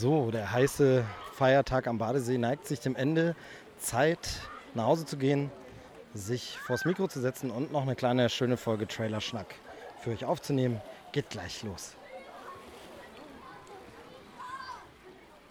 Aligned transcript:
So, 0.00 0.30
der 0.30 0.50
heiße 0.50 1.04
Feiertag 1.34 1.86
am 1.86 1.98
Badesee 1.98 2.38
neigt 2.38 2.66
sich 2.66 2.80
dem 2.80 2.96
Ende. 2.96 3.36
Zeit, 3.78 4.40
nach 4.72 4.86
Hause 4.86 5.04
zu 5.04 5.18
gehen, 5.18 5.50
sich 6.14 6.56
vors 6.58 6.86
Mikro 6.86 7.06
zu 7.06 7.20
setzen 7.20 7.50
und 7.50 7.70
noch 7.70 7.82
eine 7.82 7.94
kleine 7.96 8.30
schöne 8.30 8.56
Folge 8.56 8.88
Trailer 8.88 9.20
Schnack 9.20 9.56
für 9.98 10.12
euch 10.12 10.24
aufzunehmen. 10.24 10.80
Geht 11.12 11.28
gleich 11.28 11.62
los. 11.64 11.96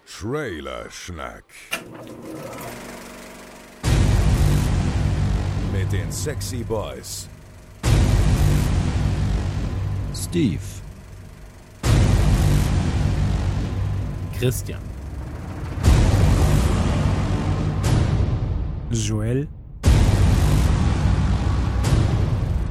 Trailer 0.07 0.89
Schnack. 0.89 1.43
Mit 5.71 5.91
den 5.91 6.11
Sexy 6.11 6.63
Boys. 6.63 7.29
Steve, 10.15 10.63
Christian, 14.39 14.79
Joel 18.89 19.49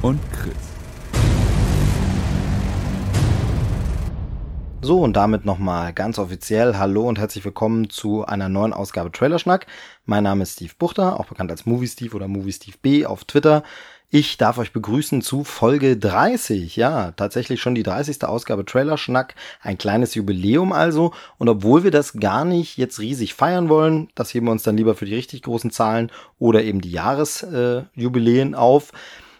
und 0.01 0.19
Chris. 0.31 0.68
So, 4.81 5.01
und 5.01 5.17
damit 5.17 5.43
nochmal 5.43 5.91
ganz 5.91 6.19
offiziell 6.19 6.77
Hallo 6.77 7.03
und 7.07 7.19
herzlich 7.19 7.43
willkommen 7.43 7.89
zu 7.89 8.25
einer 8.25 8.47
neuen 8.47 8.71
Ausgabe 8.71 9.11
Trailerschnack. 9.11 9.67
Mein 10.05 10.23
Name 10.23 10.43
ist 10.43 10.53
Steve 10.53 10.71
Buchter, 10.79 11.19
auch 11.19 11.25
bekannt 11.25 11.51
als 11.51 11.65
Movie 11.65 11.87
Steve 11.87 12.15
oder 12.15 12.29
Movie 12.29 12.53
Steve 12.53 12.77
B 12.81 13.05
auf 13.05 13.25
Twitter. 13.25 13.63
Ich 14.09 14.37
darf 14.37 14.57
euch 14.57 14.71
begrüßen 14.71 15.21
zu 15.21 15.43
Folge 15.43 15.97
30. 15.97 16.77
Ja, 16.77 17.11
tatsächlich 17.11 17.61
schon 17.61 17.75
die 17.75 17.83
30. 17.83 18.23
Ausgabe 18.23 18.63
Trailerschnack. 18.63 19.35
Ein 19.61 19.77
kleines 19.77 20.15
Jubiläum 20.15 20.71
also. 20.71 21.13
Und 21.37 21.49
obwohl 21.49 21.83
wir 21.83 21.91
das 21.91 22.13
gar 22.13 22.45
nicht 22.45 22.77
jetzt 22.77 22.99
riesig 22.99 23.33
feiern 23.33 23.67
wollen, 23.67 24.07
das 24.15 24.33
heben 24.33 24.47
wir 24.47 24.53
uns 24.53 24.63
dann 24.63 24.77
lieber 24.77 24.95
für 24.95 25.05
die 25.05 25.13
richtig 25.13 25.41
großen 25.41 25.71
Zahlen 25.71 26.09
oder 26.39 26.63
eben 26.63 26.79
die 26.79 26.91
Jahresjubiläen 26.91 28.53
äh, 28.53 28.57
auf 28.57 28.93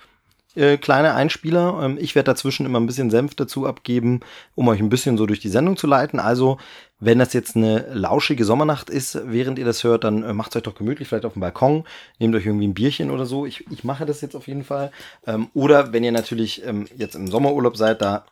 äh, 0.54 0.76
kleine 0.76 1.14
Einspieler. 1.14 1.80
Ähm, 1.82 1.98
ich 2.00 2.14
werde 2.14 2.26
dazwischen 2.26 2.66
immer 2.66 2.80
ein 2.80 2.86
bisschen 2.86 3.10
Senf 3.10 3.34
dazu 3.34 3.66
abgeben, 3.66 4.20
um 4.54 4.68
euch 4.68 4.80
ein 4.80 4.88
bisschen 4.88 5.16
so 5.16 5.26
durch 5.26 5.40
die 5.40 5.48
Sendung 5.48 5.76
zu 5.76 5.86
leiten. 5.86 6.20
Also, 6.20 6.58
wenn 6.98 7.18
das 7.18 7.32
jetzt 7.32 7.56
eine 7.56 7.86
lauschige 7.92 8.44
Sommernacht 8.44 8.90
ist, 8.90 9.18
während 9.24 9.58
ihr 9.58 9.64
das 9.64 9.84
hört, 9.84 10.04
dann 10.04 10.22
äh, 10.22 10.32
macht 10.32 10.50
es 10.50 10.56
euch 10.56 10.62
doch 10.62 10.74
gemütlich, 10.74 11.08
vielleicht 11.08 11.24
auf 11.24 11.34
dem 11.34 11.40
Balkon, 11.40 11.84
nehmt 12.18 12.34
euch 12.34 12.46
irgendwie 12.46 12.68
ein 12.68 12.74
Bierchen 12.74 13.10
oder 13.10 13.26
so. 13.26 13.46
Ich, 13.46 13.64
ich 13.70 13.84
mache 13.84 14.06
das 14.06 14.20
jetzt 14.20 14.36
auf 14.36 14.48
jeden 14.48 14.64
Fall. 14.64 14.92
Ähm, 15.26 15.48
oder 15.54 15.92
wenn 15.92 16.04
ihr 16.04 16.12
natürlich 16.12 16.64
ähm, 16.64 16.86
jetzt 16.96 17.14
im 17.14 17.30
Sommerurlaub 17.30 17.76
seid, 17.76 18.02
da 18.02 18.24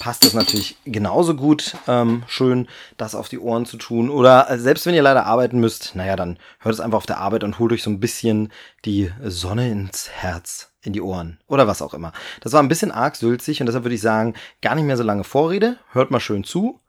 passt 0.00 0.24
es 0.24 0.32
natürlich 0.32 0.76
genauso 0.84 1.36
gut 1.36 1.76
ähm, 1.86 2.24
schön, 2.26 2.66
das 2.96 3.14
auf 3.14 3.28
die 3.28 3.38
Ohren 3.38 3.66
zu 3.66 3.76
tun. 3.76 4.10
Oder 4.10 4.50
äh, 4.50 4.58
selbst 4.58 4.86
wenn 4.86 4.94
ihr 4.94 5.02
leider 5.02 5.26
arbeiten 5.26 5.60
müsst, 5.60 5.94
naja, 5.94 6.16
dann 6.16 6.38
hört 6.58 6.74
es 6.74 6.80
einfach 6.80 6.98
auf 6.98 7.06
der 7.06 7.18
Arbeit 7.18 7.44
und 7.44 7.60
holt 7.60 7.72
euch 7.72 7.84
so 7.84 7.90
ein 7.90 8.00
bisschen 8.00 8.50
die 8.84 9.12
Sonne 9.22 9.70
ins 9.70 10.08
Herz, 10.08 10.69
in 10.82 10.92
die 10.92 11.02
Ohren 11.02 11.38
oder 11.46 11.66
was 11.66 11.82
auch 11.82 11.94
immer. 11.94 12.12
Das 12.40 12.52
war 12.52 12.62
ein 12.62 12.68
bisschen 12.68 12.90
arg 12.90 13.16
sülzig 13.16 13.60
und 13.60 13.66
deshalb 13.66 13.84
würde 13.84 13.94
ich 13.94 14.00
sagen, 14.00 14.34
gar 14.62 14.74
nicht 14.74 14.84
mehr 14.84 14.96
so 14.96 15.02
lange 15.02 15.24
Vorrede. 15.24 15.78
Hört 15.92 16.10
mal 16.10 16.20
schön 16.20 16.44
zu 16.44 16.80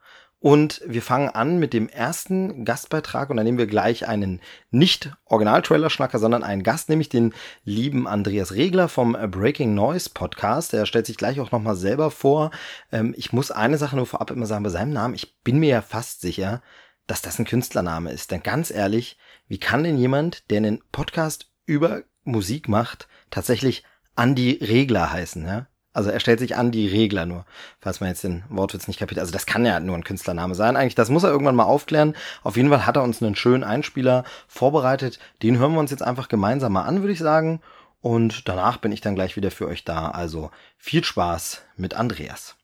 und 0.41 0.81
wir 0.87 1.03
fangen 1.03 1.29
an 1.29 1.59
mit 1.59 1.71
dem 1.71 1.87
ersten 1.87 2.65
Gastbeitrag 2.65 3.29
und 3.29 3.37
da 3.37 3.43
nehmen 3.43 3.59
wir 3.59 3.67
gleich 3.67 4.07
einen 4.07 4.41
nicht 4.71 5.11
Original-Trailer-Schnacker, 5.25 6.17
sondern 6.17 6.43
einen 6.43 6.63
Gast, 6.63 6.89
nämlich 6.89 7.09
den 7.09 7.35
lieben 7.63 8.07
Andreas 8.07 8.53
Regler 8.53 8.89
vom 8.89 9.15
Breaking 9.29 9.75
Noise 9.75 10.09
Podcast. 10.11 10.73
Er 10.73 10.87
stellt 10.87 11.05
sich 11.05 11.17
gleich 11.17 11.39
auch 11.39 11.51
nochmal 11.51 11.75
selber 11.75 12.09
vor. 12.09 12.49
Ähm, 12.91 13.13
ich 13.15 13.33
muss 13.33 13.51
eine 13.51 13.77
Sache 13.77 13.95
nur 13.95 14.07
vorab 14.07 14.31
immer 14.31 14.47
sagen, 14.47 14.63
bei 14.63 14.71
seinem 14.71 14.93
Namen, 14.93 15.13
ich 15.13 15.39
bin 15.43 15.59
mir 15.59 15.69
ja 15.69 15.81
fast 15.83 16.21
sicher, 16.21 16.63
dass 17.05 17.21
das 17.21 17.37
ein 17.37 17.45
Künstlername 17.45 18.11
ist. 18.11 18.31
Denn 18.31 18.41
ganz 18.41 18.71
ehrlich, 18.71 19.19
wie 19.47 19.59
kann 19.59 19.83
denn 19.83 19.99
jemand, 19.99 20.49
der 20.49 20.57
einen 20.57 20.81
Podcast 20.91 21.51
über 21.67 22.01
Musik 22.23 22.67
macht, 22.67 23.07
tatsächlich 23.31 23.83
Andy 24.15 24.59
Regler 24.61 25.11
heißen, 25.11 25.45
ja? 25.45 25.67
Also 25.93 26.09
er 26.09 26.21
stellt 26.21 26.39
sich 26.39 26.55
an 26.55 26.71
die 26.71 26.87
Regler 26.87 27.25
nur, 27.25 27.45
falls 27.79 27.99
man 27.99 28.09
jetzt 28.09 28.23
den 28.23 28.43
Wortwitz 28.49 28.87
nicht 28.87 28.99
kapiert. 28.99 29.19
Also 29.19 29.33
das 29.33 29.45
kann 29.45 29.65
ja 29.65 29.79
nur 29.81 29.95
ein 29.97 30.05
Künstlername 30.05 30.55
sein. 30.55 30.77
Eigentlich, 30.77 30.95
das 30.95 31.09
muss 31.09 31.23
er 31.23 31.31
irgendwann 31.31 31.55
mal 31.55 31.65
aufklären. 31.65 32.15
Auf 32.43 32.55
jeden 32.55 32.69
Fall 32.69 32.85
hat 32.85 32.95
er 32.95 33.03
uns 33.03 33.21
einen 33.21 33.35
schönen 33.35 33.65
Einspieler 33.65 34.23
vorbereitet. 34.47 35.19
Den 35.43 35.57
hören 35.57 35.73
wir 35.73 35.81
uns 35.81 35.91
jetzt 35.91 36.03
einfach 36.03 36.29
gemeinsam 36.29 36.71
mal 36.73 36.83
an, 36.83 37.01
würde 37.01 37.11
ich 37.11 37.19
sagen. 37.19 37.61
Und 37.99 38.47
danach 38.47 38.77
bin 38.77 38.93
ich 38.93 39.01
dann 39.01 39.15
gleich 39.15 39.35
wieder 39.35 39.51
für 39.51 39.67
euch 39.67 39.83
da. 39.83 40.09
Also 40.09 40.49
viel 40.77 41.03
Spaß 41.03 41.61
mit 41.75 41.93
Andreas. 41.93 42.55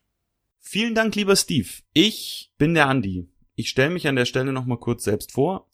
Vielen 0.58 0.94
Dank, 0.94 1.14
lieber 1.14 1.36
Steve. 1.36 1.68
Ich 1.92 2.52
bin 2.56 2.74
der 2.74 2.88
Andi. 2.88 3.28
Ich 3.54 3.68
stelle 3.68 3.90
mich 3.90 4.08
an 4.08 4.16
der 4.16 4.24
Stelle 4.24 4.52
nochmal 4.52 4.78
kurz 4.78 5.04
selbst 5.04 5.32
vor. 5.32 5.68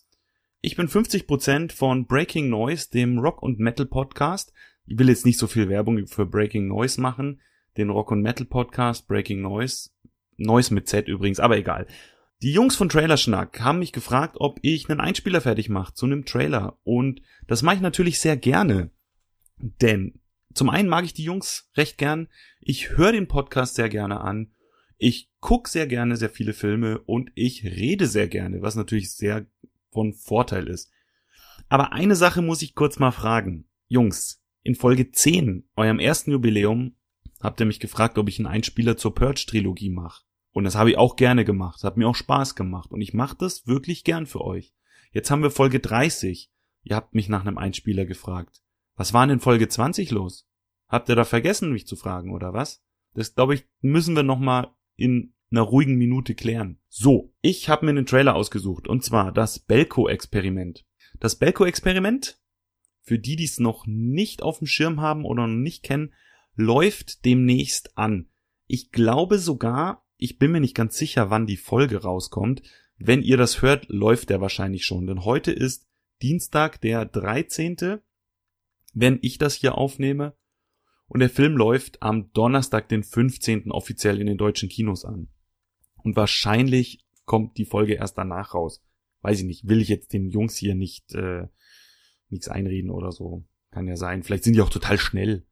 Ich 0.60 0.76
bin 0.76 0.88
50% 0.88 1.72
von 1.72 2.06
Breaking 2.06 2.48
Noise, 2.48 2.90
dem 2.90 3.18
Rock- 3.18 3.42
und 3.42 3.58
Metal-Podcast, 3.58 4.52
ich 4.86 4.98
will 4.98 5.08
jetzt 5.08 5.26
nicht 5.26 5.38
so 5.38 5.46
viel 5.46 5.68
Werbung 5.68 6.06
für 6.06 6.26
Breaking 6.26 6.68
Noise 6.68 7.00
machen, 7.00 7.40
den 7.76 7.90
Rock 7.90 8.10
und 8.10 8.22
Metal 8.22 8.46
Podcast 8.46 9.08
Breaking 9.08 9.40
Noise, 9.42 9.90
Noise 10.36 10.74
mit 10.74 10.88
Z 10.88 11.08
übrigens, 11.08 11.40
aber 11.40 11.56
egal. 11.56 11.86
Die 12.42 12.52
Jungs 12.52 12.76
von 12.76 12.88
Trailerschnack 12.88 13.60
haben 13.60 13.78
mich 13.78 13.92
gefragt, 13.92 14.36
ob 14.38 14.58
ich 14.62 14.90
einen 14.90 15.00
Einspieler 15.00 15.40
fertig 15.40 15.68
mache 15.68 15.94
zu 15.94 16.06
einem 16.06 16.24
Trailer 16.24 16.78
und 16.84 17.22
das 17.46 17.62
mache 17.62 17.76
ich 17.76 17.80
natürlich 17.80 18.20
sehr 18.20 18.36
gerne, 18.36 18.90
denn 19.56 20.20
zum 20.52 20.68
einen 20.68 20.88
mag 20.88 21.04
ich 21.04 21.14
die 21.14 21.24
Jungs 21.24 21.70
recht 21.76 21.98
gern, 21.98 22.28
ich 22.60 22.96
höre 22.96 23.12
den 23.12 23.28
Podcast 23.28 23.74
sehr 23.76 23.88
gerne 23.88 24.20
an, 24.20 24.52
ich 24.98 25.30
gucke 25.40 25.68
sehr 25.68 25.86
gerne 25.86 26.16
sehr 26.16 26.30
viele 26.30 26.52
Filme 26.52 26.98
und 26.98 27.30
ich 27.34 27.64
rede 27.64 28.06
sehr 28.06 28.28
gerne, 28.28 28.62
was 28.62 28.76
natürlich 28.76 29.12
sehr 29.12 29.46
von 29.90 30.12
Vorteil 30.12 30.68
ist. 30.68 30.90
Aber 31.68 31.92
eine 31.92 32.16
Sache 32.16 32.42
muss 32.42 32.62
ich 32.62 32.74
kurz 32.74 32.98
mal 32.98 33.10
fragen. 33.10 33.66
Jungs, 33.88 34.43
in 34.64 34.74
Folge 34.74 35.12
10, 35.12 35.68
eurem 35.76 36.00
ersten 36.00 36.32
Jubiläum, 36.32 36.96
habt 37.40 37.60
ihr 37.60 37.66
mich 37.66 37.80
gefragt, 37.80 38.18
ob 38.18 38.28
ich 38.28 38.38
einen 38.38 38.46
Einspieler 38.46 38.96
zur 38.96 39.14
Purge-Trilogie 39.14 39.90
mache. 39.90 40.24
Und 40.52 40.64
das 40.64 40.74
habe 40.74 40.90
ich 40.90 40.96
auch 40.96 41.16
gerne 41.16 41.44
gemacht. 41.44 41.84
Hat 41.84 41.96
mir 41.96 42.08
auch 42.08 42.14
Spaß 42.14 42.54
gemacht. 42.54 42.90
Und 42.90 43.00
ich 43.00 43.12
mache 43.12 43.36
das 43.38 43.66
wirklich 43.66 44.04
gern 44.04 44.26
für 44.26 44.40
euch. 44.40 44.74
Jetzt 45.12 45.30
haben 45.30 45.42
wir 45.42 45.50
Folge 45.50 45.80
30. 45.80 46.50
Ihr 46.82 46.96
habt 46.96 47.14
mich 47.14 47.28
nach 47.28 47.42
einem 47.44 47.58
Einspieler 47.58 48.06
gefragt. 48.06 48.62
Was 48.96 49.12
war 49.12 49.26
denn 49.26 49.34
in 49.34 49.40
Folge 49.40 49.68
20 49.68 50.10
los? 50.10 50.48
Habt 50.88 51.08
ihr 51.08 51.16
da 51.16 51.24
vergessen, 51.24 51.72
mich 51.72 51.86
zu 51.86 51.96
fragen, 51.96 52.32
oder 52.32 52.52
was? 52.52 52.82
Das, 53.14 53.34
glaube 53.34 53.54
ich, 53.54 53.66
müssen 53.80 54.16
wir 54.16 54.22
nochmal 54.22 54.72
in 54.96 55.34
einer 55.50 55.62
ruhigen 55.62 55.96
Minute 55.96 56.34
klären. 56.34 56.78
So, 56.88 57.34
ich 57.42 57.68
habe 57.68 57.84
mir 57.84 57.90
einen 57.90 58.06
Trailer 58.06 58.34
ausgesucht, 58.34 58.88
und 58.88 59.04
zwar 59.04 59.32
das 59.32 59.58
Belko-Experiment. 59.58 60.84
Das 61.20 61.36
Belko-Experiment 61.36 62.40
für 63.04 63.18
die, 63.18 63.36
die 63.36 63.44
es 63.44 63.60
noch 63.60 63.86
nicht 63.86 64.42
auf 64.42 64.58
dem 64.58 64.66
Schirm 64.66 65.00
haben 65.00 65.24
oder 65.24 65.46
noch 65.46 65.60
nicht 65.60 65.82
kennen, 65.82 66.14
läuft 66.56 67.24
demnächst 67.24 67.96
an. 67.96 68.28
Ich 68.66 68.90
glaube 68.90 69.38
sogar 69.38 70.02
Ich 70.16 70.38
bin 70.38 70.52
mir 70.52 70.60
nicht 70.60 70.76
ganz 70.76 70.96
sicher, 70.96 71.28
wann 71.28 71.46
die 71.46 71.56
Folge 71.56 72.02
rauskommt. 72.02 72.62
Wenn 72.96 73.20
ihr 73.20 73.36
das 73.36 73.62
hört, 73.62 73.88
läuft 73.88 74.30
der 74.30 74.40
wahrscheinlich 74.40 74.86
schon, 74.86 75.06
denn 75.06 75.24
heute 75.24 75.50
ist 75.50 75.86
Dienstag, 76.22 76.80
der 76.80 77.04
13., 77.04 78.00
wenn 78.94 79.18
ich 79.20 79.38
das 79.38 79.54
hier 79.54 79.76
aufnehme. 79.76 80.36
Und 81.08 81.20
der 81.20 81.28
Film 81.28 81.56
läuft 81.56 82.00
am 82.00 82.32
Donnerstag, 82.32 82.88
den 82.88 83.02
15. 83.02 83.70
offiziell 83.72 84.20
in 84.20 84.28
den 84.28 84.38
deutschen 84.38 84.68
Kinos 84.68 85.04
an. 85.04 85.28
Und 85.96 86.16
wahrscheinlich 86.16 87.04
kommt 87.24 87.58
die 87.58 87.66
Folge 87.66 87.94
erst 87.94 88.16
danach 88.16 88.54
raus. 88.54 88.82
Weiß 89.20 89.40
ich 89.40 89.44
nicht, 89.44 89.68
will 89.68 89.82
ich 89.82 89.88
jetzt 89.88 90.12
den 90.12 90.30
Jungs 90.30 90.56
hier 90.56 90.74
nicht 90.74 91.12
äh, 91.14 91.48
nichts 92.34 92.48
einreden 92.48 92.90
oder 92.90 93.12
so. 93.12 93.44
Kann 93.70 93.88
ja 93.88 93.96
sein. 93.96 94.22
Vielleicht 94.22 94.44
sind 94.44 94.54
die 94.54 94.60
auch 94.60 94.70
total 94.70 94.98
schnell. 94.98 95.46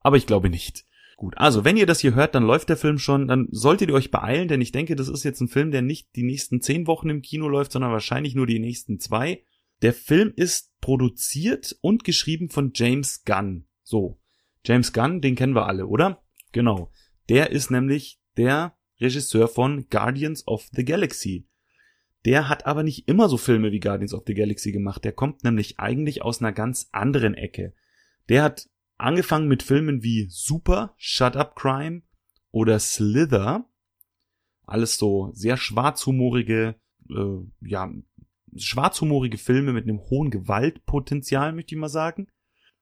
Aber 0.00 0.16
ich 0.16 0.26
glaube 0.26 0.50
nicht. 0.50 0.84
Gut, 1.16 1.38
also 1.38 1.64
wenn 1.64 1.78
ihr 1.78 1.86
das 1.86 2.00
hier 2.00 2.14
hört, 2.14 2.34
dann 2.34 2.42
läuft 2.42 2.68
der 2.68 2.76
Film 2.76 2.98
schon, 2.98 3.26
dann 3.26 3.48
solltet 3.50 3.88
ihr 3.88 3.94
euch 3.94 4.10
beeilen, 4.10 4.48
denn 4.48 4.60
ich 4.60 4.70
denke, 4.70 4.96
das 4.96 5.08
ist 5.08 5.24
jetzt 5.24 5.40
ein 5.40 5.48
Film, 5.48 5.70
der 5.70 5.80
nicht 5.80 6.14
die 6.14 6.22
nächsten 6.22 6.60
zehn 6.60 6.86
Wochen 6.86 7.08
im 7.08 7.22
Kino 7.22 7.48
läuft, 7.48 7.72
sondern 7.72 7.90
wahrscheinlich 7.90 8.34
nur 8.34 8.46
die 8.46 8.58
nächsten 8.58 9.00
zwei. 9.00 9.42
Der 9.80 9.94
Film 9.94 10.32
ist 10.36 10.78
produziert 10.82 11.76
und 11.80 12.04
geschrieben 12.04 12.50
von 12.50 12.72
James 12.74 13.24
Gunn. 13.24 13.66
So, 13.82 14.20
James 14.64 14.92
Gunn, 14.92 15.22
den 15.22 15.36
kennen 15.36 15.54
wir 15.54 15.66
alle, 15.66 15.86
oder? 15.86 16.22
Genau. 16.52 16.92
Der 17.30 17.50
ist 17.50 17.70
nämlich 17.70 18.20
der 18.36 18.76
Regisseur 19.00 19.48
von 19.48 19.88
Guardians 19.88 20.46
of 20.46 20.68
the 20.72 20.84
Galaxy. 20.84 21.46
Der 22.26 22.48
hat 22.48 22.66
aber 22.66 22.82
nicht 22.82 23.08
immer 23.08 23.28
so 23.28 23.36
Filme 23.36 23.70
wie 23.70 23.78
Guardians 23.78 24.12
of 24.12 24.24
the 24.26 24.34
Galaxy 24.34 24.72
gemacht. 24.72 25.04
Der 25.04 25.12
kommt 25.12 25.44
nämlich 25.44 25.78
eigentlich 25.78 26.22
aus 26.22 26.40
einer 26.40 26.52
ganz 26.52 26.88
anderen 26.90 27.34
Ecke. 27.34 27.72
Der 28.28 28.42
hat 28.42 28.68
angefangen 28.98 29.46
mit 29.46 29.62
Filmen 29.62 30.02
wie 30.02 30.26
Super, 30.28 30.92
Shut 30.96 31.36
Up 31.36 31.54
Crime 31.54 32.02
oder 32.50 32.80
Slither. 32.80 33.64
Alles 34.66 34.98
so 34.98 35.30
sehr 35.34 35.56
schwarzhumorige, 35.56 36.74
äh, 37.08 37.46
ja, 37.60 37.92
schwarzhumorige 38.56 39.38
Filme 39.38 39.72
mit 39.72 39.84
einem 39.84 40.00
hohen 40.00 40.30
Gewaltpotenzial, 40.30 41.52
möchte 41.52 41.76
ich 41.76 41.80
mal 41.80 41.88
sagen. 41.88 42.26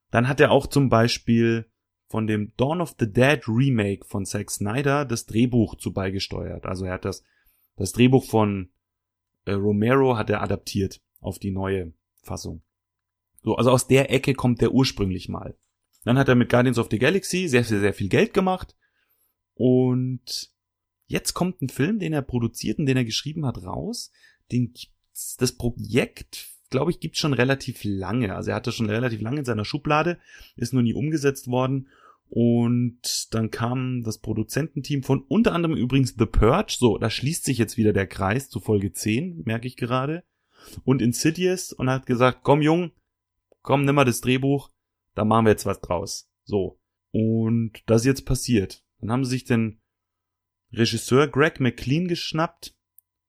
Dann 0.09 0.27
hat 0.27 0.39
er 0.39 0.49
auch 0.49 0.65
zum 0.65 0.89
Beispiel 0.89 1.69
von 2.07 2.25
dem 2.25 2.53
Dawn 2.57 2.81
of 2.81 2.95
the 2.99 3.11
Dead 3.11 3.47
Remake 3.47 4.05
von 4.05 4.25
Zack 4.25 4.49
Snyder 4.49 5.05
das 5.05 5.27
Drehbuch 5.27 5.75
zu 5.75 5.93
beigesteuert. 5.93 6.65
Also 6.65 6.85
er 6.85 6.93
hat 6.93 7.05
das, 7.05 7.23
das 7.75 7.91
Drehbuch 7.91 8.25
von 8.25 8.71
äh, 9.45 9.53
Romero 9.53 10.17
hat 10.17 10.29
er 10.29 10.41
adaptiert 10.41 11.01
auf 11.19 11.39
die 11.39 11.51
neue 11.51 11.93
Fassung. 12.21 12.61
So, 13.43 13.55
also 13.55 13.71
aus 13.71 13.87
der 13.87 14.11
Ecke 14.11 14.33
kommt 14.33 14.61
der 14.61 14.71
ursprünglich 14.71 15.29
mal. 15.29 15.55
Dann 16.03 16.17
hat 16.17 16.29
er 16.29 16.35
mit 16.35 16.49
Guardians 16.49 16.77
of 16.77 16.87
the 16.91 16.99
Galaxy 16.99 17.47
sehr, 17.47 17.63
sehr, 17.63 17.79
sehr 17.79 17.93
viel 17.93 18.09
Geld 18.09 18.33
gemacht. 18.33 18.75
Und 19.53 20.51
jetzt 21.07 21.33
kommt 21.33 21.61
ein 21.61 21.69
Film, 21.69 21.99
den 21.99 22.13
er 22.13 22.21
produziert 22.21 22.79
und 22.79 22.85
den 22.85 22.97
er 22.97 23.05
geschrieben 23.05 23.45
hat, 23.45 23.63
raus. 23.63 24.11
Den 24.51 24.73
gibt's, 24.73 25.35
das 25.37 25.53
Projekt, 25.53 26.49
glaube 26.69 26.91
ich, 26.91 26.99
gibt's 26.99 27.19
schon 27.19 27.33
relativ 27.33 27.81
lange. 27.83 28.35
Also 28.35 28.51
er 28.51 28.55
hatte 28.55 28.71
schon 28.71 28.89
relativ 28.89 29.21
lange 29.21 29.39
in 29.39 29.45
seiner 29.45 29.65
Schublade, 29.65 30.19
ist 30.55 30.73
nur 30.73 30.83
nie 30.83 30.93
umgesetzt 30.93 31.47
worden. 31.47 31.87
Und 32.29 33.33
dann 33.33 33.51
kam 33.51 34.03
das 34.03 34.17
Produzententeam 34.19 35.03
von 35.03 35.21
unter 35.27 35.53
anderem 35.53 35.77
übrigens 35.77 36.15
The 36.17 36.25
Purge. 36.25 36.75
So, 36.77 36.97
da 36.97 37.09
schließt 37.09 37.45
sich 37.45 37.57
jetzt 37.57 37.77
wieder 37.77 37.93
der 37.93 38.07
Kreis 38.07 38.49
zu 38.49 38.59
Folge 38.59 38.91
10, 38.91 39.43
merke 39.45 39.67
ich 39.67 39.77
gerade. 39.77 40.23
Und 40.83 41.01
Insidious 41.01 41.71
und 41.71 41.89
hat 41.89 42.05
gesagt, 42.05 42.39
komm 42.41 42.61
Jung, 42.61 42.91
komm, 43.61 43.85
nimm 43.85 43.95
mal 43.95 44.05
das 44.05 44.21
Drehbuch, 44.21 44.71
da 45.13 45.25
machen 45.25 45.45
wir 45.45 45.51
jetzt 45.51 45.65
was 45.65 45.81
draus. 45.81 46.29
So. 46.43 46.79
Und 47.11 47.83
das 47.85 48.01
ist 48.01 48.07
jetzt 48.07 48.25
passiert. 48.25 48.83
Dann 48.99 49.11
haben 49.11 49.23
sie 49.23 49.31
sich 49.31 49.43
den 49.43 49.79
Regisseur 50.73 51.27
Greg 51.27 51.59
McLean 51.59 52.07
geschnappt, 52.07 52.75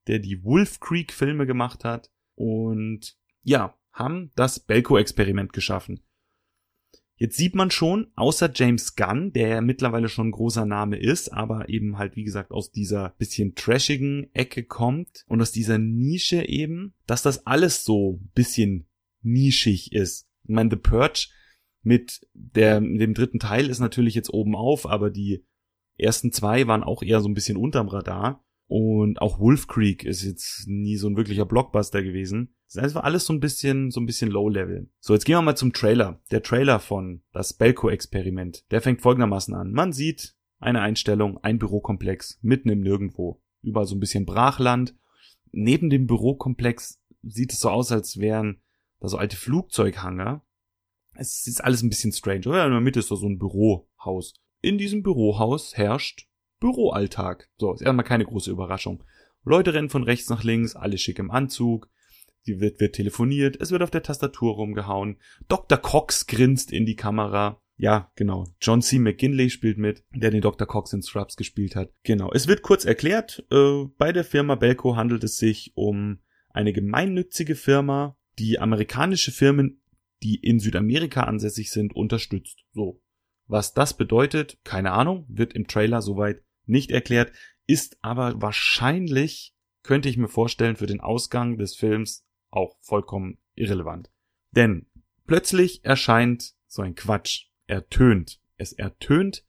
der 0.06 0.18
die 0.18 0.42
Wolf 0.42 0.80
Creek 0.80 1.12
Filme 1.12 1.46
gemacht 1.46 1.84
hat 1.84 2.10
und 2.34 3.16
ja, 3.42 3.78
haben 3.92 4.30
das 4.36 4.60
Belko-Experiment 4.60 5.52
geschaffen. 5.52 6.00
Jetzt 7.18 7.38
sieht 7.38 7.54
man 7.54 7.70
schon, 7.70 8.08
außer 8.14 8.50
James 8.54 8.94
Gunn, 8.94 9.32
der 9.32 9.48
ja 9.48 9.60
mittlerweile 9.62 10.08
schon 10.08 10.28
ein 10.28 10.32
großer 10.32 10.66
Name 10.66 10.98
ist, 10.98 11.32
aber 11.32 11.70
eben 11.70 11.96
halt, 11.96 12.14
wie 12.14 12.24
gesagt, 12.24 12.50
aus 12.50 12.70
dieser 12.70 13.14
bisschen 13.18 13.54
trashigen 13.54 14.28
Ecke 14.34 14.64
kommt 14.64 15.24
und 15.26 15.40
aus 15.40 15.50
dieser 15.50 15.78
Nische 15.78 16.46
eben, 16.46 16.92
dass 17.06 17.22
das 17.22 17.46
alles 17.46 17.84
so 17.84 18.20
bisschen 18.34 18.86
nischig 19.22 19.92
ist. 19.92 20.28
Ich 20.44 20.50
meine, 20.50 20.70
The 20.70 20.76
Purge 20.76 21.28
mit 21.82 22.20
der, 22.34 22.80
dem 22.80 23.14
dritten 23.14 23.38
Teil 23.38 23.70
ist 23.70 23.80
natürlich 23.80 24.14
jetzt 24.14 24.32
oben 24.32 24.54
auf, 24.54 24.86
aber 24.86 25.08
die 25.08 25.44
ersten 25.96 26.32
zwei 26.32 26.66
waren 26.66 26.82
auch 26.82 27.02
eher 27.02 27.20
so 27.20 27.28
ein 27.28 27.34
bisschen 27.34 27.56
unterm 27.56 27.88
Radar. 27.88 28.44
Und 28.68 29.22
auch 29.22 29.38
Wolf 29.38 29.68
Creek 29.68 30.04
ist 30.04 30.22
jetzt 30.22 30.66
nie 30.66 30.96
so 30.96 31.08
ein 31.08 31.16
wirklicher 31.16 31.46
Blockbuster 31.46 32.02
gewesen. 32.02 32.55
Das 32.74 32.94
war 32.94 33.04
alles 33.04 33.24
so 33.24 33.32
ein 33.32 33.40
bisschen, 33.40 33.90
so 33.90 34.00
ein 34.00 34.06
bisschen 34.06 34.30
Low 34.30 34.48
Level. 34.48 34.88
So, 35.00 35.14
jetzt 35.14 35.24
gehen 35.24 35.36
wir 35.36 35.42
mal 35.42 35.56
zum 35.56 35.72
Trailer. 35.72 36.20
Der 36.30 36.42
Trailer 36.42 36.80
von 36.80 37.22
das 37.32 37.54
Belko-Experiment. 37.54 38.70
Der 38.70 38.82
fängt 38.82 39.02
folgendermaßen 39.02 39.54
an. 39.54 39.72
Man 39.72 39.92
sieht 39.92 40.34
eine 40.58 40.80
Einstellung, 40.80 41.38
ein 41.42 41.58
Bürokomplex 41.58 42.38
mitten 42.42 42.68
im 42.68 42.80
Nirgendwo. 42.80 43.40
Überall 43.62 43.86
so 43.86 43.94
ein 43.94 44.00
bisschen 44.00 44.26
Brachland. 44.26 44.96
Neben 45.52 45.90
dem 45.90 46.06
Bürokomplex 46.06 47.00
sieht 47.22 47.52
es 47.52 47.60
so 47.60 47.70
aus, 47.70 47.92
als 47.92 48.18
wären 48.18 48.60
da 49.00 49.08
so 49.08 49.16
alte 49.16 49.36
Flugzeughanger. 49.36 50.42
Es 51.14 51.46
ist 51.46 51.62
alles 51.62 51.82
ein 51.82 51.88
bisschen 51.88 52.12
strange. 52.12 52.48
Oder 52.48 52.66
in 52.66 52.72
der 52.72 52.80
Mitte 52.80 52.98
ist 52.98 53.08
so 53.08 53.26
ein 53.26 53.38
Bürohaus. 53.38 54.34
In 54.60 54.78
diesem 54.78 55.02
Bürohaus 55.02 55.76
herrscht 55.76 56.28
Büroalltag. 56.60 57.48
So, 57.58 57.72
ist 57.72 57.82
erstmal 57.82 58.04
keine 58.04 58.24
große 58.24 58.50
Überraschung. 58.50 59.04
Leute 59.44 59.74
rennen 59.74 59.90
von 59.90 60.02
rechts 60.02 60.28
nach 60.28 60.42
links, 60.42 60.74
alle 60.74 60.98
schick 60.98 61.18
im 61.18 61.30
Anzug. 61.30 61.88
Die 62.46 62.60
wird, 62.60 62.80
wird 62.80 62.94
telefoniert, 62.94 63.60
es 63.60 63.70
wird 63.70 63.82
auf 63.82 63.90
der 63.90 64.02
Tastatur 64.02 64.54
rumgehauen. 64.54 65.18
Dr. 65.48 65.78
Cox 65.78 66.26
grinst 66.26 66.72
in 66.72 66.86
die 66.86 66.96
Kamera. 66.96 67.60
Ja, 67.76 68.10
genau. 68.16 68.46
John 68.60 68.80
C. 68.80 68.98
McGinley 68.98 69.50
spielt 69.50 69.76
mit, 69.76 70.04
der 70.14 70.30
den 70.30 70.40
Dr. 70.40 70.66
Cox 70.66 70.92
in 70.92 71.02
Scrubs 71.02 71.36
gespielt 71.36 71.76
hat. 71.76 71.92
Genau. 72.04 72.30
Es 72.32 72.46
wird 72.48 72.62
kurz 72.62 72.84
erklärt, 72.84 73.44
äh, 73.50 73.84
bei 73.98 74.12
der 74.12 74.24
Firma 74.24 74.54
Belco 74.54 74.96
handelt 74.96 75.24
es 75.24 75.36
sich 75.36 75.72
um 75.74 76.20
eine 76.48 76.72
gemeinnützige 76.72 77.54
Firma, 77.54 78.16
die 78.38 78.58
amerikanische 78.58 79.30
Firmen, 79.30 79.82
die 80.22 80.36
in 80.36 80.58
Südamerika 80.58 81.24
ansässig 81.24 81.70
sind, 81.70 81.94
unterstützt. 81.94 82.64
So. 82.72 83.02
Was 83.46 83.74
das 83.74 83.96
bedeutet, 83.96 84.58
keine 84.64 84.92
Ahnung, 84.92 85.26
wird 85.28 85.52
im 85.52 85.68
Trailer 85.68 86.02
soweit 86.02 86.42
nicht 86.64 86.90
erklärt, 86.90 87.32
ist 87.66 87.98
aber 88.00 88.40
wahrscheinlich, 88.40 89.54
könnte 89.82 90.08
ich 90.08 90.16
mir 90.16 90.28
vorstellen, 90.28 90.76
für 90.76 90.86
den 90.86 91.00
Ausgang 91.00 91.58
des 91.58 91.76
Films 91.76 92.25
auch 92.50 92.76
vollkommen 92.80 93.38
irrelevant. 93.54 94.10
Denn 94.52 94.86
plötzlich 95.26 95.84
erscheint 95.84 96.54
so 96.66 96.82
ein 96.82 96.94
Quatsch. 96.94 97.46
Ertönt. 97.68 98.40
Es 98.58 98.72
ertönt 98.72 99.44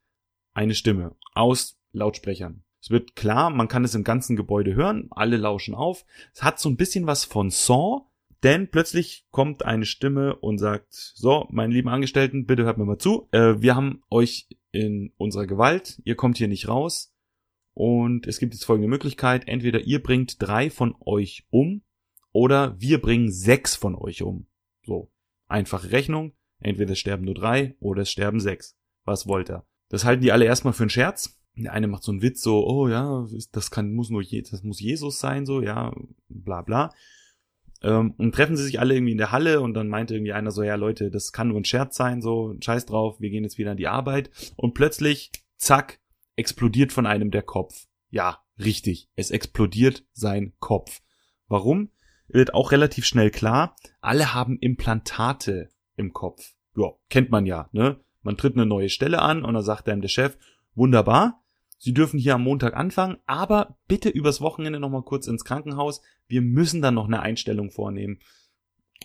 eine 0.54 0.74
Stimme 0.74 1.16
aus 1.34 1.77
Lautsprechern. 1.92 2.63
Es 2.82 2.89
wird 2.89 3.16
klar, 3.16 3.50
man 3.51 3.68
kann 3.68 3.84
es 3.84 3.96
im 3.96 4.04
ganzen 4.04 4.36
Gebäude 4.36 4.74
hören, 4.74 5.08
alle 5.12 5.38
lauschen 5.38 5.75
auf. 5.75 6.06
Es 6.34 6.42
hat 6.42 6.60
so 6.60 6.70
ein 6.70 6.77
bisschen 6.77 7.06
was 7.06 7.25
von 7.25 7.50
Saw, 7.51 8.08
denn 8.44 8.70
plötzlich 8.70 9.25
kommt 9.30 9.66
eine 9.66 9.86
Stimme 9.86 10.36
und 10.36 10.58
sagt, 10.58 10.94
so, 10.94 11.48
meine 11.51 11.74
lieben 11.74 11.89
Angestellten, 11.89 12.46
bitte 12.46 12.63
hört 12.63 12.77
mir 12.77 12.86
mal 12.86 12.98
zu. 12.98 13.27
Äh, 13.32 13.62
wir 13.62 13.75
haben 13.75 14.04
euch 14.10 14.48
in 14.72 15.13
unserer 15.18 15.48
Gewalt, 15.48 16.01
ihr 16.06 16.16
kommt 16.16 16.38
hier 16.38 16.48
nicht 16.48 16.68
raus. 16.68 17.13
Und 17.74 18.25
es 18.25 18.39
gibt 18.39 18.54
jetzt 18.54 18.66
folgende 18.66 18.88
Möglichkeit, 18.88 19.48
entweder 19.48 19.82
ihr 19.82 20.01
bringt 20.01 20.42
drei 20.42 20.70
von 20.70 20.96
euch 21.00 21.46
um 21.50 21.84
oder 22.38 22.79
wir 22.79 23.01
bringen 23.01 23.32
sechs 23.32 23.75
von 23.75 23.96
euch 23.96 24.22
um. 24.22 24.46
So, 24.86 25.12
einfache 25.48 25.91
Rechnung, 25.91 26.34
entweder 26.60 26.91
es 26.91 27.00
sterben 27.00 27.25
nur 27.25 27.34
drei 27.34 27.75
oder 27.79 28.03
es 28.03 28.12
sterben 28.12 28.39
sechs. 28.39 28.77
Was 29.06 29.25
wollt 29.25 29.50
ihr? 29.50 29.65
Das 29.89 30.06
halten 30.06 30.22
die 30.22 30.32
alle 30.32 30.46
erstmal 30.46 30.74
für 30.74 30.84
einen 30.84 30.91
Scherz. 30.91 31.41
Der 31.56 31.74
eine 31.74 31.88
macht 31.88 32.03
so 32.03 32.12
einen 32.12 32.22
Witz, 32.22 32.44
so, 32.44 32.63
oh 32.67 32.88
ja, 32.88 33.25
das 33.51 33.72
kann, 33.72 33.91
muss 33.91 34.12
nur, 34.12 34.24
das 34.24 34.62
muss 34.62 34.79
Jesus 34.79 35.20
sein, 35.20 35.48
so, 35.48 35.63
ja, 35.63 35.91
bla 36.29 36.62
bla. 36.62 36.94
Ähm, 37.82 38.13
und 38.20 38.36
treffen 38.36 38.56
sie 38.56 38.65
sich 38.65 38.79
alle 38.79 38.94
irgendwie 38.94 39.13
in 39.13 39.17
der 39.17 39.32
Halle 39.32 39.62
und 39.62 39.74
dann 39.74 39.88
meinte 39.88 40.13
irgendwie 40.13 40.34
einer 40.34 40.51
so, 40.51 40.62
ja 40.62 40.75
Leute, 40.75 41.10
das 41.10 41.32
kann 41.32 41.48
nur 41.48 41.60
ein 41.60 41.65
Scherz 41.65 41.96
sein, 41.96 42.22
so, 42.22 42.56
scheiß 42.60 42.86
drauf, 42.86 43.20
wir 43.20 43.32
gehen 43.32 43.46
jetzt 43.46 43.58
wieder 43.58 43.72
an 43.72 43.77
die 43.77 43.88
Arbeit. 43.88 44.29
Und 44.56 44.75
plötzlich, 44.75 45.32
zack, 45.56 46.00
explodiert 46.36 46.94
von 46.94 47.08
einem 47.08 47.32
der 47.32 47.41
Kopf. 47.41 47.88
Ja, 48.12 48.44
richtig, 48.60 49.10
es 49.15 49.32
explodiert 49.32 50.06
sein 50.13 50.53
Kopf. 50.60 51.01
Warum? 51.48 51.89
Wird 52.27 52.53
auch 52.53 52.72
relativ 52.72 53.05
schnell 53.05 53.31
klar, 53.31 53.75
alle 54.01 54.34
haben 54.34 54.60
Implantate 54.60 55.69
im 55.96 56.13
Kopf. 56.13 56.53
Ja, 56.75 56.91
kennt 57.10 57.31
man 57.31 57.46
ja, 57.46 57.69
ne? 57.72 58.00
Man 58.22 58.38
tritt 58.38 58.55
eine 58.55 58.65
neue 58.65 58.89
Stelle 58.89 59.22
an 59.22 59.43
und 59.43 59.53
dann 59.53 59.63
sagt 59.63 59.88
einem 59.88 60.01
der 60.01 60.10
Chef, 60.10 60.38
wunderbar, 60.75 61.41
Sie 61.79 61.93
dürfen 61.93 62.19
hier 62.19 62.36
am 62.36 62.43
Montag 62.43 62.75
anfangen, 62.75 63.17
aber 63.25 63.77
bitte 63.88 64.10
übers 64.10 64.41
Wochenende 64.41 64.79
nochmal 64.79 65.03
kurz 65.03 65.27
ins 65.27 65.46
Krankenhaus. 65.46 66.01
Wir 66.27 66.41
müssen 66.41 66.81
dann 66.81 66.96
noch 66.96 67.05
eine 67.05 67.22
Einstellung 67.22 67.69
vornehmen. 67.69 68.19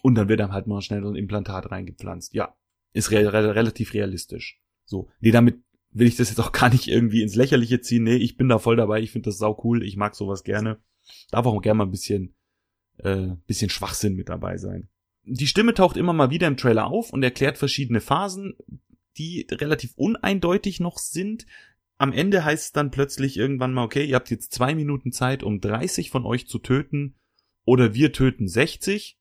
Und 0.00 0.14
dann 0.14 0.28
wird 0.28 0.40
dann 0.40 0.52
halt 0.52 0.66
mal 0.66 0.80
schnell 0.80 1.02
so 1.02 1.10
ein 1.10 1.16
Implantat 1.16 1.70
reingepflanzt. 1.70 2.32
Ja, 2.32 2.56
ist 2.94 3.10
re 3.10 3.30
re 3.32 3.54
relativ 3.54 3.92
realistisch. 3.92 4.58
So, 4.86 5.10
nee, 5.20 5.30
damit 5.30 5.62
will 5.90 6.06
ich 6.06 6.16
das 6.16 6.30
jetzt 6.30 6.40
auch 6.40 6.52
gar 6.52 6.70
nicht 6.70 6.88
irgendwie 6.88 7.22
ins 7.22 7.34
Lächerliche 7.34 7.82
ziehen. 7.82 8.04
Nee, 8.04 8.16
ich 8.16 8.36
bin 8.36 8.48
da 8.48 8.58
voll 8.58 8.76
dabei. 8.76 9.00
Ich 9.00 9.12
finde 9.12 9.28
das 9.28 9.38
sau 9.38 9.60
cool. 9.64 9.82
Ich 9.82 9.96
mag 9.96 10.14
sowas 10.14 10.42
gerne. 10.42 10.80
Darf 11.30 11.44
auch 11.44 11.60
gerne 11.60 11.78
mal 11.78 11.84
ein 11.84 11.90
bisschen, 11.90 12.34
äh, 13.02 13.36
bisschen 13.46 13.70
Schwachsinn 13.70 14.14
mit 14.14 14.28
dabei 14.28 14.56
sein. 14.56 14.88
Die 15.24 15.46
Stimme 15.46 15.74
taucht 15.74 15.96
immer 15.96 16.12
mal 16.12 16.30
wieder 16.30 16.48
im 16.48 16.56
Trailer 16.56 16.86
auf 16.86 17.12
und 17.12 17.22
erklärt 17.22 17.58
verschiedene 17.58 18.00
Phasen, 18.00 18.54
die 19.18 19.46
relativ 19.50 19.92
uneindeutig 19.96 20.80
noch 20.80 20.98
sind. 20.98 21.46
Am 21.98 22.12
Ende 22.12 22.44
heißt 22.44 22.64
es 22.64 22.72
dann 22.72 22.90
plötzlich 22.90 23.36
irgendwann 23.36 23.72
mal, 23.72 23.84
okay, 23.84 24.04
ihr 24.04 24.16
habt 24.16 24.30
jetzt 24.30 24.52
zwei 24.52 24.74
Minuten 24.74 25.12
Zeit, 25.12 25.42
um 25.42 25.60
30 25.60 26.10
von 26.10 26.24
euch 26.24 26.48
zu 26.48 26.58
töten 26.58 27.14
oder 27.64 27.94
wir 27.94 28.12
töten 28.12 28.48
60. 28.48 29.18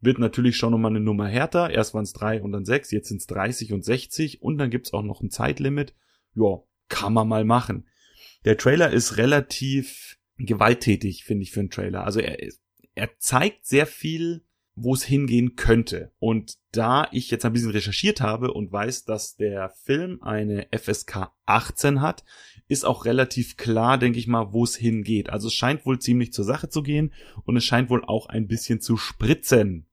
Wird 0.00 0.18
natürlich 0.18 0.56
schon 0.56 0.72
nochmal 0.72 0.92
eine 0.92 1.00
Nummer 1.00 1.28
härter. 1.28 1.70
Erst 1.70 1.94
waren 1.94 2.04
es 2.04 2.12
drei 2.12 2.42
und 2.42 2.52
dann 2.52 2.64
sechs, 2.64 2.90
jetzt 2.90 3.08
sind 3.08 3.20
es 3.20 3.26
30 3.26 3.72
und 3.72 3.84
60 3.84 4.42
und 4.42 4.58
dann 4.58 4.70
gibt's 4.70 4.92
auch 4.92 5.02
noch 5.02 5.20
ein 5.20 5.30
Zeitlimit. 5.30 5.94
Ja, 6.34 6.62
kann 6.88 7.12
man 7.12 7.28
mal 7.28 7.44
machen. 7.44 7.86
Der 8.44 8.56
Trailer 8.56 8.90
ist 8.90 9.18
relativ 9.18 10.18
gewalttätig, 10.38 11.24
finde 11.24 11.42
ich, 11.42 11.52
für 11.52 11.60
einen 11.60 11.70
Trailer. 11.70 12.04
Also 12.04 12.20
er, 12.20 12.38
er 12.94 13.18
zeigt 13.18 13.66
sehr 13.66 13.86
viel 13.86 14.44
wo 14.74 14.94
es 14.94 15.02
hingehen 15.04 15.56
könnte. 15.56 16.12
Und 16.18 16.56
da 16.72 17.08
ich 17.12 17.30
jetzt 17.30 17.44
ein 17.44 17.52
bisschen 17.52 17.70
recherchiert 17.70 18.20
habe 18.20 18.52
und 18.52 18.72
weiß, 18.72 19.04
dass 19.04 19.36
der 19.36 19.70
Film 19.70 20.22
eine 20.22 20.68
FSK 20.72 21.30
18 21.46 22.00
hat, 22.00 22.24
ist 22.68 22.84
auch 22.84 23.04
relativ 23.04 23.56
klar, 23.56 23.98
denke 23.98 24.18
ich 24.18 24.26
mal, 24.26 24.52
wo 24.52 24.64
es 24.64 24.76
hingeht. 24.76 25.30
Also 25.30 25.48
es 25.48 25.54
scheint 25.54 25.84
wohl 25.84 25.98
ziemlich 25.98 26.32
zur 26.32 26.44
Sache 26.44 26.68
zu 26.68 26.82
gehen 26.82 27.12
und 27.44 27.56
es 27.56 27.64
scheint 27.64 27.90
wohl 27.90 28.04
auch 28.04 28.26
ein 28.26 28.48
bisschen 28.48 28.80
zu 28.80 28.96
spritzen. 28.96 29.86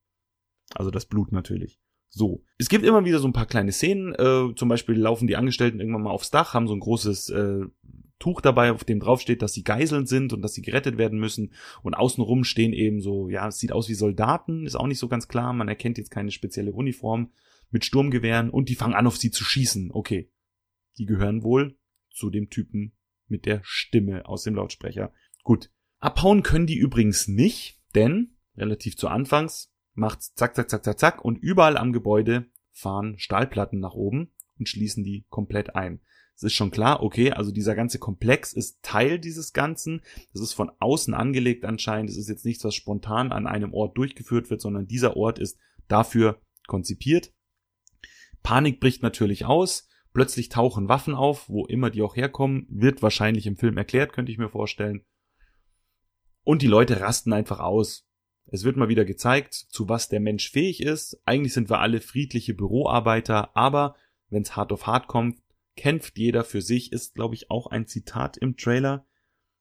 Also 0.75 0.91
das 0.91 1.05
Blut 1.05 1.31
natürlich. 1.31 1.79
So. 2.09 2.43
Es 2.57 2.69
gibt 2.69 2.85
immer 2.85 3.05
wieder 3.05 3.19
so 3.19 3.27
ein 3.27 3.33
paar 3.33 3.45
kleine 3.45 3.71
Szenen. 3.71 4.13
Äh, 4.15 4.55
zum 4.55 4.69
Beispiel 4.69 4.95
laufen 4.95 5.27
die 5.27 5.35
Angestellten 5.35 5.79
irgendwann 5.79 6.03
mal 6.03 6.11
aufs 6.11 6.31
Dach, 6.31 6.53
haben 6.53 6.67
so 6.67 6.73
ein 6.73 6.79
großes 6.79 7.29
äh, 7.29 7.65
Tuch 8.19 8.41
dabei, 8.41 8.71
auf 8.71 8.83
dem 8.83 8.99
draufsteht, 8.99 9.41
dass 9.41 9.53
sie 9.53 9.63
Geiseln 9.63 10.05
sind 10.05 10.33
und 10.33 10.41
dass 10.41 10.53
sie 10.53 10.61
gerettet 10.61 10.97
werden 10.97 11.19
müssen. 11.19 11.53
Und 11.81 11.93
außenrum 11.93 12.43
stehen 12.43 12.73
eben 12.73 13.01
so, 13.01 13.29
ja, 13.29 13.47
es 13.47 13.59
sieht 13.59 13.71
aus 13.71 13.87
wie 13.89 13.93
Soldaten, 13.93 14.65
ist 14.65 14.75
auch 14.75 14.87
nicht 14.87 14.99
so 14.99 15.07
ganz 15.07 15.27
klar. 15.27 15.53
Man 15.53 15.69
erkennt 15.69 15.97
jetzt 15.97 16.11
keine 16.11 16.31
spezielle 16.31 16.73
Uniform 16.73 17.31
mit 17.71 17.85
Sturmgewehren 17.85 18.49
und 18.49 18.69
die 18.69 18.75
fangen 18.75 18.93
an, 18.93 19.07
auf 19.07 19.17
sie 19.17 19.31
zu 19.31 19.43
schießen. 19.43 19.91
Okay. 19.91 20.29
Die 20.97 21.05
gehören 21.05 21.43
wohl 21.43 21.77
zu 22.11 22.29
dem 22.29 22.49
Typen 22.49 22.93
mit 23.27 23.45
der 23.45 23.61
Stimme 23.63 24.25
aus 24.25 24.43
dem 24.43 24.55
Lautsprecher. 24.55 25.13
Gut. 25.43 25.71
Abhauen 25.99 26.43
können 26.43 26.67
die 26.67 26.77
übrigens 26.77 27.27
nicht, 27.27 27.81
denn 27.95 28.35
relativ 28.55 28.97
zu 28.97 29.07
Anfangs 29.07 29.71
macht's 29.93 30.33
zack, 30.33 30.55
zack, 30.55 30.69
zack, 30.69 30.83
zack, 30.83 30.99
zack 30.99 31.25
und 31.25 31.37
überall 31.37 31.77
am 31.77 31.93
Gebäude 31.93 32.49
fahren 32.71 33.17
Stahlplatten 33.17 33.79
nach 33.79 33.93
oben 33.93 34.31
und 34.57 34.67
schließen 34.69 35.03
die 35.03 35.25
komplett 35.29 35.75
ein. 35.75 36.01
Es 36.39 36.43
ist 36.43 36.53
schon 36.53 36.71
klar, 36.71 37.03
okay, 37.03 37.33
also 37.33 37.51
dieser 37.51 37.75
ganze 37.75 37.99
Komplex 37.99 38.53
ist 38.53 38.81
Teil 38.81 39.19
dieses 39.19 39.51
Ganzen. 39.51 40.01
Das 40.31 40.41
ist 40.41 40.53
von 40.53 40.71
außen 40.79 41.13
angelegt 41.13 41.65
anscheinend. 41.65 42.09
Es 42.09 42.15
ist 42.15 42.29
jetzt 42.29 42.45
nichts, 42.45 42.63
was 42.63 42.75
spontan 42.75 43.33
an 43.33 43.45
einem 43.45 43.73
Ort 43.73 43.97
durchgeführt 43.97 44.49
wird, 44.49 44.61
sondern 44.61 44.87
dieser 44.87 45.17
Ort 45.17 45.37
ist 45.37 45.59
dafür 45.89 46.39
konzipiert. 46.65 47.33
Panik 48.41 48.79
bricht 48.79 49.03
natürlich 49.03 49.43
aus. 49.43 49.89
Plötzlich 50.13 50.47
tauchen 50.47 50.87
Waffen 50.87 51.13
auf, 51.13 51.49
wo 51.49 51.65
immer 51.65 51.89
die 51.89 52.01
auch 52.01 52.15
herkommen. 52.15 52.67
Wird 52.69 53.01
wahrscheinlich 53.01 53.45
im 53.45 53.57
Film 53.57 53.75
erklärt, 53.75 54.13
könnte 54.13 54.31
ich 54.31 54.37
mir 54.37 54.47
vorstellen. 54.47 55.03
Und 56.45 56.61
die 56.61 56.67
Leute 56.67 57.01
rasten 57.01 57.33
einfach 57.33 57.59
aus. 57.59 58.07
Es 58.45 58.63
wird 58.63 58.77
mal 58.77 58.87
wieder 58.87 59.03
gezeigt, 59.03 59.55
zu 59.55 59.89
was 59.89 60.07
der 60.07 60.21
Mensch 60.21 60.51
fähig 60.51 60.81
ist. 60.81 61.21
Eigentlich 61.25 61.53
sind 61.53 61.69
wir 61.69 61.81
alle 61.81 61.99
friedliche 61.99 62.53
Büroarbeiter, 62.53 63.57
aber 63.57 63.97
wenn 64.29 64.43
es 64.43 64.55
hart 64.55 64.71
auf 64.71 64.87
hart 64.87 65.07
kommt, 65.07 65.37
kämpft 65.75 66.17
jeder 66.17 66.43
für 66.43 66.61
sich, 66.61 66.91
ist, 66.91 67.15
glaube 67.15 67.35
ich, 67.35 67.49
auch 67.49 67.67
ein 67.67 67.87
Zitat 67.87 68.37
im 68.37 68.57
Trailer. 68.57 69.05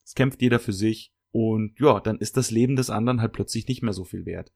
Es 0.03 0.15
kämpft 0.15 0.41
jeder 0.41 0.59
für 0.59 0.73
sich 0.73 1.13
und 1.31 1.79
ja, 1.79 1.99
dann 1.99 2.17
ist 2.17 2.37
das 2.37 2.51
Leben 2.51 2.75
des 2.75 2.89
anderen 2.89 3.21
halt 3.21 3.33
plötzlich 3.33 3.67
nicht 3.67 3.83
mehr 3.83 3.93
so 3.93 4.03
viel 4.03 4.25
wert. 4.25 4.51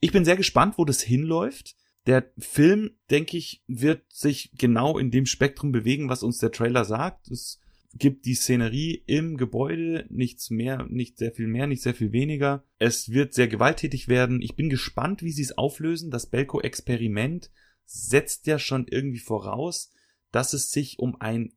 Ich 0.00 0.12
bin 0.12 0.24
sehr 0.24 0.36
gespannt, 0.36 0.78
wo 0.78 0.84
das 0.84 1.00
hinläuft. 1.00 1.76
Der 2.06 2.32
Film, 2.38 2.90
denke 3.10 3.36
ich, 3.36 3.62
wird 3.68 4.12
sich 4.12 4.50
genau 4.58 4.98
in 4.98 5.10
dem 5.10 5.26
Spektrum 5.26 5.70
bewegen, 5.70 6.08
was 6.08 6.22
uns 6.22 6.38
der 6.38 6.50
Trailer 6.50 6.84
sagt. 6.84 7.30
Es 7.30 7.60
gibt 7.94 8.24
die 8.24 8.34
Szenerie 8.34 9.02
im 9.06 9.36
Gebäude, 9.36 10.06
nichts 10.08 10.50
mehr, 10.50 10.86
nicht 10.88 11.18
sehr 11.18 11.32
viel 11.32 11.46
mehr, 11.46 11.66
nicht 11.66 11.82
sehr 11.82 11.94
viel 11.94 12.12
weniger. 12.12 12.64
Es 12.78 13.10
wird 13.10 13.34
sehr 13.34 13.48
gewalttätig 13.48 14.08
werden. 14.08 14.40
Ich 14.42 14.56
bin 14.56 14.68
gespannt, 14.68 15.22
wie 15.22 15.32
sie 15.32 15.42
es 15.42 15.56
auflösen. 15.56 16.10
Das 16.10 16.26
Belko-Experiment 16.26 17.50
setzt 17.84 18.46
ja 18.46 18.58
schon 18.58 18.86
irgendwie 18.88 19.18
voraus, 19.18 19.92
dass 20.32 20.52
es 20.52 20.70
sich 20.70 20.98
um 20.98 21.20
ein 21.20 21.52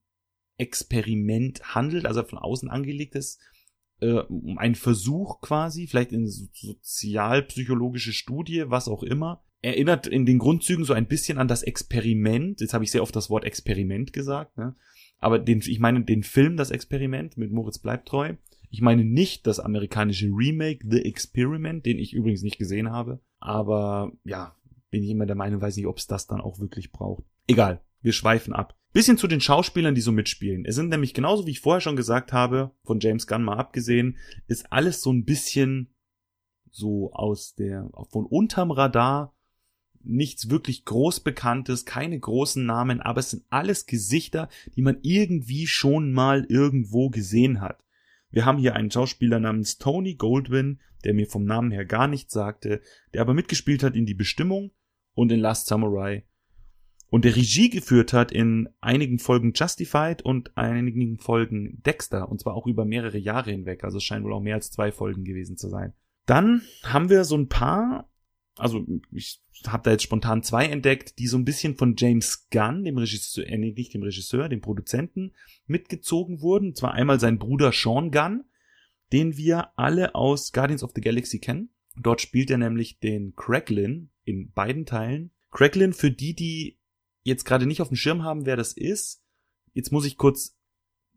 Experiment 0.57 1.75
handelt, 1.75 2.05
also 2.05 2.23
von 2.23 2.37
außen 2.37 2.69
angelegtes, 2.69 3.39
äh, 3.99 4.19
um 4.19 4.57
einen 4.57 4.75
Versuch 4.75 5.41
quasi, 5.41 5.87
vielleicht 5.87 6.11
in 6.11 6.27
sozialpsychologische 6.27 8.13
Studie, 8.13 8.65
was 8.67 8.87
auch 8.87 9.03
immer. 9.03 9.43
Erinnert 9.61 10.07
in 10.07 10.25
den 10.25 10.37
Grundzügen 10.37 10.85
so 10.85 10.93
ein 10.93 11.07
bisschen 11.07 11.37
an 11.39 11.47
das 11.47 11.63
Experiment. 11.63 12.61
Jetzt 12.61 12.73
habe 12.73 12.83
ich 12.83 12.91
sehr 12.91 13.01
oft 13.01 13.15
das 13.15 13.29
Wort 13.29 13.45
Experiment 13.45 14.13
gesagt, 14.13 14.57
ne? 14.57 14.75
aber 15.19 15.39
den, 15.39 15.59
ich 15.59 15.79
meine 15.79 16.03
den 16.03 16.23
Film 16.23 16.57
Das 16.57 16.71
Experiment 16.71 17.37
mit 17.37 17.51
Moritz 17.51 17.79
Bleibtreu. 17.79 18.35
Ich 18.69 18.81
meine 18.81 19.05
nicht 19.05 19.47
das 19.47 19.59
amerikanische 19.59 20.27
Remake 20.27 20.85
The 20.87 21.05
Experiment, 21.05 21.85
den 21.85 21.97
ich 21.97 22.13
übrigens 22.13 22.43
nicht 22.43 22.57
gesehen 22.57 22.91
habe. 22.91 23.21
Aber 23.39 24.11
ja, 24.23 24.55
bin 24.91 25.03
ich 25.03 25.09
immer 25.09 25.25
der 25.25 25.35
Meinung, 25.35 25.61
weiß 25.61 25.77
nicht, 25.77 25.87
ob 25.87 25.97
es 25.97 26.07
das 26.07 26.27
dann 26.27 26.41
auch 26.41 26.59
wirklich 26.59 26.91
braucht. 26.91 27.23
Egal, 27.47 27.81
wir 28.05 28.13
schweifen 28.13 28.53
ab. 28.53 28.77
Bisschen 28.93 29.17
zu 29.17 29.27
den 29.27 29.41
Schauspielern, 29.41 29.95
die 29.95 30.01
so 30.01 30.13
mitspielen. 30.13 30.63
Es 30.63 30.75
sind 30.75 30.89
nämlich 30.89 31.13
genauso 31.13 31.45
wie 31.45 31.51
ich 31.51 31.59
vorher 31.59 31.81
schon 31.81 31.97
gesagt 31.97 32.31
habe, 32.31 32.71
von 32.85 33.01
James 33.01 33.27
Gunn 33.27 33.43
mal 33.43 33.57
abgesehen, 33.57 34.17
ist 34.47 34.71
alles 34.71 35.01
so 35.01 35.11
ein 35.11 35.25
bisschen 35.25 35.93
so 36.71 37.11
aus 37.11 37.55
der, 37.55 37.89
von 38.11 38.25
unterm 38.25 38.71
Radar, 38.71 39.35
nichts 40.01 40.49
wirklich 40.49 40.85
groß 40.85 41.21
bekanntes, 41.21 41.85
keine 41.85 42.17
großen 42.17 42.65
Namen, 42.65 43.01
aber 43.01 43.19
es 43.19 43.31
sind 43.31 43.43
alles 43.49 43.85
Gesichter, 43.87 44.49
die 44.75 44.81
man 44.81 44.99
irgendwie 45.01 45.67
schon 45.67 46.13
mal 46.13 46.45
irgendwo 46.47 47.09
gesehen 47.09 47.59
hat. 47.59 47.83
Wir 48.29 48.45
haben 48.45 48.59
hier 48.59 48.75
einen 48.75 48.91
Schauspieler 48.91 49.39
namens 49.39 49.77
Tony 49.77 50.15
Goldwyn, 50.15 50.79
der 51.03 51.13
mir 51.13 51.27
vom 51.27 51.43
Namen 51.43 51.71
her 51.71 51.85
gar 51.85 52.07
nichts 52.07 52.33
sagte, 52.33 52.81
der 53.13 53.21
aber 53.21 53.33
mitgespielt 53.33 53.81
hat 53.81 53.95
in 53.95 54.05
Die 54.05 54.13
Bestimmung 54.13 54.71
und 55.15 55.31
in 55.31 55.39
Last 55.39 55.67
Samurai 55.67 56.23
und 57.15 57.23
der 57.23 57.37
Regie 57.37 57.69
geführt 57.69 58.11
hat 58.11 58.33
in 58.33 58.67
einigen 58.81 59.19
Folgen 59.19 59.53
Justified 59.55 60.21
und 60.21 60.57
einigen 60.57 61.17
Folgen 61.17 61.81
Dexter 61.81 62.27
und 62.27 62.41
zwar 62.41 62.55
auch 62.55 62.67
über 62.67 62.83
mehrere 62.83 63.17
Jahre 63.17 63.51
hinweg. 63.51 63.85
Also 63.85 63.99
es 63.99 64.03
scheinen 64.03 64.25
wohl 64.25 64.33
auch 64.33 64.41
mehr 64.41 64.55
als 64.55 64.69
zwei 64.69 64.91
Folgen 64.91 65.23
gewesen 65.23 65.55
zu 65.55 65.69
sein. 65.69 65.93
Dann 66.25 66.63
haben 66.83 67.09
wir 67.09 67.23
so 67.23 67.37
ein 67.37 67.47
paar, 67.47 68.11
also 68.57 68.85
ich 69.13 69.41
habe 69.65 69.83
da 69.83 69.91
jetzt 69.91 70.03
spontan 70.03 70.43
zwei 70.43 70.65
entdeckt, 70.65 71.17
die 71.17 71.27
so 71.27 71.37
ein 71.37 71.45
bisschen 71.45 71.77
von 71.77 71.95
James 71.97 72.49
Gunn, 72.51 72.83
dem 72.83 72.97
Regisseur, 72.97 73.47
äh, 73.47 73.57
nicht 73.57 73.93
dem 73.93 74.03
Regisseur, 74.03 74.49
dem 74.49 74.59
Produzenten, 74.59 75.31
mitgezogen 75.67 76.41
wurden. 76.41 76.71
Und 76.71 76.77
zwar 76.77 76.95
einmal 76.95 77.21
sein 77.21 77.39
Bruder 77.39 77.71
Sean 77.71 78.11
Gunn, 78.11 78.43
den 79.13 79.37
wir 79.37 79.69
alle 79.79 80.15
aus 80.15 80.51
Guardians 80.51 80.83
of 80.83 80.91
the 80.93 80.99
Galaxy 80.99 81.39
kennen. 81.39 81.69
Dort 81.97 82.19
spielt 82.19 82.51
er 82.51 82.57
nämlich 82.57 82.99
den 82.99 83.37
Cracklin 83.37 84.09
in 84.25 84.51
beiden 84.51 84.85
Teilen. 84.85 85.31
Cracklin, 85.49 85.93
für 85.93 86.11
die, 86.11 86.35
die 86.35 86.77
jetzt 87.25 87.43
gerade 87.43 87.65
nicht 87.65 87.81
auf 87.81 87.89
dem 87.89 87.97
Schirm 87.97 88.23
haben, 88.23 88.45
wer 88.45 88.55
das 88.55 88.71
ist, 88.73 89.21
jetzt 89.73 89.91
muss 89.91 90.05
ich 90.05 90.17
kurz 90.17 90.55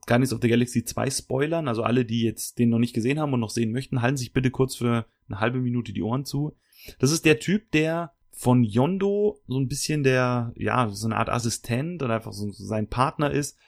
Guardians 0.07 0.33
of 0.33 0.41
the 0.43 0.49
Galaxy 0.49 0.85
2 0.85 1.11
spoilern. 1.11 1.69
Also 1.69 1.83
alle, 1.83 2.05
die 2.05 2.23
jetzt 2.23 2.59
den 2.59 2.71
noch 2.71 2.79
nicht 2.79 2.95
gesehen 2.95 3.21
haben 3.21 3.33
und 3.35 3.41
noch 3.41 3.51
sehen 3.51 3.73
möchten, 3.73 4.03
halten 4.03 4.17
sich 4.17 4.33
bitte 4.33 4.51
kurz 4.51 4.75
für 4.75 5.07
eine 5.29 5.41
halbe 5.41 5.61
Minute 5.61 5.93
die 5.93 6.03
Ohren 6.03 6.25
zu. 6.25 6.57
Das 6.99 7.13
ist 7.13 7.25
der 7.25 7.39
Typ, 7.39 7.71
der 7.73 8.13
von 8.31 8.65
Yondo 8.65 9.41
so 9.47 9.59
ein 9.59 9.69
bisschen 9.69 10.03
der, 10.03 10.53
ja, 10.57 10.89
so 10.91 11.07
eine 11.07 11.17
Art 11.17 11.29
Assistent 11.29 12.03
oder 12.03 12.15
einfach 12.15 12.33
so 12.33 12.51
sein 12.51 12.89
Partner 12.89 13.31
ist, 13.31 13.59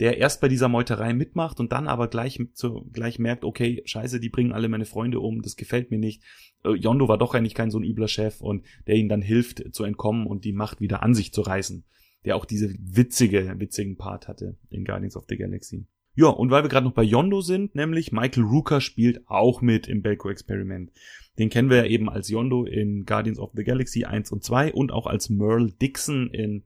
der 0.00 0.16
erst 0.16 0.40
bei 0.40 0.48
dieser 0.48 0.68
Meuterei 0.68 1.12
mitmacht 1.12 1.60
und 1.60 1.72
dann 1.72 1.86
aber 1.86 2.08
gleich, 2.08 2.40
zu, 2.54 2.88
gleich 2.92 3.18
merkt, 3.18 3.44
okay, 3.44 3.82
scheiße, 3.84 4.18
die 4.18 4.30
bringen 4.30 4.52
alle 4.52 4.68
meine 4.68 4.86
Freunde 4.86 5.20
um, 5.20 5.42
das 5.42 5.56
gefällt 5.56 5.90
mir 5.90 5.98
nicht. 5.98 6.22
Äh, 6.64 6.70
Yondo 6.70 7.06
war 7.06 7.18
doch 7.18 7.34
eigentlich 7.34 7.54
kein 7.54 7.70
so 7.70 7.78
ein 7.78 7.84
übler 7.84 8.08
Chef 8.08 8.40
und 8.40 8.64
der 8.86 8.96
ihnen 8.96 9.10
dann 9.10 9.22
hilft 9.22 9.74
zu 9.74 9.84
entkommen 9.84 10.26
und 10.26 10.44
die 10.44 10.54
Macht 10.54 10.80
wieder 10.80 11.02
an 11.02 11.14
sich 11.14 11.32
zu 11.32 11.42
reißen. 11.42 11.84
Der 12.24 12.36
auch 12.36 12.46
diese 12.46 12.74
witzige, 12.78 13.54
witzigen 13.58 13.96
Part 13.96 14.26
hatte 14.26 14.58
in 14.70 14.84
Guardians 14.84 15.16
of 15.16 15.26
the 15.28 15.36
Galaxy. 15.36 15.86
Ja, 16.14 16.28
und 16.28 16.50
weil 16.50 16.64
wir 16.64 16.68
gerade 16.68 16.86
noch 16.86 16.94
bei 16.94 17.02
Yondo 17.02 17.40
sind, 17.40 17.74
nämlich 17.74 18.10
Michael 18.10 18.42
Rooker 18.44 18.80
spielt 18.80 19.28
auch 19.28 19.62
mit 19.62 19.86
im 19.86 20.02
Belko-Experiment. 20.02 20.90
Den 21.38 21.50
kennen 21.50 21.70
wir 21.70 21.78
ja 21.78 21.84
eben 21.84 22.10
als 22.10 22.28
Yondo 22.28 22.64
in 22.64 23.04
Guardians 23.04 23.38
of 23.38 23.52
the 23.54 23.64
Galaxy 23.64 24.04
1 24.04 24.32
und 24.32 24.44
2 24.44 24.72
und 24.72 24.92
auch 24.92 25.06
als 25.06 25.30
Merle 25.30 25.72
Dixon 25.72 26.30
in 26.30 26.64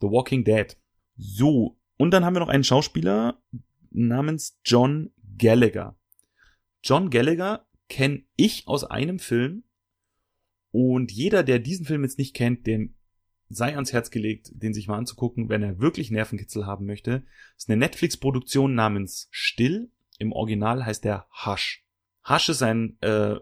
The 0.00 0.08
Walking 0.08 0.44
Dead. 0.44 0.76
So, 1.16 1.78
und 2.02 2.10
dann 2.10 2.24
haben 2.24 2.34
wir 2.34 2.40
noch 2.40 2.48
einen 2.48 2.64
Schauspieler 2.64 3.40
namens 3.92 4.58
John 4.64 5.12
Gallagher. 5.38 5.96
John 6.82 7.10
Gallagher 7.10 7.64
kenne 7.88 8.24
ich 8.34 8.66
aus 8.66 8.82
einem 8.82 9.20
Film 9.20 9.62
und 10.72 11.12
jeder, 11.12 11.44
der 11.44 11.60
diesen 11.60 11.86
Film 11.86 12.02
jetzt 12.02 12.18
nicht 12.18 12.34
kennt, 12.34 12.66
den 12.66 12.96
sei 13.50 13.76
ans 13.76 13.92
Herz 13.92 14.10
gelegt, 14.10 14.50
den 14.52 14.74
sich 14.74 14.88
mal 14.88 14.98
anzugucken, 14.98 15.48
wenn 15.48 15.62
er 15.62 15.78
wirklich 15.78 16.10
Nervenkitzel 16.10 16.66
haben 16.66 16.86
möchte. 16.86 17.24
Ist 17.56 17.70
eine 17.70 17.76
Netflix-Produktion 17.76 18.74
namens 18.74 19.28
Still. 19.30 19.92
Im 20.18 20.32
Original 20.32 20.84
heißt 20.84 21.04
der 21.04 21.28
Hush. 21.46 21.84
Hush 22.28 22.48
ist 22.48 22.64
ein 22.64 23.00
äh, 23.00 23.36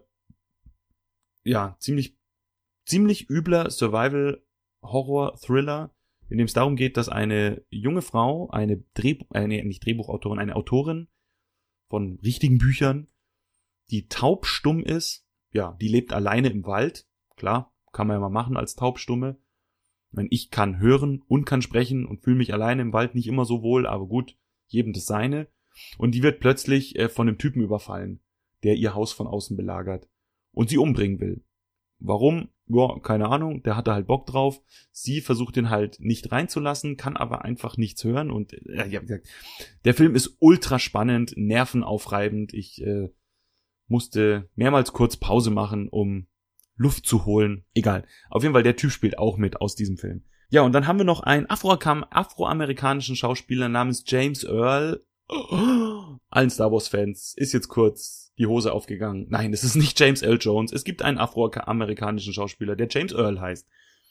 ja 1.44 1.78
ziemlich 1.80 2.14
ziemlich 2.84 3.30
übler 3.30 3.70
Survival-Horror-Thriller, 3.70 5.94
in 6.30 6.38
dem 6.38 6.46
es 6.46 6.52
darum 6.52 6.76
geht, 6.76 6.96
dass 6.96 7.08
eine 7.08 7.62
junge 7.68 8.02
Frau, 8.02 8.48
eine 8.50 8.82
Drehbuch, 8.94 9.26
äh, 9.34 9.46
nee, 9.46 9.62
nicht 9.64 9.84
Drehbuchautorin, 9.84 10.38
eine 10.38 10.56
Autorin 10.56 11.08
von 11.88 12.18
richtigen 12.22 12.58
Büchern, 12.58 13.08
die 13.90 14.06
taubstumm 14.06 14.82
ist, 14.82 15.26
ja, 15.52 15.76
die 15.80 15.88
lebt 15.88 16.12
alleine 16.12 16.48
im 16.48 16.64
Wald, 16.64 17.08
klar, 17.36 17.74
kann 17.92 18.06
man 18.06 18.16
ja 18.16 18.20
mal 18.20 18.28
machen 18.28 18.56
als 18.56 18.76
Taubstumme. 18.76 19.38
Wenn 20.12 20.28
ich 20.30 20.50
kann 20.50 20.78
hören 20.78 21.22
und 21.26 21.44
kann 21.44 21.62
sprechen 21.62 22.06
und 22.06 22.22
fühle 22.22 22.36
mich 22.36 22.52
alleine 22.52 22.82
im 22.82 22.92
Wald 22.92 23.14
nicht 23.16 23.26
immer 23.26 23.44
so 23.44 23.62
wohl, 23.62 23.86
aber 23.86 24.06
gut, 24.06 24.36
jedem 24.68 24.92
das 24.92 25.06
seine. 25.06 25.48
Und 25.98 26.14
die 26.14 26.22
wird 26.22 26.40
plötzlich 26.40 26.96
äh, 26.96 27.08
von 27.08 27.28
einem 27.28 27.38
Typen 27.38 27.62
überfallen, 27.62 28.20
der 28.62 28.76
ihr 28.76 28.94
Haus 28.94 29.12
von 29.12 29.26
außen 29.26 29.56
belagert 29.56 30.08
und 30.52 30.68
sie 30.68 30.78
umbringen 30.78 31.20
will. 31.20 31.44
Warum? 31.98 32.48
Ja, 32.72 32.98
keine 33.00 33.28
Ahnung, 33.28 33.62
der 33.62 33.76
hatte 33.76 33.92
halt 33.92 34.06
Bock 34.06 34.26
drauf. 34.26 34.60
Sie 34.92 35.20
versucht 35.20 35.56
ihn 35.56 35.70
halt 35.70 35.98
nicht 35.98 36.30
reinzulassen, 36.30 36.96
kann 36.96 37.16
aber 37.16 37.44
einfach 37.44 37.76
nichts 37.76 38.04
hören 38.04 38.30
und 38.30 38.52
äh, 38.52 38.86
ja, 38.88 39.00
der 39.84 39.94
Film 39.94 40.14
ist 40.14 40.36
ultra 40.38 40.78
spannend, 40.78 41.34
nervenaufreibend. 41.36 42.54
Ich 42.54 42.80
äh, 42.82 43.08
musste 43.88 44.48
mehrmals 44.54 44.92
kurz 44.92 45.16
Pause 45.16 45.50
machen, 45.50 45.88
um 45.88 46.28
Luft 46.76 47.06
zu 47.06 47.26
holen. 47.26 47.64
Egal. 47.74 48.06
Auf 48.30 48.42
jeden 48.42 48.54
Fall, 48.54 48.62
der 48.62 48.76
Typ 48.76 48.92
spielt 48.92 49.18
auch 49.18 49.36
mit 49.36 49.60
aus 49.60 49.74
diesem 49.74 49.98
Film. 49.98 50.22
Ja, 50.48 50.62
und 50.62 50.72
dann 50.72 50.86
haben 50.86 50.98
wir 50.98 51.04
noch 51.04 51.20
einen 51.20 51.46
afroamerikanischen 51.48 53.16
Schauspieler 53.16 53.68
namens 53.68 54.04
James 54.06 54.44
Earl. 54.44 55.04
Allen 56.28 56.50
Star 56.50 56.72
Wars-Fans 56.72 57.34
ist 57.36 57.52
jetzt 57.52 57.68
kurz 57.68 58.32
die 58.38 58.46
Hose 58.46 58.72
aufgegangen. 58.72 59.26
Nein, 59.28 59.52
es 59.52 59.64
ist 59.64 59.76
nicht 59.76 59.98
James 59.98 60.22
Earl 60.22 60.38
Jones. 60.40 60.72
Es 60.72 60.84
gibt 60.84 61.02
einen 61.02 61.18
afroamerikanischen 61.18 62.32
Schauspieler, 62.32 62.76
der 62.76 62.88
James 62.90 63.12
Earl 63.12 63.40
heißt. 63.40 63.68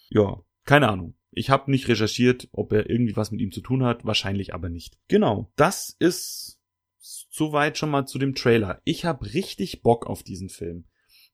Ja, 0.09 0.41
keine 0.65 0.89
Ahnung. 0.89 1.15
Ich 1.31 1.49
habe 1.49 1.71
nicht 1.71 1.87
recherchiert, 1.87 2.47
ob 2.51 2.71
er 2.73 2.89
irgendwie 2.89 3.15
was 3.15 3.31
mit 3.31 3.41
ihm 3.41 3.51
zu 3.51 3.61
tun 3.61 3.83
hat. 3.83 4.05
Wahrscheinlich 4.05 4.53
aber 4.53 4.69
nicht. 4.69 4.97
Genau, 5.07 5.51
das 5.55 5.95
ist 5.99 6.59
Soweit 7.01 7.77
schon 7.77 7.89
mal 7.89 8.05
zu 8.05 8.19
dem 8.19 8.35
Trailer. 8.35 8.81
Ich 8.83 9.05
habe 9.05 9.33
richtig 9.33 9.81
Bock 9.81 10.05
auf 10.05 10.23
diesen 10.23 10.49
Film. 10.49 10.85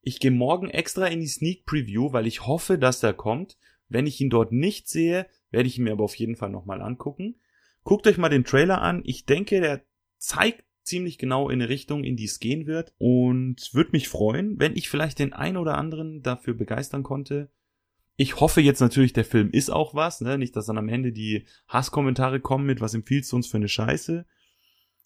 Ich 0.01 0.19
gehe 0.19 0.31
morgen 0.31 0.69
extra 0.69 1.07
in 1.07 1.19
die 1.19 1.27
Sneak 1.27 1.65
Preview, 1.65 2.13
weil 2.13 2.27
ich 2.27 2.45
hoffe, 2.45 2.77
dass 2.77 3.01
er 3.01 3.13
kommt. 3.13 3.57
Wenn 3.89 4.07
ich 4.07 4.21
ihn 4.21 4.29
dort 4.29 4.51
nicht 4.51 4.87
sehe, 4.87 5.27
werde 5.51 5.67
ich 5.67 5.77
ihn 5.77 5.83
mir 5.83 5.93
aber 5.93 6.03
auf 6.03 6.15
jeden 6.15 6.35
Fall 6.35 6.49
nochmal 6.49 6.81
angucken. 6.81 7.39
Guckt 7.85 8.07
euch 8.07 8.17
mal 8.17 8.29
den 8.29 8.43
Trailer 8.43 8.81
an. 8.81 9.03
Ich 9.05 9.25
denke, 9.25 9.61
der 9.61 9.85
zeigt 10.17 10.65
ziemlich 10.81 11.19
genau 11.19 11.49
in 11.49 11.61
eine 11.61 11.69
Richtung, 11.69 12.03
in 12.03 12.17
die 12.17 12.25
es 12.25 12.39
gehen 12.39 12.65
wird. 12.65 12.95
Und 12.97 13.69
würde 13.73 13.91
mich 13.91 14.09
freuen, 14.09 14.59
wenn 14.59 14.75
ich 14.75 14.89
vielleicht 14.89 15.19
den 15.19 15.33
einen 15.33 15.57
oder 15.57 15.77
anderen 15.77 16.23
dafür 16.23 16.55
begeistern 16.55 17.03
konnte. 17.03 17.51
Ich 18.17 18.39
hoffe 18.39 18.59
jetzt 18.59 18.79
natürlich, 18.79 19.13
der 19.13 19.23
Film 19.23 19.51
ist 19.51 19.69
auch 19.69 19.93
was, 19.93 20.19
ne? 20.19 20.39
Nicht, 20.39 20.55
dass 20.55 20.65
dann 20.65 20.79
am 20.79 20.89
Ende 20.89 21.11
die 21.11 21.45
Hasskommentare 21.67 22.39
kommen 22.39 22.65
mit, 22.65 22.81
was 22.81 22.95
empfiehlst 22.95 23.31
du 23.31 23.35
uns 23.35 23.47
für 23.47 23.57
eine 23.57 23.67
Scheiße. 23.67 24.25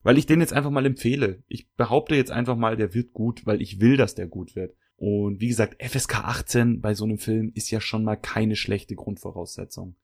Weil 0.02 0.18
ich 0.18 0.26
den 0.26 0.40
jetzt 0.40 0.54
einfach 0.54 0.72
mal 0.72 0.86
empfehle. 0.86 1.44
Ich 1.50 1.70
behaupte 1.74 2.16
jetzt 2.16 2.32
einfach 2.32 2.56
mal, 2.56 2.78
der 2.78 2.94
wird 2.94 3.12
gut, 3.12 3.46
weil 3.46 3.62
ich 3.62 3.82
will, 3.82 3.98
dass 3.98 4.16
der 4.16 4.28
gut 4.28 4.56
wird. 4.56 4.74
Und 4.96 5.42
wie 5.42 5.50
gesagt, 5.50 5.84
FSK 5.84 6.24
18 6.24 6.80
bei 6.80 6.94
so 6.94 7.04
einem 7.04 7.18
Film 7.18 7.52
ist 7.56 7.72
ja 7.72 7.82
schon 7.82 8.06
mal 8.06 8.16
keine 8.16 8.56
schlechte 8.56 8.96
Grundvoraussetzung. 8.96 9.98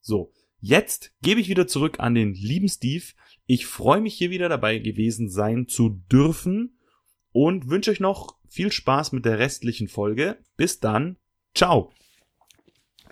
So, 0.00 0.32
jetzt 0.64 1.12
gebe 1.22 1.40
ich 1.40 1.48
wieder 1.48 1.66
zurück 1.66 1.96
an 2.00 2.14
den 2.14 2.32
lieben 2.32 2.68
Steve. 2.68 3.04
Ich 3.46 3.66
freue 3.66 4.00
mich 4.00 4.14
hier 4.14 4.30
wieder 4.30 4.48
dabei 4.48 4.78
gewesen 4.78 5.28
sein 5.28 5.68
zu 5.68 6.00
dürfen 6.10 6.78
und 7.32 7.68
wünsche 7.68 7.90
euch 7.90 8.00
noch 8.00 8.36
viel 8.48 8.72
Spaß 8.72 9.12
mit 9.12 9.24
der 9.24 9.38
restlichen 9.38 9.88
Folge. 9.88 10.38
Bis 10.56 10.80
dann. 10.80 11.16
Ciao. 11.54 11.92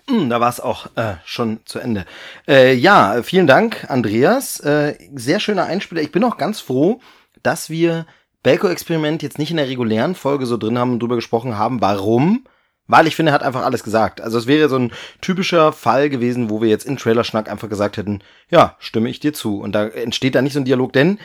Hm, 0.09 0.29
da 0.29 0.41
war 0.41 0.49
es 0.49 0.59
auch 0.59 0.87
äh, 0.97 1.15
schon 1.25 1.59
zu 1.65 1.79
Ende. 1.79 2.05
Äh, 2.47 2.73
ja, 2.73 3.21
vielen 3.21 3.47
Dank, 3.47 3.89
Andreas. 3.89 4.59
Äh, 4.59 4.97
sehr 5.13 5.39
schöner 5.39 5.65
Einspieler. 5.65 6.01
Ich 6.01 6.11
bin 6.11 6.23
auch 6.23 6.37
ganz 6.37 6.59
froh, 6.59 7.01
dass 7.43 7.69
wir 7.69 8.07
Belko-Experiment 8.41 9.21
jetzt 9.21 9.37
nicht 9.37 9.51
in 9.51 9.57
der 9.57 9.69
regulären 9.69 10.15
Folge 10.15 10.45
so 10.45 10.57
drin 10.57 10.77
haben 10.77 10.91
und 10.91 10.99
drüber 10.99 11.15
gesprochen 11.15 11.57
haben. 11.57 11.81
Warum? 11.81 12.45
Weil 12.93 13.07
ich 13.07 13.15
finde, 13.15 13.31
er 13.31 13.33
hat 13.33 13.41
einfach 13.41 13.63
alles 13.63 13.83
gesagt. 13.83 14.21
Also 14.21 14.37
es 14.37 14.45
wäre 14.45 14.69
so 14.69 14.77
ein 14.77 14.91
typischer 15.19 15.73
Fall 15.73 16.11
gewesen, 16.11 16.51
wo 16.51 16.61
wir 16.61 16.69
jetzt 16.69 16.85
in 16.85 16.95
Trailerschnack 16.95 17.49
einfach 17.49 17.67
gesagt 17.67 17.97
hätten, 17.97 18.19
ja, 18.51 18.75
stimme 18.77 19.09
ich 19.09 19.19
dir 19.19 19.33
zu. 19.33 19.59
Und 19.59 19.71
da 19.71 19.87
entsteht 19.87 20.35
da 20.35 20.43
nicht 20.43 20.53
so 20.53 20.59
ein 20.59 20.65
Dialog, 20.65 20.93
denn 20.93 21.17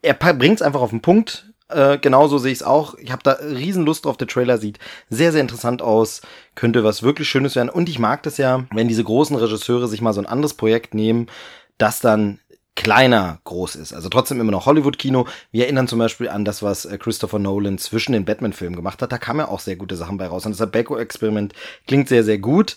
er 0.00 0.14
bringt 0.14 0.54
es 0.54 0.62
einfach 0.62 0.80
auf 0.80 0.88
den 0.88 1.02
Punkt. 1.02 1.52
Äh, 1.68 1.98
genauso 1.98 2.38
sehe 2.38 2.52
ich 2.52 2.60
es 2.60 2.66
auch. 2.66 2.94
Ich 2.94 3.12
habe 3.12 3.22
da 3.22 3.32
riesen 3.32 3.84
Lust 3.84 4.06
drauf. 4.06 4.16
Der 4.16 4.28
Trailer 4.28 4.56
sieht 4.56 4.78
sehr, 5.10 5.30
sehr 5.30 5.42
interessant 5.42 5.82
aus. 5.82 6.22
Könnte 6.54 6.84
was 6.84 7.02
wirklich 7.02 7.28
Schönes 7.28 7.54
werden. 7.54 7.68
Und 7.68 7.90
ich 7.90 7.98
mag 7.98 8.22
das 8.22 8.38
ja, 8.38 8.64
wenn 8.72 8.88
diese 8.88 9.04
großen 9.04 9.36
Regisseure 9.36 9.88
sich 9.88 10.00
mal 10.00 10.14
so 10.14 10.22
ein 10.22 10.26
anderes 10.26 10.54
Projekt 10.54 10.94
nehmen, 10.94 11.26
das 11.76 12.00
dann 12.00 12.38
kleiner 12.80 13.40
groß 13.44 13.76
ist. 13.76 13.92
Also 13.92 14.08
trotzdem 14.08 14.40
immer 14.40 14.52
noch 14.52 14.64
Hollywood-Kino. 14.64 15.26
Wir 15.52 15.64
erinnern 15.64 15.86
zum 15.86 15.98
Beispiel 15.98 16.30
an 16.30 16.46
das, 16.46 16.62
was 16.62 16.86
äh, 16.86 16.96
Christopher 16.96 17.38
Nolan 17.38 17.76
zwischen 17.76 18.12
den 18.12 18.24
Batman-Filmen 18.24 18.74
gemacht 18.74 19.02
hat. 19.02 19.12
Da 19.12 19.18
kamen 19.18 19.40
ja 19.40 19.48
auch 19.48 19.60
sehr 19.60 19.76
gute 19.76 19.96
Sachen 19.96 20.16
bei 20.16 20.26
raus. 20.26 20.46
Und 20.46 20.58
das 20.58 20.70
Beko-Experiment 20.70 21.52
klingt 21.86 22.08
sehr, 22.08 22.24
sehr 22.24 22.38
gut. 22.38 22.76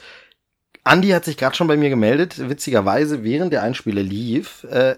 Andy 0.83 1.07
hat 1.11 1.23
sich 1.23 1.37
gerade 1.37 1.55
schon 1.55 1.67
bei 1.67 1.77
mir 1.77 1.89
gemeldet, 1.89 2.49
witzigerweise, 2.49 3.23
während 3.23 3.53
der 3.53 3.63
Einspieler 3.63 4.03
lief. 4.03 4.65
Äh, 4.65 4.95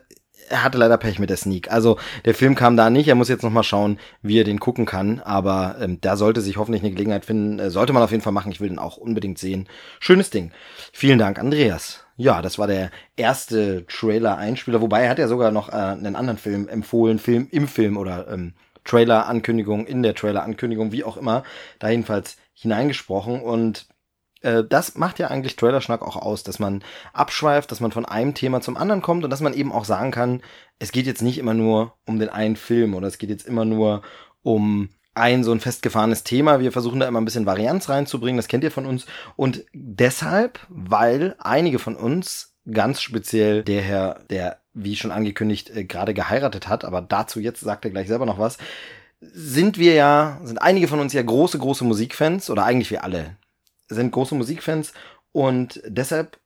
er 0.50 0.64
hatte 0.64 0.80
leider 0.80 0.98
Pech 0.98 1.20
mit 1.20 1.30
der 1.30 1.38
Sneak. 1.38 1.72
Also 1.72 2.00
der 2.26 2.34
Film 2.34 2.56
kam 2.56 2.76
da 2.76 2.90
nicht. 2.90 3.08
Er 3.08 3.16
muss 3.16 3.30
jetzt 3.30 3.44
noch 3.44 3.52
mal 3.52 3.62
schauen, 3.62 4.00
wie 4.24 4.40
er 4.40 4.44
den 4.44 4.60
gucken 4.60 4.88
kann. 4.88 5.20
Aber 5.20 5.76
ähm, 5.80 6.00
da 6.02 6.18
sollte 6.18 6.42
sich 6.42 6.58
hoffentlich 6.58 6.82
eine 6.82 6.92
Gelegenheit 6.92 7.26
finden. 7.26 7.60
Äh, 7.60 7.70
sollte 7.70 7.94
man 7.94 8.02
auf 8.02 8.12
jeden 8.12 8.24
Fall 8.24 8.34
machen. 8.34 8.52
Ich 8.52 8.60
will 8.60 8.70
den 8.70 8.80
auch 8.80 8.98
unbedingt 8.98 9.38
sehen. 9.38 9.68
Schönes 10.00 10.32
Ding. 10.32 10.52
Vielen 10.92 11.20
Dank, 11.20 11.38
Andreas. 11.38 12.05
Ja, 12.18 12.42
das 12.42 12.58
war 12.58 12.68
der 12.68 12.92
erste 13.18 13.86
Trailer-Einspieler. 13.88 14.82
Wobei 14.82 15.04
er 15.04 15.10
hat 15.10 15.20
ja 15.20 15.28
sogar 15.28 15.52
noch 15.52 15.70
äh, 15.70 15.74
einen 15.74 16.16
anderen 16.16 16.38
Film 16.38 16.68
empfohlen. 16.70 17.20
Film 17.20 17.48
im 17.52 17.68
Film 17.68 17.98
oder 17.98 18.28
ähm, 18.30 18.54
Trailer-Ankündigung 18.86 19.86
in 19.86 20.02
der 20.02 20.16
Trailer-Ankündigung, 20.16 20.92
wie 20.92 21.04
auch 21.04 21.18
immer. 21.18 21.44
Da 21.80 21.90
jedenfalls 21.90 22.38
hineingesprochen. 22.54 23.42
Und 23.42 23.88
äh, 24.42 24.64
das 24.64 24.96
macht 24.96 25.20
ja 25.20 25.28
eigentlich 25.28 25.58
Trailerschnack 25.58 26.02
auch 26.02 26.16
aus, 26.16 26.44
dass 26.44 26.58
man 26.58 26.84
abschweift, 27.12 27.70
dass 27.72 27.82
man 27.82 27.92
von 27.92 28.06
einem 28.06 28.34
Thema 28.34 28.62
zum 28.62 28.78
anderen 28.78 29.02
kommt 29.02 29.26
und 29.26 29.30
dass 29.30 29.42
man 29.42 29.54
eben 29.54 29.74
auch 29.74 29.86
sagen 29.86 30.12
kann, 30.12 30.42
es 30.80 30.94
geht 30.94 31.08
jetzt 31.08 31.22
nicht 31.22 31.38
immer 31.38 31.54
nur 31.54 31.96
um 32.06 32.20
den 32.20 32.30
einen 32.30 32.56
Film 32.56 32.96
oder 32.96 33.08
es 33.08 33.18
geht 33.18 33.30
jetzt 33.30 33.48
immer 33.48 33.66
nur 33.66 34.04
um 34.42 34.90
ein 35.16 35.44
so 35.44 35.52
ein 35.52 35.60
festgefahrenes 35.60 36.24
Thema. 36.24 36.60
Wir 36.60 36.72
versuchen 36.72 37.00
da 37.00 37.08
immer 37.08 37.20
ein 37.20 37.26
bisschen 37.26 37.46
Varianz 37.46 37.90
reinzubringen, 37.90 38.38
das 38.38 38.48
kennt 38.48 38.64
ihr 38.64 38.72
von 38.72 38.86
uns. 38.86 39.06
Und 39.36 39.66
deshalb, 39.74 40.60
weil 40.70 41.36
einige 41.40 41.80
von 41.80 41.96
uns, 41.96 42.54
ganz 42.72 43.02
speziell 43.02 43.64
der 43.64 43.82
Herr, 43.82 44.20
der, 44.30 44.60
wie 44.74 44.96
schon 44.96 45.12
angekündigt, 45.12 45.70
äh, 45.70 45.86
gerade 45.86 46.14
geheiratet 46.14 46.68
hat, 46.68 46.86
aber 46.86 47.02
dazu 47.02 47.40
jetzt 47.40 47.62
sagt 47.62 47.86
er 47.86 47.92
gleich 47.92 48.08
selber 48.08 48.26
noch 48.26 48.40
was, 48.40 48.58
sind 49.22 49.78
wir 49.78 49.94
ja, 49.94 50.40
sind 50.44 50.62
einige 50.62 50.88
von 50.88 51.00
uns 51.00 51.14
ja 51.14 51.22
große, 51.22 51.58
große 51.58 51.86
Musikfans 51.86 52.50
oder 52.50 52.66
eigentlich 52.66 52.92
wir 52.92 53.04
alle 53.04 53.38
sind 53.88 54.12
große 54.12 54.36
Musikfans 54.36 54.94
und 55.32 55.82
deshalb 55.86 56.40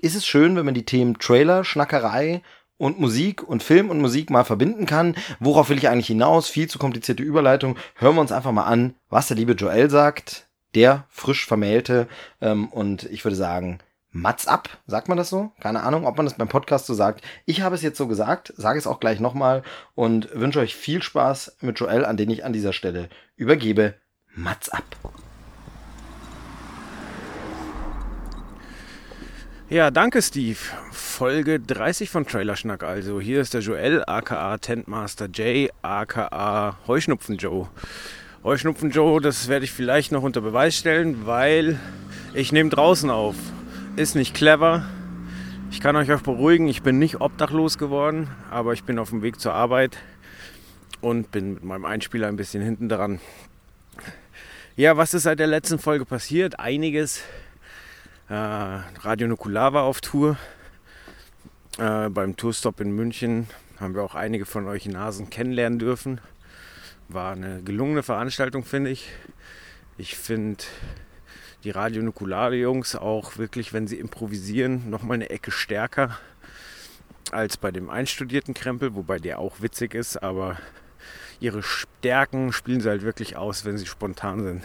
ist 0.00 0.16
es 0.16 0.26
schön, 0.26 0.56
wenn 0.56 0.64
man 0.64 0.74
die 0.74 0.84
Themen 0.84 1.18
Trailer, 1.18 1.64
Schnackerei 1.64 2.42
und 2.78 3.00
Musik 3.00 3.42
und 3.42 3.62
Film 3.62 3.90
und 3.90 4.00
Musik 4.00 4.30
mal 4.30 4.44
verbinden 4.44 4.86
kann. 4.86 5.14
Worauf 5.40 5.68
will 5.68 5.78
ich 5.78 5.88
eigentlich 5.88 6.06
hinaus? 6.08 6.48
Viel 6.48 6.68
zu 6.68 6.78
komplizierte 6.78 7.22
Überleitung. 7.22 7.76
Hören 7.94 8.16
wir 8.16 8.20
uns 8.20 8.32
einfach 8.32 8.52
mal 8.52 8.64
an, 8.64 8.94
was 9.08 9.28
der 9.28 9.36
liebe 9.36 9.52
Joel 9.52 9.90
sagt, 9.90 10.46
der 10.74 11.04
frisch 11.08 11.46
vermählte. 11.46 12.08
Ähm, 12.40 12.68
und 12.68 13.04
ich 13.04 13.24
würde 13.24 13.36
sagen, 13.36 13.78
Mats 14.12 14.46
ab, 14.46 14.78
sagt 14.86 15.08
man 15.08 15.18
das 15.18 15.28
so? 15.28 15.52
Keine 15.60 15.82
Ahnung, 15.82 16.06
ob 16.06 16.16
man 16.16 16.26
das 16.26 16.36
beim 16.36 16.48
Podcast 16.48 16.86
so 16.86 16.94
sagt. 16.94 17.22
Ich 17.44 17.60
habe 17.60 17.74
es 17.74 17.82
jetzt 17.82 17.98
so 17.98 18.06
gesagt, 18.06 18.52
sage 18.56 18.78
es 18.78 18.86
auch 18.86 19.00
gleich 19.00 19.20
nochmal 19.20 19.62
und 19.94 20.28
wünsche 20.34 20.60
euch 20.60 20.74
viel 20.74 21.02
Spaß 21.02 21.58
mit 21.60 21.78
Joel, 21.78 22.04
an 22.04 22.16
den 22.16 22.30
ich 22.30 22.44
an 22.44 22.52
dieser 22.52 22.72
Stelle 22.72 23.08
übergebe. 23.36 23.94
Mats 24.34 24.68
ab. 24.70 24.84
Ja, 29.68 29.90
danke 29.90 30.22
Steve. 30.22 30.60
Folge 30.92 31.58
30 31.58 32.08
von 32.08 32.24
Trailerschnack 32.24 32.84
also. 32.84 33.20
Hier 33.20 33.40
ist 33.40 33.52
der 33.52 33.62
Joel, 33.62 34.04
aka 34.06 34.58
Tentmaster 34.58 35.26
J, 35.26 35.72
aka 35.82 36.78
Heuschnupfen 36.86 37.36
Joe. 37.36 37.66
Heuschnupfen 38.44 38.92
Joe, 38.92 39.20
das 39.20 39.48
werde 39.48 39.64
ich 39.64 39.72
vielleicht 39.72 40.12
noch 40.12 40.22
unter 40.22 40.40
Beweis 40.40 40.76
stellen, 40.76 41.26
weil 41.26 41.80
ich 42.32 42.52
nehme 42.52 42.70
draußen 42.70 43.10
auf. 43.10 43.34
Ist 43.96 44.14
nicht 44.14 44.34
clever. 44.34 44.84
Ich 45.72 45.80
kann 45.80 45.96
euch 45.96 46.12
auch 46.12 46.22
beruhigen, 46.22 46.68
ich 46.68 46.84
bin 46.84 47.00
nicht 47.00 47.20
obdachlos 47.20 47.76
geworden, 47.76 48.28
aber 48.52 48.72
ich 48.72 48.84
bin 48.84 49.00
auf 49.00 49.10
dem 49.10 49.22
Weg 49.22 49.40
zur 49.40 49.52
Arbeit 49.52 49.96
und 51.00 51.32
bin 51.32 51.54
mit 51.54 51.64
meinem 51.64 51.86
Einspieler 51.86 52.28
ein 52.28 52.36
bisschen 52.36 52.62
hinten 52.62 52.88
dran. 52.88 53.18
Ja, 54.76 54.96
was 54.96 55.12
ist 55.12 55.24
seit 55.24 55.40
der 55.40 55.48
letzten 55.48 55.80
Folge 55.80 56.04
passiert? 56.04 56.60
Einiges. 56.60 57.24
Äh, 58.28 58.34
Radio 58.34 59.28
Nukular 59.28 59.72
war 59.72 59.84
auf 59.84 60.00
Tour. 60.00 60.36
Äh, 61.78 62.08
beim 62.08 62.36
Tourstop 62.36 62.80
in 62.80 62.90
München 62.90 63.46
haben 63.78 63.94
wir 63.94 64.02
auch 64.02 64.16
einige 64.16 64.46
von 64.46 64.66
euch 64.66 64.86
Nasen 64.86 65.30
kennenlernen 65.30 65.78
dürfen. 65.78 66.20
War 67.08 67.32
eine 67.32 67.62
gelungene 67.62 68.02
Veranstaltung, 68.02 68.64
finde 68.64 68.90
ich. 68.90 69.12
Ich 69.96 70.16
finde 70.16 70.64
die 71.62 71.70
Radio 71.70 72.02
Nukulare 72.02 72.56
Jungs 72.56 72.96
auch 72.96 73.38
wirklich, 73.38 73.72
wenn 73.72 73.86
sie 73.86 74.00
improvisieren, 74.00 74.90
nochmal 74.90 75.16
eine 75.16 75.30
Ecke 75.30 75.52
stärker 75.52 76.18
als 77.30 77.56
bei 77.56 77.70
dem 77.70 77.90
einstudierten 77.90 78.54
Krempel, 78.54 78.96
wobei 78.96 79.20
der 79.20 79.38
auch 79.38 79.60
witzig 79.60 79.94
ist, 79.94 80.20
aber 80.20 80.58
ihre 81.38 81.62
Stärken 81.62 82.52
spielen 82.52 82.80
sie 82.80 82.88
halt 82.88 83.02
wirklich 83.02 83.36
aus, 83.36 83.64
wenn 83.64 83.78
sie 83.78 83.86
spontan 83.86 84.42
sind. 84.42 84.64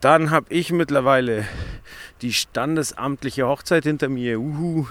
Dann 0.00 0.30
habe 0.30 0.46
ich 0.52 0.72
mittlerweile 0.72 1.46
die 2.22 2.32
standesamtliche 2.32 3.46
Hochzeit 3.46 3.84
hinter 3.84 4.08
mir. 4.08 4.38
Uhu. 4.38 4.86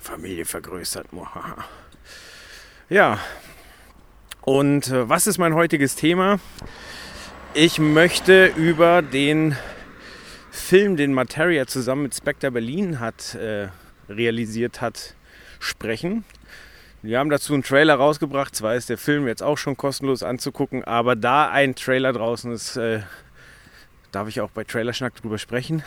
Familie 0.00 0.44
vergrößert. 0.44 1.08
Ja. 2.88 3.18
Und 4.40 4.88
äh, 4.88 5.08
was 5.08 5.26
ist 5.26 5.38
mein 5.38 5.54
heutiges 5.54 5.94
Thema? 5.94 6.40
Ich 7.54 7.78
möchte 7.78 8.46
über 8.56 9.02
den 9.02 9.56
Film, 10.50 10.96
den 10.96 11.12
Materia 11.12 11.66
zusammen 11.66 12.04
mit 12.04 12.14
Spectre 12.14 12.50
Berlin 12.50 12.98
hat, 12.98 13.34
äh, 13.34 13.68
realisiert 14.08 14.80
hat, 14.80 15.14
sprechen. 15.60 16.24
Wir 17.02 17.18
haben 17.18 17.30
dazu 17.30 17.52
einen 17.52 17.62
Trailer 17.62 17.94
rausgebracht. 17.94 18.54
Zwar 18.54 18.74
ist 18.74 18.88
der 18.88 18.98
Film 18.98 19.26
jetzt 19.26 19.42
auch 19.42 19.58
schon 19.58 19.76
kostenlos 19.76 20.22
anzugucken, 20.22 20.84
aber 20.84 21.16
da 21.16 21.48
ein 21.50 21.74
Trailer 21.74 22.12
draußen 22.12 22.52
ist, 22.52 22.76
äh, 22.76 23.00
darf 24.12 24.28
ich 24.28 24.40
auch 24.40 24.50
bei 24.50 24.62
Trailerschnack 24.62 25.14
drüber 25.16 25.38
sprechen. 25.38 25.82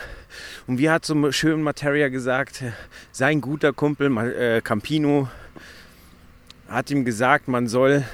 Und 0.66 0.78
wie 0.78 0.90
hat 0.90 1.04
so 1.06 1.32
schön 1.32 1.62
Materia 1.62 2.08
gesagt, 2.08 2.64
sein 3.12 3.40
guter 3.40 3.72
Kumpel 3.72 4.14
äh, 4.18 4.60
Campino 4.60 5.28
hat 6.68 6.90
ihm 6.90 7.04
gesagt, 7.04 7.46
man 7.46 7.68
soll 7.68 8.04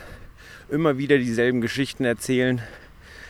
immer 0.70 0.98
wieder 0.98 1.16
dieselben 1.16 1.62
Geschichten 1.62 2.04
erzählen 2.04 2.62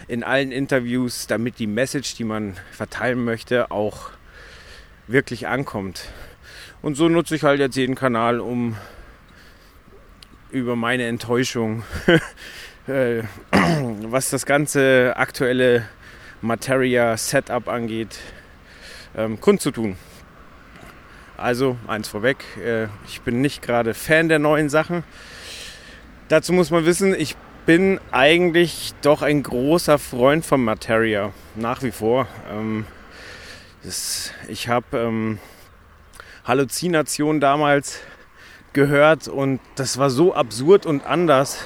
in 0.08 0.24
allen 0.24 0.50
Interviews, 0.50 1.28
damit 1.28 1.60
die 1.60 1.68
Message, 1.68 2.16
die 2.16 2.24
man 2.24 2.56
verteilen 2.72 3.24
möchte, 3.24 3.70
auch 3.70 4.10
wirklich 5.06 5.46
ankommt. 5.46 6.08
Und 6.82 6.96
so 6.96 7.08
nutze 7.08 7.36
ich 7.36 7.44
halt 7.44 7.60
jetzt 7.60 7.76
jeden 7.76 7.94
Kanal, 7.94 8.40
um 8.40 8.76
über 10.50 10.74
meine 10.74 11.06
Enttäuschung, 11.06 11.84
äh, 12.88 13.22
was 14.02 14.30
das 14.30 14.44
ganze 14.44 15.14
aktuelle 15.16 15.86
Materia-Setup 16.42 17.68
angeht, 17.68 18.18
ähm, 19.16 19.40
kundzutun. 19.40 19.96
Also 21.36 21.76
eins 21.86 22.08
vorweg, 22.08 22.44
äh, 22.62 22.88
ich 23.06 23.22
bin 23.22 23.40
nicht 23.40 23.62
gerade 23.62 23.94
Fan 23.94 24.28
der 24.28 24.38
neuen 24.38 24.68
Sachen. 24.68 25.04
Dazu 26.28 26.52
muss 26.52 26.70
man 26.70 26.84
wissen, 26.84 27.14
ich 27.14 27.36
bin 27.64 28.00
eigentlich 28.10 28.92
doch 29.02 29.22
ein 29.22 29.42
großer 29.42 29.98
Freund 29.98 30.44
von 30.44 30.62
Materia, 30.64 31.32
nach 31.54 31.82
wie 31.82 31.92
vor. 31.92 32.26
Ähm, 32.50 32.86
das, 33.84 34.32
ich 34.48 34.68
habe 34.68 34.98
ähm, 34.98 35.38
Halluzination 36.44 37.40
damals 37.40 38.00
gehört 38.72 39.28
und 39.28 39.60
das 39.76 39.98
war 39.98 40.10
so 40.10 40.34
absurd 40.34 40.86
und 40.86 41.06
anders. 41.06 41.64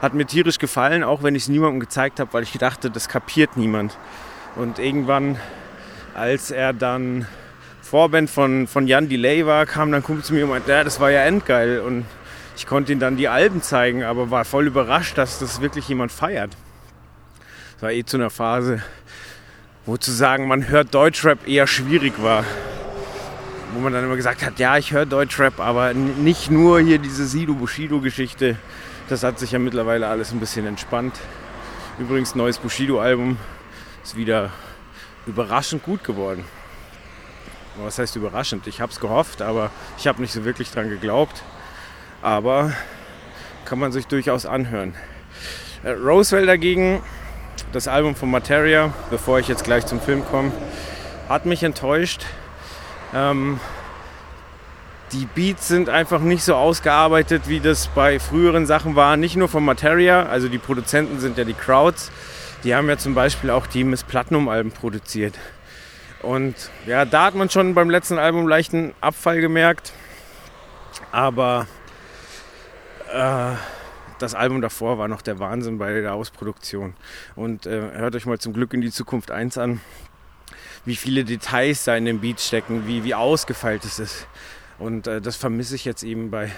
Hat 0.00 0.14
mir 0.14 0.26
tierisch 0.26 0.58
gefallen, 0.58 1.02
auch 1.02 1.22
wenn 1.22 1.34
ich 1.34 1.44
es 1.44 1.48
niemandem 1.48 1.80
gezeigt 1.80 2.20
habe, 2.20 2.32
weil 2.32 2.42
ich 2.44 2.52
dachte, 2.52 2.90
das 2.90 3.08
kapiert 3.08 3.56
niemand. 3.56 3.96
Und 4.56 4.78
irgendwann, 4.78 5.38
als 6.14 6.50
er 6.50 6.72
dann 6.72 7.26
Vorband 7.82 8.30
von, 8.30 8.66
von 8.66 8.86
Jan 8.86 9.08
Delay 9.08 9.46
war, 9.46 9.66
kam 9.66 9.90
dann 9.90 10.02
Kumpel 10.02 10.24
zu 10.24 10.34
mir 10.34 10.44
und 10.44 10.50
meinte, 10.50 10.70
ja, 10.70 10.84
das 10.84 11.00
war 11.00 11.10
ja 11.10 11.22
endgeil. 11.22 11.80
Und 11.80 12.04
ich 12.56 12.66
konnte 12.66 12.92
ihm 12.92 13.00
dann 13.00 13.16
die 13.16 13.28
Alben 13.28 13.62
zeigen, 13.62 14.04
aber 14.04 14.30
war 14.30 14.44
voll 14.44 14.66
überrascht, 14.66 15.18
dass 15.18 15.38
das 15.38 15.60
wirklich 15.60 15.88
jemand 15.88 16.12
feiert. 16.12 16.56
Das 17.74 17.82
war 17.82 17.92
eh 17.92 18.04
zu 18.04 18.16
einer 18.16 18.30
Phase, 18.30 18.82
wo 19.86 19.96
zu 19.96 20.12
sagen, 20.12 20.46
man 20.46 20.68
hört 20.68 20.94
Deutschrap 20.94 21.46
eher 21.46 21.66
schwierig 21.66 22.22
war 22.22 22.44
wo 23.74 23.80
man 23.80 23.92
dann 23.92 24.04
immer 24.04 24.16
gesagt 24.16 24.44
hat, 24.44 24.58
ja, 24.58 24.76
ich 24.78 24.92
höre 24.92 25.06
Deutschrap, 25.06 25.60
aber 25.60 25.94
nicht 25.94 26.50
nur 26.50 26.80
hier 26.80 26.98
diese 26.98 27.26
Sido 27.26 27.54
Bushido-Geschichte. 27.54 28.56
Das 29.08 29.22
hat 29.22 29.38
sich 29.38 29.52
ja 29.52 29.58
mittlerweile 29.58 30.06
alles 30.06 30.32
ein 30.32 30.40
bisschen 30.40 30.66
entspannt. 30.66 31.18
Übrigens, 31.98 32.34
neues 32.34 32.58
Bushido-Album 32.58 33.38
ist 34.04 34.16
wieder 34.16 34.50
überraschend 35.26 35.82
gut 35.82 36.04
geworden. 36.04 36.44
Was 37.82 37.98
heißt 37.98 38.16
überraschend? 38.16 38.66
Ich 38.66 38.82
habe 38.82 38.92
es 38.92 39.00
gehofft, 39.00 39.40
aber 39.40 39.70
ich 39.96 40.06
habe 40.06 40.20
nicht 40.20 40.32
so 40.34 40.44
wirklich 40.44 40.70
dran 40.70 40.90
geglaubt. 40.90 41.42
Aber 42.20 42.74
kann 43.64 43.78
man 43.78 43.92
sich 43.92 44.06
durchaus 44.06 44.44
anhören. 44.44 44.94
Äh, 45.84 45.92
Roswell 45.92 46.44
dagegen, 46.44 47.02
das 47.72 47.88
Album 47.88 48.14
von 48.14 48.30
Materia, 48.30 48.92
bevor 49.08 49.38
ich 49.38 49.48
jetzt 49.48 49.64
gleich 49.64 49.86
zum 49.86 50.02
Film 50.02 50.22
komme, 50.26 50.52
hat 51.30 51.46
mich 51.46 51.62
enttäuscht. 51.62 52.26
Ähm, 53.14 53.58
die 55.12 55.26
Beats 55.26 55.68
sind 55.68 55.88
einfach 55.88 56.20
nicht 56.20 56.42
so 56.42 56.54
ausgearbeitet, 56.54 57.42
wie 57.48 57.60
das 57.60 57.88
bei 57.88 58.18
früheren 58.18 58.66
Sachen 58.66 58.96
war. 58.96 59.16
Nicht 59.16 59.36
nur 59.36 59.48
von 59.48 59.64
Materia, 59.64 60.24
also 60.24 60.48
die 60.48 60.58
Produzenten 60.58 61.20
sind 61.20 61.38
ja 61.38 61.44
die 61.44 61.54
Crowds. 61.54 62.10
Die 62.64 62.74
haben 62.74 62.88
ja 62.88 62.98
zum 62.98 63.14
Beispiel 63.14 63.50
auch 63.50 63.66
die 63.66 63.84
Miss 63.84 64.02
Platinum-Alben 64.02 64.72
produziert. 64.72 65.34
Und 66.22 66.54
ja, 66.86 67.04
da 67.04 67.26
hat 67.26 67.34
man 67.34 67.48
schon 67.48 67.74
beim 67.74 67.90
letzten 67.90 68.18
Album 68.18 68.48
leichten 68.48 68.92
Abfall 69.00 69.40
gemerkt. 69.40 69.92
Aber 71.12 71.66
äh, 73.12 73.52
das 74.18 74.34
Album 74.34 74.60
davor 74.60 74.98
war 74.98 75.08
noch 75.08 75.22
der 75.22 75.38
Wahnsinn 75.38 75.78
bei 75.78 76.00
der 76.00 76.14
Ausproduktion. 76.14 76.94
Und 77.36 77.66
äh, 77.66 77.80
hört 77.92 78.16
euch 78.16 78.26
mal 78.26 78.38
zum 78.38 78.52
Glück 78.52 78.74
in 78.74 78.80
die 78.80 78.90
Zukunft 78.90 79.30
1 79.30 79.58
an 79.58 79.80
wie 80.84 80.96
viele 80.96 81.24
Details 81.24 81.84
da 81.84 81.96
in 81.96 82.06
dem 82.06 82.20
Beat 82.20 82.40
stecken, 82.40 82.86
wie, 82.86 83.04
wie 83.04 83.14
ausgefeilt 83.14 83.84
es 83.84 83.98
ist. 83.98 84.26
Und 84.78 85.06
äh, 85.06 85.20
das 85.20 85.36
vermisse 85.36 85.74
ich 85.74 85.84
jetzt 85.84 86.02
eben 86.02 86.30
bei 86.30 86.52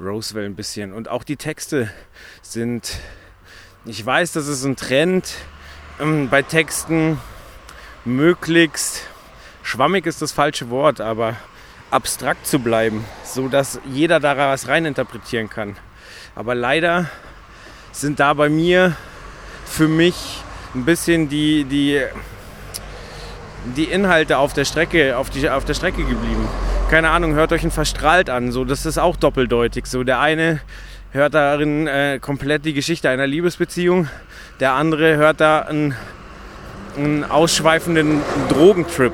Roswell 0.00 0.46
ein 0.46 0.54
bisschen. 0.54 0.92
Und 0.92 1.08
auch 1.08 1.24
die 1.24 1.36
Texte 1.36 1.90
sind, 2.40 2.98
ich 3.84 4.04
weiß, 4.04 4.32
das 4.32 4.48
ist 4.48 4.64
ein 4.64 4.76
Trend 4.76 5.34
ähm, 6.00 6.28
bei 6.28 6.42
Texten, 6.42 7.18
möglichst, 8.04 9.06
schwammig 9.62 10.06
ist 10.06 10.22
das 10.22 10.32
falsche 10.32 10.70
Wort, 10.70 11.00
aber 11.00 11.36
abstrakt 11.90 12.46
zu 12.46 12.58
bleiben, 12.58 13.04
so 13.24 13.48
dass 13.48 13.78
jeder 13.84 14.18
da 14.18 14.36
was 14.36 14.66
reininterpretieren 14.66 15.50
kann. 15.50 15.76
Aber 16.34 16.54
leider 16.54 17.10
sind 17.92 18.18
da 18.18 18.32
bei 18.32 18.48
mir 18.48 18.96
für 19.66 19.88
mich 19.88 20.42
ein 20.74 20.84
bisschen 20.86 21.28
die, 21.28 21.64
die 21.64 22.02
die 23.76 23.84
Inhalte 23.84 24.38
auf 24.38 24.52
der 24.52 24.64
Strecke, 24.64 25.16
auf, 25.16 25.30
die, 25.30 25.48
auf 25.48 25.64
der 25.64 25.74
Strecke 25.74 26.04
geblieben. 26.04 26.48
Keine 26.90 27.10
Ahnung, 27.10 27.34
hört 27.34 27.52
euch 27.52 27.62
ein 27.64 27.70
Verstrahlt 27.70 28.28
an. 28.28 28.52
So, 28.52 28.64
das 28.64 28.86
ist 28.86 28.98
auch 28.98 29.16
doppeldeutig. 29.16 29.86
So, 29.86 30.04
der 30.04 30.20
eine 30.20 30.60
hört 31.12 31.34
darin 31.34 31.86
äh, 31.86 32.18
komplett 32.20 32.64
die 32.64 32.72
Geschichte 32.72 33.08
einer 33.08 33.26
Liebesbeziehung, 33.26 34.08
der 34.60 34.72
andere 34.72 35.16
hört 35.16 35.40
da 35.40 35.60
einen, 35.60 35.94
einen 36.96 37.24
ausschweifenden 37.24 38.20
Drogentrip. 38.48 39.12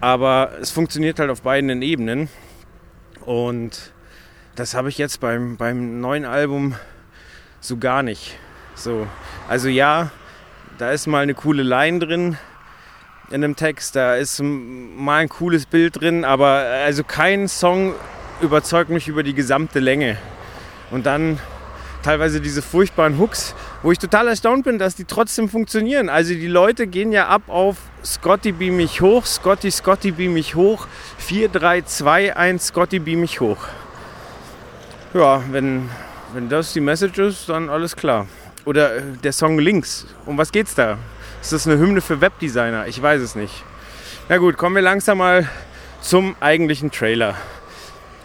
Aber 0.00 0.52
es 0.60 0.70
funktioniert 0.70 1.18
halt 1.18 1.30
auf 1.30 1.42
beiden 1.42 1.82
Ebenen. 1.82 2.28
Und 3.24 3.92
das 4.54 4.74
habe 4.74 4.88
ich 4.88 4.98
jetzt 4.98 5.20
beim, 5.20 5.56
beim 5.56 6.00
neuen 6.00 6.24
Album 6.24 6.74
so 7.60 7.76
gar 7.76 8.02
nicht. 8.02 8.36
So, 8.74 9.06
also 9.48 9.68
ja, 9.68 10.10
da 10.78 10.90
ist 10.90 11.06
mal 11.06 11.22
eine 11.22 11.34
coole 11.34 11.62
Line 11.62 12.00
drin, 12.00 12.36
in 13.30 13.40
dem 13.40 13.56
Text. 13.56 13.96
Da 13.96 14.16
ist 14.16 14.40
mal 14.42 15.18
ein 15.18 15.28
cooles 15.28 15.66
Bild 15.66 16.00
drin, 16.00 16.24
aber 16.24 16.64
also 16.84 17.04
kein 17.04 17.48
Song 17.48 17.94
überzeugt 18.40 18.90
mich 18.90 19.08
über 19.08 19.22
die 19.22 19.34
gesamte 19.34 19.80
Länge. 19.80 20.16
Und 20.90 21.06
dann 21.06 21.38
teilweise 22.02 22.40
diese 22.40 22.60
furchtbaren 22.62 23.18
Hooks, 23.18 23.54
wo 23.82 23.90
ich 23.90 23.98
total 23.98 24.28
erstaunt 24.28 24.64
bin, 24.64 24.78
dass 24.78 24.94
die 24.94 25.04
trotzdem 25.04 25.48
funktionieren. 25.48 26.08
Also 26.08 26.34
die 26.34 26.46
Leute 26.46 26.86
gehen 26.86 27.12
ja 27.12 27.28
ab 27.28 27.42
auf 27.48 27.76
Scotty 28.04 28.52
beam 28.52 28.76
mich 28.76 29.00
hoch, 29.00 29.24
Scotty, 29.24 29.70
Scotty 29.70 30.12
beam 30.12 30.34
mich 30.34 30.54
hoch, 30.54 30.86
4, 31.18 31.48
3, 31.48 31.82
2, 31.82 32.36
1, 32.36 32.66
Scotty 32.66 32.98
beam 32.98 33.20
mich 33.20 33.40
hoch. 33.40 33.66
Ja, 35.14 35.42
wenn, 35.50 35.88
wenn 36.34 36.48
das 36.48 36.72
die 36.74 36.80
Message 36.80 37.18
ist, 37.18 37.48
dann 37.48 37.70
alles 37.70 37.96
klar. 37.96 38.26
Oder 38.64 38.96
äh, 38.96 39.02
der 39.22 39.32
Song 39.32 39.58
links. 39.58 40.06
Um 40.26 40.36
was 40.36 40.52
geht's 40.52 40.74
da? 40.74 40.98
Ist 41.44 41.52
das 41.52 41.66
eine 41.66 41.78
Hymne 41.78 42.00
für 42.00 42.22
Webdesigner? 42.22 42.86
Ich 42.86 43.02
weiß 43.02 43.20
es 43.20 43.34
nicht. 43.34 43.64
Na 44.30 44.38
gut, 44.38 44.56
kommen 44.56 44.76
wir 44.76 44.82
langsam 44.82 45.18
mal 45.18 45.46
zum 46.00 46.36
eigentlichen 46.40 46.90
Trailer. 46.90 47.36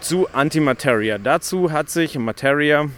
Zu 0.00 0.32
Antimateria. 0.32 1.18
Dazu 1.18 1.70
hat 1.70 1.90
sich 1.90 2.18
Materia 2.18 2.88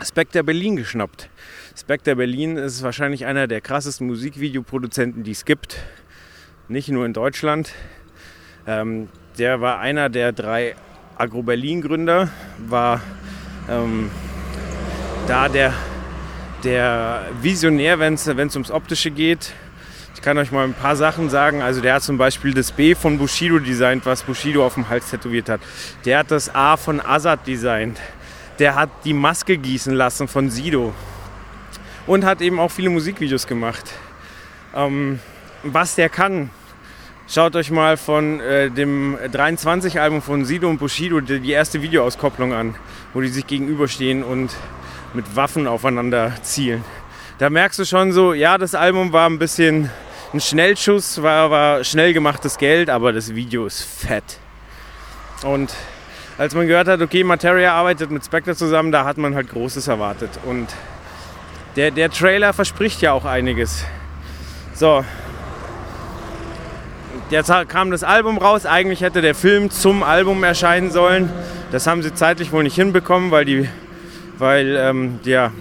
Spectre 0.00 0.44
Berlin 0.44 0.76
geschnappt. 0.76 1.28
Spectre 1.76 2.14
Berlin 2.14 2.56
ist 2.56 2.84
wahrscheinlich 2.84 3.26
einer 3.26 3.48
der 3.48 3.60
krassesten 3.60 4.06
Musikvideoproduzenten, 4.06 5.24
die 5.24 5.32
es 5.32 5.44
gibt. 5.44 5.78
nicht 6.68 6.88
nur 6.88 7.04
in 7.04 7.12
Deutschland. 7.12 7.72
Ähm, 8.64 9.08
der 9.38 9.60
war 9.60 9.80
einer 9.80 10.08
der 10.08 10.30
drei 10.30 10.76
Agro-Berlin-Gründer, 11.16 12.28
war 12.58 13.00
ähm, 13.68 14.08
da 15.26 15.48
der, 15.48 15.74
der 16.64 17.26
Visionär, 17.40 17.98
wenn 17.98 18.14
es 18.14 18.26
ums 18.28 18.70
Optische 18.70 19.10
geht. 19.10 19.52
Ich 20.14 20.22
kann 20.22 20.36
euch 20.38 20.50
mal 20.50 20.64
ein 20.64 20.74
paar 20.74 20.96
Sachen 20.96 21.30
sagen. 21.30 21.62
Also 21.62 21.80
der 21.80 21.94
hat 21.94 22.02
zum 22.02 22.18
Beispiel 22.18 22.52
das 22.52 22.72
B 22.72 22.94
von 22.94 23.18
Bushido 23.18 23.58
designt, 23.58 24.04
was 24.04 24.22
Bushido 24.22 24.66
auf 24.66 24.74
dem 24.74 24.88
Hals 24.88 25.10
tätowiert 25.10 25.48
hat. 25.48 25.60
Der 26.04 26.18
hat 26.18 26.30
das 26.30 26.54
A 26.54 26.76
von 26.76 27.00
Azad 27.00 27.46
designt. 27.46 28.00
Der 28.58 28.74
hat 28.74 28.90
die 29.04 29.12
Maske 29.14 29.56
gießen 29.56 29.94
lassen 29.94 30.26
von 30.26 30.50
Sido. 30.50 30.92
Und 32.06 32.24
hat 32.24 32.40
eben 32.40 32.58
auch 32.58 32.70
viele 32.70 32.90
Musikvideos 32.90 33.46
gemacht. 33.46 33.84
Ähm, 34.74 35.20
was 35.62 35.94
der 35.94 36.08
kann, 36.08 36.50
Schaut 37.30 37.56
euch 37.56 37.70
mal 37.70 37.98
von 37.98 38.40
äh, 38.40 38.70
dem 38.70 39.14
23-Album 39.14 40.22
von 40.22 40.46
Sido 40.46 40.66
und 40.66 40.78
Bushido 40.78 41.20
die, 41.20 41.40
die 41.40 41.52
erste 41.52 41.82
Videoauskopplung 41.82 42.54
an, 42.54 42.74
wo 43.12 43.20
die 43.20 43.28
sich 43.28 43.46
gegenüberstehen 43.46 44.24
und 44.24 44.50
mit 45.14 45.36
Waffen 45.36 45.66
aufeinander 45.66 46.32
zielen. 46.42 46.84
Da 47.38 47.50
merkst 47.50 47.78
du 47.78 47.84
schon 47.84 48.12
so, 48.12 48.32
ja, 48.32 48.58
das 48.58 48.74
Album 48.74 49.12
war 49.12 49.28
ein 49.28 49.38
bisschen 49.38 49.90
ein 50.34 50.40
Schnellschuss, 50.40 51.22
war, 51.22 51.50
war 51.50 51.84
schnell 51.84 52.12
gemachtes 52.12 52.58
Geld, 52.58 52.90
aber 52.90 53.12
das 53.12 53.34
Video 53.34 53.66
ist 53.66 53.82
fett. 53.82 54.38
Und 55.44 55.72
als 56.36 56.54
man 56.54 56.66
gehört 56.66 56.88
hat, 56.88 57.00
okay, 57.00 57.24
Materia 57.24 57.72
arbeitet 57.72 58.10
mit 58.10 58.24
Spectre 58.24 58.54
zusammen, 58.54 58.92
da 58.92 59.04
hat 59.04 59.18
man 59.18 59.34
halt 59.34 59.48
Großes 59.48 59.88
erwartet. 59.88 60.30
Und 60.44 60.66
der, 61.76 61.90
der 61.90 62.10
Trailer 62.10 62.52
verspricht 62.52 63.00
ja 63.00 63.12
auch 63.12 63.24
einiges. 63.24 63.84
So, 64.74 65.04
Jetzt 67.30 67.52
kam 67.68 67.90
das 67.90 68.04
Album 68.04 68.38
raus. 68.38 68.64
Eigentlich 68.64 69.02
hätte 69.02 69.20
der 69.20 69.34
Film 69.34 69.70
zum 69.70 70.02
Album 70.02 70.42
erscheinen 70.44 70.90
sollen. 70.90 71.30
Das 71.70 71.86
haben 71.86 72.02
sie 72.02 72.14
zeitlich 72.14 72.52
wohl 72.52 72.62
nicht 72.62 72.76
hinbekommen, 72.76 73.30
weil 73.30 73.44
die, 73.44 73.68
weil 74.38 74.76
ähm, 74.76 75.20
der 75.24 75.52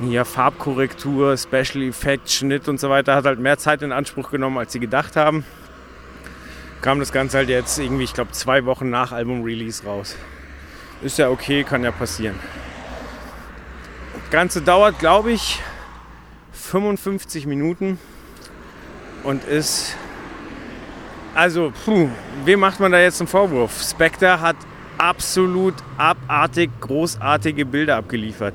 ja, 0.00 0.24
Farbkorrektur, 0.24 1.36
Special 1.36 1.82
Effects, 1.82 2.34
Schnitt 2.34 2.68
und 2.68 2.78
so 2.78 2.90
weiter 2.90 3.14
hat 3.14 3.24
halt 3.24 3.38
mehr 3.38 3.58
Zeit 3.58 3.82
in 3.82 3.92
Anspruch 3.92 4.30
genommen, 4.30 4.58
als 4.58 4.72
sie 4.72 4.80
gedacht 4.80 5.16
haben. 5.16 5.44
Kam 6.82 7.00
das 7.00 7.12
Ganze 7.12 7.38
halt 7.38 7.48
jetzt 7.48 7.78
irgendwie, 7.78 8.04
ich 8.04 8.12
glaube, 8.12 8.32
zwei 8.32 8.64
Wochen 8.66 8.90
nach 8.90 9.12
Album-Release 9.12 9.84
raus. 9.84 10.16
Ist 11.02 11.18
ja 11.18 11.30
okay, 11.30 11.64
kann 11.64 11.82
ja 11.82 11.90
passieren. 11.90 12.38
Das 14.14 14.30
Ganze 14.30 14.62
dauert, 14.62 14.98
glaube 14.98 15.32
ich, 15.32 15.60
55 16.52 17.46
Minuten 17.46 17.98
und 19.24 19.44
ist 19.44 19.96
also, 21.36 21.70
puh, 21.84 22.08
wem 22.46 22.60
macht 22.60 22.80
man 22.80 22.92
da 22.92 22.98
jetzt 22.98 23.20
einen 23.20 23.28
Vorwurf? 23.28 23.82
Spectre 23.82 24.40
hat 24.40 24.56
absolut 24.98 25.74
abartig 25.98 26.70
großartige 26.80 27.64
Bilder 27.64 27.96
abgeliefert. 27.96 28.54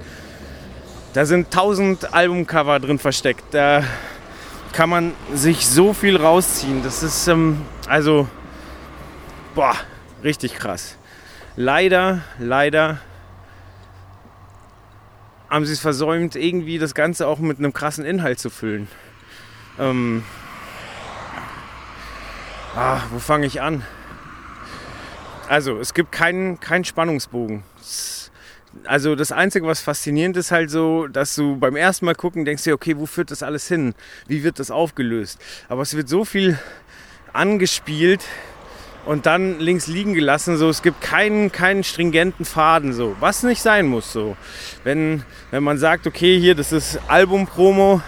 Da 1.14 1.26
sind 1.26 1.52
tausend 1.52 2.14
Albumcover 2.14 2.80
drin 2.80 3.00
versteckt. 3.00 3.44
Da 3.52 3.84
kann 4.74 4.90
man 4.90 5.14
sich 5.34 5.68
so 5.68 5.94
viel 5.94 6.16
rausziehen. 6.18 6.84
Das 6.84 7.04
ist 7.04 7.28
ähm, 7.28 7.62
also, 7.88 8.28
boah, 9.56 9.76
richtig 10.24 10.56
krass. 10.56 10.96
Leider, 11.56 12.22
leider 12.40 13.00
haben 15.50 15.66
sie 15.66 15.74
es 15.74 15.82
versäumt, 15.82 16.38
irgendwie 16.38 16.80
das 16.80 16.96
Ganze 16.96 17.28
auch 17.28 17.40
mit 17.40 17.60
einem 17.60 17.74
krassen 17.74 18.06
Inhalt 18.06 18.40
zu 18.40 18.50
füllen. 18.50 18.88
Ähm, 19.78 20.24
Ah, 22.74 23.02
wo 23.12 23.20
fange 23.20 23.46
ich 23.48 23.62
an? 23.62 23.84
Also, 25.52 25.80
es 25.80 25.94
gibt 25.94 26.14
keinen, 26.14 26.62
keinen 26.62 26.86
Spannungsbogen. 26.86 27.64
Also 28.86 29.16
das 29.16 29.34
Einzige, 29.34 29.68
was 29.68 29.82
faszinierend 29.82 30.38
ist, 30.38 30.50
halt 30.50 30.72
so, 30.72 31.08
dass 31.08 31.36
du 31.36 31.58
beim 31.58 31.76
ersten 31.76 32.06
Mal 32.06 32.16
gucken 32.16 32.46
denkst 32.46 32.64
dir, 32.64 32.74
okay, 32.74 32.98
wo 32.98 33.06
führt 33.06 33.32
das 33.32 33.44
alles 33.44 33.68
hin? 33.68 33.94
Wie 34.28 34.46
wird 34.46 34.60
das 34.60 34.72
aufgelöst? 34.72 35.42
Aber 35.68 35.82
es 35.82 35.94
wird 35.94 36.08
so 36.08 36.24
viel 36.24 36.58
angespielt 37.34 38.24
und 39.06 39.26
dann 39.26 39.60
links 39.60 39.88
liegen 39.88 40.14
gelassen. 40.14 40.56
So, 40.56 40.70
es 40.70 40.82
gibt 40.82 41.02
keinen, 41.02 41.52
keinen 41.52 41.84
stringenten 41.84 42.46
Faden, 42.46 42.94
so, 42.94 43.18
was 43.20 43.44
nicht 43.44 43.62
sein 43.62 43.88
muss. 43.88 44.14
So, 44.14 44.38
wenn, 44.86 45.26
wenn 45.50 45.64
man 45.64 45.78
sagt, 45.78 46.08
okay, 46.08 46.40
hier, 46.40 46.56
das 46.56 46.72
ist 46.72 46.98
Album-Promo, 47.10 48.02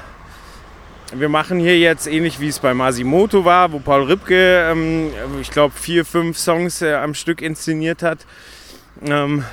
wir 1.15 1.29
machen 1.29 1.59
hier 1.59 1.77
jetzt 1.77 2.07
ähnlich 2.07 2.39
wie 2.39 2.47
es 2.47 2.59
bei 2.59 2.73
Masimoto 2.73 3.45
war, 3.45 3.71
wo 3.71 3.79
Paul 3.79 4.03
Ripke, 4.03 4.69
ähm, 4.69 5.11
ich 5.41 5.51
glaube, 5.51 5.73
vier, 5.75 6.05
fünf 6.05 6.37
Songs 6.37 6.81
äh, 6.81 6.93
am 6.93 7.13
Stück 7.13 7.41
inszeniert 7.41 8.01
hat. 8.01 8.25
Ähm, 9.05 9.43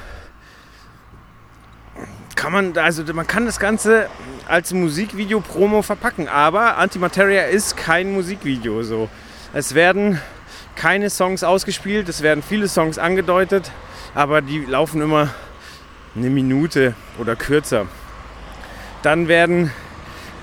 kann 2.35 2.53
man, 2.53 2.77
also 2.79 3.03
man 3.13 3.27
kann 3.27 3.45
das 3.45 3.59
Ganze 3.59 4.09
als 4.49 4.73
Musikvideo-Promo 4.73 5.83
verpacken, 5.83 6.29
aber 6.29 6.79
Antimateria 6.79 7.43
ist 7.43 7.77
kein 7.77 8.13
Musikvideo. 8.13 8.83
So. 8.83 9.11
Es 9.53 9.75
werden 9.75 10.21
keine 10.77 11.11
Songs 11.11 11.45
ausgespielt, 11.45 12.09
es 12.09 12.23
werden 12.23 12.43
viele 12.43 12.69
Songs 12.69 12.99
angedeutet, 12.99 13.71
aber 14.15 14.41
die 14.41 14.61
laufen 14.61 15.03
immer 15.03 15.29
eine 16.17 16.31
Minute 16.31 16.95
oder 17.19 17.37
kürzer. 17.37 17.87
Dann 19.03 19.29
werden 19.29 19.71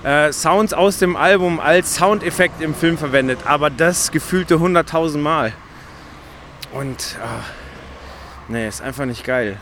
äh, 0.03 0.31
Sounds 0.31 0.73
aus 0.73 0.97
dem 0.97 1.15
Album 1.15 1.59
als 1.59 1.95
Soundeffekt 1.95 2.61
im 2.61 2.73
Film 2.73 2.97
verwendet, 2.97 3.39
aber 3.45 3.69
das 3.69 4.11
gefühlte 4.11 4.55
100.000 4.55 5.17
Mal. 5.17 5.53
Und 6.73 7.17
ah, 7.21 7.43
nee, 8.47 8.67
ist 8.67 8.81
einfach 8.81 9.05
nicht 9.05 9.23
geil. 9.23 9.57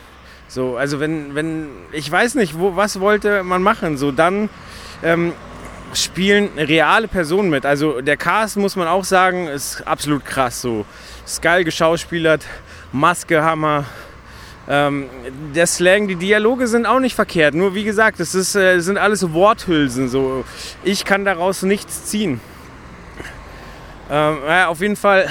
So, 0.47 0.77
also 0.77 0.99
wenn, 0.99 1.35
wenn, 1.35 1.69
ich 1.91 2.09
weiß 2.11 2.35
nicht, 2.35 2.57
wo, 2.57 2.75
was 2.75 2.99
wollte 2.99 3.43
man 3.43 3.63
machen? 3.63 3.97
So, 3.97 4.11
dann 4.11 4.49
ähm, 5.03 5.33
spielen 5.93 6.49
reale 6.57 7.07
Personen 7.07 7.49
mit. 7.49 7.65
Also 7.65 8.01
der 8.01 8.17
Cast, 8.17 8.57
muss 8.57 8.75
man 8.75 8.87
auch 8.87 9.03
sagen, 9.03 9.47
ist 9.47 9.85
absolut 9.87 10.25
krass. 10.25 10.61
So, 10.61 10.85
ist 11.25 11.41
geil 11.41 11.63
geschauspielert, 11.63 12.45
Maske, 12.91 13.43
Hammer, 13.43 13.85
ähm, 14.67 15.05
der 15.53 15.67
Slang, 15.67 16.07
die 16.07 16.15
Dialoge 16.15 16.67
sind 16.67 16.85
auch 16.85 16.99
nicht 16.99 17.15
verkehrt. 17.15 17.53
Nur 17.53 17.75
wie 17.75 17.83
gesagt, 17.83 18.19
es 18.19 18.55
äh, 18.55 18.79
sind 18.79 18.97
alles 18.97 19.31
Worthülsen. 19.33 20.07
So. 20.07 20.43
Ich 20.83 21.05
kann 21.05 21.25
daraus 21.25 21.61
nichts 21.61 22.05
ziehen. 22.05 22.39
Ähm, 24.09 24.37
ja, 24.47 24.67
auf 24.67 24.81
jeden 24.81 24.95
Fall, 24.95 25.29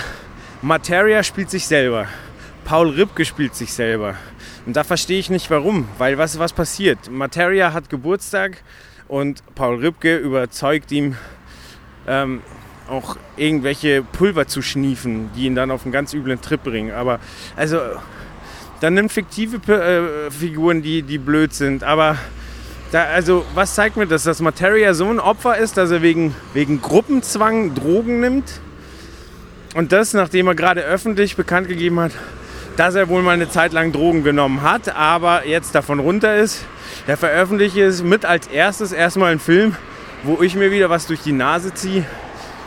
Materia 0.62 1.22
spielt 1.22 1.50
sich 1.50 1.66
selber. 1.66 2.06
Paul 2.64 2.90
Ripke 2.90 3.24
spielt 3.24 3.54
sich 3.54 3.72
selber. 3.72 4.14
Und 4.66 4.76
da 4.76 4.84
verstehe 4.84 5.18
ich 5.18 5.30
nicht 5.30 5.50
warum. 5.50 5.88
Weil 5.98 6.16
was, 6.16 6.38
was 6.38 6.52
passiert? 6.52 7.10
Materia 7.10 7.72
hat 7.72 7.90
Geburtstag 7.90 8.62
und 9.08 9.42
Paul 9.54 9.76
Ripke 9.76 10.16
überzeugt 10.16 10.90
ihm, 10.92 11.16
ähm, 12.06 12.42
auch 12.88 13.16
irgendwelche 13.36 14.02
Pulver 14.02 14.46
zu 14.46 14.62
schniefen, 14.62 15.30
die 15.34 15.46
ihn 15.46 15.54
dann 15.54 15.70
auf 15.70 15.84
einen 15.84 15.92
ganz 15.92 16.12
üblen 16.12 16.40
Trip 16.40 16.62
bringen. 16.62 16.92
Aber 16.92 17.18
also 17.56 17.80
dann 18.80 18.94
nimm 18.94 19.08
fiktive 19.08 19.56
äh, 19.72 20.30
Figuren, 20.30 20.82
die, 20.82 21.02
die 21.02 21.18
blöd 21.18 21.54
sind. 21.54 21.84
Aber 21.84 22.16
da, 22.92 23.04
also, 23.04 23.44
was 23.54 23.74
zeigt 23.74 23.96
mir 23.96 24.06
das? 24.06 24.24
Dass 24.24 24.40
Materia 24.40 24.94
so 24.94 25.08
ein 25.08 25.18
Opfer 25.18 25.56
ist, 25.58 25.76
dass 25.76 25.90
er 25.90 26.02
wegen, 26.02 26.34
wegen 26.52 26.80
Gruppenzwang 26.80 27.74
Drogen 27.74 28.20
nimmt. 28.20 28.60
Und 29.74 29.90
das, 29.90 30.14
nachdem 30.14 30.46
er 30.46 30.54
gerade 30.54 30.82
öffentlich 30.82 31.34
bekannt 31.34 31.66
gegeben 31.66 31.98
hat, 31.98 32.12
dass 32.76 32.94
er 32.94 33.08
wohl 33.08 33.22
mal 33.22 33.32
eine 33.32 33.48
Zeit 33.48 33.72
lang 33.72 33.92
Drogen 33.92 34.22
genommen 34.22 34.62
hat, 34.62 34.94
aber 34.94 35.46
jetzt 35.46 35.74
davon 35.74 35.98
runter 35.98 36.36
ist. 36.36 36.64
Der 37.06 37.16
veröffentlicht 37.16 37.76
es 37.76 38.02
mit 38.02 38.24
als 38.24 38.46
erstes 38.46 38.92
erstmal 38.92 39.32
einen 39.32 39.40
Film, 39.40 39.74
wo 40.22 40.42
ich 40.42 40.54
mir 40.54 40.70
wieder 40.70 40.90
was 40.90 41.06
durch 41.06 41.20
die 41.20 41.32
Nase 41.32 41.74
ziehe. 41.74 42.04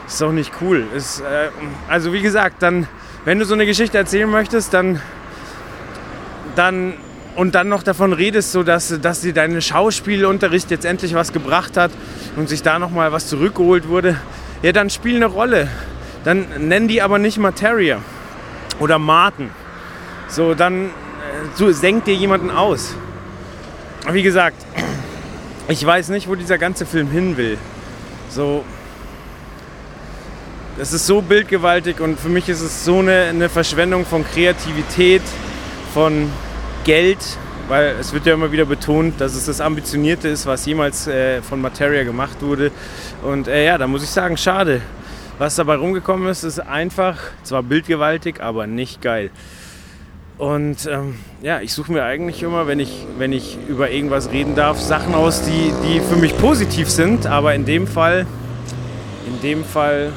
Ist 0.08 0.22
doch 0.22 0.32
nicht 0.32 0.52
cool. 0.62 0.86
Ist, 0.96 1.22
äh, 1.22 1.50
also 1.88 2.14
wie 2.14 2.22
gesagt, 2.22 2.62
dann, 2.62 2.88
wenn 3.26 3.40
du 3.40 3.46
so 3.46 3.54
eine 3.54 3.66
Geschichte 3.66 3.98
erzählen 3.98 4.30
möchtest, 4.30 4.74
dann 4.74 5.02
dann 6.58 6.94
und 7.36 7.54
dann 7.54 7.70
noch 7.70 7.84
davon 7.84 8.14
redest, 8.14 8.52
so 8.52 8.64
dass, 8.64 9.00
dass 9.00 9.22
dir 9.22 9.34
dein 9.34 9.62
Schauspielunterricht 9.62 10.72
jetzt 10.72 10.86
endlich 10.86 11.14
was 11.14 11.32
gebracht 11.32 11.78
hat 11.78 11.92
und 12.36 12.50
sich 12.50 12.64
da 12.64 12.80
noch 12.80 12.90
mal 12.90 13.12
was 13.12 13.28
zurückgeholt 13.28 13.88
wurde, 13.88 14.18
ja, 14.64 14.72
dann 14.72 14.90
spiel 14.90 15.18
eine 15.18 15.28
Rolle. 15.28 15.70
Dann 16.24 16.48
nenn 16.68 16.88
die 16.88 17.02
aber 17.02 17.20
nicht 17.20 17.38
Materia 17.38 18.02
oder 18.80 18.98
Martin. 18.98 19.52
So, 20.28 20.56
dann 20.56 20.90
so, 21.56 21.72
senk 21.72 22.06
dir 22.06 22.16
jemanden 22.16 22.50
aus. 22.50 22.96
Wie 24.10 24.24
gesagt, 24.24 24.66
ich 25.68 25.86
weiß 25.86 26.10
nicht, 26.10 26.28
wo 26.28 26.34
dieser 26.34 26.58
ganze 26.58 26.88
Film 26.88 27.12
hin 27.12 27.38
will. 27.38 27.58
So, 28.30 28.64
es 30.80 30.92
ist 30.92 31.06
so 31.06 31.22
bildgewaltig 31.22 32.00
und 32.00 32.20
für 32.20 32.30
mich 32.30 32.50
ist 32.50 32.62
es 32.62 32.84
so 32.84 33.00
eine, 33.00 33.26
eine 33.30 33.50
Verschwendung 33.50 34.06
von 34.06 34.26
Kreativität, 34.26 35.22
von 35.94 36.32
Geld, 36.88 37.20
weil 37.68 37.98
es 38.00 38.14
wird 38.14 38.26
ja 38.26 38.34
immer 38.34 38.50
wieder 38.54 38.64
betont, 38.64 39.20
dass 39.20 39.36
es 39.36 39.46
das 39.46 39.60
Ambitionierte 39.60 40.30
ist, 40.30 40.46
was 40.46 40.66
jemals 40.66 41.06
äh, 41.06 41.42
von 41.42 41.60
Materia 41.60 42.06
gemacht 42.06 42.42
wurde. 42.42 42.72
Und 43.24 43.50
äh, 43.50 43.66
ja, 43.66 43.78
da 43.78 43.88
muss 43.88 44.04
ich 44.04 44.10
sagen, 44.10 44.38
schade. 44.38 44.82
Was 45.38 45.56
dabei 45.56 45.76
rumgekommen 45.76 46.30
ist, 46.30 46.44
ist 46.44 46.60
einfach, 46.60 47.18
zwar 47.44 47.62
bildgewaltig, 47.62 48.42
aber 48.42 48.68
nicht 48.68 49.02
geil. 49.02 49.32
Und 50.38 50.86
ähm, 50.90 51.18
ja, 51.42 51.60
ich 51.60 51.74
suche 51.74 51.92
mir 51.92 52.06
eigentlich 52.06 52.42
immer, 52.42 52.68
wenn 52.68 52.80
ich, 52.80 53.06
wenn 53.18 53.34
ich 53.34 53.58
über 53.68 53.92
irgendwas 53.92 54.32
reden 54.32 54.56
darf, 54.56 54.80
Sachen 54.80 55.14
aus, 55.14 55.42
die, 55.42 55.74
die 55.84 56.00
für 56.00 56.16
mich 56.16 56.38
positiv 56.38 56.90
sind. 56.90 57.28
Aber 57.28 57.54
in 57.54 57.66
dem 57.66 57.86
Fall, 57.86 58.26
in 59.28 59.42
dem 59.42 59.66
Fall 59.66 60.14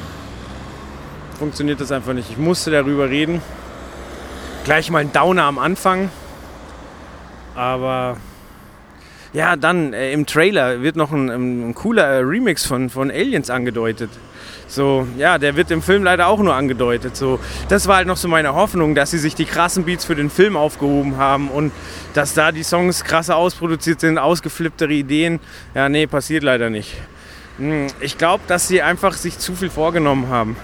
funktioniert 1.37 1.81
das 1.81 1.91
einfach 1.91 2.13
nicht. 2.13 2.29
Ich 2.31 2.37
musste 2.37 2.71
darüber 2.71 3.09
reden. 3.09 3.41
Gleich 4.63 4.89
mal 4.89 4.99
ein 4.99 5.11
Downer 5.11 5.43
am 5.43 5.59
Anfang. 5.59 6.09
Aber 7.55 8.17
ja, 9.33 9.55
dann 9.55 9.93
äh, 9.93 10.11
im 10.11 10.25
Trailer 10.25 10.81
wird 10.81 10.95
noch 10.95 11.11
ein, 11.11 11.29
ein 11.29 11.75
cooler 11.75 12.05
äh, 12.05 12.17
Remix 12.19 12.65
von, 12.65 12.89
von 12.89 13.09
Aliens 13.09 13.49
angedeutet. 13.49 14.09
So, 14.67 15.05
ja, 15.17 15.37
der 15.37 15.57
wird 15.57 15.69
im 15.71 15.81
Film 15.81 16.03
leider 16.03 16.27
auch 16.27 16.39
nur 16.39 16.53
angedeutet. 16.55 17.17
So, 17.17 17.39
das 17.67 17.87
war 17.87 17.97
halt 17.97 18.07
noch 18.07 18.17
so 18.17 18.27
meine 18.27 18.53
Hoffnung, 18.53 18.95
dass 18.95 19.11
sie 19.11 19.19
sich 19.19 19.35
die 19.35 19.45
krassen 19.45 19.83
Beats 19.83 20.05
für 20.05 20.15
den 20.15 20.29
Film 20.29 20.55
aufgehoben 20.55 21.17
haben 21.17 21.49
und 21.49 21.71
dass 22.13 22.33
da 22.33 22.51
die 22.51 22.63
Songs 22.63 23.03
krasser 23.03 23.35
ausproduziert 23.35 23.99
sind, 23.99 24.17
ausgeflipptere 24.17 24.93
Ideen. 24.93 25.39
Ja, 25.75 25.89
nee, 25.89 26.07
passiert 26.07 26.43
leider 26.43 26.69
nicht. 26.69 26.95
Hm, 27.57 27.87
ich 27.99 28.17
glaube, 28.17 28.43
dass 28.47 28.67
sie 28.67 28.81
einfach 28.81 29.13
sich 29.13 29.37
zu 29.39 29.55
viel 29.55 29.69
vorgenommen 29.69 30.29
haben. 30.29 30.55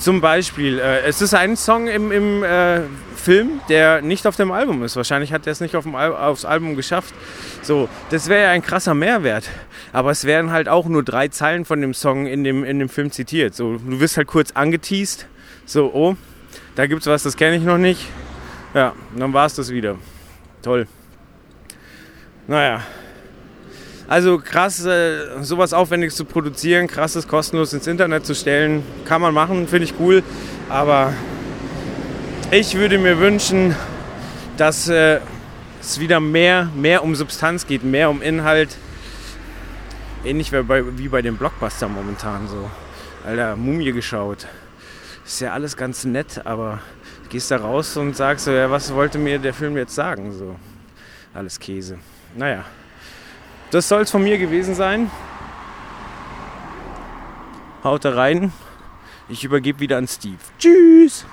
Zum 0.00 0.22
Beispiel, 0.22 0.78
äh, 0.78 1.02
es 1.02 1.20
ist 1.20 1.34
ein 1.34 1.56
Song 1.56 1.86
im, 1.86 2.10
im 2.10 2.42
äh, 2.42 2.80
Film, 3.16 3.60
der 3.68 4.00
nicht 4.00 4.26
auf 4.26 4.34
dem 4.34 4.50
Album 4.50 4.82
ist. 4.82 4.96
Wahrscheinlich 4.96 5.30
hat 5.30 5.46
er 5.46 5.52
es 5.52 5.60
nicht 5.60 5.76
auf 5.76 5.84
dem 5.84 5.94
Al 5.94 6.14
aufs 6.14 6.46
Album 6.46 6.74
geschafft. 6.74 7.14
So, 7.60 7.86
das 8.08 8.28
wäre 8.30 8.44
ja 8.44 8.50
ein 8.50 8.62
krasser 8.62 8.94
Mehrwert. 8.94 9.44
Aber 9.92 10.10
es 10.10 10.24
wären 10.24 10.52
halt 10.52 10.70
auch 10.70 10.86
nur 10.86 11.02
drei 11.02 11.28
Zeilen 11.28 11.66
von 11.66 11.82
dem 11.82 11.92
Song 11.92 12.26
in 12.26 12.44
dem, 12.44 12.64
in 12.64 12.78
dem 12.78 12.88
Film 12.88 13.12
zitiert. 13.12 13.54
So, 13.54 13.76
du 13.76 14.00
wirst 14.00 14.16
halt 14.16 14.26
kurz 14.26 14.52
angeteased. 14.52 15.26
So, 15.66 15.92
oh, 15.92 16.16
da 16.76 16.86
gibt's 16.86 17.06
was, 17.06 17.22
das 17.22 17.36
kenne 17.36 17.56
ich 17.56 17.62
noch 17.62 17.76
nicht. 17.76 18.06
Ja, 18.72 18.94
dann 19.14 19.34
war 19.34 19.44
es 19.44 19.54
das 19.54 19.70
wieder. 19.70 19.96
Toll. 20.62 20.86
Naja. 22.46 22.82
Also 24.10 24.38
krass, 24.38 24.84
äh, 24.84 25.40
sowas 25.40 25.72
Aufwendiges 25.72 26.16
zu 26.16 26.24
produzieren, 26.24 26.88
krasses 26.88 27.28
kostenlos 27.28 27.72
ins 27.72 27.86
Internet 27.86 28.26
zu 28.26 28.34
stellen, 28.34 28.82
kann 29.04 29.20
man 29.20 29.32
machen, 29.32 29.68
finde 29.68 29.84
ich 29.84 29.94
cool. 30.00 30.24
Aber 30.68 31.14
ich 32.50 32.74
würde 32.74 32.98
mir 32.98 33.20
wünschen, 33.20 33.76
dass 34.56 34.88
äh, 34.88 35.20
es 35.80 36.00
wieder 36.00 36.18
mehr, 36.18 36.68
mehr 36.74 37.04
um 37.04 37.14
Substanz 37.14 37.68
geht, 37.68 37.84
mehr 37.84 38.10
um 38.10 38.20
Inhalt. 38.20 38.76
Ähnlich 40.24 40.50
wie 40.50 40.60
bei, 40.64 40.98
wie 40.98 41.06
bei 41.06 41.22
den 41.22 41.36
Blockbuster 41.36 41.86
momentan 41.88 42.48
so. 42.48 42.68
Alter, 43.24 43.54
Mumie 43.54 43.92
geschaut. 43.92 44.48
Ist 45.24 45.40
ja 45.40 45.52
alles 45.52 45.76
ganz 45.76 46.04
nett, 46.04 46.44
aber 46.44 46.80
gehst 47.28 47.52
da 47.52 47.58
raus 47.58 47.96
und 47.96 48.16
sagst 48.16 48.46
so, 48.46 48.50
ja, 48.50 48.68
was 48.72 48.92
wollte 48.92 49.18
mir 49.18 49.38
der 49.38 49.54
Film 49.54 49.76
jetzt 49.76 49.94
sagen? 49.94 50.32
So, 50.32 50.56
alles 51.32 51.60
Käse. 51.60 52.00
Naja, 52.34 52.64
das 53.70 53.88
soll 53.88 54.02
es 54.02 54.10
von 54.10 54.22
mir 54.22 54.38
gewesen 54.38 54.74
sein. 54.74 55.10
Haut 57.82 58.04
da 58.04 58.14
rein. 58.14 58.52
Ich 59.28 59.44
übergebe 59.44 59.80
wieder 59.80 59.96
an 59.96 60.08
Steve. 60.08 60.38
Tschüss! 60.58 61.24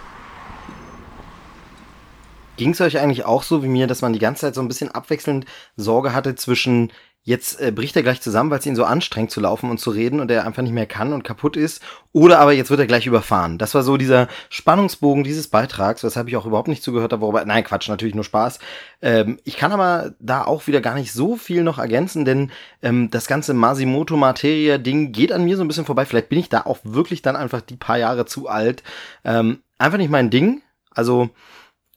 Ging 2.58 2.72
es 2.72 2.82
euch 2.82 3.00
eigentlich 3.00 3.26
auch 3.26 3.44
so 3.44 3.64
wie 3.64 3.68
mir, 3.68 3.86
dass 3.86 4.02
man 4.02 4.14
die 4.14 4.20
ganze 4.20 4.42
Zeit 4.42 4.56
so 4.56 4.62
ein 4.62 4.68
bisschen 4.68 4.92
abwechselnd 4.92 5.46
Sorge 5.76 6.14
hatte 6.14 6.36
zwischen 6.36 6.92
jetzt 7.28 7.60
äh, 7.60 7.72
bricht 7.72 7.94
er 7.98 8.04
gleich 8.04 8.22
zusammen, 8.22 8.50
weil 8.50 8.60
es 8.60 8.66
ihn 8.66 8.78
so 8.78 8.86
anstrengt 8.86 9.32
zu 9.32 9.42
laufen 9.42 9.70
und 9.70 9.80
zu 9.80 9.90
reden 9.90 10.22
und 10.22 10.32
er 10.32 10.46
einfach 10.46 10.64
nicht 10.64 10.72
mehr 10.72 10.86
kann 10.86 11.12
und 11.12 11.26
kaputt 11.26 11.58
ist, 11.58 11.84
oder 12.14 12.40
aber 12.40 12.54
jetzt 12.54 12.70
wird 12.70 12.80
er 12.80 12.88
gleich 12.88 13.06
überfahren. 13.06 13.58
Das 13.58 13.76
war 13.76 13.84
so 13.84 13.98
dieser 13.98 14.30
Spannungsbogen 14.50 15.26
dieses 15.26 15.50
Beitrags, 15.50 16.06
weshalb 16.06 16.30
ich 16.30 16.38
auch 16.38 16.46
überhaupt 16.46 16.70
nicht 16.70 16.82
zugehört 16.82 17.12
habe, 17.12 17.22
worüber, 17.22 17.44
nein, 17.44 17.66
Quatsch, 17.66 17.90
natürlich 17.90 18.16
nur 18.16 18.24
Spaß. 18.24 18.60
Ähm, 19.02 19.40
ich 19.44 19.58
kann 19.58 19.74
aber 19.74 20.14
da 20.20 20.46
auch 20.46 20.68
wieder 20.68 20.80
gar 20.80 20.96
nicht 20.96 21.12
so 21.12 21.36
viel 21.36 21.64
noch 21.64 21.80
ergänzen, 21.80 22.24
denn 22.24 22.50
ähm, 22.82 23.12
das 23.12 23.28
ganze 23.28 23.54
Masimoto 23.54 24.16
Materia 24.16 24.78
Ding 24.78 25.12
geht 25.12 25.34
an 25.34 25.44
mir 25.44 25.58
so 25.58 25.66
ein 25.66 25.68
bisschen 25.68 25.86
vorbei. 25.86 26.06
Vielleicht 26.06 26.30
bin 26.30 26.40
ich 26.40 26.48
da 26.48 26.62
auch 26.62 26.80
wirklich 26.84 27.22
dann 27.22 27.36
einfach 27.36 27.60
die 27.60 27.76
paar 27.76 27.98
Jahre 27.98 28.26
zu 28.26 28.48
alt. 28.48 28.84
Ähm, 29.26 29.60
einfach 29.78 29.98
nicht 29.98 30.10
mein 30.10 30.30
Ding. 30.30 30.62
Also, 30.92 31.30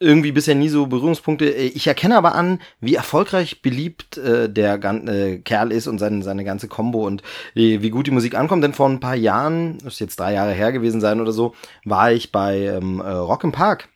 irgendwie 0.00 0.32
bisher 0.32 0.54
nie 0.54 0.70
so 0.70 0.86
Berührungspunkte. 0.86 1.50
Ich 1.50 1.86
erkenne 1.86 2.16
aber 2.16 2.34
an, 2.34 2.60
wie 2.80 2.94
erfolgreich 2.94 3.60
beliebt 3.60 4.16
äh, 4.16 4.50
der 4.50 4.82
äh, 4.82 5.38
Kerl 5.38 5.70
ist 5.70 5.86
und 5.86 5.98
seine, 5.98 6.22
seine 6.22 6.44
ganze 6.44 6.68
Combo 6.68 7.06
und 7.06 7.22
äh, 7.54 7.82
wie 7.82 7.90
gut 7.90 8.06
die 8.06 8.10
Musik 8.10 8.34
ankommt. 8.34 8.64
Denn 8.64 8.72
vor 8.72 8.88
ein 8.88 9.00
paar 9.00 9.14
Jahren, 9.14 9.78
das 9.84 9.94
ist 9.94 10.00
jetzt 10.00 10.18
drei 10.18 10.32
Jahre 10.32 10.52
her 10.52 10.72
gewesen 10.72 11.02
sein 11.02 11.20
oder 11.20 11.32
so, 11.32 11.54
war 11.84 12.10
ich 12.10 12.32
bei 12.32 12.58
ähm, 12.60 13.00
äh, 13.00 13.10
Rock 13.10 13.44
im 13.44 13.52
Park 13.52 13.88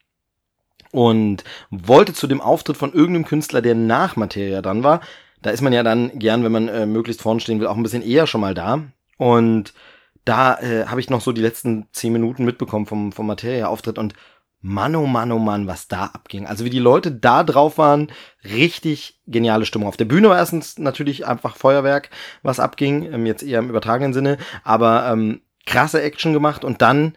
und 0.93 1.43
wollte 1.71 2.13
zu 2.13 2.27
dem 2.27 2.43
Auftritt 2.43 2.77
von 2.77 2.93
irgendeinem 2.93 3.25
Künstler, 3.25 3.63
der 3.63 3.75
nach 3.75 4.15
Materia 4.17 4.61
dran 4.61 4.85
war. 4.85 5.01
Da 5.41 5.51
ist 5.51 5.63
man 5.63 5.73
ja 5.73 5.83
dann 5.83 6.19
gern, 6.19 6.45
wenn 6.45 6.53
man 6.53 6.69
äh, 6.69 6.87
möglichst 6.87 7.23
vorne 7.23 7.41
stehen 7.41 7.61
will, 7.61 7.67
auch 7.67 7.77
ein 7.77 7.83
bisschen 7.83 8.03
eher 8.03 8.27
schon 8.27 8.43
mal 8.43 8.55
da. 8.55 8.83
Und 9.17 9.73
da 10.25 10.59
äh, 10.59 10.87
habe 10.87 11.01
ich 11.01 11.11
noch 11.11 11.21
so 11.21 11.33
die 11.33 11.43
letzten 11.43 11.87
zehn 11.93 12.13
Minuten 12.13 12.45
mitbekommen 12.45 12.87
vom, 12.87 13.13
vom 13.13 13.27
Materia-Auftritt 13.27 13.99
und 13.99 14.15
Mann, 14.67 14.97
oh 14.97 15.05
Mann, 15.05 15.31
oh 15.31 15.39
Mann, 15.39 15.67
was 15.67 15.89
da 15.89 16.07
abging. 16.07 16.47
Also 16.47 16.65
wie 16.65 16.71
die 16.71 16.79
Leute 16.79 17.13
da 17.13 17.45
drauf 17.45 17.77
waren, 17.77 18.11
richtig 18.45 19.21
geniale 19.27 19.67
Stimmung. 19.67 19.89
Auf 19.89 19.99
der 19.99 20.07
Bühne 20.07 20.31
war 20.31 20.39
erstens 20.39 20.79
natürlich 20.79 21.27
einfach 21.27 21.57
Feuerwerk, 21.57 22.09
was 22.43 22.61
abging, 22.61 23.13
ähm, 23.13 23.27
jetzt 23.27 23.43
eher 23.43 23.59
im 23.59 23.69
übertragenen 23.69 24.15
Sinne, 24.15 24.39
aber 24.63 25.07
ähm, 25.13 25.43
krasse 25.67 26.01
Action 26.01 26.33
gemacht 26.33 26.65
und 26.65 26.81
dann 26.81 27.13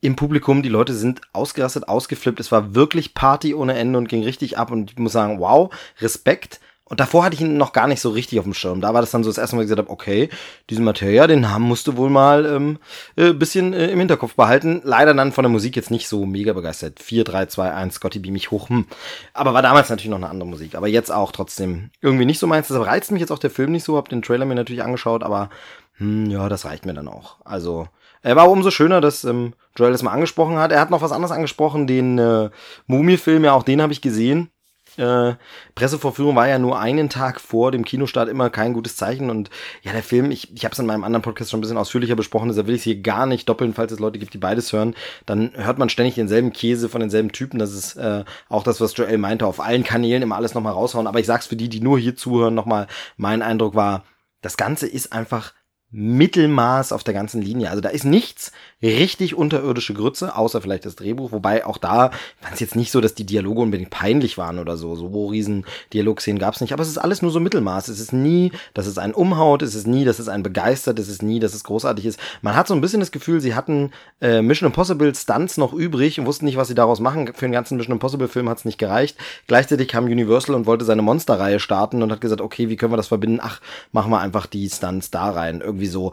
im 0.00 0.14
Publikum, 0.14 0.62
die 0.62 0.68
Leute 0.68 0.94
sind 0.94 1.22
ausgerastet, 1.32 1.88
ausgeflippt. 1.88 2.38
Es 2.38 2.52
war 2.52 2.76
wirklich 2.76 3.14
Party 3.14 3.52
ohne 3.52 3.74
Ende 3.74 3.98
und 3.98 4.08
ging 4.08 4.22
richtig 4.22 4.56
ab 4.56 4.70
und 4.70 4.92
ich 4.92 4.98
muss 4.98 5.12
sagen, 5.12 5.40
wow, 5.40 5.74
Respekt 6.00 6.60
und 6.92 7.00
davor 7.00 7.24
hatte 7.24 7.34
ich 7.34 7.40
ihn 7.40 7.56
noch 7.56 7.72
gar 7.72 7.86
nicht 7.86 8.02
so 8.02 8.10
richtig 8.10 8.38
auf 8.38 8.44
dem 8.44 8.52
Schirm. 8.52 8.82
Da 8.82 8.92
war 8.92 9.00
das 9.00 9.10
dann 9.10 9.24
so 9.24 9.30
das 9.30 9.38
erste 9.38 9.56
Mal, 9.56 9.62
ich 9.62 9.68
gesagt 9.70 9.78
habe, 9.78 9.90
okay, 9.90 10.28
diesen 10.68 10.84
Materia, 10.84 11.26
den 11.26 11.40
Namen 11.40 11.64
musst 11.64 11.86
du 11.86 11.96
wohl 11.96 12.10
mal 12.10 12.44
ähm, 12.44 12.78
äh, 13.16 13.32
bisschen 13.32 13.72
äh, 13.72 13.86
im 13.86 13.98
Hinterkopf 13.98 14.34
behalten. 14.34 14.82
Leider 14.84 15.14
dann 15.14 15.32
von 15.32 15.42
der 15.42 15.50
Musik 15.50 15.74
jetzt 15.74 15.90
nicht 15.90 16.06
so 16.06 16.26
mega 16.26 16.52
begeistert. 16.52 17.00
4, 17.00 17.24
3, 17.24 17.46
2, 17.46 17.72
1, 17.72 17.94
Scotty 17.94 18.18
beam 18.18 18.34
mich 18.34 18.50
hoch. 18.50 18.68
Hm. 18.68 18.84
Aber 19.32 19.54
war 19.54 19.62
damals 19.62 19.88
natürlich 19.88 20.10
noch 20.10 20.18
eine 20.18 20.28
andere 20.28 20.46
Musik. 20.46 20.74
Aber 20.74 20.86
jetzt 20.86 21.10
auch 21.10 21.32
trotzdem 21.32 21.88
irgendwie 22.02 22.26
nicht 22.26 22.38
so 22.38 22.46
meins. 22.46 22.68
Deshalb 22.68 22.86
reizt 22.86 23.10
mich 23.10 23.20
jetzt 23.20 23.32
auch 23.32 23.38
der 23.38 23.48
Film 23.48 23.72
nicht 23.72 23.84
so. 23.84 23.96
Hab 23.96 24.10
den 24.10 24.20
Trailer 24.20 24.44
mir 24.44 24.54
natürlich 24.54 24.82
angeschaut, 24.82 25.22
aber 25.22 25.48
hm, 25.96 26.28
ja, 26.28 26.50
das 26.50 26.66
reicht 26.66 26.84
mir 26.84 26.92
dann 26.92 27.08
auch. 27.08 27.36
Also 27.42 27.88
er 28.20 28.36
war 28.36 28.50
umso 28.50 28.70
schöner, 28.70 29.00
dass 29.00 29.24
ähm, 29.24 29.54
Joel 29.78 29.92
das 29.92 30.02
mal 30.02 30.12
angesprochen 30.12 30.58
hat. 30.58 30.72
Er 30.72 30.80
hat 30.80 30.90
noch 30.90 31.00
was 31.00 31.12
anderes 31.12 31.32
angesprochen, 31.32 31.86
den 31.86 32.18
äh, 32.18 32.50
Mumie-Film, 32.86 33.44
ja, 33.44 33.54
auch 33.54 33.62
den 33.62 33.80
habe 33.80 33.94
ich 33.94 34.02
gesehen 34.02 34.51
äh, 34.98 35.34
Pressevorführung 35.74 36.36
war 36.36 36.48
ja 36.48 36.58
nur 36.58 36.78
einen 36.78 37.08
Tag 37.08 37.40
vor 37.40 37.70
dem 37.72 37.84
Kinostart 37.84 38.28
immer 38.28 38.50
kein 38.50 38.72
gutes 38.72 38.96
Zeichen. 38.96 39.30
Und 39.30 39.50
ja, 39.82 39.92
der 39.92 40.02
Film, 40.02 40.30
ich, 40.30 40.54
ich 40.54 40.64
habe 40.64 40.72
es 40.72 40.78
in 40.78 40.86
meinem 40.86 41.04
anderen 41.04 41.22
Podcast 41.22 41.50
schon 41.50 41.58
ein 41.58 41.62
bisschen 41.62 41.78
ausführlicher 41.78 42.16
besprochen, 42.16 42.48
deshalb 42.48 42.66
will 42.66 42.74
ich 42.74 42.82
es 42.82 42.84
hier 42.84 43.00
gar 43.00 43.26
nicht 43.26 43.48
doppeln, 43.48 43.74
falls 43.74 43.92
es 43.92 43.98
Leute 43.98 44.18
gibt, 44.18 44.34
die 44.34 44.38
beides 44.38 44.72
hören, 44.72 44.94
dann 45.26 45.52
hört 45.54 45.78
man 45.78 45.88
ständig 45.88 46.14
denselben 46.14 46.52
Käse 46.52 46.88
von 46.88 47.00
denselben 47.00 47.32
Typen, 47.32 47.58
das 47.58 47.72
ist 47.72 47.96
äh, 47.96 48.24
auch 48.48 48.62
das, 48.62 48.80
was 48.80 48.96
Joel 48.96 49.18
meinte, 49.18 49.46
auf 49.46 49.60
allen 49.60 49.84
Kanälen 49.84 50.22
immer 50.22 50.36
alles 50.36 50.54
nochmal 50.54 50.72
raushauen, 50.72 51.06
aber 51.06 51.20
ich 51.20 51.26
sag's 51.26 51.46
für 51.46 51.56
die, 51.56 51.68
die 51.68 51.80
nur 51.80 51.98
hier 51.98 52.16
zuhören, 52.16 52.54
nochmal, 52.54 52.86
mein 53.16 53.42
Eindruck 53.42 53.74
war, 53.74 54.04
das 54.40 54.56
Ganze 54.56 54.86
ist 54.86 55.12
einfach 55.12 55.54
Mittelmaß 55.92 56.92
auf 56.92 57.04
der 57.04 57.14
ganzen 57.14 57.42
Linie. 57.42 57.70
Also 57.70 57.80
da 57.80 57.90
ist 57.90 58.04
nichts 58.04 58.52
richtig 58.82 59.34
unterirdische 59.36 59.94
Grütze, 59.94 60.36
außer 60.36 60.60
vielleicht 60.60 60.86
das 60.86 60.96
Drehbuch. 60.96 61.32
Wobei 61.32 61.64
auch 61.64 61.78
da 61.78 62.10
fand 62.40 62.54
es 62.54 62.60
jetzt 62.60 62.76
nicht 62.76 62.90
so, 62.90 63.00
dass 63.00 63.14
die 63.14 63.24
Dialoge 63.26 63.60
unbedingt 63.60 63.90
peinlich 63.90 64.38
waren 64.38 64.58
oder 64.58 64.76
so. 64.76 64.96
So 64.96 65.26
riesen 65.26 65.64
Dialogszenen 65.92 66.40
gab 66.40 66.54
es 66.54 66.60
nicht. 66.60 66.72
Aber 66.72 66.82
es 66.82 66.88
ist 66.88 66.98
alles 66.98 67.22
nur 67.22 67.30
so 67.30 67.38
Mittelmaß. 67.40 67.88
Es 67.88 68.00
ist 68.00 68.12
nie, 68.12 68.52
dass 68.74 68.86
es 68.86 68.98
einen 68.98 69.14
umhaut. 69.14 69.62
Es 69.62 69.74
ist 69.74 69.86
nie, 69.86 70.04
dass 70.04 70.18
es 70.18 70.28
einen 70.28 70.42
begeistert. 70.42 70.98
Es 70.98 71.08
ist 71.08 71.22
nie, 71.22 71.38
dass 71.38 71.54
es 71.54 71.64
großartig 71.64 72.06
ist. 72.06 72.18
Man 72.40 72.56
hat 72.56 72.66
so 72.66 72.74
ein 72.74 72.80
bisschen 72.80 73.00
das 73.00 73.12
Gefühl, 73.12 73.40
sie 73.40 73.54
hatten 73.54 73.92
äh, 74.20 74.42
Mission 74.42 74.66
Impossible 74.66 75.14
Stunts 75.14 75.56
noch 75.58 75.72
übrig 75.72 76.18
und 76.18 76.26
wussten 76.26 76.46
nicht, 76.46 76.56
was 76.56 76.68
sie 76.68 76.74
daraus 76.74 77.00
machen. 77.00 77.32
Für 77.34 77.46
den 77.46 77.52
ganzen 77.52 77.76
Mission 77.76 77.94
Impossible 77.94 78.28
Film 78.28 78.48
hat 78.48 78.58
es 78.58 78.64
nicht 78.64 78.78
gereicht. 78.78 79.16
Gleichzeitig 79.46 79.88
kam 79.88 80.04
Universal 80.04 80.56
und 80.56 80.66
wollte 80.66 80.84
seine 80.84 81.02
Monsterreihe 81.02 81.60
starten 81.60 82.02
und 82.02 82.10
hat 82.10 82.20
gesagt, 82.20 82.40
okay, 82.40 82.68
wie 82.68 82.76
können 82.76 82.92
wir 82.92 82.96
das 82.96 83.08
verbinden? 83.08 83.38
Ach, 83.40 83.60
machen 83.92 84.10
wir 84.10 84.20
einfach 84.20 84.46
die 84.46 84.68
Stunts 84.68 85.10
da 85.10 85.30
rein. 85.30 85.60
Irgendwie 85.60 85.81
irgendwie 85.82 85.86
so. 85.86 86.12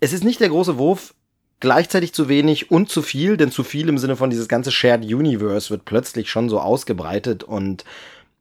Es 0.00 0.12
ist 0.12 0.24
nicht 0.24 0.40
der 0.40 0.50
große 0.50 0.78
Wurf, 0.78 1.14
gleichzeitig 1.60 2.12
zu 2.12 2.28
wenig 2.28 2.70
und 2.70 2.88
zu 2.88 3.02
viel, 3.02 3.36
denn 3.36 3.50
zu 3.50 3.64
viel 3.64 3.88
im 3.88 3.98
Sinne 3.98 4.16
von 4.16 4.30
dieses 4.30 4.48
ganze 4.48 4.70
Shared 4.70 5.04
Universe 5.04 5.70
wird 5.70 5.84
plötzlich 5.84 6.30
schon 6.30 6.48
so 6.48 6.60
ausgebreitet 6.60 7.42
und 7.42 7.84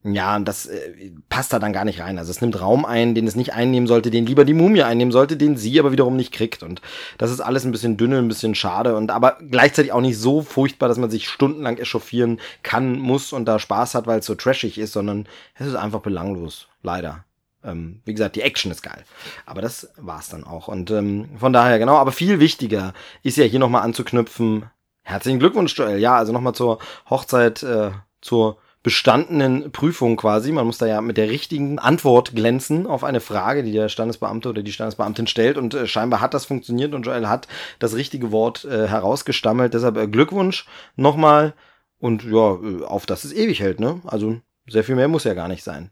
ja, 0.04 0.40
das 0.40 0.68
äh, 0.68 1.12
passt 1.28 1.52
da 1.52 1.60
dann 1.60 1.74
gar 1.74 1.84
nicht 1.84 2.00
rein. 2.00 2.18
Also 2.18 2.30
es 2.32 2.40
nimmt 2.40 2.62
Raum 2.62 2.86
ein, 2.86 3.16
den 3.16 3.28
es 3.28 3.36
nicht 3.36 3.54
einnehmen 3.54 3.88
sollte, 3.88 4.12
den 4.12 4.26
lieber 4.26 4.46
die 4.46 4.54
Mumie 4.54 4.84
einnehmen 4.84 5.12
sollte, 5.12 5.36
den 5.36 5.58
sie 5.58 5.80
aber 5.80 5.92
wiederum 5.92 6.16
nicht 6.16 6.32
kriegt. 6.32 6.64
Und 6.64 6.82
das 7.18 7.32
ist 7.32 7.42
alles 7.42 7.66
ein 7.66 7.72
bisschen 7.72 7.98
dünne, 7.98 8.20
ein 8.20 8.28
bisschen 8.28 8.56
schade 8.56 8.96
und 8.96 9.12
aber 9.12 9.38
gleichzeitig 9.50 9.92
auch 9.92 10.00
nicht 10.00 10.18
so 10.18 10.44
furchtbar, 10.44 10.88
dass 10.88 11.00
man 11.00 11.10
sich 11.10 11.28
stundenlang 11.28 11.78
echauffieren 11.78 12.40
kann, 12.64 13.00
muss 13.00 13.34
und 13.34 13.46
da 13.46 13.60
Spaß 13.60 13.96
hat, 13.96 14.08
weil 14.08 14.20
es 14.20 14.28
so 14.28 14.36
trashig 14.36 14.78
ist, 14.78 14.94
sondern 14.94 15.28
es 15.56 15.68
ist 15.68 15.76
einfach 15.76 16.02
belanglos. 16.02 16.68
Leider. 16.84 17.26
Ähm, 17.68 18.02
wie 18.06 18.14
gesagt, 18.14 18.36
die 18.36 18.42
Action 18.42 18.72
ist 18.72 18.82
geil. 18.82 19.04
Aber 19.46 19.62
das 19.62 19.92
war's 19.98 20.30
dann 20.30 20.44
auch. 20.44 20.68
Und 20.68 20.90
ähm, 20.92 21.30
von 21.38 21.54
daher, 21.54 21.78
genau, 21.80 21.98
aber 21.98 22.12
viel 22.12 22.40
wichtiger 22.40 22.94
ist 23.24 23.38
ja 23.38 23.46
hier 23.46 23.60
nochmal 23.60 23.84
anzuknüpfen. 23.84 24.66
Herzlichen 25.04 25.40
Glückwunsch, 25.40 25.78
Joel. 25.78 26.00
Ja, 26.00 26.16
also 26.18 26.34
nochmal 26.34 26.54
zur 26.54 26.80
Hochzeit, 27.10 27.64
äh, 27.64 27.92
zur 28.22 28.58
bestandenen 28.84 29.72
Prüfung 29.72 30.16
quasi. 30.16 30.52
Man 30.52 30.66
muss 30.66 30.78
da 30.78 30.86
ja 30.86 31.02
mit 31.02 31.18
der 31.18 31.30
richtigen 31.30 31.78
Antwort 31.78 32.36
glänzen 32.36 32.88
auf 32.88 33.04
eine 33.04 33.20
Frage, 33.20 33.64
die 33.64 33.74
der 33.74 33.90
Standesbeamte 33.90 34.50
oder 34.50 34.64
die 34.64 34.72
Standesbeamtin 34.72 35.28
stellt. 35.28 35.58
Und 35.58 35.74
äh, 35.74 35.88
scheinbar 35.88 36.22
hat 36.22 36.34
das 36.34 36.46
funktioniert 36.46 36.94
und 36.94 37.06
Joel 37.06 37.28
hat 37.28 37.50
das 37.80 37.96
richtige 37.96 38.32
Wort 38.32 38.64
äh, 38.66 38.88
herausgestammelt. 38.88 39.74
Deshalb 39.74 39.98
äh, 39.98 40.08
Glückwunsch 40.08 40.66
nochmal. 40.96 41.54
Und 42.00 42.24
ja, 42.24 42.56
äh, 42.56 42.84
auf 42.86 43.06
dass 43.06 43.24
es 43.24 43.34
ewig 43.34 43.60
hält, 43.60 43.80
ne? 43.80 44.02
Also 44.06 44.38
sehr 44.70 44.84
viel 44.84 44.96
mehr 44.96 45.08
muss 45.08 45.24
ja 45.24 45.34
gar 45.34 45.48
nicht 45.48 45.64
sein. 45.64 45.92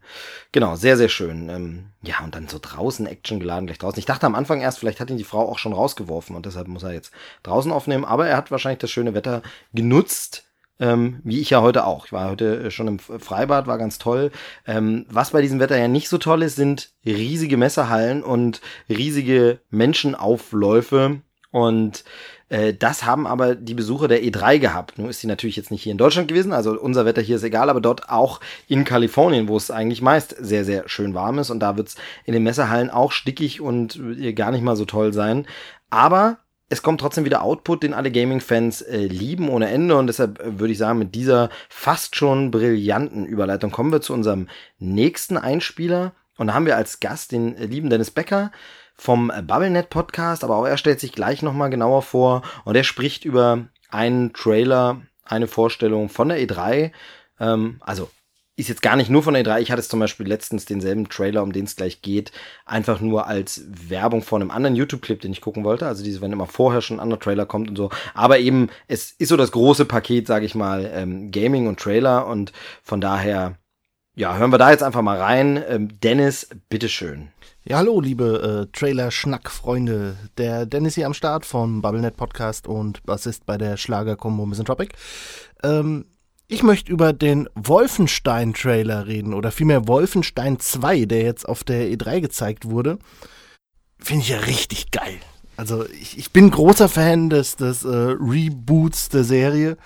Genau, 0.52 0.76
sehr, 0.76 0.96
sehr 0.96 1.08
schön. 1.08 1.48
Ähm, 1.48 1.86
ja, 2.02 2.16
und 2.22 2.34
dann 2.34 2.48
so 2.48 2.58
draußen 2.60 3.06
Action 3.06 3.40
geladen, 3.40 3.66
gleich 3.66 3.78
draußen. 3.78 3.98
Ich 3.98 4.06
dachte 4.06 4.26
am 4.26 4.34
Anfang 4.34 4.60
erst, 4.60 4.78
vielleicht 4.78 5.00
hat 5.00 5.10
ihn 5.10 5.16
die 5.16 5.24
Frau 5.24 5.48
auch 5.48 5.58
schon 5.58 5.72
rausgeworfen 5.72 6.36
und 6.36 6.46
deshalb 6.46 6.68
muss 6.68 6.82
er 6.82 6.92
jetzt 6.92 7.12
draußen 7.42 7.72
aufnehmen. 7.72 8.04
Aber 8.04 8.26
er 8.26 8.36
hat 8.36 8.50
wahrscheinlich 8.50 8.80
das 8.80 8.90
schöne 8.90 9.14
Wetter 9.14 9.42
genutzt, 9.72 10.44
ähm, 10.78 11.20
wie 11.24 11.40
ich 11.40 11.50
ja 11.50 11.62
heute 11.62 11.86
auch. 11.86 12.06
Ich 12.06 12.12
war 12.12 12.30
heute 12.30 12.70
schon 12.70 12.88
im 12.88 12.98
Freibad, 12.98 13.66
war 13.66 13.78
ganz 13.78 13.98
toll. 13.98 14.30
Ähm, 14.66 15.06
was 15.08 15.30
bei 15.30 15.40
diesem 15.40 15.60
Wetter 15.60 15.78
ja 15.78 15.88
nicht 15.88 16.08
so 16.08 16.18
toll 16.18 16.42
ist, 16.42 16.56
sind 16.56 16.90
riesige 17.04 17.56
Messerhallen 17.56 18.22
und 18.22 18.60
riesige 18.88 19.60
Menschenaufläufe. 19.70 21.22
Und 21.50 22.00
äh, 22.00 22.02
das 22.48 23.04
haben 23.04 23.26
aber 23.26 23.56
die 23.56 23.74
Besucher 23.74 24.06
der 24.06 24.22
E3 24.22 24.60
gehabt. 24.60 24.98
Nun 24.98 25.08
ist 25.08 25.20
sie 25.20 25.26
natürlich 25.26 25.56
jetzt 25.56 25.72
nicht 25.72 25.82
hier 25.82 25.90
in 25.90 25.98
Deutschland 25.98 26.28
gewesen, 26.28 26.52
also 26.52 26.78
unser 26.80 27.04
Wetter 27.04 27.20
hier 27.20 27.36
ist 27.36 27.42
egal, 27.42 27.68
aber 27.68 27.80
dort 27.80 28.08
auch 28.08 28.40
in 28.68 28.84
Kalifornien, 28.84 29.48
wo 29.48 29.56
es 29.56 29.72
eigentlich 29.72 30.00
meist 30.00 30.36
sehr, 30.38 30.64
sehr 30.64 30.88
schön 30.88 31.12
warm 31.14 31.40
ist. 31.40 31.50
Und 31.50 31.58
da 31.58 31.76
wird 31.76 31.88
es 31.88 31.96
in 32.24 32.34
den 32.34 32.44
Messerhallen 32.44 32.90
auch 32.90 33.10
stickig 33.10 33.60
und 33.60 33.96
äh, 33.96 34.32
gar 34.32 34.52
nicht 34.52 34.62
mal 34.62 34.76
so 34.76 34.84
toll 34.84 35.12
sein. 35.12 35.46
Aber 35.90 36.38
es 36.68 36.82
kommt 36.82 37.00
trotzdem 37.00 37.24
wieder 37.24 37.42
Output, 37.42 37.82
den 37.82 37.94
alle 37.94 38.10
Gaming-Fans 38.10 38.82
äh, 38.82 38.98
lieben 38.98 39.48
ohne 39.48 39.68
Ende. 39.68 39.96
Und 39.96 40.08
deshalb 40.08 40.40
äh, 40.40 40.58
würde 40.58 40.72
ich 40.72 40.78
sagen, 40.78 40.98
mit 40.98 41.14
dieser 41.14 41.50
fast 41.68 42.16
schon 42.16 42.50
brillanten 42.50 43.26
Überleitung 43.26 43.70
kommen 43.70 43.92
wir 43.92 44.00
zu 44.00 44.12
unserem 44.12 44.48
nächsten 44.78 45.36
Einspieler. 45.36 46.12
Und 46.38 46.48
da 46.48 46.54
haben 46.54 46.66
wir 46.66 46.76
als 46.76 47.00
Gast 47.00 47.32
den 47.32 47.56
äh, 47.56 47.66
lieben 47.66 47.90
Dennis 47.90 48.10
Becker 48.10 48.50
vom 48.96 49.28
BubbleNet 49.28 49.90
Podcast, 49.90 50.44
aber 50.44 50.56
auch 50.56 50.66
er 50.66 50.78
stellt 50.78 51.00
sich 51.00 51.12
gleich 51.12 51.42
nochmal 51.42 51.70
genauer 51.70 52.02
vor 52.02 52.42
und 52.64 52.76
er 52.76 52.84
spricht 52.84 53.24
über 53.24 53.66
einen 53.90 54.32
Trailer, 54.32 55.02
eine 55.24 55.46
Vorstellung 55.46 56.08
von 56.08 56.28
der 56.28 56.38
E3. 56.38 56.92
Ähm, 57.38 57.76
also 57.80 58.10
ist 58.58 58.68
jetzt 58.68 58.82
gar 58.82 58.96
nicht 58.96 59.10
nur 59.10 59.22
von 59.22 59.34
der 59.34 59.44
E3. 59.44 59.60
Ich 59.60 59.70
hatte 59.70 59.80
es 59.80 59.88
zum 59.88 60.00
Beispiel 60.00 60.26
letztens 60.26 60.64
denselben 60.64 61.10
Trailer, 61.10 61.42
um 61.42 61.52
den 61.52 61.66
es 61.66 61.76
gleich 61.76 62.00
geht, 62.00 62.32
einfach 62.64 63.00
nur 63.00 63.26
als 63.26 63.64
Werbung 63.68 64.22
von 64.22 64.40
einem 64.40 64.50
anderen 64.50 64.76
YouTube-Clip, 64.76 65.20
den 65.20 65.32
ich 65.32 65.42
gucken 65.42 65.62
wollte. 65.62 65.86
Also 65.86 66.02
diese, 66.02 66.22
wenn 66.22 66.32
immer 66.32 66.46
vorher 66.46 66.80
schon 66.80 66.96
ein 66.96 67.00
anderer 67.00 67.20
Trailer 67.20 67.44
kommt 67.44 67.68
und 67.68 67.76
so. 67.76 67.90
Aber 68.14 68.38
eben, 68.38 68.70
es 68.88 69.12
ist 69.12 69.28
so 69.28 69.36
das 69.36 69.52
große 69.52 69.84
Paket, 69.84 70.26
sage 70.26 70.46
ich 70.46 70.54
mal, 70.54 70.90
ähm, 70.94 71.30
Gaming 71.30 71.66
und 71.66 71.78
Trailer 71.78 72.26
und 72.26 72.52
von 72.82 73.02
daher, 73.02 73.58
ja, 74.16 74.34
hören 74.38 74.50
wir 74.50 74.58
da 74.58 74.70
jetzt 74.70 74.82
einfach 74.82 75.02
mal 75.02 75.20
rein. 75.20 75.62
Ähm, 75.68 76.00
Dennis, 76.00 76.48
bitteschön. 76.70 77.28
Ja, 77.64 77.76
hallo, 77.76 78.00
liebe 78.00 78.66
äh, 78.66 78.76
Trailer-Schnack-Freunde. 78.76 80.16
Der 80.38 80.64
Dennis 80.64 80.94
hier 80.94 81.04
am 81.04 81.12
Start 81.12 81.44
vom 81.44 81.82
BubbleNet 81.82 82.16
Podcast 82.16 82.66
und 82.66 83.02
Bassist 83.04 83.44
bei 83.44 83.58
der 83.58 83.76
Schlager-Combo 83.76 84.46
Misanthropic. 84.46 84.94
Ähm, 85.62 86.06
ich 86.48 86.62
möchte 86.62 86.90
über 86.90 87.12
den 87.12 87.46
Wolfenstein-Trailer 87.56 89.06
reden 89.06 89.34
oder 89.34 89.50
vielmehr 89.50 89.86
Wolfenstein 89.86 90.58
2, 90.58 91.04
der 91.04 91.20
jetzt 91.22 91.46
auf 91.46 91.62
der 91.62 91.90
E3 91.90 92.22
gezeigt 92.22 92.70
wurde. 92.70 92.98
Finde 93.98 94.22
ich 94.22 94.30
ja 94.30 94.38
richtig 94.38 94.92
geil. 94.92 95.18
Also 95.58 95.84
ich, 95.90 96.16
ich 96.16 96.32
bin 96.32 96.50
großer 96.50 96.88
Fan 96.88 97.28
des, 97.28 97.56
des 97.56 97.84
äh, 97.84 97.88
Reboots 97.88 99.10
der 99.10 99.24
Serie. 99.24 99.76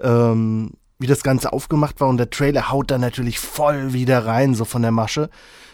Ähm, 0.00 0.72
wie 0.98 1.06
das 1.06 1.22
Ganze 1.22 1.52
aufgemacht 1.52 2.00
war 2.00 2.08
und 2.08 2.16
der 2.16 2.30
Trailer 2.30 2.70
haut 2.70 2.90
da 2.90 2.98
natürlich 2.98 3.38
voll 3.38 3.92
wieder 3.92 4.24
rein, 4.26 4.54
so 4.54 4.64
von 4.64 4.82
der 4.82 4.92
Masche. 4.92 5.28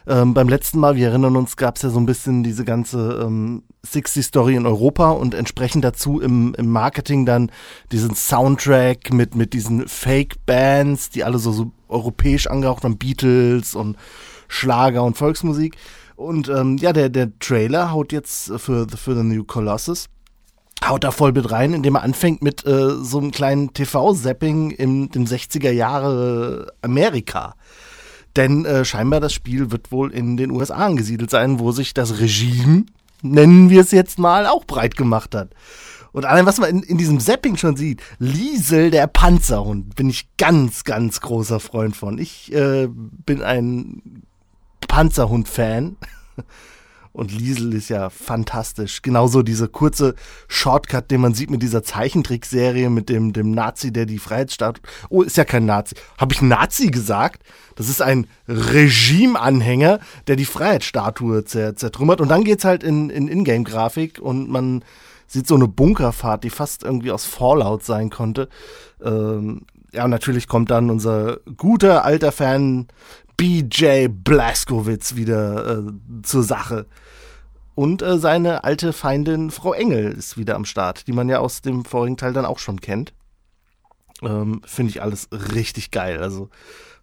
Ähm, 0.07 0.35
beim 0.35 0.49
letzten 0.49 0.81
Mal, 0.81 0.97
wir 0.97 1.09
erinnern 1.09 1.37
uns, 1.37 1.57
gab 1.57 1.77
es 1.77 1.83
ja 1.83 1.91
so 1.91 2.01
ein 2.01 2.07
bisschen 2.07 2.43
diese 2.43 2.65
ganze 2.65 3.23
ähm, 3.25 3.63
60-Story 3.87 4.57
in 4.57 4.67
Europa 4.67 5.11
und 5.11 5.35
entsprechend 5.35 5.85
dazu 5.85 6.21
im, 6.21 6.55
im 6.59 6.69
Marketing 6.69 7.25
dann 7.25 7.53
diesen 7.93 8.15
Soundtrack 8.15 9.13
mit, 9.13 9.37
mit 9.37 9.53
diesen 9.53 9.87
Fake-Bands, 9.87 11.11
die 11.11 11.23
alle 11.23 11.39
so, 11.39 11.53
so 11.53 11.71
europäisch 11.89 12.49
angehaucht 12.49 12.83
haben, 12.83 12.99
Beatles 12.99 13.77
und 13.77 13.97
Schlager 14.49 15.05
und 15.05 15.17
Volksmusik. 15.17 15.77
Und 16.17 16.49
ähm, 16.49 16.79
ja, 16.79 16.93
der, 16.93 17.09
der 17.09 17.39
Trailer 17.39 17.93
haut 17.93 18.13
jetzt 18.13 18.53
für, 18.57 18.89
für 18.89 19.15
The 19.15 19.23
New 19.23 19.45
Colossus 19.45 20.09
haut 20.89 21.05
da 21.05 21.11
voll 21.11 21.33
mit 21.33 21.51
rein, 21.51 21.75
indem 21.75 21.97
er 21.97 22.03
anfängt 22.03 22.43
mit 22.43 22.67
äh, 22.67 22.91
so 23.03 23.19
einem 23.19 23.31
kleinen 23.31 23.73
TV-Zapping 23.73 24.71
in 24.71 25.11
den 25.11 25.27
60er 25.27 25.71
Jahre 25.71 26.73
Amerika. 26.83 27.55
Denn 28.37 28.65
äh, 28.65 28.85
scheinbar 28.85 29.21
das 29.21 29.33
Spiel 29.33 29.71
wird 29.71 29.93
wohl 29.93 30.13
in 30.13 30.37
den 30.37 30.51
USA 30.51 30.77
angesiedelt 30.77 31.31
sein, 31.31 31.59
wo 31.59 31.73
sich 31.73 31.95
das 31.95 32.19
Regime, 32.19 32.87
nennen 33.21 33.71
wir 33.71 33.83
es 33.83 33.91
jetzt 33.91 34.19
mal, 34.19 34.47
auch 34.47 34.65
breit 34.65 34.97
gemacht 34.97 35.35
hat. 35.35 35.51
Und 36.13 36.27
allein, 36.27 36.47
was 36.47 36.59
man 36.59 36.71
in, 36.71 36.83
in 36.83 36.99
diesem 36.99 37.21
Zapping 37.21 37.57
schon 37.57 37.77
sieht, 37.77 38.03
Liesel, 38.19 38.91
der 38.91 39.07
Panzerhund, 39.07 39.95
bin 39.97 40.11
ich 40.11 40.29
ganz, 40.37 40.85
ganz 40.85 41.21
großer 41.21 41.59
Freund 41.59 41.97
von. 41.97 42.19
Ich 42.19 42.53
äh, 42.53 42.89
bin 42.91 43.43
ein 43.43 44.23
Panzerhund-Fan. 44.89 45.97
Und 47.13 47.31
Liesel 47.31 47.75
ist 47.75 47.91
ja 47.91 48.09
fantastisch. 48.09 49.03
Genauso 49.03 49.43
dieser 49.43 49.69
kurze 49.69 50.15
Shortcut, 50.49 51.11
den 51.11 51.21
man 51.21 51.35
sieht 51.35 51.51
mit 51.51 51.63
dieser 51.63 51.83
Zeichentrickserie 51.83 52.89
mit 52.89 53.11
dem, 53.11 53.33
dem 53.35 53.51
Nazi, 53.51 53.93
der 53.93 54.07
die 54.07 54.19
Freiheitsstatue. 54.19 54.83
Oh, 55.11 55.23
ist 55.23 55.37
ja 55.37 55.45
kein 55.45 55.67
Nazi. 55.67 55.95
Habe 56.17 56.33
ich 56.33 56.41
Nazi 56.41 56.89
gesagt? 56.89 57.43
Das 57.75 57.89
ist 57.89 58.01
ein 58.01 58.27
Regimeanhänger, 58.49 60.01
der 60.27 60.37
die 60.37 60.47
Freiheitsstatue 60.47 61.45
zer 61.45 61.77
zertrümmert. 61.77 62.21
Und 62.23 62.29
dann 62.29 62.45
geht's 62.45 62.65
halt 62.65 62.83
in, 62.83 63.11
in 63.11 63.29
Ingame-Grafik 63.29 64.19
und 64.19 64.49
man 64.49 64.83
sieht 65.27 65.47
so 65.47 65.55
eine 65.55 65.69
Bunkerfahrt, 65.69 66.45
die 66.45 66.51
fast 66.51 66.83
irgendwie 66.83 67.11
aus 67.11 67.25
Fallout 67.25 67.85
sein 67.85 68.11
konnte. 68.11 68.49
Ähm, 69.03 69.63
ja, 69.93 70.09
natürlich 70.09 70.49
kommt 70.49 70.71
dann 70.71 70.91
unser 70.91 71.39
guter 71.57 72.05
alter 72.05 72.33
Fan 72.33 72.89
BJ 73.37 74.09
Blaskowitz 74.09 75.15
wieder 75.17 75.79
äh, 75.79 75.93
zur 76.23 76.43
Sache. 76.43 76.87
Und 77.75 78.03
äh, 78.03 78.19
seine 78.19 78.65
alte 78.65 78.93
Feindin 78.93 79.51
Frau 79.51 79.73
Engel 79.73 80.13
ist 80.13 80.37
wieder 80.37 80.57
am 80.57 80.65
Start, 80.65 81.07
die 81.07 81.13
man 81.13 81.29
ja 81.29 81.39
aus 81.39 81.63
dem 81.63 81.85
vorigen 81.85 82.17
Teil 82.17 82.33
dann 82.33 82.45
auch 82.45 82.59
schon 82.59 82.81
kennt. 82.81 83.15
Ähm, 84.23 84.61
Finde 84.65 84.91
ich 84.91 85.03
alles 85.03 85.29
richtig 85.33 85.91
geil. 85.91 86.23
Also 86.23 86.51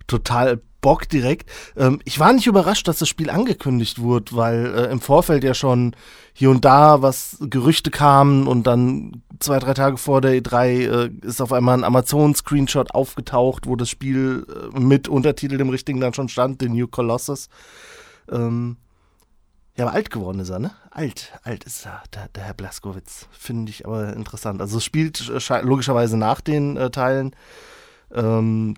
total 0.07 0.61
Bock 0.81 1.07
direkt. 1.09 1.49
Ähm, 1.75 1.99
ich 2.05 2.19
war 2.19 2.33
nicht 2.33 2.47
überrascht, 2.47 2.87
dass 2.87 2.99
das 2.99 3.09
Spiel 3.09 3.29
angekündigt 3.29 3.99
wurde, 3.99 4.35
weil 4.35 4.65
äh, 4.65 4.91
im 4.91 5.01
Vorfeld 5.01 5.43
ja 5.43 5.53
schon 5.53 5.95
hier 6.33 6.49
und 6.49 6.65
da 6.65 7.01
was 7.01 7.37
Gerüchte 7.41 7.91
kamen 7.91 8.47
und 8.47 8.65
dann 8.65 9.23
zwei, 9.39 9.59
drei 9.59 9.73
Tage 9.73 9.97
vor 9.97 10.21
der 10.21 10.41
E3 10.41 10.67
äh, 10.67 11.09
ist 11.21 11.41
auf 11.41 11.53
einmal 11.53 11.77
ein 11.77 11.83
Amazon-Screenshot 11.83 12.91
aufgetaucht, 12.91 13.67
wo 13.67 13.75
das 13.75 13.89
Spiel 13.89 14.45
äh, 14.73 14.79
mit 14.79 15.07
Untertitel 15.07 15.57
dem 15.57 15.69
richtigen 15.69 15.99
dann 15.99 16.13
schon 16.13 16.29
stand, 16.29 16.61
The 16.61 16.69
New 16.69 16.87
Colossus. 16.87 17.49
Ähm, 18.31 18.77
ja, 19.79 19.85
aber 19.85 19.95
alt 19.95 20.09
geworden 20.09 20.39
ist 20.39 20.49
er, 20.49 20.59
ne? 20.59 20.71
Alt, 20.91 21.31
alt 21.43 21.63
ist 21.63 21.85
er, 21.85 22.03
der, 22.13 22.27
der 22.29 22.43
Herr 22.43 22.53
Blaskowitz. 22.53 23.27
Finde 23.31 23.69
ich 23.69 23.85
aber 23.85 24.13
interessant. 24.13 24.59
Also 24.59 24.77
es 24.77 24.83
spielt 24.83 25.29
äh, 25.29 25.61
logischerweise 25.61 26.17
nach 26.17 26.41
den 26.41 26.75
äh, 26.75 26.89
Teilen. 26.89 27.33
Ähm, 28.13 28.75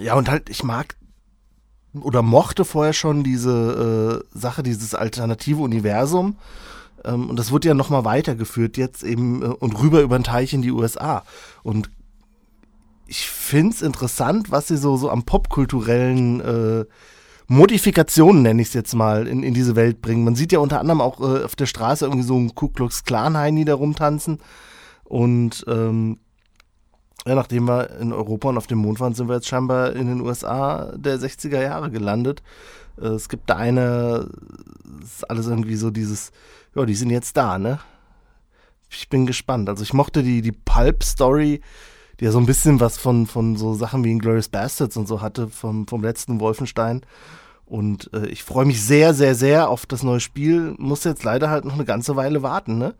ja, 0.00 0.14
und 0.14 0.28
halt, 0.30 0.48
ich 0.50 0.62
mag 0.62 0.96
oder 1.92 2.22
mochte 2.22 2.64
vorher 2.64 2.92
schon 2.92 3.24
diese 3.24 4.22
äh, 4.32 4.38
Sache, 4.38 4.62
dieses 4.62 4.94
alternative 4.94 5.60
Universum. 5.60 6.36
Ähm, 7.04 7.30
und 7.30 7.38
das 7.38 7.52
wird 7.52 7.64
ja 7.64 7.74
nochmal 7.74 8.04
weitergeführt 8.04 8.76
jetzt 8.76 9.02
eben 9.02 9.42
äh, 9.42 9.46
und 9.46 9.80
rüber 9.80 10.00
über 10.00 10.18
den 10.18 10.24
Teich 10.24 10.52
in 10.52 10.62
die 10.62 10.70
USA. 10.70 11.24
Und 11.62 11.90
ich 13.06 13.28
finde 13.28 13.74
es 13.74 13.82
interessant, 13.82 14.50
was 14.50 14.68
sie 14.68 14.76
so, 14.76 14.96
so 14.96 15.10
am 15.10 15.24
popkulturellen 15.24 16.40
äh, 16.40 16.84
Modifikationen, 17.48 18.42
nenne 18.42 18.62
ich 18.62 18.68
es 18.68 18.74
jetzt 18.74 18.94
mal, 18.94 19.26
in, 19.26 19.42
in 19.42 19.54
diese 19.54 19.74
Welt 19.74 20.00
bringen. 20.00 20.22
Man 20.22 20.36
sieht 20.36 20.52
ja 20.52 20.60
unter 20.60 20.78
anderem 20.78 21.00
auch 21.00 21.20
äh, 21.20 21.42
auf 21.42 21.56
der 21.56 21.66
Straße 21.66 22.04
irgendwie 22.04 22.22
so 22.22 22.36
einen 22.36 22.54
Ku 22.54 22.68
Klux 22.68 23.02
Klan 23.02 23.36
Heini 23.36 23.64
da 23.64 23.74
rumtanzen. 23.74 24.38
Und 25.02 25.64
ähm, 25.66 26.18
ja, 27.26 27.34
nachdem 27.34 27.68
wir 27.68 27.90
in 28.00 28.12
Europa 28.12 28.48
und 28.48 28.56
auf 28.56 28.66
dem 28.66 28.78
Mond 28.78 29.00
waren, 29.00 29.14
sind 29.14 29.28
wir 29.28 29.36
jetzt 29.36 29.48
scheinbar 29.48 29.92
in 29.92 30.06
den 30.06 30.20
USA 30.20 30.92
der 30.96 31.18
60er 31.18 31.60
Jahre 31.60 31.90
gelandet. 31.90 32.42
Äh, 33.00 33.08
es 33.08 33.28
gibt 33.28 33.50
da 33.50 33.56
eine, 33.56 34.28
ist 35.02 35.28
alles 35.28 35.46
irgendwie 35.46 35.76
so 35.76 35.90
dieses, 35.90 36.32
ja, 36.74 36.84
die 36.84 36.94
sind 36.94 37.10
jetzt 37.10 37.36
da, 37.36 37.58
ne? 37.58 37.80
Ich 38.90 39.08
bin 39.08 39.26
gespannt. 39.26 39.68
Also 39.68 39.82
ich 39.82 39.92
mochte 39.92 40.22
die, 40.22 40.42
die 40.42 40.52
Pulp-Story, 40.52 41.60
die 42.18 42.24
ja 42.24 42.32
so 42.32 42.38
ein 42.38 42.46
bisschen 42.46 42.80
was 42.80 42.98
von, 42.98 43.26
von 43.26 43.56
so 43.56 43.74
Sachen 43.74 44.02
wie 44.02 44.10
Inglourious 44.10 44.48
Bastards 44.48 44.96
und 44.96 45.06
so 45.06 45.20
hatte, 45.20 45.48
vom, 45.48 45.86
vom 45.86 46.02
letzten 46.02 46.40
Wolfenstein. 46.40 47.02
Und 47.66 48.12
äh, 48.12 48.26
ich 48.26 48.42
freue 48.42 48.64
mich 48.64 48.82
sehr, 48.82 49.14
sehr, 49.14 49.36
sehr 49.36 49.68
auf 49.68 49.86
das 49.86 50.02
neue 50.02 50.18
Spiel. 50.18 50.74
Muss 50.78 51.04
jetzt 51.04 51.22
leider 51.22 51.50
halt 51.50 51.64
noch 51.64 51.74
eine 51.74 51.84
ganze 51.84 52.16
Weile 52.16 52.42
warten, 52.42 52.78
ne? 52.78 52.94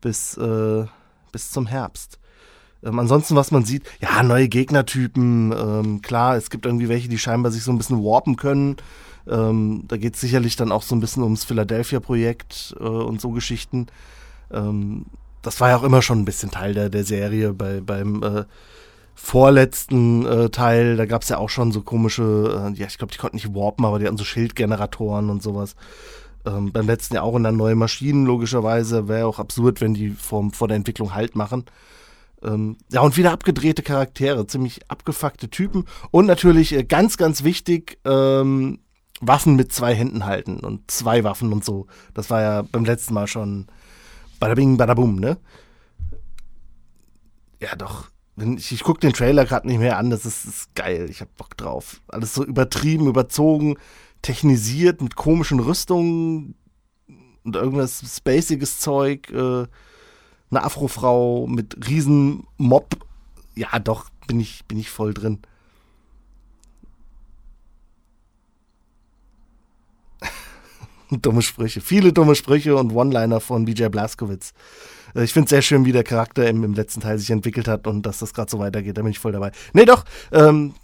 Bis, 0.00 0.38
äh, 0.38 0.86
bis 1.32 1.50
zum 1.50 1.66
Herbst. 1.66 2.18
Ähm, 2.84 2.98
ansonsten, 2.98 3.36
was 3.36 3.50
man 3.50 3.64
sieht, 3.64 3.84
ja, 4.00 4.22
neue 4.22 4.48
Gegnertypen. 4.48 5.52
Ähm, 5.52 6.02
klar, 6.02 6.36
es 6.36 6.50
gibt 6.50 6.66
irgendwie 6.66 6.88
welche, 6.88 7.08
die 7.08 7.18
scheinbar 7.18 7.52
sich 7.52 7.62
so 7.62 7.72
ein 7.72 7.78
bisschen 7.78 8.02
warpen 8.02 8.36
können. 8.36 8.76
Ähm, 9.28 9.84
da 9.88 9.96
geht 9.96 10.14
es 10.14 10.20
sicherlich 10.20 10.56
dann 10.56 10.72
auch 10.72 10.82
so 10.82 10.94
ein 10.94 11.00
bisschen 11.00 11.22
ums 11.22 11.44
Philadelphia-Projekt 11.44 12.76
äh, 12.78 12.84
und 12.84 13.20
so 13.20 13.30
Geschichten. 13.30 13.86
Ähm, 14.52 15.06
das 15.42 15.60
war 15.60 15.70
ja 15.70 15.76
auch 15.76 15.82
immer 15.82 16.02
schon 16.02 16.20
ein 16.20 16.24
bisschen 16.24 16.50
Teil 16.50 16.74
der, 16.74 16.88
der 16.88 17.04
Serie 17.04 17.52
bei, 17.52 17.80
beim 17.80 18.22
äh, 18.22 18.44
vorletzten 19.14 20.26
äh, 20.26 20.50
Teil. 20.50 20.96
Da 20.96 21.06
gab 21.06 21.22
es 21.22 21.28
ja 21.28 21.38
auch 21.38 21.50
schon 21.50 21.72
so 21.72 21.82
komische, 21.82 22.72
äh, 22.74 22.78
ja, 22.78 22.86
ich 22.86 22.98
glaube, 22.98 23.12
die 23.12 23.18
konnten 23.18 23.36
nicht 23.36 23.54
warpen, 23.54 23.84
aber 23.84 23.98
die 23.98 24.06
hatten 24.06 24.16
so 24.16 24.24
Schildgeneratoren 24.24 25.30
und 25.30 25.42
sowas. 25.42 25.74
Ähm, 26.44 26.70
beim 26.70 26.86
letzten 26.86 27.14
ja 27.14 27.22
auch 27.22 27.34
in 27.34 27.42
dann 27.42 27.56
neue 27.56 27.74
Maschinen, 27.74 28.26
logischerweise. 28.26 29.08
Wäre 29.08 29.26
auch 29.26 29.38
absurd, 29.38 29.80
wenn 29.80 29.94
die 29.94 30.10
vor, 30.10 30.50
vor 30.52 30.68
der 30.68 30.76
Entwicklung 30.76 31.14
Halt 31.14 31.34
machen. 31.34 31.64
Ähm, 32.42 32.76
ja, 32.90 33.00
und 33.00 33.16
wieder 33.16 33.32
abgedrehte 33.32 33.82
Charaktere, 33.82 34.46
ziemlich 34.46 34.90
abgefuckte 34.90 35.48
Typen. 35.48 35.84
Und 36.10 36.26
natürlich 36.26 36.72
äh, 36.72 36.84
ganz, 36.84 37.16
ganz 37.16 37.44
wichtig, 37.44 37.98
ähm, 38.04 38.80
Waffen 39.20 39.56
mit 39.56 39.72
zwei 39.72 39.94
Händen 39.94 40.26
halten 40.26 40.60
und 40.60 40.90
zwei 40.90 41.24
Waffen 41.24 41.52
und 41.52 41.64
so. 41.64 41.86
Das 42.14 42.28
war 42.28 42.42
ja 42.42 42.62
beim 42.62 42.84
letzten 42.84 43.14
Mal 43.14 43.26
schon 43.26 43.66
badabing, 44.38 44.76
badabum, 44.76 45.16
ne? 45.16 45.38
Ja, 47.60 47.74
doch. 47.76 48.08
Ich, 48.58 48.72
ich 48.72 48.82
gucke 48.82 49.00
den 49.00 49.14
Trailer 49.14 49.46
gerade 49.46 49.66
nicht 49.66 49.78
mehr 49.78 49.96
an, 49.96 50.10
das 50.10 50.26
ist, 50.26 50.44
ist 50.44 50.74
geil. 50.74 51.06
Ich 51.08 51.22
hab 51.22 51.34
Bock 51.36 51.56
drauf. 51.56 52.02
Alles 52.08 52.34
so 52.34 52.44
übertrieben, 52.44 53.06
überzogen, 53.06 53.76
technisiert 54.20 55.00
mit 55.00 55.16
komischen 55.16 55.60
Rüstungen 55.60 56.54
und 57.44 57.56
irgendwas 57.56 58.02
spaciges 58.14 58.78
Zeug. 58.78 59.30
Äh, 59.30 59.66
eine 60.50 60.64
Afrofrau 60.64 61.46
mit 61.46 61.88
riesen 61.88 62.46
Mob. 62.56 62.96
Ja, 63.54 63.78
doch, 63.78 64.10
bin 64.26 64.40
ich, 64.40 64.64
bin 64.66 64.78
ich 64.78 64.90
voll 64.90 65.14
drin. 65.14 65.38
dumme 71.10 71.42
Sprüche. 71.42 71.80
Viele 71.80 72.12
dumme 72.12 72.34
Sprüche 72.34 72.76
und 72.76 72.92
One-Liner 72.92 73.40
von 73.40 73.64
BJ 73.64 73.86
Blazkowicz. 73.86 74.52
Äh, 75.14 75.24
ich 75.24 75.32
finde 75.32 75.46
es 75.46 75.50
sehr 75.50 75.62
schön, 75.62 75.84
wie 75.84 75.92
der 75.92 76.04
Charakter 76.04 76.48
im, 76.48 76.62
im, 76.62 76.74
letzten 76.74 77.00
Teil 77.00 77.18
sich 77.18 77.30
entwickelt 77.30 77.68
hat 77.68 77.86
und 77.86 78.04
dass 78.04 78.18
das 78.18 78.34
gerade 78.34 78.50
so 78.50 78.58
weitergeht. 78.58 78.96
Da 78.96 79.02
bin 79.02 79.10
ich 79.10 79.18
voll 79.18 79.32
dabei. 79.32 79.52
Nee, 79.72 79.84
doch. 79.84 80.04
Ähm, 80.32 80.74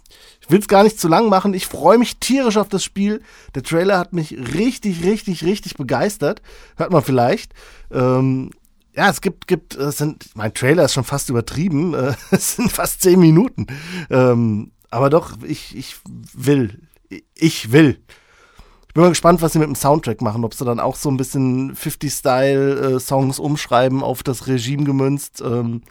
ich 0.41 0.49
will 0.49 0.59
es 0.59 0.67
gar 0.67 0.83
nicht 0.83 0.99
zu 0.99 1.07
lang 1.07 1.29
machen. 1.29 1.53
Ich 1.53 1.67
freue 1.67 1.97
mich 1.97 2.17
tierisch 2.17 2.57
auf 2.57 2.67
das 2.67 2.83
Spiel. 2.83 3.21
Der 3.55 3.63
Trailer 3.63 3.97
hat 3.97 4.13
mich 4.13 4.35
richtig, 4.53 5.03
richtig, 5.03 5.43
richtig 5.43 5.75
begeistert. 5.75 6.41
Hört 6.75 6.91
man 6.91 7.03
vielleicht. 7.03 7.53
Ähm, 7.91 8.51
ja, 8.95 9.09
es 9.09 9.21
gibt, 9.21 9.47
gibt, 9.47 9.75
es 9.75 9.97
sind, 9.97 10.29
mein 10.35 10.53
Trailer 10.53 10.85
ist 10.85 10.93
schon 10.93 11.03
fast 11.03 11.29
übertrieben. 11.29 11.93
Äh, 12.03 12.13
es 12.31 12.55
sind 12.55 12.71
fast 12.71 13.01
zehn 13.01 13.19
Minuten. 13.19 13.67
Ähm, 14.09 14.71
aber 14.89 15.09
doch, 15.09 15.37
ich, 15.43 15.75
ich 15.75 15.97
will. 16.33 16.87
Ich 17.35 17.71
will. 17.71 17.99
Ich 18.87 18.93
bin 18.93 19.03
mal 19.03 19.09
gespannt, 19.09 19.41
was 19.41 19.53
sie 19.53 19.59
mit 19.59 19.67
dem 19.67 19.75
Soundtrack 19.75 20.21
machen. 20.21 20.43
Ob 20.43 20.53
sie 20.53 20.65
dann 20.65 20.79
auch 20.79 20.95
so 20.95 21.09
ein 21.09 21.17
bisschen 21.17 21.75
50-Style-Songs 21.75 23.39
äh, 23.39 23.41
umschreiben, 23.41 24.03
auf 24.03 24.23
das 24.23 24.47
Regime 24.47 24.83
gemünzt. 24.83 25.41
Ähm, 25.41 25.81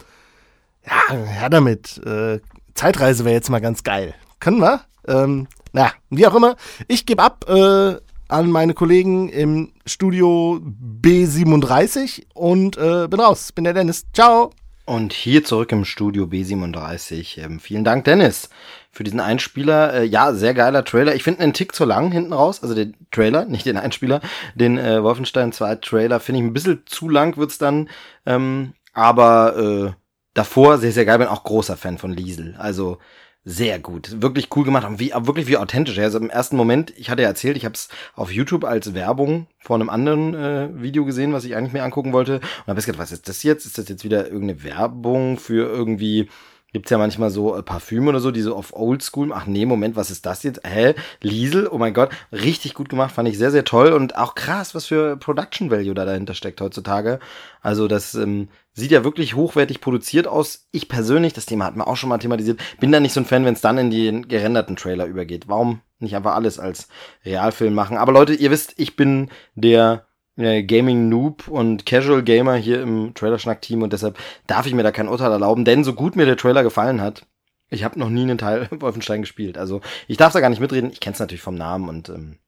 ja, 0.84 1.14
her 1.16 1.50
damit. 1.50 1.98
Äh, 2.04 2.40
Zeitreise 2.74 3.24
wäre 3.24 3.34
jetzt 3.34 3.50
mal 3.50 3.60
ganz 3.60 3.82
geil. 3.84 4.14
Können 4.40 4.60
wir? 4.60 4.82
Ähm, 5.06 5.48
na, 5.72 5.92
wie 6.10 6.26
auch 6.26 6.34
immer. 6.34 6.56
Ich 6.88 7.06
gebe 7.06 7.22
ab 7.22 7.48
äh, 7.48 7.96
an 8.32 8.50
meine 8.50 8.74
Kollegen 8.74 9.28
im 9.28 9.72
Studio 9.86 10.60
B37 11.02 12.24
und 12.34 12.76
äh, 12.76 13.06
bin 13.08 13.20
raus. 13.20 13.52
Bin 13.52 13.64
der 13.64 13.74
Dennis. 13.74 14.04
Ciao. 14.12 14.50
Und 14.84 15.12
hier 15.12 15.44
zurück 15.44 15.70
im 15.70 15.84
Studio 15.84 16.24
B37. 16.24 17.38
Ähm, 17.38 17.60
vielen 17.60 17.84
Dank, 17.84 18.04
Dennis 18.04 18.48
für 18.90 19.04
diesen 19.04 19.20
Einspieler. 19.20 19.94
Äh, 19.94 20.04
ja, 20.04 20.32
sehr 20.32 20.54
geiler 20.54 20.84
Trailer. 20.84 21.14
Ich 21.14 21.22
finde 21.22 21.40
einen 21.40 21.52
Tick 21.52 21.74
zu 21.74 21.84
lang 21.84 22.10
hinten 22.10 22.32
raus. 22.32 22.62
Also 22.62 22.74
den 22.74 22.96
Trailer, 23.10 23.44
nicht 23.44 23.66
den 23.66 23.76
Einspieler. 23.76 24.20
Den 24.54 24.78
äh, 24.78 25.02
Wolfenstein 25.02 25.52
2 25.52 25.76
Trailer 25.76 26.18
finde 26.18 26.40
ich 26.40 26.46
ein 26.46 26.52
bisschen 26.52 26.82
zu 26.86 27.08
lang 27.08 27.36
wird's 27.36 27.58
dann. 27.58 27.88
Ähm, 28.26 28.72
aber 28.92 29.56
äh, 29.56 29.92
davor 30.34 30.78
sehr, 30.78 30.92
sehr 30.92 31.04
geil. 31.04 31.18
Bin 31.18 31.28
auch 31.28 31.44
großer 31.44 31.76
Fan 31.76 31.98
von 31.98 32.12
Liesel. 32.12 32.54
Also 32.58 32.98
sehr 33.44 33.80
gut, 33.80 34.22
wirklich 34.22 34.48
cool 34.54 34.64
gemacht 34.64 34.86
und 34.86 35.00
wie 35.00 35.12
wirklich 35.14 35.48
wie 35.48 35.56
authentisch. 35.56 35.98
Also 35.98 36.18
im 36.18 36.30
ersten 36.30 36.56
Moment, 36.56 36.92
ich 36.96 37.10
hatte 37.10 37.22
ja 37.22 37.28
erzählt, 37.28 37.56
ich 37.56 37.64
habe 37.64 37.74
es 37.74 37.88
auf 38.14 38.30
YouTube 38.30 38.64
als 38.64 38.94
Werbung 38.94 39.48
vor 39.58 39.76
einem 39.76 39.90
anderen 39.90 40.34
äh, 40.34 40.68
Video 40.80 41.04
gesehen, 41.04 41.32
was 41.32 41.44
ich 41.44 41.56
eigentlich 41.56 41.72
mir 41.72 41.82
angucken 41.82 42.12
wollte. 42.12 42.36
Und 42.36 42.66
habe 42.68 42.80
gedacht, 42.80 42.98
was 42.98 43.12
ist 43.12 43.28
das 43.28 43.42
jetzt? 43.42 43.66
Ist 43.66 43.78
das 43.78 43.88
jetzt 43.88 44.04
wieder 44.04 44.26
irgendeine 44.26 44.62
Werbung 44.62 45.38
für 45.38 45.68
irgendwie 45.68 46.28
Gibt's 46.72 46.90
ja 46.90 46.96
manchmal 46.96 47.28
so 47.28 47.54
äh, 47.54 47.62
Parfüme 47.62 48.08
oder 48.08 48.20
so, 48.20 48.30
die 48.30 48.40
so 48.40 48.56
auf 48.56 48.74
Oldschool, 48.74 49.32
ach 49.34 49.46
nee, 49.46 49.66
Moment, 49.66 49.94
was 49.94 50.10
ist 50.10 50.24
das 50.24 50.42
jetzt? 50.42 50.62
Hä? 50.64 50.94
Liesel, 51.20 51.68
oh 51.70 51.76
mein 51.76 51.92
Gott, 51.92 52.10
richtig 52.32 52.72
gut 52.72 52.88
gemacht, 52.88 53.14
fand 53.14 53.28
ich 53.28 53.36
sehr, 53.36 53.50
sehr 53.50 53.64
toll 53.64 53.92
und 53.92 54.16
auch 54.16 54.34
krass, 54.34 54.74
was 54.74 54.86
für 54.86 55.18
Production 55.18 55.70
Value 55.70 55.92
da 55.92 56.06
dahinter 56.06 56.32
steckt 56.32 56.62
heutzutage. 56.62 57.20
Also 57.60 57.88
das 57.88 58.14
ähm, 58.14 58.48
sieht 58.74 58.90
ja 58.90 59.04
wirklich 59.04 59.34
hochwertig 59.34 59.80
produziert 59.80 60.26
aus. 60.26 60.68
Ich 60.70 60.88
persönlich, 60.88 61.32
das 61.32 61.46
Thema 61.46 61.66
hatten 61.66 61.78
wir 61.78 61.88
auch 61.88 61.96
schon 61.96 62.08
mal 62.08 62.18
thematisiert, 62.18 62.60
bin 62.80 62.92
da 62.92 63.00
nicht 63.00 63.12
so 63.12 63.20
ein 63.20 63.26
Fan, 63.26 63.44
wenn 63.44 63.54
es 63.54 63.60
dann 63.60 63.78
in 63.78 63.90
den 63.90 64.28
gerenderten 64.28 64.76
Trailer 64.76 65.06
übergeht. 65.06 65.48
Warum 65.48 65.80
nicht 65.98 66.16
einfach 66.16 66.34
alles 66.34 66.58
als 66.58 66.88
Realfilm 67.24 67.74
machen? 67.74 67.96
Aber 67.96 68.12
Leute, 68.12 68.34
ihr 68.34 68.50
wisst, 68.50 68.74
ich 68.76 68.96
bin 68.96 69.30
der 69.54 70.06
äh, 70.36 70.62
Gaming 70.62 71.08
Noob 71.08 71.48
und 71.48 71.86
Casual 71.86 72.22
Gamer 72.22 72.56
hier 72.56 72.80
im 72.82 73.14
Trailerschnack-Team 73.14 73.82
und 73.82 73.92
deshalb 73.92 74.18
darf 74.46 74.66
ich 74.66 74.74
mir 74.74 74.82
da 74.82 74.92
kein 74.92 75.08
Urteil 75.08 75.30
erlauben, 75.30 75.64
denn 75.64 75.84
so 75.84 75.92
gut 75.92 76.16
mir 76.16 76.26
der 76.26 76.36
Trailer 76.36 76.62
gefallen 76.62 77.00
hat, 77.00 77.26
ich 77.72 77.84
habe 77.84 77.98
noch 77.98 78.10
nie 78.10 78.22
einen 78.22 78.38
Teil 78.38 78.68
Wolfenstein 78.80 79.22
gespielt. 79.22 79.58
Also 79.58 79.80
ich 80.06 80.16
darf 80.16 80.32
da 80.32 80.40
gar 80.40 80.50
nicht 80.50 80.60
mitreden. 80.60 80.90
Ich 80.92 81.00
kenne 81.00 81.14
es 81.14 81.20
natürlich 81.20 81.42
vom 81.42 81.54
Namen 81.54 81.88
und 81.88 82.08
ähm, 82.10 82.38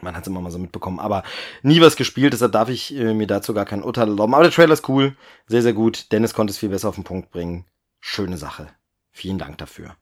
man 0.00 0.14
hat 0.14 0.22
es 0.22 0.28
immer 0.28 0.40
mal 0.40 0.50
so 0.50 0.58
mitbekommen, 0.58 1.00
aber 1.00 1.22
nie 1.62 1.80
was 1.80 1.96
gespielt, 1.96 2.32
deshalb 2.32 2.52
darf 2.52 2.68
ich 2.68 2.96
äh, 2.96 3.14
mir 3.14 3.26
dazu 3.26 3.54
gar 3.54 3.64
kein 3.64 3.82
Urteil 3.82 4.08
erlauben. 4.08 4.34
Aber 4.34 4.44
der 4.44 4.52
Trailer 4.52 4.72
ist 4.72 4.88
cool, 4.88 5.16
sehr, 5.46 5.62
sehr 5.62 5.74
gut. 5.74 6.10
Dennis 6.12 6.34
konnte 6.34 6.50
es 6.50 6.58
viel 6.58 6.70
besser 6.70 6.88
auf 6.88 6.94
den 6.94 7.04
Punkt 7.04 7.30
bringen. 7.30 7.66
Schöne 8.00 8.36
Sache. 8.36 8.68
Vielen 9.10 9.38
Dank 9.38 9.58
dafür. 9.58 9.96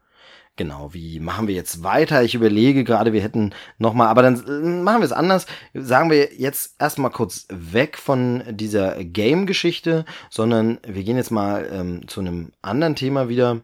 Genau, 0.56 0.92
wie 0.92 1.20
machen 1.20 1.48
wir 1.48 1.54
jetzt 1.54 1.82
weiter? 1.82 2.22
Ich 2.22 2.34
überlege 2.34 2.84
gerade, 2.84 3.12
wir 3.12 3.22
hätten 3.22 3.54
noch 3.78 3.94
mal, 3.94 4.08
aber 4.08 4.22
dann 4.22 4.44
äh, 4.46 4.82
machen 4.82 5.00
wir 5.00 5.06
es 5.06 5.12
anders. 5.12 5.46
Sagen 5.72 6.10
wir 6.10 6.34
jetzt 6.34 6.74
erstmal 6.78 7.10
kurz 7.10 7.46
weg 7.48 7.96
von 7.96 8.42
dieser 8.50 9.02
Game-Geschichte, 9.02 10.04
sondern 10.28 10.78
wir 10.86 11.02
gehen 11.02 11.16
jetzt 11.16 11.30
mal 11.30 11.66
ähm, 11.72 12.08
zu 12.08 12.20
einem 12.20 12.52
anderen 12.60 12.94
Thema 12.94 13.28
wieder. 13.28 13.62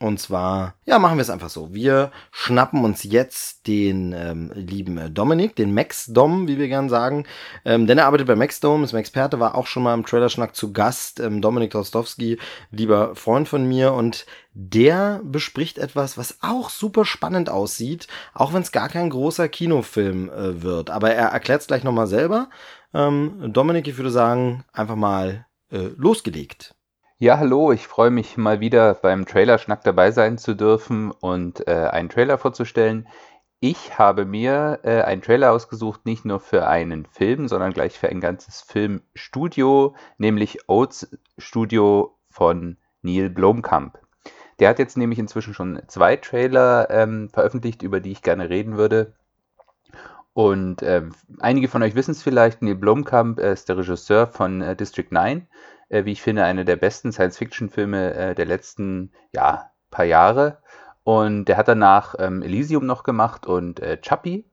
Und 0.00 0.20
zwar, 0.20 0.74
ja, 0.86 1.00
machen 1.00 1.16
wir 1.16 1.22
es 1.22 1.30
einfach 1.30 1.48
so. 1.48 1.74
Wir 1.74 2.12
schnappen 2.30 2.84
uns 2.84 3.02
jetzt 3.02 3.66
den 3.66 4.12
ähm, 4.12 4.52
lieben 4.54 4.96
äh, 4.96 5.10
Dominik, 5.10 5.56
den 5.56 5.74
Max 5.74 6.06
Dom, 6.06 6.46
wie 6.46 6.56
wir 6.56 6.68
gern 6.68 6.88
sagen. 6.88 7.26
Ähm, 7.64 7.88
denn 7.88 7.98
er 7.98 8.06
arbeitet 8.06 8.28
bei 8.28 8.36
Max 8.36 8.60
Dom, 8.60 8.84
ist 8.84 8.92
Experte, 8.92 9.40
war 9.40 9.56
auch 9.56 9.66
schon 9.66 9.82
mal 9.82 9.94
im 9.94 10.06
Trailerschnack 10.06 10.54
zu 10.54 10.72
Gast. 10.72 11.18
Ähm, 11.18 11.42
Dominik 11.42 11.74
Rostowski, 11.74 12.38
lieber 12.70 13.16
Freund 13.16 13.48
von 13.48 13.66
mir. 13.66 13.92
Und 13.92 14.24
der 14.52 15.20
bespricht 15.24 15.78
etwas, 15.78 16.16
was 16.16 16.38
auch 16.42 16.70
super 16.70 17.04
spannend 17.04 17.50
aussieht, 17.50 18.06
auch 18.34 18.52
wenn 18.52 18.62
es 18.62 18.70
gar 18.70 18.88
kein 18.88 19.10
großer 19.10 19.48
Kinofilm 19.48 20.30
äh, 20.30 20.62
wird. 20.62 20.90
Aber 20.90 21.12
er 21.12 21.30
erklärt 21.30 21.62
es 21.62 21.66
gleich 21.66 21.82
nochmal 21.82 22.06
selber. 22.06 22.50
Ähm, 22.94 23.52
Dominik, 23.52 23.88
ich 23.88 23.96
würde 23.96 24.12
sagen, 24.12 24.64
einfach 24.72 24.96
mal 24.96 25.46
äh, 25.72 25.90
losgelegt. 25.96 26.76
Ja, 27.20 27.38
hallo, 27.38 27.72
ich 27.72 27.88
freue 27.88 28.10
mich 28.12 28.36
mal 28.36 28.60
wieder 28.60 28.94
beim 28.94 29.26
Trailer-Schnack 29.26 29.82
dabei 29.82 30.12
sein 30.12 30.38
zu 30.38 30.54
dürfen 30.54 31.10
und 31.10 31.66
äh, 31.66 31.88
einen 31.90 32.10
Trailer 32.10 32.38
vorzustellen. 32.38 33.08
Ich 33.58 33.98
habe 33.98 34.24
mir 34.24 34.78
äh, 34.84 35.02
einen 35.02 35.20
Trailer 35.20 35.50
ausgesucht, 35.50 36.06
nicht 36.06 36.24
nur 36.24 36.38
für 36.38 36.68
einen 36.68 37.06
Film, 37.06 37.48
sondern 37.48 37.72
gleich 37.72 37.98
für 37.98 38.08
ein 38.08 38.20
ganzes 38.20 38.60
Filmstudio, 38.60 39.96
nämlich 40.16 40.68
Oats 40.68 41.10
Studio 41.38 42.16
von 42.30 42.76
Neil 43.02 43.30
Blomkamp. 43.30 43.98
Der 44.60 44.68
hat 44.68 44.78
jetzt 44.78 44.96
nämlich 44.96 45.18
inzwischen 45.18 45.54
schon 45.54 45.82
zwei 45.88 46.14
Trailer 46.14 46.88
ähm, 46.88 47.30
veröffentlicht, 47.30 47.82
über 47.82 47.98
die 47.98 48.12
ich 48.12 48.22
gerne 48.22 48.48
reden 48.48 48.76
würde. 48.76 49.14
Und 50.34 50.84
ähm, 50.84 51.16
einige 51.40 51.66
von 51.66 51.82
euch 51.82 51.96
wissen 51.96 52.12
es 52.12 52.22
vielleicht, 52.22 52.62
Neil 52.62 52.76
Blomkamp 52.76 53.40
äh, 53.40 53.54
ist 53.54 53.68
der 53.68 53.76
Regisseur 53.76 54.28
von 54.28 54.62
äh, 54.62 54.76
District 54.76 55.10
9 55.10 55.48
äh, 55.88 56.04
wie 56.04 56.12
ich 56.12 56.22
finde, 56.22 56.44
einer 56.44 56.64
der 56.64 56.76
besten 56.76 57.12
Science-Fiction-Filme 57.12 58.14
äh, 58.14 58.34
der 58.34 58.46
letzten 58.46 59.12
ja, 59.32 59.70
paar 59.90 60.04
Jahre. 60.04 60.58
Und 61.04 61.46
der 61.46 61.56
hat 61.56 61.68
danach 61.68 62.14
ähm, 62.18 62.42
Elysium 62.42 62.84
noch 62.86 63.02
gemacht 63.02 63.46
und 63.46 63.80
äh, 63.80 63.98
Chappie. 64.00 64.44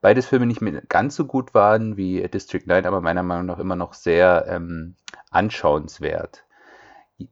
Beides 0.00 0.26
Filme 0.26 0.46
nicht 0.46 0.60
mehr 0.60 0.82
ganz 0.88 1.14
so 1.14 1.26
gut 1.26 1.54
waren 1.54 1.96
wie 1.96 2.26
District 2.28 2.66
9, 2.66 2.86
aber 2.86 3.00
meiner 3.00 3.22
Meinung 3.22 3.46
nach 3.46 3.58
immer 3.58 3.76
noch 3.76 3.94
sehr 3.94 4.46
ähm, 4.48 4.96
anschauenswert. 5.30 6.44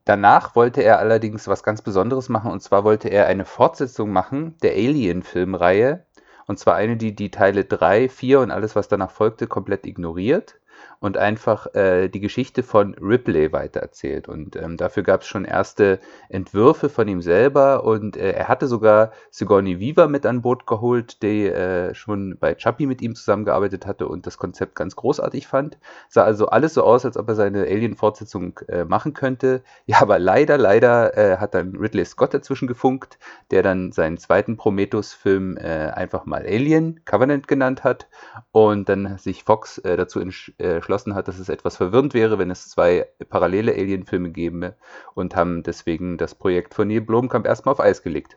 Danach 0.05 0.55
wollte 0.55 0.83
er 0.83 1.01
allerdings 1.01 1.49
was 1.49 1.65
ganz 1.65 1.83
Besonderes 1.83 2.29
machen 2.29 2.53
und 2.53 2.63
zwar 2.63 2.85
wollte 2.85 3.09
er 3.09 3.27
eine 3.27 3.45
Fortsetzung 3.45 4.11
machen 4.11 4.57
der 4.63 4.73
Alien-Filmreihe 4.73 6.07
Und 6.47 6.59
zwar 6.59 6.77
eine, 6.77 6.97
die 6.97 7.15
die 7.15 7.31
Teile 7.33 7.65
3, 7.65 8.09
4 8.09 8.41
und 8.41 8.51
alles, 8.53 8.77
was 8.77 8.89
danach 8.89 9.11
folgte, 9.11 9.49
komplett 9.49 9.85
ignoriert 9.85 10.60
und 11.01 11.17
einfach 11.17 11.75
äh, 11.75 12.09
die 12.09 12.21
Geschichte 12.21 12.63
von 12.63 12.95
Ripley 12.95 13.53
weitererzählt. 13.53 14.29
Und 14.29 14.55
ähm, 14.57 14.77
dafür 14.77 15.03
gab 15.03 15.23
es 15.23 15.27
schon 15.27 15.47
erste 15.47 15.99
Entwürfe 16.29 16.91
von 16.91 17.09
ihm 17.09 17.23
selber 17.23 17.85
und 17.85 18.19
äh, 18.19 18.33
er 18.33 18.49
hatte 18.49 18.67
sogar 18.67 19.13
Sigourney 19.31 19.81
Weaver 19.81 20.09
mit 20.09 20.27
an 20.27 20.43
Bord 20.43 20.67
geholt, 20.67 21.23
die 21.23 21.47
äh, 21.47 21.95
schon 21.95 22.37
bei 22.39 22.55
Chappie 22.55 22.87
mit 22.87 23.01
ihm 23.01 23.15
zusammengearbeitet 23.15 23.87
hatte 23.87 24.07
und 24.09 24.27
das 24.27 24.37
Konzept 24.37 24.75
ganz 24.75 24.95
großartig 24.95 25.47
fand. 25.47 25.79
Sah 26.09 26.25
also 26.25 26.49
alles 26.49 26.75
so 26.75 26.85
aus, 26.85 27.07
als 27.07 27.17
ob 27.17 27.29
er 27.29 27.35
seine 27.35 27.63
Alien-Fortsetzung 27.63 28.61
äh, 28.69 28.85
machen 28.85 29.15
könnte. 29.15 29.63
Ja, 29.87 30.03
aber 30.03 30.19
leider, 30.19 30.59
leider 30.59 31.17
äh, 31.17 31.39
hat 31.39 31.55
dann 31.55 31.77
Ridley 31.77 32.05
Scott 32.05 32.35
dazwischen 32.35 32.69
gefunkt, 32.69 33.19
der 33.51 33.63
dann 33.63 33.93
seinen 33.93 34.19
zweiten 34.19 34.59
Prometheus-Film 34.59 35.57
äh, 35.57 35.91
einfach 35.93 36.27
mal 36.27 36.43
Alien 36.43 37.01
Covenant 37.07 37.49
genannt 37.49 37.85
hat 37.85 38.07
und 38.53 38.89
dann 38.91 39.17
sich 39.17 39.45
Fox 39.45 39.81
dazu 39.83 40.21
entsch 40.21 40.53
entschlossen 40.91 41.15
hat, 41.15 41.29
dass 41.29 41.39
es 41.39 41.49
etwas 41.49 41.77
verwirrend 41.77 42.15
wäre, 42.15 42.39
wenn 42.39 42.51
es 42.51 42.69
zwei 42.69 43.07
parallele 43.29 43.73
Alien-Filme 43.73 44.31
gäbe 44.31 44.75
und 45.15 45.37
haben 45.37 45.63
deswegen 45.63 46.19
das 46.19 46.35
Projekt 46.35 46.75
von 46.75 46.89
Neil 46.89 47.01
Blomkamp 47.01 47.47
erstmal 47.47 47.73
auf 47.73 47.81
Eis 47.81 48.03
gelegt. 48.03 48.37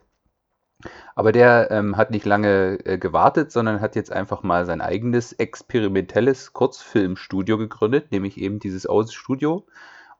Aber 1.15 1.31
der 1.31 1.71
ähm, 1.71 1.97
hat 1.97 2.11
nicht 2.11 2.25
lange 2.25 2.77
äh, 2.85 2.97
gewartet, 2.99 3.51
sondern 3.51 3.81
hat 3.81 3.95
jetzt 3.95 4.11
einfach 4.11 4.43
mal 4.43 4.65
sein 4.65 4.81
eigenes 4.81 5.33
experimentelles 5.33 6.53
Kurzfilmstudio 6.53 7.57
gegründet, 7.57 8.11
nämlich 8.11 8.37
eben 8.37 8.59
dieses 8.59 8.87
Oz 8.87 9.13
Studio. 9.13 9.65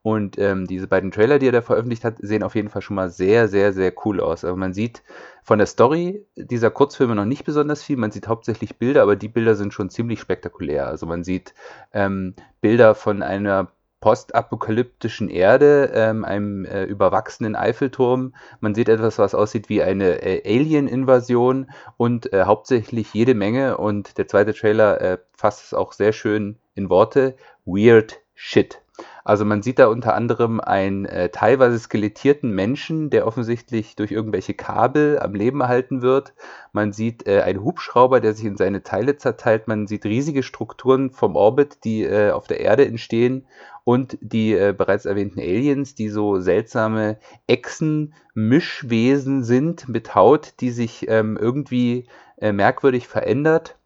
Und 0.04 0.38
ähm, 0.38 0.68
diese 0.68 0.88
beiden 0.88 1.12
Trailer, 1.12 1.40
die 1.40 1.48
er 1.48 1.54
da 1.54 1.62
veröffentlicht 1.62 2.04
hat, 2.04 2.18
sehen 2.20 2.44
auf 2.44 2.56
jeden 2.56 2.68
Fall 2.68 2.82
schon 2.82 2.98
mal 2.98 3.10
sehr, 3.10 3.48
sehr, 3.48 3.72
sehr 3.72 3.94
cool 4.06 4.20
aus. 4.20 4.44
Also 4.44 4.58
man 4.58 4.74
sieht 4.74 5.02
von 5.44 5.60
der 5.60 5.66
Story 5.66 6.26
dieser 6.36 6.72
Kurzfilme 6.72 7.16
noch 7.16 7.24
nicht 7.24 7.46
besonders 7.46 7.82
viel. 7.82 7.96
Man 7.96 8.12
sieht 8.12 8.28
hauptsächlich 8.28 8.78
Bilder, 8.78 9.02
aber 9.02 9.16
die 9.16 9.30
Bilder 9.30 9.56
sind 9.56 9.74
schon 9.74 9.90
ziemlich 9.90 10.20
spektakulär. 10.20 10.88
Also 10.88 11.06
man 11.06 11.24
sieht 11.24 11.54
ähm, 11.94 12.36
Bilder 12.60 12.96
von 12.96 13.24
einer 13.24 13.72
postapokalyptischen 14.02 15.30
Erde, 15.30 15.92
ähm, 15.94 16.26
einem 16.26 16.66
äh, 16.66 16.84
überwachsenen 16.84 17.56
Eiffelturm. 17.56 18.36
Man 18.60 18.76
sieht 18.76 18.90
etwas, 18.90 19.18
was 19.20 19.34
aussieht 19.34 19.70
wie 19.70 19.82
eine 19.82 20.22
äh, 20.22 20.44
Alien-Invasion 20.46 21.72
und 21.96 22.34
äh, 22.34 22.44
hauptsächlich 22.44 23.14
jede 23.14 23.36
Menge. 23.36 23.78
Und 23.78 24.18
der 24.18 24.28
zweite 24.28 24.54
Trailer 24.54 25.00
äh, 25.00 25.18
fasst 25.32 25.64
es 25.64 25.74
auch 25.74 25.94
sehr 25.94 26.12
schön 26.12 26.58
in 26.76 26.90
Worte. 26.90 27.38
Weird 27.64 28.20
Shit. 28.36 28.83
Also 29.24 29.46
man 29.46 29.62
sieht 29.64 29.80
da 29.80 29.88
unter 29.88 30.14
anderem 30.14 30.60
einen 30.60 31.06
äh, 31.06 31.30
teilweise 31.30 31.80
skelettierten 31.80 32.52
Menschen, 32.52 33.10
der 33.10 33.26
offensichtlich 33.26 33.96
durch 33.96 34.12
irgendwelche 34.12 34.54
Kabel 34.54 35.18
am 35.20 35.34
Leben 35.34 35.62
erhalten 35.62 36.02
wird. 36.02 36.34
Man 36.74 36.92
sieht 36.92 37.26
äh, 37.26 37.42
einen 37.42 37.64
Hubschrauber, 37.64 38.20
der 38.20 38.34
sich 38.34 38.46
in 38.46 38.58
seine 38.58 38.84
Teile 38.84 39.18
zerteilt. 39.18 39.68
Man 39.68 39.88
sieht 39.88 40.06
riesige 40.06 40.44
Strukturen 40.44 41.10
vom 41.12 41.36
Orbit, 41.36 41.84
die 41.86 42.04
äh, 42.04 42.32
auf 42.32 42.48
der 42.48 42.60
Erde 42.60 42.86
entstehen. 42.86 43.48
Und 43.84 44.18
die 44.22 44.54
äh, 44.54 44.74
bereits 44.78 45.06
erwähnten 45.06 45.40
Aliens, 45.40 45.96
die 45.96 46.10
so 46.10 46.40
seltsame 46.40 47.18
Echsen-Mischwesen 47.48 49.44
sind 49.44 49.90
mit 49.90 50.14
Haut, 50.16 50.54
die 50.60 50.70
sich 50.70 51.08
ähm, 51.10 51.38
irgendwie 51.40 52.08
äh, 52.38 52.52
merkwürdig 52.52 53.08
verändert. 53.08 53.78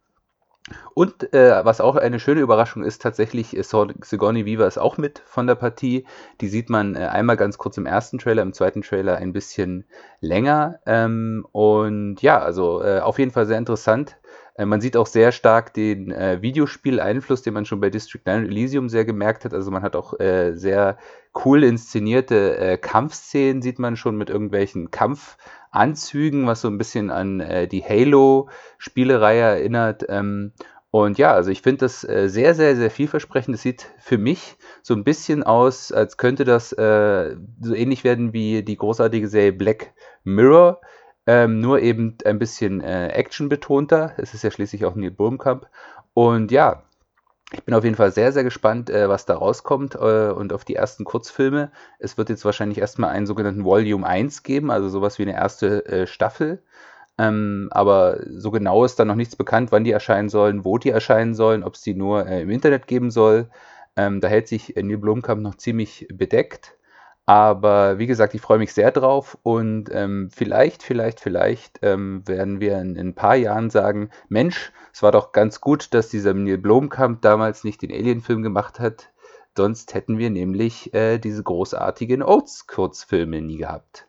Und 0.94 1.34
äh, 1.34 1.64
was 1.64 1.80
auch 1.80 1.96
eine 1.96 2.20
schöne 2.20 2.42
Überraschung 2.42 2.84
ist, 2.84 3.02
tatsächlich 3.02 3.56
ist 3.56 3.74
Sigourney 4.02 4.46
Weaver 4.46 4.68
ist 4.68 4.78
auch 4.78 4.98
mit 4.98 5.22
von 5.26 5.48
der 5.48 5.56
Partie. 5.56 6.06
Die 6.42 6.48
sieht 6.48 6.70
man 6.70 6.96
äh, 6.96 7.00
einmal 7.00 7.38
ganz 7.38 7.58
kurz 7.58 7.78
im 7.78 7.86
ersten 7.86 8.18
Trailer, 8.18 8.42
im 8.42 8.54
zweiten 8.54 8.82
Trailer 8.82 9.18
ein 9.18 9.34
bisschen 9.34 9.86
länger. 10.20 10.80
Ähm, 10.86 11.46
und 11.52 12.22
ja, 12.22 12.40
also 12.40 12.82
äh, 12.84 13.00
auf 13.00 13.20
jeden 13.20 13.32
Fall 13.32 13.46
sehr 13.46 13.58
interessant. 13.58 14.18
Äh, 14.56 14.66
man 14.66 14.82
sieht 14.82 14.98
auch 14.98 15.08
sehr 15.08 15.32
stark 15.32 15.74
den 15.74 16.12
äh, 16.12 16.42
Videospiel-Einfluss, 16.42 17.44
den 17.44 17.54
man 17.54 17.66
schon 17.66 17.80
bei 17.80 17.90
District 17.90 18.22
9 18.26 18.44
und 18.44 18.50
Elysium 18.50 18.90
sehr 18.90 19.06
gemerkt 19.06 19.46
hat. 19.46 19.54
Also 19.54 19.72
man 19.72 19.84
hat 19.84 19.96
auch 19.96 20.20
äh, 20.20 20.54
sehr 20.54 20.98
cool 21.46 21.64
inszenierte 21.64 22.58
äh, 22.58 22.78
Kampfszenen, 22.78 23.62
sieht 23.62 23.80
man 23.80 23.96
schon 23.96 24.18
mit 24.18 24.30
irgendwelchen 24.30 24.92
Kampfanzügen, 25.72 26.48
was 26.48 26.62
so 26.62 26.68
ein 26.68 26.78
bisschen 26.78 27.10
an 27.10 27.40
äh, 27.40 27.68
die 27.68 27.84
Halo-Spielereihe 27.84 29.42
erinnert. 29.42 30.06
Ähm, 30.10 30.54
und 30.90 31.18
ja, 31.18 31.34
also 31.34 31.52
ich 31.52 31.62
finde 31.62 31.80
das 31.80 32.04
äh, 32.04 32.28
sehr, 32.30 32.56
sehr, 32.56 32.76
sehr 32.76 32.90
vielversprechend. 32.90 33.56
Es 33.56 33.62
sieht 33.62 33.88
für 34.00 34.18
mich 34.18 34.56
so 34.82 34.94
ein 34.94 35.04
bisschen 35.04 35.44
aus, 35.44 35.92
als 35.92 36.18
könnte 36.18 36.44
das 36.46 36.72
äh, 36.74 37.36
so 37.62 37.76
ähnlich 37.76 38.04
werden 38.04 38.34
wie 38.34 38.64
die 38.64 38.78
großartige 38.78 39.28
Serie 39.28 39.54
Black 39.54 39.94
Mirror, 40.24 40.82
ähm, 41.28 41.60
nur 41.60 41.82
eben 41.82 42.18
ein 42.26 42.40
bisschen 42.40 42.82
äh, 42.82 43.10
actionbetonter. 43.10 44.14
Es 44.18 44.34
ist 44.34 44.44
ja 44.44 44.52
schließlich 44.52 44.86
auch 44.86 44.96
Neil 44.96 45.12
Blomkamp. 45.12 45.68
Und 46.14 46.52
ja, 46.52 46.84
ich 47.54 47.64
bin 47.64 47.74
auf 47.74 47.84
jeden 47.84 47.96
Fall 47.96 48.12
sehr, 48.12 48.34
sehr 48.34 48.44
gespannt, 48.44 48.90
äh, 48.90 49.08
was 49.08 49.26
da 49.26 49.36
rauskommt 49.36 49.96
äh, 49.96 50.32
und 50.32 50.52
auf 50.52 50.66
die 50.66 50.76
ersten 50.76 51.06
Kurzfilme. 51.06 51.72
Es 51.98 52.18
wird 52.18 52.30
jetzt 52.30 52.44
wahrscheinlich 52.44 52.80
erstmal 52.80 53.12
einen 53.12 53.26
sogenannten 53.26 53.64
Volume 53.64 54.06
1 54.06 54.44
geben, 54.44 54.70
also 54.70 54.90
sowas 54.90 55.18
wie 55.18 55.24
eine 55.24 55.36
erste 55.36 55.86
äh, 55.86 56.08
Staffel. 56.08 56.62
Ähm, 57.18 57.70
aber 57.72 58.20
so 58.30 58.52
genau 58.52 58.84
ist 58.84 59.00
da 59.00 59.06
noch 59.06 59.16
nichts 59.16 59.36
bekannt, 59.36 59.72
wann 59.72 59.86
die 59.86 59.92
erscheinen 59.92 60.30
sollen, 60.30 60.66
wo 60.66 60.78
die 60.78 60.90
erscheinen 60.90 61.36
sollen, 61.36 61.64
ob 61.64 61.76
es 61.76 61.82
die 61.82 61.96
nur 61.96 62.28
äh, 62.28 62.42
im 62.42 62.50
Internet 62.50 62.86
geben 62.86 63.12
soll. 63.12 63.50
Ähm, 63.96 64.22
da 64.22 64.28
hält 64.28 64.48
sich 64.48 64.76
Neil 64.76 64.98
Blomkamp 64.98 65.42
noch 65.42 65.56
ziemlich 65.56 66.08
bedeckt. 66.12 66.78
Aber 67.30 68.00
wie 68.00 68.08
gesagt, 68.08 68.36
ich 68.36 68.42
freue 68.42 68.58
mich 68.58 68.74
sehr 68.74 68.90
drauf 68.90 69.38
und 69.44 69.90
ähm, 69.92 70.30
vielleicht, 70.34 70.82
vielleicht, 70.82 71.20
vielleicht 71.20 71.78
ähm, 71.82 72.26
werden 72.26 72.62
wir 72.62 72.80
in, 72.80 72.96
in, 72.96 73.10
ein 73.10 73.16
paar 73.16 73.36
Jahren 73.36 73.70
sagen, 73.70 74.12
Mensch, 74.30 74.72
es 74.94 75.04
war 75.04 75.12
doch 75.12 75.34
ganz 75.34 75.60
gut, 75.60 75.94
dass 75.94 76.08
dieser 76.08 76.34
Neil 76.34 76.58
Blomkamp 76.58 77.22
damals 77.22 77.66
nicht 77.66 77.82
den 77.82 77.92
Alien-Film 77.92 78.44
gemacht 78.44 78.80
hat. 78.80 79.12
Sonst 79.58 79.94
hätten 79.94 80.18
wir 80.20 80.30
nämlich 80.30 80.94
äh, 80.94 81.18
diese 81.18 81.44
großartigen 81.44 82.24
Oates-Kurzfilme 82.24 83.42
nie 83.42 83.58
gehabt. 83.58 84.08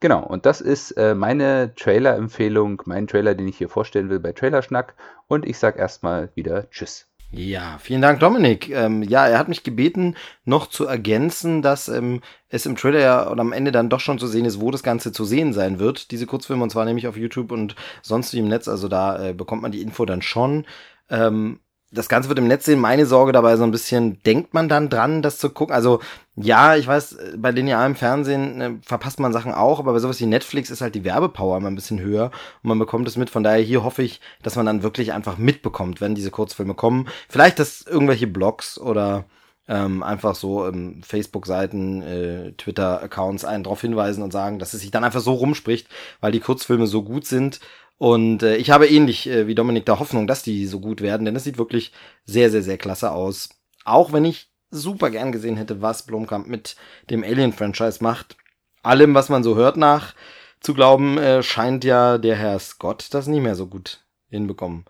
Genau, 0.00 0.24
und 0.24 0.46
das 0.46 0.62
ist 0.62 0.92
äh, 0.92 1.14
meine 1.14 1.74
Trailer-Empfehlung, 1.74 2.80
mein 2.86 3.06
Trailer, 3.08 3.34
den 3.34 3.48
ich 3.48 3.58
hier 3.58 3.68
vorstellen 3.68 4.08
will 4.08 4.20
bei 4.20 4.32
Trailerschnack. 4.32 4.94
Und 5.26 5.44
ich 5.44 5.58
sage 5.58 5.78
erstmal 5.78 6.30
wieder 6.34 6.70
Tschüss. 6.70 7.07
Ja, 7.30 7.76
vielen 7.78 8.00
Dank, 8.00 8.20
Dominik. 8.20 8.70
Ähm, 8.70 9.02
ja, 9.02 9.26
er 9.26 9.38
hat 9.38 9.48
mich 9.48 9.62
gebeten, 9.62 10.16
noch 10.46 10.66
zu 10.66 10.86
ergänzen, 10.86 11.60
dass 11.60 11.88
ähm, 11.88 12.22
es 12.48 12.64
im 12.64 12.74
Trailer 12.74 13.00
ja 13.00 13.22
und 13.28 13.38
am 13.38 13.52
Ende 13.52 13.70
dann 13.70 13.90
doch 13.90 14.00
schon 14.00 14.18
zu 14.18 14.26
sehen 14.26 14.46
ist, 14.46 14.60
wo 14.62 14.70
das 14.70 14.82
Ganze 14.82 15.12
zu 15.12 15.26
sehen 15.26 15.52
sein 15.52 15.78
wird, 15.78 16.10
diese 16.10 16.24
Kurzfilme, 16.24 16.62
und 16.62 16.70
zwar 16.70 16.86
nämlich 16.86 17.06
auf 17.06 17.18
YouTube 17.18 17.52
und 17.52 17.76
sonst 18.00 18.32
wie 18.32 18.38
im 18.38 18.48
Netz. 18.48 18.66
Also 18.66 18.88
da 18.88 19.28
äh, 19.28 19.34
bekommt 19.34 19.60
man 19.60 19.72
die 19.72 19.82
Info 19.82 20.06
dann 20.06 20.22
schon. 20.22 20.64
Ähm, 21.10 21.60
das 21.90 22.08
Ganze 22.08 22.28
wird 22.28 22.38
im 22.38 22.48
Netz 22.48 22.66
sehen. 22.66 22.80
Meine 22.80 23.06
Sorge 23.06 23.32
dabei 23.32 23.56
so 23.56 23.64
ein 23.64 23.70
bisschen, 23.70 24.22
denkt 24.22 24.52
man 24.52 24.68
dann 24.68 24.90
dran, 24.90 25.22
das 25.22 25.38
zu 25.38 25.50
gucken? 25.50 25.74
Also, 25.74 26.00
ja, 26.36 26.76
ich 26.76 26.86
weiß, 26.86 27.16
bei 27.36 27.50
linearem 27.50 27.94
Fernsehen 27.94 28.60
äh, 28.60 28.70
verpasst 28.82 29.20
man 29.20 29.32
Sachen 29.32 29.52
auch, 29.52 29.78
aber 29.78 29.92
bei 29.92 29.98
sowas 29.98 30.20
wie 30.20 30.26
Netflix 30.26 30.70
ist 30.70 30.80
halt 30.80 30.94
die 30.94 31.04
Werbepower 31.04 31.56
immer 31.56 31.70
ein 31.70 31.74
bisschen 31.74 32.00
höher 32.00 32.30
und 32.62 32.68
man 32.68 32.78
bekommt 32.78 33.08
es 33.08 33.16
mit. 33.16 33.30
Von 33.30 33.42
daher 33.42 33.62
hier 33.62 33.84
hoffe 33.84 34.02
ich, 34.02 34.20
dass 34.42 34.56
man 34.56 34.66
dann 34.66 34.82
wirklich 34.82 35.12
einfach 35.12 35.38
mitbekommt, 35.38 36.00
wenn 36.00 36.14
diese 36.14 36.30
Kurzfilme 36.30 36.74
kommen. 36.74 37.08
Vielleicht, 37.28 37.58
dass 37.58 37.82
irgendwelche 37.82 38.26
Blogs 38.26 38.78
oder 38.78 39.24
ähm, 39.66 40.02
einfach 40.02 40.34
so 40.34 40.66
ähm, 40.66 41.02
Facebook-Seiten, 41.02 42.02
äh, 42.02 42.52
Twitter-Accounts 42.52 43.44
einen 43.44 43.64
darauf 43.64 43.80
hinweisen 43.80 44.22
und 44.22 44.32
sagen, 44.32 44.58
dass 44.58 44.74
es 44.74 44.80
sich 44.80 44.90
dann 44.90 45.04
einfach 45.04 45.20
so 45.20 45.34
rumspricht, 45.34 45.88
weil 46.20 46.32
die 46.32 46.40
Kurzfilme 46.40 46.86
so 46.86 47.02
gut 47.02 47.26
sind 47.26 47.60
und 47.98 48.42
äh, 48.42 48.56
ich 48.56 48.70
habe 48.70 48.88
ähnlich 48.88 49.28
äh, 49.28 49.46
wie 49.46 49.54
Dominik 49.54 49.84
da 49.84 49.98
Hoffnung, 49.98 50.26
dass 50.26 50.42
die 50.42 50.66
so 50.66 50.80
gut 50.80 51.00
werden, 51.00 51.24
denn 51.24 51.36
es 51.36 51.44
sieht 51.44 51.58
wirklich 51.58 51.92
sehr, 52.24 52.50
sehr, 52.50 52.62
sehr 52.62 52.78
klasse 52.78 53.10
aus. 53.10 53.50
Auch 53.84 54.12
wenn 54.12 54.24
ich 54.24 54.50
super 54.70 55.10
gern 55.10 55.32
gesehen 55.32 55.56
hätte, 55.56 55.82
was 55.82 56.06
Blomkamp 56.06 56.46
mit 56.46 56.76
dem 57.10 57.24
Alien-Franchise 57.24 58.02
macht. 58.02 58.36
Allem, 58.82 59.14
was 59.14 59.28
man 59.28 59.42
so 59.42 59.56
hört 59.56 59.76
nach 59.76 60.14
zu 60.60 60.74
glauben, 60.74 61.18
äh, 61.18 61.42
scheint 61.42 61.84
ja 61.84 62.18
der 62.18 62.36
Herr 62.36 62.58
Scott 62.58 63.08
das 63.12 63.26
nicht 63.26 63.42
mehr 63.42 63.54
so 63.54 63.66
gut 63.66 64.04
hinbekommen 64.28 64.84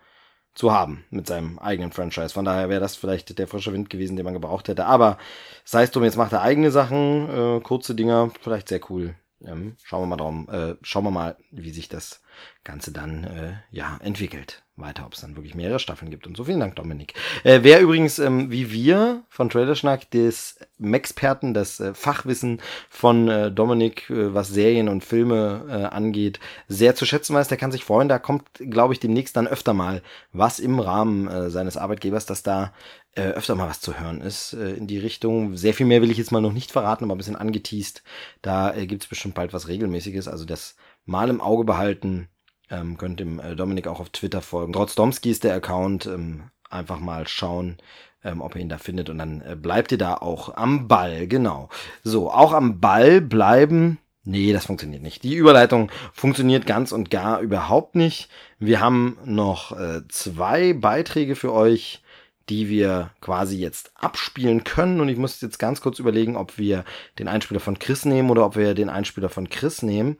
zu 0.53 0.71
haben 0.71 1.05
mit 1.09 1.27
seinem 1.27 1.57
eigenen 1.59 1.91
Franchise. 1.91 2.33
Von 2.33 2.45
daher 2.45 2.69
wäre 2.69 2.81
das 2.81 2.95
vielleicht 2.95 3.37
der 3.39 3.47
frische 3.47 3.71
Wind 3.71 3.89
gewesen, 3.89 4.17
den 4.17 4.25
man 4.25 4.33
gebraucht 4.33 4.67
hätte. 4.67 4.85
Aber 4.85 5.17
sei 5.63 5.83
es 5.83 5.91
drum, 5.91 6.03
jetzt 6.03 6.17
macht 6.17 6.33
er 6.33 6.41
eigene 6.41 6.71
Sachen, 6.71 7.29
äh, 7.29 7.59
kurze 7.61 7.95
Dinger, 7.95 8.31
vielleicht 8.41 8.67
sehr 8.67 8.81
cool. 8.89 9.15
Ähm, 9.45 9.75
schauen 9.83 10.01
wir 10.01 10.07
mal 10.07 10.17
drum, 10.17 10.49
äh, 10.49 10.75
schauen 10.81 11.05
wir 11.05 11.11
mal, 11.11 11.37
wie 11.51 11.71
sich 11.71 11.87
das 11.87 12.21
Ganze 12.63 12.91
dann 12.91 13.23
äh, 13.23 13.53
ja 13.71 13.97
entwickelt 14.01 14.63
weiter, 14.75 15.05
ob 15.05 15.13
es 15.13 15.21
dann 15.21 15.35
wirklich 15.35 15.55
mehrere 15.55 15.79
Staffeln 15.79 16.11
gibt 16.11 16.25
und 16.27 16.37
so. 16.37 16.45
Vielen 16.45 16.59
Dank, 16.59 16.75
Dominik. 16.75 17.13
Äh, 17.43 17.59
wer 17.63 17.81
übrigens 17.81 18.19
ähm, 18.19 18.51
wie 18.51 18.71
wir 18.71 19.23
von 19.29 19.49
Trailerschnack 19.49 20.09
des 20.11 20.59
Experten, 20.81 21.53
das 21.53 21.79
äh, 21.79 21.93
Fachwissen 21.93 22.61
von 22.89 23.27
äh, 23.27 23.51
Dominik, 23.51 24.09
äh, 24.09 24.33
was 24.33 24.49
Serien 24.49 24.89
und 24.89 25.03
Filme 25.03 25.65
äh, 25.69 25.95
angeht, 25.95 26.39
sehr 26.67 26.95
zu 26.95 27.05
schätzen 27.05 27.35
weiß, 27.35 27.47
der 27.47 27.57
kann 27.57 27.71
sich 27.71 27.83
freuen. 27.83 28.09
Da 28.09 28.19
kommt, 28.19 28.45
glaube 28.59 28.93
ich, 28.93 28.99
demnächst 28.99 29.35
dann 29.35 29.47
öfter 29.47 29.73
mal 29.73 30.01
was 30.31 30.59
im 30.59 30.79
Rahmen 30.79 31.27
äh, 31.27 31.49
seines 31.49 31.77
Arbeitgebers, 31.77 32.25
dass 32.25 32.43
da 32.43 32.73
öfter 33.21 33.55
mal 33.55 33.69
was 33.69 33.81
zu 33.81 33.99
hören 33.99 34.21
ist 34.21 34.53
äh, 34.53 34.71
in 34.71 34.87
die 34.87 34.99
Richtung. 34.99 35.55
Sehr 35.57 35.73
viel 35.73 35.85
mehr 35.85 36.01
will 36.01 36.11
ich 36.11 36.17
jetzt 36.17 36.31
mal 36.31 36.41
noch 36.41 36.53
nicht 36.53 36.71
verraten, 36.71 37.03
aber 37.03 37.15
ein 37.15 37.17
bisschen 37.17 37.35
angeteased. 37.35 38.03
Da 38.41 38.73
äh, 38.73 38.85
gibt 38.87 39.03
es 39.03 39.09
bestimmt 39.09 39.35
bald 39.35 39.53
was 39.53 39.67
Regelmäßiges. 39.67 40.27
Also 40.27 40.45
das 40.45 40.75
mal 41.05 41.29
im 41.29 41.41
Auge 41.41 41.63
behalten 41.63 42.29
Ähm, 42.71 42.97
könnt 42.97 43.19
dem 43.19 43.39
äh, 43.39 43.55
Dominik 43.55 43.87
auch 43.87 43.99
auf 43.99 44.11
Twitter 44.11 44.41
folgen. 44.41 44.73
Trotzdemski 44.73 45.31
ist 45.31 45.43
der 45.43 45.55
Account. 45.55 46.05
Ähm, 46.05 46.51
einfach 46.69 46.99
mal 46.99 47.27
schauen, 47.27 47.77
ähm, 48.23 48.41
ob 48.41 48.55
ihr 48.55 48.61
ihn 48.61 48.69
da 48.69 48.77
findet 48.77 49.09
und 49.09 49.17
dann 49.17 49.41
äh, 49.41 49.55
bleibt 49.55 49.91
ihr 49.91 49.97
da 49.97 50.15
auch 50.15 50.55
am 50.55 50.87
Ball, 50.87 51.27
genau. 51.27 51.69
So, 52.03 52.31
auch 52.31 52.53
am 52.53 52.79
Ball 52.79 53.21
bleiben. 53.21 53.97
Nee, 54.23 54.53
das 54.53 54.65
funktioniert 54.65 55.01
nicht. 55.01 55.23
Die 55.23 55.35
Überleitung 55.35 55.91
funktioniert 56.13 56.67
ganz 56.67 56.91
und 56.91 57.09
gar 57.09 57.39
überhaupt 57.39 57.95
nicht. 57.95 58.29
Wir 58.59 58.79
haben 58.79 59.17
noch 59.25 59.71
äh, 59.71 60.01
zwei 60.09 60.73
Beiträge 60.73 61.35
für 61.35 61.53
euch, 61.53 62.03
die 62.49 62.69
wir 62.69 63.11
quasi 63.21 63.57
jetzt 63.57 63.91
abspielen 63.95 64.63
können. 64.63 64.99
Und 64.99 65.09
ich 65.09 65.17
muss 65.17 65.39
jetzt 65.41 65.59
ganz 65.59 65.81
kurz 65.81 65.99
überlegen, 65.99 66.35
ob 66.35 66.57
wir 66.57 66.83
den 67.19 67.27
Einspieler 67.27 67.59
von 67.59 67.79
Chris 67.79 68.05
nehmen 68.05 68.29
oder 68.29 68.45
ob 68.45 68.55
wir 68.55 68.73
den 68.73 68.89
Einspieler 68.89 69.29
von 69.29 69.49
Chris 69.49 69.81
nehmen. 69.83 70.17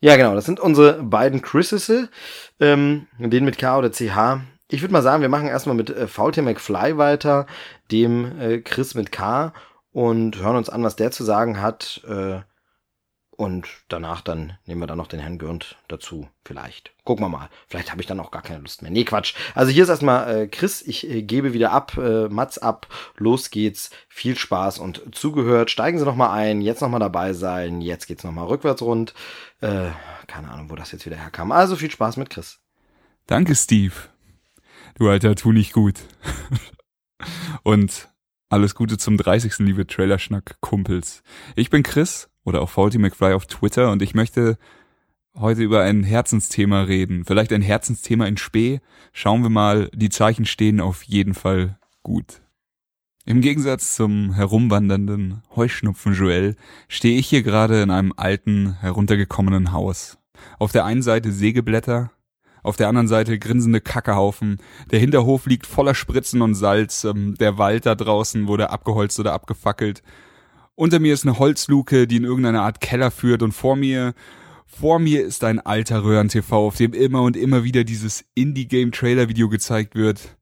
Ja, 0.00 0.16
genau, 0.16 0.34
das 0.34 0.46
sind 0.46 0.60
unsere 0.60 1.02
beiden 1.02 1.42
Chrisese, 1.42 2.08
ähm, 2.58 3.06
den 3.18 3.44
mit 3.44 3.58
K 3.58 3.76
oder 3.76 3.90
CH. 3.90 4.40
Ich 4.70 4.80
würde 4.80 4.92
mal 4.92 5.02
sagen, 5.02 5.20
wir 5.20 5.28
machen 5.28 5.48
erstmal 5.48 5.76
mit 5.76 5.90
äh, 5.90 6.06
VT 6.06 6.38
McFly 6.38 6.96
weiter, 6.96 7.46
dem 7.90 8.40
äh, 8.40 8.58
Chris 8.60 8.94
mit 8.94 9.12
K 9.12 9.52
und 9.92 10.38
hören 10.38 10.56
uns 10.56 10.70
an, 10.70 10.84
was 10.84 10.96
der 10.96 11.10
zu 11.10 11.24
sagen 11.24 11.60
hat. 11.60 12.02
Äh, 12.08 12.40
und 13.40 13.66
danach 13.88 14.20
dann 14.20 14.58
nehmen 14.66 14.82
wir 14.82 14.86
dann 14.86 14.98
noch 14.98 15.06
den 15.06 15.18
Herrn 15.18 15.38
Gürnt 15.38 15.78
dazu. 15.88 16.28
Vielleicht. 16.44 16.92
Gucken 17.04 17.24
wir 17.24 17.30
mal. 17.30 17.48
Vielleicht 17.68 17.90
habe 17.90 18.02
ich 18.02 18.06
dann 18.06 18.20
auch 18.20 18.30
gar 18.30 18.42
keine 18.42 18.60
Lust 18.60 18.82
mehr. 18.82 18.90
Nee, 18.90 19.04
Quatsch. 19.04 19.34
Also 19.54 19.72
hier 19.72 19.84
ist 19.84 19.88
erstmal 19.88 20.42
äh, 20.42 20.46
Chris. 20.46 20.82
Ich 20.82 21.08
äh, 21.08 21.22
gebe 21.22 21.54
wieder 21.54 21.72
ab. 21.72 21.96
Äh, 21.96 22.28
Mats 22.28 22.58
ab. 22.58 22.86
Los 23.16 23.48
geht's. 23.48 23.92
Viel 24.10 24.36
Spaß 24.36 24.78
und 24.78 25.14
zugehört. 25.14 25.70
Steigen 25.70 25.98
Sie 25.98 26.04
nochmal 26.04 26.38
ein. 26.38 26.60
Jetzt 26.60 26.82
nochmal 26.82 27.00
dabei 27.00 27.32
sein. 27.32 27.80
Jetzt 27.80 28.08
geht's 28.08 28.24
nochmal 28.24 28.46
rückwärts 28.46 28.82
rund. 28.82 29.14
Äh, 29.62 29.88
keine 30.26 30.50
Ahnung, 30.50 30.68
wo 30.68 30.74
das 30.74 30.92
jetzt 30.92 31.06
wieder 31.06 31.16
herkam. 31.16 31.50
Also 31.50 31.76
viel 31.76 31.90
Spaß 31.90 32.18
mit 32.18 32.28
Chris. 32.28 32.58
Danke, 33.26 33.54
Steve. 33.54 33.94
Du 34.98 35.08
alter, 35.08 35.34
tu 35.34 35.52
nicht 35.52 35.72
gut. 35.72 35.94
Und 37.62 38.10
alles 38.50 38.74
Gute 38.74 38.98
zum 38.98 39.16
30. 39.16 39.60
liebe 39.60 39.86
Trailerschnack-Kumpels. 39.86 41.22
Ich 41.56 41.70
bin 41.70 41.82
Chris 41.82 42.29
oder 42.44 42.62
auch 42.62 42.70
Faulty 42.70 42.98
McFly 42.98 43.32
auf 43.32 43.46
Twitter 43.46 43.90
und 43.90 44.02
ich 44.02 44.14
möchte 44.14 44.58
heute 45.34 45.62
über 45.62 45.82
ein 45.82 46.02
Herzensthema 46.02 46.82
reden. 46.82 47.24
Vielleicht 47.24 47.52
ein 47.52 47.62
Herzensthema 47.62 48.26
in 48.26 48.36
Spee. 48.36 48.80
Schauen 49.12 49.42
wir 49.42 49.50
mal, 49.50 49.90
die 49.94 50.08
Zeichen 50.08 50.44
stehen 50.44 50.80
auf 50.80 51.02
jeden 51.02 51.34
Fall 51.34 51.78
gut. 52.02 52.42
Im 53.26 53.40
Gegensatz 53.40 53.94
zum 53.94 54.32
herumwandernden 54.32 55.42
Heuschnupfen 55.54 56.14
Joel 56.14 56.56
stehe 56.88 57.18
ich 57.18 57.28
hier 57.28 57.42
gerade 57.42 57.82
in 57.82 57.90
einem 57.90 58.12
alten, 58.16 58.78
heruntergekommenen 58.80 59.72
Haus. 59.72 60.18
Auf 60.58 60.72
der 60.72 60.84
einen 60.84 61.02
Seite 61.02 61.30
Sägeblätter, 61.30 62.10
auf 62.62 62.76
der 62.76 62.88
anderen 62.88 63.08
Seite 63.08 63.38
grinsende 63.38 63.80
Kackehaufen. 63.80 64.58
Der 64.90 64.98
Hinterhof 64.98 65.46
liegt 65.46 65.66
voller 65.66 65.94
Spritzen 65.94 66.42
und 66.42 66.54
Salz. 66.54 67.04
Ähm, 67.04 67.34
der 67.36 67.58
Wald 67.58 67.86
da 67.86 67.94
draußen 67.94 68.48
wurde 68.48 68.70
abgeholzt 68.70 69.18
oder 69.20 69.32
abgefackelt. 69.32 70.02
Unter 70.80 70.98
mir 70.98 71.12
ist 71.12 71.26
eine 71.26 71.38
Holzluke, 71.38 72.06
die 72.06 72.16
in 72.16 72.24
irgendeine 72.24 72.62
Art 72.62 72.80
Keller 72.80 73.10
führt 73.10 73.42
und 73.42 73.52
vor 73.52 73.76
mir, 73.76 74.14
vor 74.64 74.98
mir 74.98 75.22
ist 75.22 75.44
ein 75.44 75.60
alter 75.60 76.04
Röhren-TV, 76.04 76.68
auf 76.68 76.76
dem 76.76 76.94
immer 76.94 77.20
und 77.20 77.36
immer 77.36 77.64
wieder 77.64 77.84
dieses 77.84 78.24
Indie-Game-Trailer-Video 78.34 79.50
gezeigt 79.50 79.94
wird. 79.94 80.38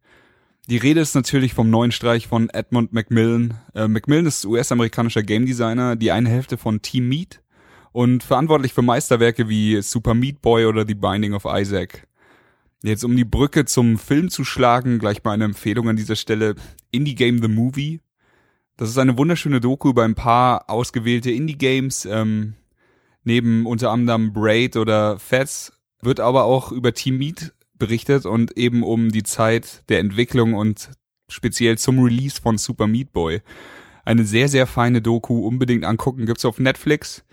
Die 0.68 0.76
Rede 0.76 1.01
ist 1.01 1.16
natürlich 1.16 1.55
vom 1.55 1.70
neuen 1.70 1.91
Streich 1.91 2.28
von 2.28 2.51
Edmund 2.51 2.93
Macmillan. 2.93 3.55
Äh, 3.74 3.89
Macmillan 3.89 4.26
ist 4.26 4.47
US-amerikanischer 4.47 5.24
Game 5.24 5.45
Designer, 5.45 5.97
die 5.97 6.12
eine 6.12 6.28
Hälfte 6.28 6.57
von 6.57 6.82
Team 6.82 7.09
Meat 7.09 7.43
und 7.91 8.22
verantwortlich 8.22 8.72
für 8.72 8.82
Meisterwerke 8.82 9.49
wie 9.49 9.82
Super 9.82 10.14
Meat 10.14 10.41
Boy 10.41 10.66
oder 10.66 10.86
The 10.86 10.95
Binding 10.95 11.34
of 11.34 11.47
Isaac. 11.47 12.07
Jetzt 12.84 13.03
um 13.03 13.16
die 13.16 13.24
Brücke 13.24 13.64
zum 13.64 13.99
Film 13.99 14.30
zu 14.30 14.45
schlagen, 14.45 15.01
gleich 15.01 15.24
mal 15.24 15.32
eine 15.32 15.47
Empfehlung 15.47 15.89
an 15.89 15.97
dieser 15.97 16.14
Stelle. 16.14 16.55
Indie 16.93 17.16
Game 17.16 17.43
The 17.43 17.49
Movie. 17.49 18.03
Das 18.78 18.88
ist 18.88 18.98
eine 18.98 19.18
wunderschöne 19.18 19.60
Doku 19.60 19.90
über 19.90 20.04
ein 20.04 20.14
paar 20.14 20.70
ausgewählte 20.70 21.32
Indie-Games. 21.32 22.06
Ähm, 22.06 22.54
neben 23.24 23.66
unter 23.66 23.90
anderem 23.90 24.32
Braid 24.32 24.76
oder 24.76 25.18
Fats 25.18 25.72
wird 26.00 26.20
aber 26.20 26.44
auch 26.44 26.70
über 26.70 26.94
Team 26.94 27.18
Meat 27.18 27.52
berichtet 27.74 28.24
und 28.24 28.56
eben 28.56 28.84
um 28.84 29.10
die 29.10 29.24
Zeit 29.24 29.82
der 29.88 29.98
Entwicklung 29.98 30.54
und 30.54 30.90
speziell 31.28 31.76
zum 31.76 31.98
Release 31.98 32.40
von 32.40 32.56
Super 32.56 32.86
Meat 32.86 33.12
Boy. 33.12 33.42
Eine 34.04 34.24
sehr, 34.24 34.48
sehr 34.48 34.68
feine 34.68 35.02
Doku, 35.02 35.44
unbedingt 35.44 35.84
angucken, 35.84 36.24
gibt's 36.24 36.44
auf 36.44 36.60
Netflix. 36.60 37.24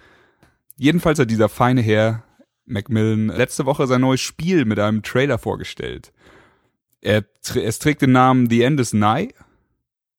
Jedenfalls 0.78 1.20
hat 1.20 1.30
dieser 1.30 1.48
feine 1.48 1.82
Herr 1.82 2.24
Macmillan 2.66 3.28
letzte 3.28 3.68
Woche 3.68 3.86
sein 3.86 4.02
neues 4.02 4.22
Spiel 4.22 4.66
mit 4.66 4.80
einem 4.80 5.04
Trailer 5.04 5.38
vorgestellt. 5.38 6.12
Er, 7.02 7.24
es 7.54 7.78
trägt 7.78 8.02
den 8.02 8.14
Namen 8.14 8.50
The 8.50 8.64
End 8.64 8.80
is 8.80 8.94
Nigh, 8.94 9.30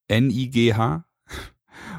N-I-G-H, 0.06 1.05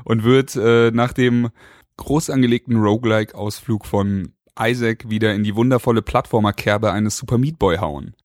und 0.07 0.23
wird 0.23 0.55
äh, 0.55 0.89
nach 0.91 1.11
dem 1.11 1.49
groß 1.97 2.29
angelegten 2.29 2.77
Roguelike-Ausflug 2.77 3.85
von 3.85 4.31
Isaac 4.57 5.09
wieder 5.09 5.35
in 5.35 5.43
die 5.43 5.53
wundervolle 5.53 6.01
Plattformerkerbe 6.01 6.93
eines 6.93 7.17
Super 7.17 7.37
Meat 7.37 7.59
Boy 7.59 7.77
hauen. 7.77 8.15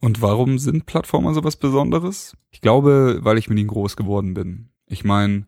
Und 0.00 0.20
warum 0.20 0.58
sind 0.58 0.84
Plattformer 0.84 1.32
sowas 1.32 1.56
Besonderes? 1.56 2.36
Ich 2.50 2.60
glaube, 2.60 3.20
weil 3.22 3.38
ich 3.38 3.48
mit 3.48 3.56
ihnen 3.56 3.68
groß 3.68 3.96
geworden 3.96 4.34
bin. 4.34 4.70
Ich 4.86 5.04
meine, 5.04 5.46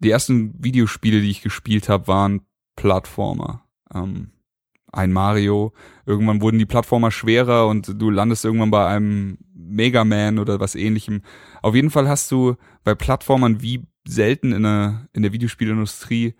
die 0.00 0.10
ersten 0.10 0.52
Videospiele, 0.58 1.20
die 1.20 1.30
ich 1.30 1.42
gespielt 1.42 1.88
habe, 1.88 2.08
waren 2.08 2.40
Plattformer. 2.74 3.64
Ähm, 3.94 4.32
ein 4.92 5.12
Mario. 5.12 5.72
Irgendwann 6.04 6.40
wurden 6.40 6.58
die 6.58 6.66
Plattformer 6.66 7.12
schwerer 7.12 7.68
und 7.68 7.94
du 8.02 8.10
landest 8.10 8.44
irgendwann 8.44 8.72
bei 8.72 8.88
einem 8.88 9.38
Mega 9.54 10.04
Man 10.04 10.40
oder 10.40 10.58
was 10.58 10.74
ähnlichem. 10.74 11.22
Auf 11.62 11.76
jeden 11.76 11.90
Fall 11.90 12.08
hast 12.08 12.32
du 12.32 12.56
bei 12.82 12.96
Plattformern 12.96 13.62
wie 13.62 13.86
selten 14.06 14.52
in 14.52 14.62
der, 14.62 15.08
in 15.12 15.22
der 15.22 15.32
Videospielindustrie 15.32 16.34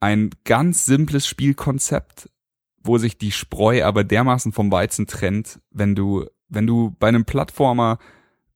ein 0.00 0.30
ganz 0.44 0.84
simples 0.84 1.26
Spielkonzept, 1.26 2.28
wo 2.82 2.98
sich 2.98 3.16
die 3.16 3.32
Spreu 3.32 3.84
aber 3.84 4.04
dermaßen 4.04 4.52
vom 4.52 4.70
Weizen 4.70 5.06
trennt, 5.06 5.60
wenn 5.70 5.94
du, 5.94 6.26
wenn 6.48 6.66
du 6.66 6.94
bei 6.98 7.08
einem 7.08 7.24
Plattformer 7.24 7.98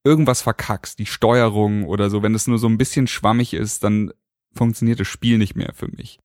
irgendwas 0.04 0.42
verkackst, 0.42 0.98
die 0.98 1.06
Steuerung 1.06 1.84
oder 1.84 2.10
so, 2.10 2.22
wenn 2.22 2.34
es 2.34 2.46
nur 2.46 2.58
so 2.58 2.68
ein 2.68 2.78
bisschen 2.78 3.06
schwammig 3.06 3.54
ist, 3.54 3.84
dann 3.84 4.12
funktioniert 4.54 5.00
das 5.00 5.08
Spiel 5.08 5.38
nicht 5.38 5.56
mehr 5.56 5.72
für 5.74 5.88
mich. 5.88 6.18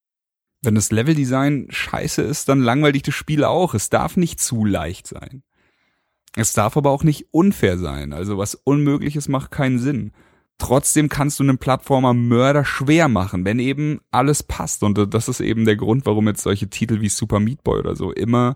Wenn 0.61 0.75
das 0.75 0.91
Leveldesign 0.91 1.67
scheiße 1.69 2.21
ist, 2.21 2.47
dann 2.47 2.61
langweilig 2.61 3.03
das 3.03 3.15
Spiel 3.15 3.43
auch. 3.43 3.73
Es 3.73 3.89
darf 3.89 4.15
nicht 4.15 4.39
zu 4.39 4.63
leicht 4.63 5.07
sein. 5.07 5.43
Es 6.35 6.53
darf 6.53 6.77
aber 6.77 6.89
auch 6.89 7.03
nicht 7.03 7.27
unfair 7.31 7.77
sein. 7.77 8.13
Also 8.13 8.37
was 8.37 8.55
Unmögliches 8.55 9.27
macht 9.27 9.51
keinen 9.51 9.79
Sinn. 9.79 10.13
Trotzdem 10.57 11.09
kannst 11.09 11.39
du 11.39 11.43
einen 11.43 11.57
Plattformer 11.57 12.13
Mörder 12.13 12.63
schwer 12.63 13.07
machen, 13.07 13.43
wenn 13.43 13.59
eben 13.59 13.99
alles 14.11 14.43
passt. 14.43 14.83
Und 14.83 15.13
das 15.13 15.27
ist 15.27 15.41
eben 15.41 15.65
der 15.65 15.75
Grund, 15.75 16.05
warum 16.05 16.27
jetzt 16.27 16.43
solche 16.43 16.69
Titel 16.69 17.01
wie 17.01 17.09
Super 17.09 17.39
Meat 17.39 17.63
Boy 17.63 17.79
oder 17.79 17.95
so 17.95 18.11
immer 18.11 18.55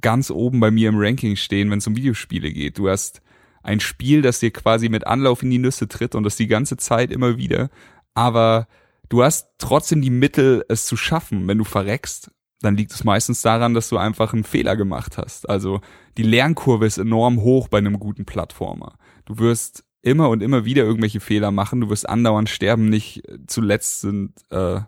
ganz 0.00 0.30
oben 0.30 0.60
bei 0.60 0.70
mir 0.70 0.90
im 0.90 0.98
Ranking 0.98 1.36
stehen, 1.36 1.70
wenn 1.70 1.78
es 1.78 1.86
um 1.86 1.96
Videospiele 1.96 2.52
geht. 2.52 2.78
Du 2.78 2.88
hast 2.88 3.22
ein 3.62 3.80
Spiel, 3.80 4.20
das 4.20 4.40
dir 4.40 4.50
quasi 4.50 4.88
mit 4.88 5.06
Anlauf 5.06 5.42
in 5.42 5.50
die 5.50 5.58
Nüsse 5.58 5.88
tritt 5.88 6.14
und 6.14 6.22
das 6.22 6.36
die 6.36 6.46
ganze 6.46 6.76
Zeit 6.76 7.10
immer 7.10 7.38
wieder. 7.38 7.70
Aber 8.12 8.68
du 9.08 9.24
hast 9.24 9.48
trotzdem 9.58 10.02
die 10.02 10.10
Mittel, 10.10 10.64
es 10.68 10.84
zu 10.84 10.96
schaffen. 10.96 11.48
Wenn 11.48 11.58
du 11.58 11.64
verreckst, 11.64 12.30
dann 12.60 12.76
liegt 12.76 12.92
es 12.92 13.04
meistens 13.04 13.42
daran, 13.42 13.74
dass 13.74 13.88
du 13.88 13.96
einfach 13.96 14.32
einen 14.32 14.44
Fehler 14.44 14.76
gemacht 14.76 15.18
hast. 15.18 15.48
Also 15.48 15.80
die 16.18 16.22
Lernkurve 16.22 16.86
ist 16.86 16.98
enorm 16.98 17.40
hoch 17.40 17.68
bei 17.68 17.78
einem 17.78 17.98
guten 17.98 18.26
Plattformer. 18.26 18.96
Du 19.24 19.38
wirst 19.38 19.84
immer 20.04 20.28
und 20.28 20.42
immer 20.42 20.64
wieder 20.64 20.84
irgendwelche 20.84 21.20
Fehler 21.20 21.50
machen, 21.50 21.80
du 21.80 21.90
wirst 21.90 22.08
andauernd 22.08 22.48
sterben. 22.48 22.88
Nicht 22.88 23.22
zuletzt 23.46 24.02
sind 24.02 24.32
äh, 24.50 24.80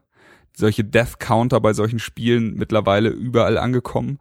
solche 0.54 0.84
Death 0.84 1.18
Counter 1.18 1.60
bei 1.60 1.72
solchen 1.72 1.98
Spielen 1.98 2.54
mittlerweile 2.54 3.08
überall 3.08 3.58
angekommen. 3.58 4.18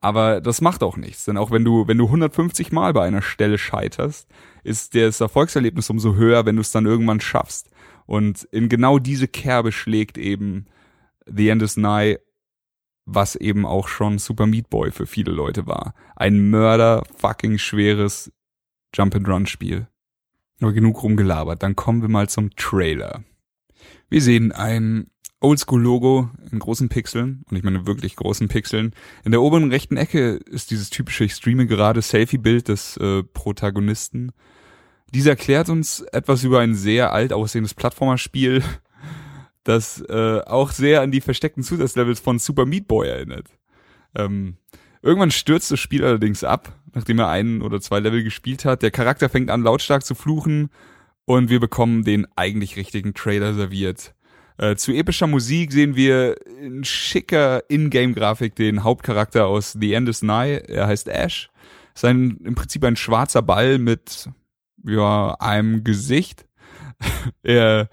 Aber 0.00 0.40
das 0.40 0.60
macht 0.60 0.82
auch 0.82 0.96
nichts, 0.96 1.24
denn 1.24 1.36
auch 1.36 1.50
wenn 1.50 1.64
du, 1.64 1.88
wenn 1.88 1.98
du 1.98 2.04
150 2.04 2.70
Mal 2.70 2.92
bei 2.92 3.04
einer 3.04 3.22
Stelle 3.22 3.58
scheiterst, 3.58 4.28
ist 4.62 4.94
das 4.94 5.20
Erfolgserlebnis 5.20 5.90
umso 5.90 6.14
höher, 6.14 6.46
wenn 6.46 6.56
du 6.56 6.60
es 6.60 6.70
dann 6.70 6.86
irgendwann 6.86 7.20
schaffst. 7.20 7.70
Und 8.04 8.44
in 8.52 8.68
genau 8.68 8.98
diese 9.00 9.26
Kerbe 9.26 9.72
schlägt 9.72 10.16
eben 10.16 10.66
The 11.26 11.48
End 11.48 11.62
is 11.62 11.76
Nigh, 11.76 12.18
was 13.04 13.34
eben 13.34 13.66
auch 13.66 13.88
schon 13.88 14.18
Super 14.18 14.46
Meat 14.46 14.70
Boy 14.70 14.92
für 14.92 15.06
viele 15.06 15.32
Leute 15.32 15.66
war. 15.66 15.94
Ein 16.14 16.50
Mörder 16.50 17.02
fucking 17.16 17.58
schweres 17.58 18.30
Jump-and-Run-Spiel. 18.94 19.88
Aber 20.60 20.72
genug 20.72 21.02
rumgelabert, 21.02 21.62
dann 21.62 21.76
kommen 21.76 22.02
wir 22.02 22.08
mal 22.08 22.28
zum 22.28 22.54
Trailer. 22.56 23.22
Wir 24.08 24.22
sehen 24.22 24.52
ein 24.52 25.08
Oldschool-Logo 25.40 26.30
in 26.50 26.58
großen 26.58 26.88
Pixeln, 26.88 27.44
und 27.50 27.56
ich 27.56 27.62
meine 27.62 27.86
wirklich 27.86 28.16
großen 28.16 28.48
Pixeln. 28.48 28.94
In 29.24 29.32
der 29.32 29.42
oberen 29.42 29.70
rechten 29.70 29.96
Ecke 29.96 30.36
ist 30.36 30.70
dieses 30.70 30.88
typische 30.90 31.24
Ich 31.24 31.34
streame 31.34 31.66
gerade 31.66 32.00
Selfie-Bild 32.00 32.68
des 32.68 32.96
äh, 32.96 33.22
Protagonisten 33.22 34.32
dieser 35.14 35.30
erklärt 35.30 35.68
uns 35.68 36.00
etwas 36.00 36.44
über 36.44 36.60
ein 36.60 36.74
sehr 36.74 37.12
alt 37.12 37.32
aussehendes 37.32 37.74
Plattformerspiel, 37.74 38.62
das 39.64 40.00
äh, 40.08 40.40
auch 40.40 40.72
sehr 40.72 41.00
an 41.00 41.10
die 41.10 41.20
versteckten 41.20 41.62
Zusatzlevels 41.62 42.20
von 42.20 42.38
Super 42.38 42.66
Meat 42.66 42.88
Boy 42.88 43.08
erinnert. 43.08 43.48
Ähm, 44.14 44.56
Irgendwann 45.02 45.30
stürzt 45.30 45.70
das 45.70 45.78
Spiel 45.78 46.04
allerdings 46.04 46.42
ab, 46.42 46.72
nachdem 46.96 47.18
er 47.18 47.28
ein 47.28 47.60
oder 47.60 47.78
zwei 47.78 48.00
Level 48.00 48.24
gespielt 48.24 48.64
hat. 48.64 48.80
Der 48.80 48.90
Charakter 48.90 49.28
fängt 49.28 49.50
an 49.50 49.62
lautstark 49.62 50.02
zu 50.02 50.14
fluchen 50.14 50.70
und 51.26 51.50
wir 51.50 51.60
bekommen 51.60 52.04
den 52.04 52.26
eigentlich 52.36 52.76
richtigen 52.76 53.12
Trailer 53.12 53.52
serviert. 53.52 54.14
Äh, 54.56 54.76
zu 54.76 54.92
epischer 54.92 55.26
Musik 55.26 55.72
sehen 55.72 55.94
wir 55.94 56.36
in 56.58 56.84
schicker 56.84 57.62
Ingame-Grafik 57.68 58.54
den 58.54 58.82
Hauptcharakter 58.82 59.46
aus 59.46 59.76
The 59.78 59.92
End 59.92 60.08
is 60.08 60.22
Nigh. 60.22 60.62
Er 60.68 60.86
heißt 60.86 61.08
Ash. 61.08 61.50
Sein 61.92 62.38
im 62.42 62.54
Prinzip 62.54 62.82
ein 62.82 62.96
schwarzer 62.96 63.42
Ball 63.42 63.76
mit 63.76 64.30
ja 64.82 65.36
einem 65.38 65.84
Gesicht. 65.84 66.46
er 67.42 67.90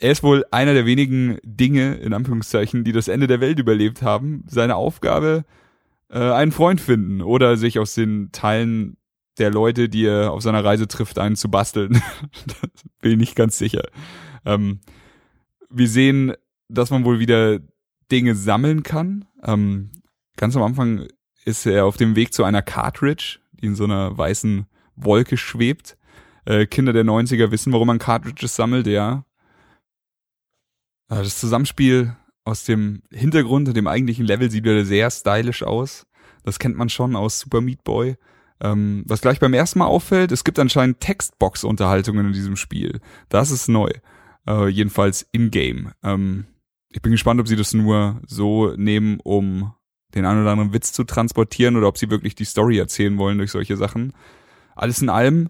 er 0.00 0.10
ist 0.10 0.24
wohl 0.24 0.44
einer 0.50 0.74
der 0.74 0.84
wenigen 0.84 1.38
Dinge, 1.44 1.94
in 1.94 2.12
Anführungszeichen, 2.12 2.82
die 2.82 2.90
das 2.90 3.06
Ende 3.06 3.28
der 3.28 3.40
Welt 3.40 3.60
überlebt 3.60 4.02
haben. 4.02 4.42
Seine 4.48 4.74
Aufgabe, 4.74 5.44
äh, 6.14 6.32
einen 6.32 6.52
Freund 6.52 6.80
finden 6.80 7.20
oder 7.20 7.56
sich 7.56 7.78
aus 7.78 7.94
den 7.94 8.30
Teilen 8.30 8.96
der 9.38 9.50
Leute, 9.50 9.88
die 9.88 10.06
er 10.06 10.32
auf 10.32 10.42
seiner 10.42 10.64
Reise 10.64 10.86
trifft, 10.86 11.18
einen 11.18 11.34
zu 11.34 11.50
basteln. 11.50 12.00
bin 13.00 13.20
ich 13.20 13.34
ganz 13.34 13.58
sicher. 13.58 13.82
Ähm, 14.44 14.80
wir 15.68 15.88
sehen, 15.88 16.32
dass 16.68 16.90
man 16.90 17.04
wohl 17.04 17.18
wieder 17.18 17.58
Dinge 18.12 18.36
sammeln 18.36 18.84
kann. 18.84 19.26
Ähm, 19.42 19.90
ganz 20.36 20.56
am 20.56 20.62
Anfang 20.62 21.08
ist 21.44 21.66
er 21.66 21.84
auf 21.84 21.96
dem 21.96 22.14
Weg 22.14 22.32
zu 22.32 22.44
einer 22.44 22.62
Cartridge, 22.62 23.40
die 23.52 23.66
in 23.66 23.74
so 23.74 23.84
einer 23.84 24.16
weißen 24.16 24.66
Wolke 24.94 25.36
schwebt. 25.36 25.98
Äh, 26.44 26.66
Kinder 26.66 26.92
der 26.92 27.04
90er 27.04 27.50
wissen, 27.50 27.72
warum 27.72 27.88
man 27.88 27.98
Cartridges 27.98 28.54
sammelt, 28.54 28.86
ja. 28.86 29.24
Äh, 31.08 31.16
das 31.16 31.40
Zusammenspiel 31.40 32.14
aus 32.44 32.64
dem 32.64 33.02
Hintergrund 33.10 33.68
und 33.68 33.76
dem 33.76 33.86
eigentlichen 33.86 34.26
Level 34.26 34.50
sieht 34.50 34.64
wieder 34.64 34.84
sehr 34.84 35.10
stylisch 35.10 35.62
aus. 35.62 36.06
Das 36.42 36.58
kennt 36.58 36.76
man 36.76 36.88
schon 36.88 37.16
aus 37.16 37.40
Super 37.40 37.60
Meat 37.60 37.84
Boy. 37.84 38.16
Ähm, 38.60 39.04
was 39.06 39.20
gleich 39.20 39.40
beim 39.40 39.54
ersten 39.54 39.78
Mal 39.78 39.86
auffällt, 39.86 40.30
es 40.30 40.44
gibt 40.44 40.58
anscheinend 40.58 41.00
Textbox-Unterhaltungen 41.00 42.26
in 42.26 42.32
diesem 42.32 42.56
Spiel. 42.56 43.00
Das 43.28 43.50
ist 43.50 43.68
neu. 43.68 43.90
Äh, 44.46 44.68
jedenfalls 44.68 45.26
in-game. 45.32 45.92
Ähm, 46.02 46.46
ich 46.90 47.02
bin 47.02 47.12
gespannt, 47.12 47.40
ob 47.40 47.48
sie 47.48 47.56
das 47.56 47.74
nur 47.74 48.20
so 48.26 48.74
nehmen, 48.76 49.18
um 49.24 49.72
den 50.14 50.26
einen 50.26 50.42
oder 50.42 50.52
anderen 50.52 50.72
Witz 50.72 50.92
zu 50.92 51.04
transportieren 51.04 51.76
oder 51.76 51.88
ob 51.88 51.98
sie 51.98 52.10
wirklich 52.10 52.34
die 52.34 52.44
Story 52.44 52.78
erzählen 52.78 53.18
wollen 53.18 53.38
durch 53.38 53.50
solche 53.50 53.76
Sachen. 53.76 54.12
Alles 54.76 55.02
in 55.02 55.08
allem 55.08 55.48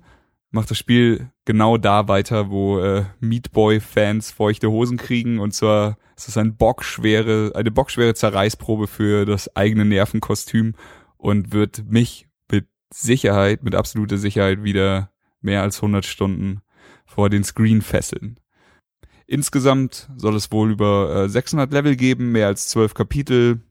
macht 0.54 0.70
das 0.70 0.78
Spiel 0.78 1.30
genau 1.44 1.76
da 1.78 2.06
weiter, 2.06 2.48
wo 2.48 2.78
äh, 2.78 3.04
Meat 3.18 3.50
Boy-Fans 3.50 4.30
feuchte 4.30 4.70
Hosen 4.70 4.96
kriegen. 4.96 5.40
Und 5.40 5.52
zwar 5.52 5.98
ist 6.16 6.28
es 6.28 6.36
ein 6.36 6.56
bockschwere, 6.56 7.52
eine 7.56 7.72
bockschwere 7.72 8.14
Zerreißprobe 8.14 8.86
für 8.86 9.24
das 9.24 9.54
eigene 9.56 9.84
Nervenkostüm 9.84 10.74
und 11.16 11.52
wird 11.52 11.84
mich 11.90 12.28
mit 12.50 12.68
Sicherheit, 12.92 13.64
mit 13.64 13.74
absoluter 13.74 14.16
Sicherheit 14.16 14.62
wieder 14.62 15.10
mehr 15.40 15.62
als 15.62 15.78
100 15.78 16.06
Stunden 16.06 16.60
vor 17.04 17.30
den 17.30 17.42
Screen 17.42 17.82
fesseln. 17.82 18.38
Insgesamt 19.26 20.08
soll 20.16 20.36
es 20.36 20.52
wohl 20.52 20.70
über 20.70 21.24
äh, 21.24 21.28
600 21.28 21.72
Level 21.72 21.96
geben, 21.96 22.30
mehr 22.30 22.46
als 22.46 22.68
12 22.68 22.94
Kapitel, 22.94 23.63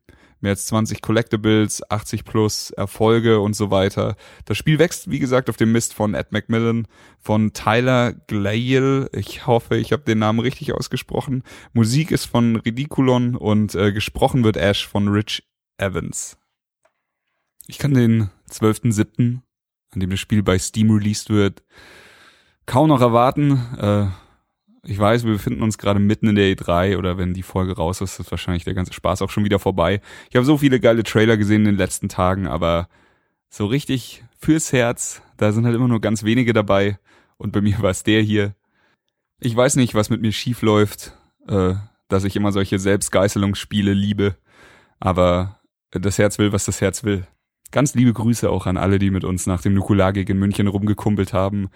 mehr 0.44 0.52
als 0.52 0.68
20 0.68 1.02
Collectibles, 1.02 1.90
80 1.90 2.26
plus 2.26 2.72
Erfolge 2.72 3.40
und 3.40 3.56
so 3.56 3.72
weiter. 3.72 4.16
Das 4.46 4.58
Spiel 4.58 4.78
wächst, 4.78 5.10
wie 5.10 5.20
gesagt, 5.20 5.50
auf 5.50 5.58
dem 5.58 5.72
Mist 5.72 5.94
von 5.94 6.14
Ed 6.14 6.32
McMillan, 6.32 6.88
von 7.20 7.54
Tyler 7.54 8.14
Glale. 8.14 9.10
Ich 9.14 9.48
hoffe, 9.48 9.78
ich 9.78 9.92
habe 9.92 10.04
den 10.04 10.20
Namen 10.20 10.40
richtig 10.40 10.74
ausgesprochen. 10.74 11.44
Musik 11.72 12.12
ist 12.12 12.26
von 12.26 12.58
Ridiculon 12.58 13.36
und 13.36 13.74
äh, 13.74 13.92
gesprochen 13.92 14.44
wird 14.44 14.58
Ash 14.58 14.88
von 14.88 15.08
Rich 15.08 15.44
Evans. 15.78 16.38
Ich 17.68 17.80
kann 17.80 17.94
den 17.94 18.30
12.07., 18.52 19.40
an 19.92 20.00
dem 20.00 20.10
das 20.10 20.20
Spiel 20.20 20.44
bei 20.44 20.60
Steam 20.60 20.92
released 20.92 21.30
wird, 21.30 21.64
kaum 22.66 22.90
noch 22.90 23.02
erwarten. 23.02 23.52
Äh, 23.78 24.23
ich 24.86 25.00
weiß, 25.00 25.24
wir 25.24 25.32
befinden 25.32 25.64
uns 25.64 25.78
gerade 25.78 26.00
mitten 26.00 26.28
in 26.28 26.36
der 26.36 26.54
E3 26.54 26.98
oder 26.98 27.18
wenn 27.18 27.34
die 27.34 27.44
Folge 27.44 27.76
raus 27.76 28.02
ist, 28.02 28.20
ist 28.20 28.32
wahrscheinlich 28.32 28.66
der 28.66 28.74
ganze 28.74 28.94
Spaß 28.94 29.22
auch 29.22 29.30
schon 29.30 29.46
wieder 29.46 29.60
vorbei. 29.60 30.02
Ich 30.30 30.36
habe 30.36 30.46
so 30.46 30.58
viele 30.58 30.80
geile 30.80 31.04
Trailer 31.04 31.38
gesehen 31.38 31.62
in 31.62 31.74
den 31.74 31.78
letzten 31.78 32.10
Tagen, 32.10 32.48
aber 32.48 32.90
so 33.50 33.66
richtig 33.66 34.26
fürs 34.38 34.74
Herz, 34.74 35.22
da 35.38 35.52
sind 35.54 35.66
halt 35.66 35.76
immer 35.76 35.88
nur 35.88 36.02
ganz 36.02 36.24
wenige 36.24 36.52
dabei 36.52 37.00
und 37.38 37.54
bei 37.54 37.62
mir 37.62 37.78
war 37.82 37.92
es 37.92 38.04
der 38.04 38.22
hier. 38.22 38.56
Ich 39.40 39.56
weiß 39.56 39.78
nicht, 39.78 39.96
was 39.96 40.10
mit 40.10 40.22
mir 40.22 40.34
schief 40.34 40.62
läuft, 40.62 41.18
äh, 41.48 41.76
dass 42.10 42.26
ich 42.26 42.36
immer 42.36 42.52
solche 42.52 42.78
Selbstgeißelungsspiele 42.78 43.94
liebe, 43.94 44.36
aber 45.00 45.60
das 45.92 46.18
Herz 46.18 46.40
will, 46.40 46.52
was 46.52 46.66
das 46.66 46.82
Herz 46.82 47.04
will. 47.04 47.26
Ganz 47.72 47.96
liebe 47.96 48.14
Grüße 48.14 48.50
auch 48.50 48.68
an 48.68 48.78
alle, 48.78 49.00
die 49.00 49.12
mit 49.12 49.24
uns 49.24 49.48
nach 49.48 49.62
dem 49.62 49.74
Nukulargig 49.74 50.30
in 50.30 50.40
München 50.40 50.68
rumgekumpelt 50.68 51.34
haben. 51.34 51.70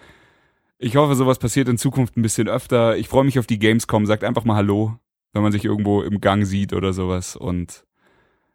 Ich 0.80 0.94
hoffe, 0.94 1.16
sowas 1.16 1.40
passiert 1.40 1.68
in 1.68 1.76
Zukunft 1.76 2.16
ein 2.16 2.22
bisschen 2.22 2.48
öfter. 2.48 2.96
Ich 2.96 3.08
freue 3.08 3.24
mich 3.24 3.40
auf 3.40 3.48
die 3.48 3.58
Gamescom. 3.58 4.06
Sagt 4.06 4.22
einfach 4.22 4.44
mal 4.44 4.54
Hallo, 4.54 4.96
wenn 5.32 5.42
man 5.42 5.50
sich 5.50 5.64
irgendwo 5.64 6.02
im 6.02 6.20
Gang 6.20 6.46
sieht 6.46 6.72
oder 6.72 6.92
sowas. 6.92 7.34
Und 7.34 7.84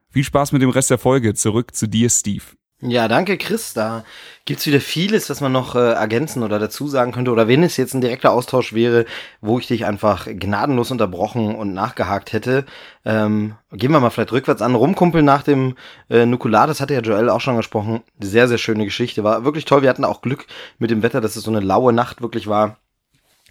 viel 0.10 0.24
Spaß 0.24 0.54
mit 0.54 0.62
dem 0.62 0.70
Rest 0.70 0.90
der 0.90 0.98
Folge. 0.98 1.34
Zurück 1.34 1.76
zu 1.76 1.86
dir, 1.86 2.10
Steve. 2.10 2.44
Ja, 2.86 3.08
danke, 3.08 3.38
Chris. 3.38 3.74
Da 3.74 4.04
gibt's 4.44 4.66
wieder 4.66 4.82
vieles, 4.82 5.30
was 5.30 5.40
man 5.40 5.54
noch 5.54 5.76
äh, 5.76 5.94
ergänzen 5.94 6.44
oder 6.44 6.60
dazu 6.60 6.88
sagen 6.88 7.14
könnte. 7.14 7.32
Oder 7.32 7.48
wenn 7.48 7.64
es 7.64 7.78
jetzt 7.78 7.94
ein 7.94 8.02
direkter 8.02 8.32
Austausch 8.32 8.74
wäre, 8.74 9.06
wo 9.40 9.58
ich 9.58 9.68
dich 9.68 9.86
einfach 9.86 10.28
gnadenlos 10.28 10.92
unterbrochen 10.92 11.56
und 11.56 11.74
nachgehakt 11.74 12.34
hätte. 12.34 12.66
Ähm, 13.06 13.56
gehen 13.72 13.92
wir 13.92 14.02
mal 14.02 14.10
vielleicht 14.10 14.34
rückwärts 14.34 14.62
an. 14.62 14.76
Rumkumpeln 14.76 15.24
nach 15.24 15.44
dem 15.44 15.76
äh, 16.10 16.26
Nukular, 16.26 16.68
das 16.68 16.82
hatte 16.82 16.94
ja 16.94 17.00
Joel 17.00 17.30
auch 17.30 17.42
schon 17.42 17.56
gesprochen. 17.56 18.02
Sehr, 18.20 18.50
sehr 18.50 18.58
schöne 18.58 18.84
Geschichte. 18.84 19.24
War 19.24 19.46
wirklich 19.46 19.64
toll. 19.64 19.82
Wir 19.82 19.90
hatten 19.90 20.04
auch 20.04 20.22
Glück 20.22 20.46
mit 20.78 20.92
dem 20.92 21.04
Wetter, 21.04 21.22
dass 21.22 21.38
es 21.38 21.44
so 21.46 21.52
eine 21.52 21.62
laue 21.62 21.94
Nacht 21.94 22.22
wirklich 22.22 22.48
war 22.48 22.78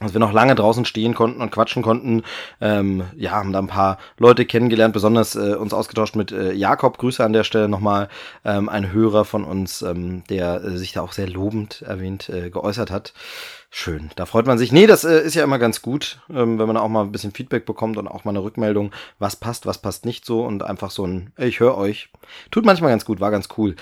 dass 0.03 0.15
wir 0.15 0.21
noch 0.21 0.33
lange 0.33 0.55
draußen 0.55 0.85
stehen 0.85 1.15
konnten 1.15 1.41
und 1.41 1.51
quatschen 1.51 1.83
konnten. 1.83 2.23
Ähm, 2.61 3.05
ja, 3.17 3.33
haben 3.33 3.53
da 3.53 3.59
ein 3.59 3.67
paar 3.67 3.99
Leute 4.19 4.45
kennengelernt, 4.45 4.93
besonders 4.93 5.35
äh, 5.35 5.55
uns 5.55 5.75
ausgetauscht 5.75 6.17
mit 6.17 6.33
äh, 6.33 6.53
Jakob. 6.53 6.99
Grüße 6.99 7.25
an 7.25 7.33
der 7.33 7.45
Stelle 7.45 7.69
nochmal. 7.69 8.09
Ähm, 8.45 8.69
ein 8.69 8.93
Hörer 8.93 9.25
von 9.25 9.45
uns, 9.45 9.83
ähm, 9.83 10.25
der 10.29 10.63
äh, 10.65 10.77
sich 10.77 10.93
da 10.93 11.03
auch 11.03 11.13
sehr 11.13 11.29
lobend 11.29 11.83
erwähnt 11.83 12.29
äh, 12.29 12.51
geäußert 12.51 12.91
hat. 12.91 13.13
Schön, 13.75 14.11
da 14.17 14.27
freut 14.27 14.47
man 14.47 14.59
sich. 14.59 14.71
Nee, 14.71 14.87
das 14.87 15.03
äh, 15.03 15.21
ist 15.21 15.35
ja 15.35 15.43
immer 15.43 15.59
ganz 15.59 15.81
gut, 15.81 16.21
ähm, 16.29 16.59
wenn 16.59 16.67
man 16.67 16.77
auch 16.77 16.91
mal 16.91 17.05
ein 17.05 17.11
bisschen 17.11 17.33
Feedback 17.33 17.65
bekommt 17.65 17.97
und 17.97 18.07
auch 18.07 18.25
mal 18.25 18.33
eine 18.33 18.43
Rückmeldung, 18.43 18.93
was 19.19 19.37
passt, 19.37 19.65
was 19.65 19.79
passt 19.79 20.05
nicht 20.05 20.27
so 20.27 20.45
und 20.45 20.63
einfach 20.63 20.91
so 20.91 21.07
ein, 21.07 21.33
ich 21.39 21.59
höre 21.59 21.79
euch. 21.79 22.11
Tut 22.51 22.67
manchmal 22.67 22.91
ganz 22.91 23.07
gut, 23.07 23.21
war 23.21 23.31
ganz 23.31 23.49
cool. 23.57 23.75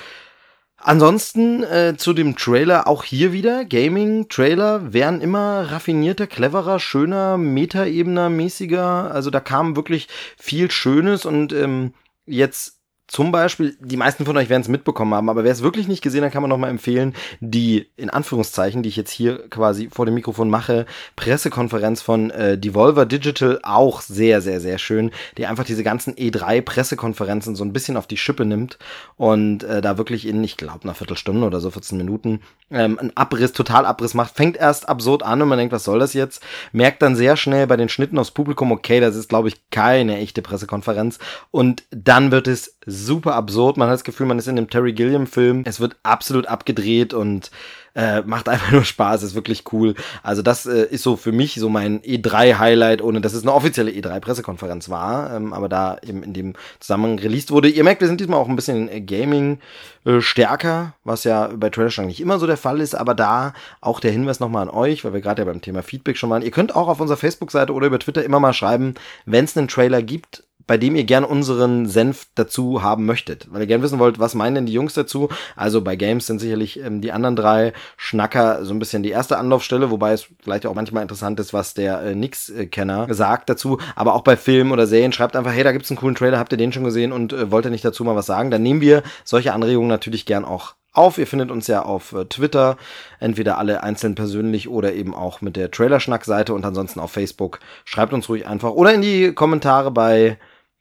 Ansonsten 0.82 1.62
äh, 1.62 1.94
zu 1.98 2.14
dem 2.14 2.36
Trailer 2.36 2.88
auch 2.88 3.04
hier 3.04 3.32
wieder. 3.32 3.66
Gaming-Trailer 3.66 4.94
werden 4.94 5.20
immer 5.20 5.70
raffinierter, 5.70 6.26
cleverer, 6.26 6.80
schöner, 6.80 7.36
Metaebener, 7.36 8.30
mäßiger. 8.30 9.12
Also 9.12 9.28
da 9.30 9.40
kam 9.40 9.76
wirklich 9.76 10.08
viel 10.38 10.70
Schönes 10.70 11.26
und 11.26 11.52
ähm, 11.52 11.92
jetzt 12.24 12.79
zum 13.10 13.32
Beispiel, 13.32 13.76
die 13.80 13.96
meisten 13.96 14.24
von 14.24 14.36
euch 14.36 14.48
werden 14.48 14.62
es 14.62 14.68
mitbekommen 14.68 15.14
haben, 15.14 15.28
aber 15.28 15.42
wer 15.42 15.50
es 15.50 15.64
wirklich 15.64 15.88
nicht 15.88 16.00
gesehen 16.00 16.24
hat, 16.24 16.30
kann 16.30 16.42
man 16.42 16.48
nochmal 16.48 16.70
empfehlen, 16.70 17.12
die, 17.40 17.88
in 17.96 18.08
Anführungszeichen, 18.08 18.84
die 18.84 18.88
ich 18.88 18.94
jetzt 18.94 19.10
hier 19.10 19.48
quasi 19.48 19.88
vor 19.90 20.06
dem 20.06 20.14
Mikrofon 20.14 20.48
mache, 20.48 20.86
Pressekonferenz 21.16 22.02
von 22.02 22.30
äh, 22.30 22.56
Devolver 22.56 23.06
Digital, 23.06 23.58
auch 23.64 24.00
sehr, 24.00 24.40
sehr, 24.40 24.60
sehr 24.60 24.78
schön, 24.78 25.10
die 25.38 25.46
einfach 25.46 25.64
diese 25.64 25.82
ganzen 25.82 26.14
E3-Pressekonferenzen 26.14 27.56
so 27.56 27.64
ein 27.64 27.72
bisschen 27.72 27.96
auf 27.96 28.06
die 28.06 28.16
Schippe 28.16 28.44
nimmt 28.44 28.78
und 29.16 29.64
äh, 29.64 29.80
da 29.80 29.98
wirklich 29.98 30.24
in, 30.24 30.44
ich 30.44 30.56
glaube, 30.56 30.84
einer 30.84 30.94
Viertelstunde 30.94 31.44
oder 31.44 31.58
so, 31.58 31.72
14 31.72 31.98
Minuten, 31.98 32.42
ähm, 32.70 32.96
einen 32.96 33.16
Abriss, 33.16 33.52
total 33.52 33.86
Abriss 33.86 34.14
macht, 34.14 34.36
fängt 34.36 34.56
erst 34.56 34.88
absurd 34.88 35.24
an 35.24 35.42
und 35.42 35.48
man 35.48 35.58
denkt, 35.58 35.72
was 35.72 35.82
soll 35.82 35.98
das 35.98 36.14
jetzt? 36.14 36.44
Merkt 36.70 37.02
dann 37.02 37.16
sehr 37.16 37.36
schnell 37.36 37.66
bei 37.66 37.76
den 37.76 37.88
Schnitten 37.88 38.18
aufs 38.18 38.30
Publikum, 38.30 38.70
okay, 38.70 39.00
das 39.00 39.16
ist, 39.16 39.28
glaube 39.28 39.48
ich, 39.48 39.56
keine 39.72 40.18
echte 40.18 40.42
Pressekonferenz 40.42 41.18
und 41.50 41.82
dann 41.90 42.30
wird 42.30 42.46
es 42.46 42.76
super 42.86 43.34
absurd. 43.34 43.76
Man 43.76 43.88
hat 43.88 43.94
das 43.94 44.04
Gefühl, 44.04 44.26
man 44.26 44.38
ist 44.38 44.48
in 44.48 44.56
dem 44.56 44.70
Terry 44.70 44.92
Gilliam-Film. 44.92 45.62
Es 45.66 45.80
wird 45.80 45.96
absolut 46.02 46.46
abgedreht 46.46 47.12
und 47.12 47.50
äh, 47.94 48.22
macht 48.22 48.48
einfach 48.48 48.72
nur 48.72 48.84
Spaß, 48.84 49.22
ist 49.22 49.34
wirklich 49.34 49.64
cool. 49.72 49.94
Also 50.22 50.42
das 50.42 50.66
äh, 50.66 50.86
ist 50.90 51.02
so 51.02 51.16
für 51.16 51.32
mich 51.32 51.54
so 51.54 51.68
mein 51.68 52.00
E3-Highlight, 52.00 53.02
ohne 53.02 53.20
dass 53.20 53.34
es 53.34 53.42
eine 53.42 53.52
offizielle 53.52 53.90
E3-Pressekonferenz 53.90 54.88
war, 54.88 55.34
ähm, 55.34 55.52
aber 55.52 55.68
da 55.68 55.98
eben 56.02 56.22
in 56.22 56.32
dem 56.32 56.54
Zusammenhang 56.78 57.18
released 57.18 57.50
wurde. 57.50 57.68
Ihr 57.68 57.84
merkt, 57.84 58.00
wir 58.00 58.08
sind 58.08 58.20
diesmal 58.20 58.38
auch 58.38 58.48
ein 58.48 58.56
bisschen 58.56 58.88
äh, 58.88 59.00
Gaming 59.00 59.58
äh, 60.04 60.20
stärker, 60.20 60.94
was 61.04 61.24
ja 61.24 61.50
bei 61.54 61.70
Trailer 61.70 61.90
nicht 62.06 62.20
immer 62.20 62.38
so 62.38 62.46
der 62.46 62.56
Fall 62.56 62.80
ist, 62.80 62.94
aber 62.94 63.14
da 63.14 63.52
auch 63.80 64.00
der 64.00 64.12
Hinweis 64.12 64.40
nochmal 64.40 64.68
an 64.68 64.74
euch, 64.74 65.04
weil 65.04 65.12
wir 65.12 65.20
gerade 65.20 65.42
ja 65.42 65.46
beim 65.46 65.60
Thema 65.60 65.82
Feedback 65.82 66.16
schon 66.16 66.30
waren. 66.30 66.42
Ihr 66.42 66.50
könnt 66.50 66.74
auch 66.74 66.88
auf 66.88 67.00
unserer 67.00 67.18
Facebook-Seite 67.18 67.72
oder 67.72 67.88
über 67.88 67.98
Twitter 67.98 68.24
immer 68.24 68.40
mal 68.40 68.52
schreiben, 68.52 68.94
wenn 69.26 69.44
es 69.44 69.56
einen 69.56 69.68
Trailer 69.68 70.02
gibt, 70.02 70.44
bei 70.70 70.78
dem 70.78 70.94
ihr 70.94 71.02
gern 71.02 71.24
unseren 71.24 71.88
Senf 71.88 72.28
dazu 72.36 72.80
haben 72.80 73.04
möchtet. 73.04 73.48
Weil 73.50 73.62
ihr 73.62 73.66
gern 73.66 73.82
wissen 73.82 73.98
wollt, 73.98 74.20
was 74.20 74.36
meinen 74.36 74.54
denn 74.54 74.66
die 74.66 74.72
Jungs 74.72 74.94
dazu? 74.94 75.28
Also 75.56 75.80
bei 75.80 75.96
Games 75.96 76.28
sind 76.28 76.38
sicherlich 76.38 76.78
ähm, 76.78 77.00
die 77.00 77.10
anderen 77.10 77.34
drei 77.34 77.72
Schnacker 77.96 78.64
so 78.64 78.72
ein 78.72 78.78
bisschen 78.78 79.02
die 79.02 79.10
erste 79.10 79.36
Anlaufstelle, 79.36 79.90
wobei 79.90 80.12
es 80.12 80.28
vielleicht 80.40 80.66
auch 80.66 80.74
manchmal 80.76 81.02
interessant 81.02 81.40
ist, 81.40 81.52
was 81.52 81.74
der 81.74 82.00
äh, 82.02 82.14
Nix-Kenner 82.14 83.12
sagt 83.12 83.50
dazu. 83.50 83.78
Aber 83.96 84.14
auch 84.14 84.22
bei 84.22 84.36
Filmen 84.36 84.70
oder 84.70 84.86
Serien 84.86 85.12
schreibt 85.12 85.34
einfach, 85.34 85.50
hey, 85.50 85.64
da 85.64 85.72
gibt's 85.72 85.90
einen 85.90 85.98
coolen 85.98 86.14
Trailer, 86.14 86.38
habt 86.38 86.52
ihr 86.52 86.56
den 86.56 86.72
schon 86.72 86.84
gesehen 86.84 87.10
und 87.10 87.32
äh, 87.32 87.50
wollt 87.50 87.64
ihr 87.64 87.72
nicht 87.72 87.84
dazu 87.84 88.04
mal 88.04 88.14
was 88.14 88.26
sagen? 88.26 88.52
Dann 88.52 88.62
nehmen 88.62 88.80
wir 88.80 89.02
solche 89.24 89.52
Anregungen 89.52 89.88
natürlich 89.88 90.24
gern 90.24 90.44
auch 90.44 90.76
auf. 90.92 91.18
Ihr 91.18 91.26
findet 91.26 91.50
uns 91.50 91.66
ja 91.66 91.82
auf 91.82 92.12
äh, 92.12 92.26
Twitter, 92.26 92.76
entweder 93.18 93.58
alle 93.58 93.82
einzeln 93.82 94.14
persönlich 94.14 94.68
oder 94.68 94.92
eben 94.92 95.16
auch 95.16 95.40
mit 95.40 95.56
der 95.56 95.72
Trailerschnack-Seite 95.72 96.54
und 96.54 96.64
ansonsten 96.64 97.00
auf 97.00 97.10
Facebook. 97.10 97.58
Schreibt 97.84 98.12
uns 98.12 98.28
ruhig 98.28 98.46
einfach 98.46 98.70
oder 98.70 98.94
in 98.94 99.02
die 99.02 99.32
Kommentare 99.32 99.90
bei 99.90 100.38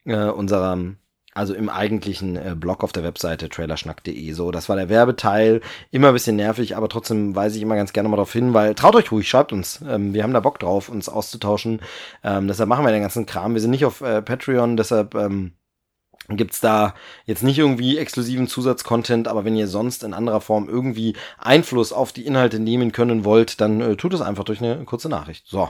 äh, 0.09 0.29
unserem, 0.29 0.97
also 1.33 1.53
im 1.53 1.69
eigentlichen 1.69 2.35
äh, 2.35 2.55
Blog 2.55 2.83
auf 2.83 2.91
der 2.91 3.03
Webseite 3.03 3.49
trailerschnack.de. 3.49 4.31
So, 4.33 4.51
das 4.51 4.69
war 4.69 4.75
der 4.75 4.89
Werbeteil. 4.89 5.61
Immer 5.91 6.09
ein 6.09 6.13
bisschen 6.13 6.35
nervig, 6.35 6.75
aber 6.75 6.89
trotzdem 6.89 7.35
weise 7.35 7.57
ich 7.57 7.63
immer 7.63 7.75
ganz 7.75 7.93
gerne 7.93 8.09
mal 8.09 8.17
darauf 8.17 8.33
hin, 8.33 8.53
weil 8.53 8.75
traut 8.75 8.95
euch 8.95 9.11
ruhig, 9.11 9.29
schreibt 9.29 9.53
uns. 9.53 9.81
Ähm, 9.87 10.13
wir 10.13 10.23
haben 10.23 10.33
da 10.33 10.39
Bock 10.39 10.59
drauf, 10.59 10.89
uns 10.89 11.09
auszutauschen. 11.09 11.81
Ähm, 12.23 12.47
deshalb 12.47 12.69
machen 12.69 12.85
wir 12.85 12.91
den 12.91 13.01
ganzen 13.01 13.25
Kram. 13.25 13.53
Wir 13.53 13.61
sind 13.61 13.71
nicht 13.71 13.85
auf 13.85 14.01
äh, 14.01 14.21
Patreon, 14.21 14.77
deshalb 14.77 15.15
ähm, 15.15 15.53
gibt's 16.37 16.59
da 16.59 16.93
jetzt 17.25 17.43
nicht 17.43 17.57
irgendwie 17.57 17.97
exklusiven 17.97 18.47
Zusatzcontent, 18.47 19.27
aber 19.27 19.45
wenn 19.45 19.55
ihr 19.55 19.67
sonst 19.67 20.03
in 20.03 20.13
anderer 20.13 20.41
Form 20.41 20.69
irgendwie 20.69 21.15
Einfluss 21.37 21.91
auf 21.91 22.11
die 22.11 22.25
Inhalte 22.25 22.59
nehmen 22.59 22.91
können 22.91 23.25
wollt, 23.25 23.61
dann 23.61 23.81
äh, 23.81 23.95
tut 23.95 24.13
es 24.13 24.21
einfach 24.21 24.43
durch 24.43 24.61
eine 24.61 24.83
kurze 24.85 25.09
Nachricht. 25.09 25.47
So, 25.47 25.69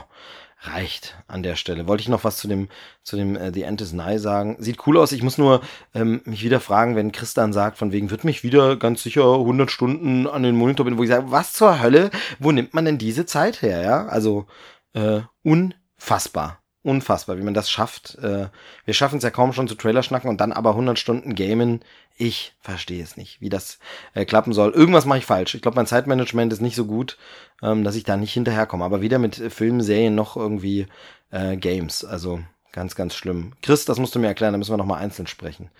reicht 0.62 1.16
an 1.26 1.42
der 1.42 1.56
Stelle. 1.56 1.86
Wollte 1.86 2.02
ich 2.02 2.08
noch 2.08 2.24
was 2.24 2.36
zu 2.36 2.48
dem 2.48 2.68
zu 3.02 3.16
dem 3.16 3.36
äh, 3.36 3.52
The 3.52 3.62
End 3.62 3.80
is 3.80 3.92
Nigh 3.92 4.20
sagen? 4.20 4.56
Sieht 4.58 4.86
cool 4.86 4.98
aus. 4.98 5.12
Ich 5.12 5.22
muss 5.22 5.38
nur 5.38 5.62
ähm, 5.94 6.20
mich 6.24 6.42
wieder 6.42 6.60
fragen, 6.60 6.96
wenn 6.96 7.12
Chris 7.12 7.34
dann 7.34 7.52
sagt, 7.52 7.78
von 7.78 7.92
wegen 7.92 8.10
wird 8.10 8.24
mich 8.24 8.42
wieder 8.42 8.76
ganz 8.76 9.02
sicher 9.02 9.34
100 9.34 9.70
Stunden 9.70 10.26
an 10.26 10.42
den 10.42 10.56
Monitor 10.56 10.84
bin, 10.84 10.98
wo 10.98 11.02
ich 11.02 11.08
sage, 11.08 11.30
was 11.30 11.52
zur 11.52 11.80
Hölle? 11.80 12.10
Wo 12.38 12.52
nimmt 12.52 12.74
man 12.74 12.84
denn 12.84 12.98
diese 12.98 13.26
Zeit 13.26 13.62
her? 13.62 13.82
Ja, 13.82 14.06
also 14.06 14.46
äh, 14.92 15.20
unfassbar 15.42 16.59
unfassbar, 16.82 17.36
wie 17.36 17.42
man 17.42 17.54
das 17.54 17.70
schafft. 17.70 18.16
Äh, 18.16 18.48
wir 18.84 18.94
schaffen 18.94 19.18
es 19.18 19.24
ja 19.24 19.30
kaum 19.30 19.52
schon 19.52 19.68
zu 19.68 19.74
Trailer 19.74 20.02
schnacken 20.02 20.30
und 20.30 20.40
dann 20.40 20.52
aber 20.52 20.70
100 20.70 20.98
Stunden 20.98 21.34
gamen. 21.34 21.80
Ich 22.16 22.54
verstehe 22.60 23.02
es 23.02 23.16
nicht, 23.16 23.40
wie 23.40 23.48
das 23.48 23.78
äh, 24.14 24.24
klappen 24.24 24.52
soll. 24.52 24.72
Irgendwas 24.72 25.04
mache 25.04 25.18
ich 25.18 25.26
falsch. 25.26 25.54
Ich 25.54 25.62
glaube, 25.62 25.76
mein 25.76 25.86
Zeitmanagement 25.86 26.52
ist 26.52 26.60
nicht 26.60 26.76
so 26.76 26.86
gut, 26.86 27.18
ähm, 27.62 27.84
dass 27.84 27.96
ich 27.96 28.04
da 28.04 28.16
nicht 28.16 28.32
hinterherkomme. 28.32 28.84
Aber 28.84 29.00
weder 29.02 29.18
mit 29.18 29.36
Filmen, 29.36 29.82
Serien 29.82 30.14
noch 30.14 30.36
irgendwie 30.36 30.86
äh, 31.30 31.56
Games. 31.56 32.04
Also 32.04 32.40
ganz, 32.72 32.94
ganz 32.94 33.14
schlimm. 33.14 33.52
Chris, 33.62 33.84
das 33.84 33.98
musst 33.98 34.14
du 34.14 34.18
mir 34.18 34.28
erklären, 34.28 34.52
da 34.52 34.58
müssen 34.58 34.72
wir 34.72 34.78
nochmal 34.78 35.02
einzeln 35.02 35.26
sprechen. 35.26 35.70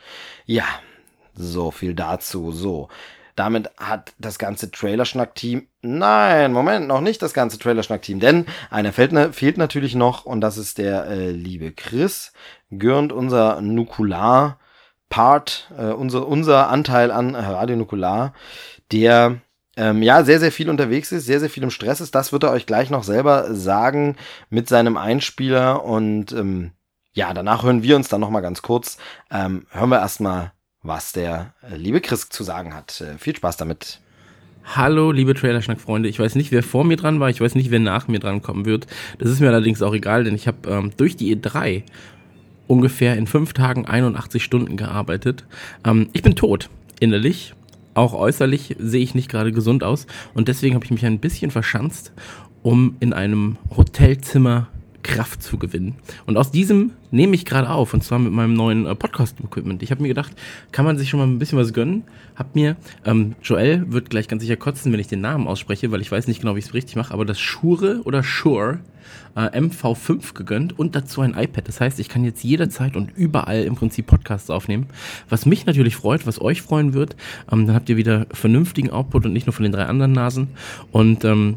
Ja, 0.44 0.66
so 1.34 1.70
viel 1.70 1.94
dazu. 1.94 2.52
So. 2.52 2.88
Damit 3.36 3.70
hat 3.78 4.12
das 4.18 4.38
ganze 4.38 4.70
Trailerschnack-Team, 4.70 5.66
nein, 5.82 6.52
Moment, 6.52 6.86
noch 6.88 7.00
nicht 7.00 7.22
das 7.22 7.34
ganze 7.34 7.58
Trailerschnack-Team, 7.58 8.20
denn 8.20 8.46
einer 8.70 8.92
fehlt, 8.92 9.12
ne, 9.12 9.32
fehlt 9.32 9.58
natürlich 9.58 9.94
noch 9.94 10.24
und 10.24 10.40
das 10.40 10.58
ist 10.58 10.78
der 10.78 11.06
äh, 11.06 11.30
liebe 11.30 11.72
Chris, 11.72 12.32
gehörend 12.70 13.12
unser 13.12 13.60
Nukular-Part, 13.60 14.58
äh, 15.78 15.86
unser, 15.86 16.26
unser 16.26 16.68
Anteil 16.68 17.10
an 17.10 17.34
Radio 17.34 17.76
Nukular, 17.76 18.34
der 18.92 19.40
ähm, 19.76 20.02
ja, 20.02 20.24
sehr, 20.24 20.40
sehr 20.40 20.52
viel 20.52 20.68
unterwegs 20.68 21.12
ist, 21.12 21.26
sehr, 21.26 21.40
sehr 21.40 21.50
viel 21.50 21.62
im 21.62 21.70
Stress 21.70 22.00
ist. 22.00 22.14
Das 22.14 22.32
wird 22.32 22.42
er 22.42 22.50
euch 22.50 22.66
gleich 22.66 22.90
noch 22.90 23.04
selber 23.04 23.54
sagen 23.54 24.16
mit 24.50 24.68
seinem 24.68 24.96
Einspieler. 24.96 25.84
Und 25.84 26.32
ähm, 26.32 26.72
ja, 27.12 27.32
danach 27.32 27.62
hören 27.62 27.82
wir 27.82 27.96
uns 27.96 28.08
dann 28.08 28.20
nochmal 28.20 28.42
ganz 28.42 28.62
kurz. 28.62 28.98
Ähm, 29.30 29.66
hören 29.70 29.90
wir 29.90 30.00
erstmal 30.00 30.52
was 30.82 31.12
der 31.12 31.54
äh, 31.62 31.76
liebe 31.76 32.00
Chris 32.00 32.28
zu 32.28 32.42
sagen 32.42 32.74
hat. 32.74 33.00
Äh, 33.00 33.18
viel 33.18 33.36
Spaß 33.36 33.56
damit. 33.56 34.00
Hallo, 34.64 35.10
liebe 35.10 35.34
Trailerschnack-Freunde. 35.34 36.08
Ich 36.08 36.18
weiß 36.18 36.36
nicht, 36.36 36.52
wer 36.52 36.62
vor 36.62 36.84
mir 36.84 36.96
dran 36.96 37.18
war. 37.18 37.28
Ich 37.28 37.40
weiß 37.40 37.54
nicht, 37.54 37.70
wer 37.70 37.80
nach 37.80 38.08
mir 38.08 38.20
dran 38.20 38.42
kommen 38.42 38.66
wird. 38.66 38.86
Das 39.18 39.30
ist 39.30 39.40
mir 39.40 39.48
allerdings 39.48 39.82
auch 39.82 39.94
egal, 39.94 40.24
denn 40.24 40.34
ich 40.34 40.46
habe 40.46 40.68
ähm, 40.68 40.92
durch 40.96 41.16
die 41.16 41.34
E3 41.34 41.82
ungefähr 42.66 43.16
in 43.16 43.26
fünf 43.26 43.52
Tagen 43.52 43.86
81 43.86 44.44
Stunden 44.44 44.76
gearbeitet. 44.76 45.44
Ähm, 45.84 46.08
ich 46.12 46.22
bin 46.22 46.36
tot, 46.36 46.70
innerlich. 47.00 47.54
Auch 47.94 48.14
äußerlich 48.14 48.76
sehe 48.78 49.02
ich 49.02 49.14
nicht 49.14 49.28
gerade 49.28 49.50
gesund 49.50 49.82
aus. 49.82 50.06
Und 50.34 50.46
deswegen 50.46 50.76
habe 50.76 50.84
ich 50.84 50.92
mich 50.92 51.04
ein 51.04 51.18
bisschen 51.18 51.50
verschanzt, 51.50 52.12
um 52.62 52.96
in 53.00 53.12
einem 53.12 53.56
Hotelzimmer 53.76 54.68
Kraft 55.02 55.42
zu 55.42 55.58
gewinnen. 55.58 55.96
Und 56.26 56.36
aus 56.36 56.50
diesem 56.50 56.92
nehme 57.10 57.34
ich 57.34 57.44
gerade 57.44 57.70
auf, 57.70 57.94
und 57.94 58.02
zwar 58.02 58.18
mit 58.18 58.32
meinem 58.32 58.54
neuen 58.54 58.86
äh, 58.86 58.94
Podcast-Equipment. 58.94 59.82
Ich 59.82 59.90
habe 59.90 60.02
mir 60.02 60.08
gedacht, 60.08 60.32
kann 60.72 60.84
man 60.84 60.98
sich 60.98 61.08
schon 61.08 61.20
mal 61.20 61.26
ein 61.26 61.38
bisschen 61.38 61.58
was 61.58 61.72
gönnen? 61.72 62.04
Hab 62.36 62.54
mir, 62.54 62.76
ähm, 63.04 63.34
Joel 63.42 63.90
wird 63.92 64.10
gleich 64.10 64.28
ganz 64.28 64.42
sicher 64.42 64.56
kotzen, 64.56 64.92
wenn 64.92 65.00
ich 65.00 65.08
den 65.08 65.20
Namen 65.20 65.48
ausspreche, 65.48 65.90
weil 65.90 66.00
ich 66.00 66.12
weiß 66.12 66.26
nicht 66.26 66.40
genau, 66.40 66.54
wie 66.54 66.60
ich 66.60 66.66
es 66.66 66.74
richtig 66.74 66.96
mache, 66.96 67.12
aber 67.12 67.24
das 67.24 67.38
Shure 67.38 68.02
oder 68.04 68.22
Shure 68.22 68.80
äh, 69.36 69.58
MV5 69.58 70.34
gegönnt 70.34 70.78
und 70.78 70.94
dazu 70.94 71.20
ein 71.20 71.34
iPad. 71.34 71.66
Das 71.68 71.80
heißt, 71.80 71.98
ich 72.00 72.08
kann 72.08 72.24
jetzt 72.24 72.44
jederzeit 72.44 72.96
und 72.96 73.10
überall 73.16 73.64
im 73.64 73.74
Prinzip 73.74 74.06
Podcasts 74.06 74.50
aufnehmen. 74.50 74.86
Was 75.28 75.46
mich 75.46 75.66
natürlich 75.66 75.96
freut, 75.96 76.26
was 76.26 76.40
euch 76.40 76.62
freuen 76.62 76.94
wird, 76.94 77.16
ähm, 77.50 77.66
dann 77.66 77.74
habt 77.74 77.88
ihr 77.88 77.96
wieder 77.96 78.26
vernünftigen 78.32 78.90
Output 78.90 79.26
und 79.26 79.32
nicht 79.32 79.46
nur 79.46 79.52
von 79.52 79.62
den 79.62 79.72
drei 79.72 79.86
anderen 79.86 80.12
Nasen. 80.12 80.48
Und 80.92 81.24
ähm, 81.24 81.56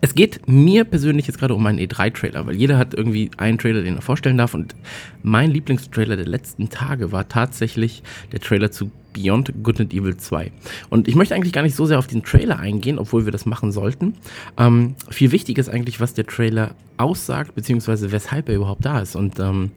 es 0.00 0.14
geht 0.14 0.46
mir 0.46 0.84
persönlich 0.84 1.26
jetzt 1.26 1.38
gerade 1.38 1.54
um 1.54 1.66
einen 1.66 1.78
E3-Trailer, 1.78 2.46
weil 2.46 2.56
jeder 2.56 2.78
hat 2.78 2.94
irgendwie 2.94 3.30
einen 3.36 3.58
Trailer, 3.58 3.82
den 3.82 3.96
er 3.96 4.02
vorstellen 4.02 4.38
darf. 4.38 4.54
Und 4.54 4.74
mein 5.22 5.50
Lieblingstrailer 5.50 6.16
der 6.16 6.26
letzten 6.26 6.68
Tage 6.68 7.10
war 7.10 7.28
tatsächlich 7.28 8.02
der 8.32 8.40
Trailer 8.40 8.70
zu 8.70 8.90
Beyond 9.12 9.52
Good 9.62 9.80
and 9.80 9.92
Evil 9.92 10.16
2. 10.16 10.52
Und 10.90 11.08
ich 11.08 11.16
möchte 11.16 11.34
eigentlich 11.34 11.52
gar 11.52 11.62
nicht 11.62 11.74
so 11.74 11.86
sehr 11.86 11.98
auf 11.98 12.06
den 12.06 12.22
Trailer 12.22 12.58
eingehen, 12.58 12.98
obwohl 12.98 13.24
wir 13.24 13.32
das 13.32 13.46
machen 13.46 13.72
sollten. 13.72 14.14
Ähm, 14.56 14.94
viel 15.10 15.32
wichtiger 15.32 15.60
ist 15.60 15.68
eigentlich, 15.68 16.00
was 16.00 16.14
der 16.14 16.26
Trailer 16.26 16.74
aussagt, 16.96 17.54
beziehungsweise 17.54 18.12
weshalb 18.12 18.48
er 18.48 18.56
überhaupt 18.56 18.84
da 18.84 19.00
ist. 19.00 19.16
Und 19.16 19.40
ähm, 19.40 19.72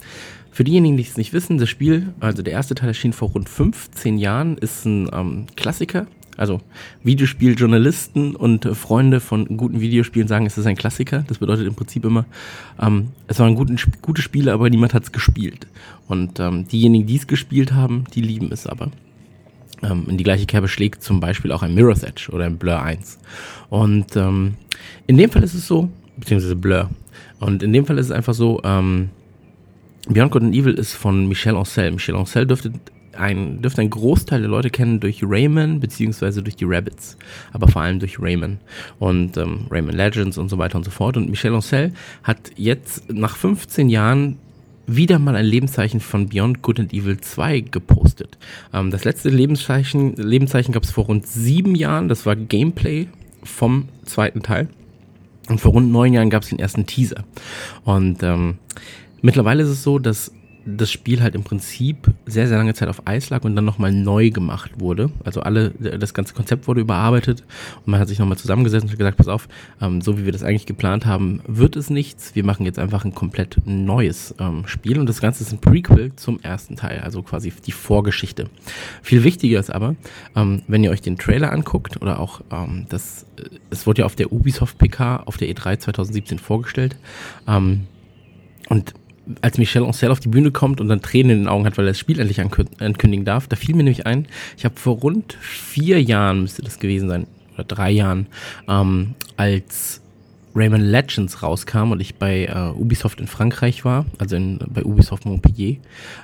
für 0.51 0.63
diejenigen, 0.63 0.97
die 0.97 1.03
es 1.03 1.17
nicht 1.17 1.33
wissen, 1.33 1.57
das 1.57 1.69
Spiel, 1.69 2.13
also 2.19 2.43
der 2.43 2.53
erste 2.53 2.75
Teil 2.75 2.89
erschien 2.89 3.13
vor 3.13 3.29
rund 3.29 3.49
15 3.49 4.17
Jahren, 4.17 4.57
ist 4.57 4.85
ein 4.85 5.09
ähm, 5.13 5.45
Klassiker 5.55 6.05
also 6.37 6.61
Videospieljournalisten 7.03 8.35
und 8.35 8.65
äh, 8.65 8.75
Freunde 8.75 9.19
von 9.19 9.57
guten 9.57 9.79
Videospielen 9.81 10.27
sagen, 10.27 10.45
es 10.45 10.57
ist 10.57 10.65
ein 10.65 10.75
Klassiker. 10.75 11.23
Das 11.27 11.39
bedeutet 11.39 11.67
im 11.67 11.75
Prinzip 11.75 12.05
immer, 12.05 12.25
ähm, 12.81 13.09
es 13.27 13.39
waren 13.39 13.55
guten, 13.55 13.77
gute 14.01 14.21
Spiele, 14.21 14.53
aber 14.53 14.69
niemand 14.69 14.93
hat 14.93 15.03
es 15.03 15.11
gespielt. 15.11 15.67
Und 16.07 16.39
ähm, 16.39 16.67
diejenigen, 16.67 17.07
die 17.07 17.17
es 17.17 17.27
gespielt 17.27 17.73
haben, 17.73 18.05
die 18.13 18.21
lieben 18.21 18.51
es 18.51 18.67
aber. 18.67 18.91
Ähm, 19.83 20.05
in 20.07 20.17
die 20.17 20.23
gleiche 20.23 20.45
Kerbe 20.45 20.67
schlägt 20.67 21.03
zum 21.03 21.19
Beispiel 21.19 21.51
auch 21.51 21.63
ein 21.63 21.73
Mirror's 21.73 22.03
Edge 22.03 22.29
oder 22.31 22.45
ein 22.45 22.57
Blur 22.57 22.81
1. 22.81 23.19
Und 23.69 24.15
ähm, 24.15 24.55
in 25.07 25.17
dem 25.17 25.29
Fall 25.31 25.43
ist 25.43 25.53
es 25.53 25.67
so, 25.67 25.89
beziehungsweise 26.17 26.55
Blur. 26.55 26.89
Und 27.39 27.63
in 27.63 27.73
dem 27.73 27.85
Fall 27.85 27.97
ist 27.97 28.07
es 28.07 28.11
einfach 28.11 28.33
so, 28.33 28.61
ähm, 28.63 29.09
Beyond 30.07 30.31
Good 30.31 30.43
and 30.43 30.55
Evil 30.55 30.73
ist 30.73 30.93
von 30.93 31.27
Michel 31.27 31.55
Ancel. 31.55 31.91
Michel 31.91 32.15
Ancel 32.15 32.47
dürfte 32.47 32.71
ein, 33.17 33.61
dürfte 33.61 33.81
ein 33.81 33.89
Großteil 33.89 34.41
der 34.41 34.49
Leute 34.49 34.69
kennen 34.69 34.99
durch 34.99 35.21
Rayman 35.23 35.79
beziehungsweise 35.79 36.41
durch 36.43 36.55
die 36.55 36.65
Rabbits, 36.65 37.17
aber 37.51 37.67
vor 37.67 37.81
allem 37.81 37.99
durch 37.99 38.19
Rayman 38.19 38.59
und 38.99 39.37
ähm, 39.37 39.65
Rayman 39.69 39.95
Legends 39.95 40.37
und 40.37 40.49
so 40.49 40.57
weiter 40.57 40.77
und 40.77 40.83
so 40.83 40.91
fort. 40.91 41.17
Und 41.17 41.29
Michel 41.29 41.53
Ancel 41.53 41.93
hat 42.23 42.51
jetzt 42.55 43.11
nach 43.11 43.35
15 43.35 43.89
Jahren 43.89 44.37
wieder 44.87 45.19
mal 45.19 45.35
ein 45.35 45.45
Lebenszeichen 45.45 45.99
von 45.99 46.29
Beyond 46.29 46.61
Good 46.61 46.79
and 46.79 46.93
Evil 46.93 47.19
2 47.19 47.61
gepostet. 47.61 48.37
Ähm, 48.73 48.91
das 48.91 49.03
letzte 49.03 49.29
Lebenszeichen, 49.29 50.15
Lebenszeichen 50.15 50.73
gab 50.73 50.83
es 50.83 50.91
vor 50.91 51.05
rund 51.05 51.27
sieben 51.27 51.75
Jahren. 51.75 52.07
Das 52.07 52.25
war 52.25 52.35
Gameplay 52.35 53.07
vom 53.43 53.89
zweiten 54.05 54.41
Teil. 54.41 54.69
Und 55.49 55.59
vor 55.59 55.71
rund 55.71 55.91
neun 55.91 56.13
Jahren 56.13 56.29
gab 56.29 56.43
es 56.43 56.49
den 56.49 56.59
ersten 56.59 56.85
Teaser. 56.85 57.23
Und 57.83 58.23
ähm, 58.23 58.57
mittlerweile 59.21 59.63
ist 59.63 59.69
es 59.69 59.83
so, 59.83 59.99
dass 59.99 60.31
das 60.65 60.91
Spiel 60.91 61.21
halt 61.21 61.35
im 61.35 61.43
Prinzip 61.43 62.11
sehr, 62.25 62.47
sehr 62.47 62.57
lange 62.57 62.73
Zeit 62.73 62.87
auf 62.87 63.07
Eis 63.07 63.29
lag 63.29 63.43
und 63.43 63.55
dann 63.55 63.65
nochmal 63.65 63.91
neu 63.91 64.29
gemacht 64.29 64.79
wurde. 64.79 65.11
Also 65.23 65.41
alle, 65.41 65.71
das 65.71 66.13
ganze 66.13 66.33
Konzept 66.33 66.67
wurde 66.67 66.81
überarbeitet 66.81 67.43
und 67.79 67.87
man 67.87 67.99
hat 67.99 68.07
sich 68.07 68.19
nochmal 68.19 68.37
zusammengesetzt 68.37 68.85
und 68.85 68.97
gesagt, 68.97 69.17
pass 69.17 69.27
auf, 69.27 69.47
ähm, 69.81 70.01
so 70.01 70.17
wie 70.17 70.25
wir 70.25 70.31
das 70.31 70.43
eigentlich 70.43 70.65
geplant 70.65 71.05
haben, 71.05 71.41
wird 71.47 71.75
es 71.75 71.89
nichts. 71.89 72.35
Wir 72.35 72.45
machen 72.45 72.65
jetzt 72.65 72.79
einfach 72.79 73.05
ein 73.05 73.15
komplett 73.15 73.57
neues 73.65 74.35
ähm, 74.39 74.67
Spiel 74.67 74.99
und 74.99 75.07
das 75.07 75.21
Ganze 75.21 75.43
ist 75.43 75.51
ein 75.51 75.59
Prequel 75.59 76.15
zum 76.15 76.39
ersten 76.41 76.75
Teil, 76.75 76.99
also 76.99 77.23
quasi 77.23 77.51
die 77.65 77.71
Vorgeschichte. 77.71 78.49
Viel 79.01 79.23
wichtiger 79.23 79.59
ist 79.59 79.71
aber, 79.71 79.95
ähm, 80.35 80.61
wenn 80.67 80.83
ihr 80.83 80.91
euch 80.91 81.01
den 81.01 81.17
Trailer 81.17 81.51
anguckt 81.51 82.01
oder 82.01 82.19
auch 82.19 82.41
ähm, 82.51 82.85
das, 82.89 83.25
äh, 83.37 83.57
es 83.69 83.87
wurde 83.87 84.01
ja 84.01 84.05
auf 84.05 84.15
der 84.15 84.31
Ubisoft 84.31 84.77
PK 84.77 85.23
auf 85.25 85.37
der 85.37 85.49
E3 85.49 85.79
2017 85.79 86.39
vorgestellt, 86.39 86.97
ähm, 87.47 87.87
und 88.71 88.93
als 89.41 89.57
Michel 89.57 89.85
Ancel 89.85 90.11
auf 90.11 90.19
die 90.19 90.29
Bühne 90.29 90.51
kommt 90.51 90.81
und 90.81 90.87
dann 90.87 91.01
Tränen 91.01 91.31
in 91.31 91.37
den 91.43 91.47
Augen 91.47 91.65
hat, 91.65 91.77
weil 91.77 91.85
er 91.85 91.91
das 91.91 91.99
Spiel 91.99 92.19
endlich 92.19 92.41
ankündigen 92.41 93.25
darf, 93.25 93.47
da 93.47 93.55
fiel 93.55 93.75
mir 93.75 93.83
nämlich 93.83 94.05
ein, 94.05 94.27
ich 94.57 94.65
habe 94.65 94.75
vor 94.77 94.97
rund 94.97 95.37
vier 95.41 96.01
Jahren, 96.01 96.41
müsste 96.41 96.61
das 96.61 96.79
gewesen 96.79 97.09
sein, 97.09 97.27
oder 97.53 97.63
drei 97.63 97.91
Jahren, 97.91 98.27
ähm, 98.67 99.15
als 99.37 100.01
Rayman 100.53 100.81
Legends 100.81 101.43
rauskam 101.43 101.91
und 101.91 102.01
ich 102.01 102.15
bei 102.15 102.45
äh, 102.45 102.77
Ubisoft 102.77 103.21
in 103.21 103.27
Frankreich 103.27 103.85
war, 103.85 104.05
also 104.17 104.35
in, 104.35 104.59
bei 104.67 104.83
Ubisoft 104.83 105.25
Montpellier, 105.25 105.77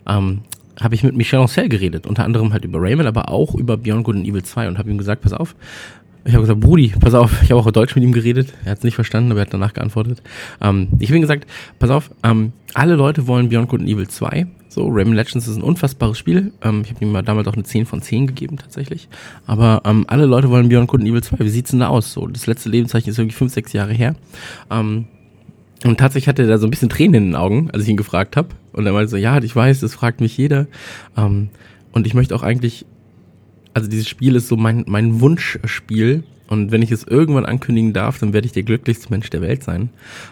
ähm, 0.07 0.41
habe 0.79 0.95
ich 0.95 1.03
mit 1.03 1.15
Michel 1.15 1.39
Ancel 1.39 1.69
geredet, 1.69 2.05
unter 2.05 2.23
anderem 2.23 2.53
halt 2.53 2.65
über 2.65 2.79
Rayman, 2.81 3.07
aber 3.07 3.29
auch 3.29 3.55
über 3.55 3.77
Beyond 3.77 4.03
Good 4.03 4.15
and 4.17 4.27
Evil 4.27 4.43
2 4.43 4.67
und 4.67 4.77
habe 4.77 4.89
ihm 4.89 4.97
gesagt, 4.97 5.21
pass 5.21 5.33
auf, 5.33 5.55
ich 6.27 6.33
habe 6.33 6.41
gesagt, 6.41 6.59
Brudi, 6.59 6.93
pass 6.99 7.13
auf, 7.13 7.41
ich 7.41 7.51
habe 7.51 7.61
auch 7.61 7.71
Deutsch 7.71 7.95
mit 7.95 8.03
ihm 8.03 8.11
geredet. 8.11 8.53
Er 8.65 8.71
hat 8.71 8.79
es 8.79 8.83
nicht 8.83 8.95
verstanden, 8.95 9.31
aber 9.31 9.39
er 9.39 9.45
hat 9.45 9.53
danach 9.53 9.73
geantwortet. 9.73 10.21
Ähm, 10.61 10.89
ich 10.99 11.09
habe 11.09 11.17
ihm 11.17 11.21
gesagt, 11.21 11.47
pass 11.79 11.89
auf, 11.89 12.11
ähm, 12.23 12.51
alle 12.73 12.95
Leute 12.95 13.27
wollen 13.27 13.49
Beyond 13.49 13.69
Good 13.69 13.79
and 13.81 13.89
Evil 13.89 14.07
2. 14.07 14.45
So, 14.67 14.87
Rayman 14.89 15.15
Legends 15.15 15.47
ist 15.47 15.55
ein 15.55 15.63
unfassbares 15.63 16.17
Spiel. 16.17 16.51
Ähm, 16.61 16.81
ich 16.83 16.91
habe 16.91 17.03
ihm 17.03 17.13
mal 17.13 17.23
damals 17.23 17.47
auch 17.47 17.53
eine 17.53 17.63
10 17.63 17.85
von 17.85 18.01
10 18.01 18.27
gegeben, 18.27 18.57
tatsächlich. 18.57 19.07
Aber 19.45 19.81
ähm, 19.85 20.05
alle 20.07 20.25
Leute 20.25 20.49
wollen 20.49 20.67
Beyond 20.67 20.89
Good 20.89 20.99
and 20.99 21.09
Evil 21.09 21.23
2. 21.23 21.39
Wie 21.39 21.49
sieht's 21.49 21.71
denn 21.71 21.79
da 21.79 21.87
aus? 21.87 22.11
So, 22.11 22.27
das 22.27 22.45
letzte 22.45 22.69
Lebenszeichen 22.69 23.09
ist 23.09 23.17
irgendwie 23.17 23.35
5, 23.35 23.53
6 23.53 23.73
Jahre 23.73 23.93
her. 23.93 24.15
Ähm, 24.69 25.05
und 25.85 25.97
tatsächlich 25.97 26.27
hatte 26.27 26.41
er 26.41 26.49
da 26.49 26.57
so 26.57 26.67
ein 26.67 26.71
bisschen 26.71 26.89
Tränen 26.89 27.13
in 27.13 27.23
den 27.29 27.35
Augen, 27.35 27.69
als 27.71 27.83
ich 27.83 27.89
ihn 27.89 27.97
gefragt 27.97 28.35
habe. 28.35 28.49
Und 28.73 28.85
er 28.85 28.91
meinte 28.91 29.09
so, 29.09 29.17
ja, 29.17 29.41
ich 29.41 29.55
weiß, 29.55 29.79
das 29.79 29.93
fragt 29.93 30.19
mich 30.19 30.35
jeder. 30.37 30.67
Ähm, 31.15 31.49
und 31.93 32.05
ich 32.05 32.13
möchte 32.13 32.35
auch 32.35 32.43
eigentlich 32.43 32.85
also 33.77 33.87
dieses 33.87 34.09
Spiel 34.09 34.35
ist 34.35 34.47
so 34.47 34.57
mein, 34.57 34.85
mein 34.87 35.21
Wunschspiel. 35.21 36.23
Und 36.47 36.71
wenn 36.71 36.81
ich 36.81 36.91
es 36.91 37.03
irgendwann 37.03 37.45
ankündigen 37.45 37.93
darf, 37.93 38.17
dann 38.17 38.33
werde 38.33 38.47
ich 38.47 38.53
der 38.53 38.63
glücklichste 38.63 39.11
Mensch 39.11 39.29
der 39.29 39.41
Welt 39.41 39.63
sein. 39.63 39.89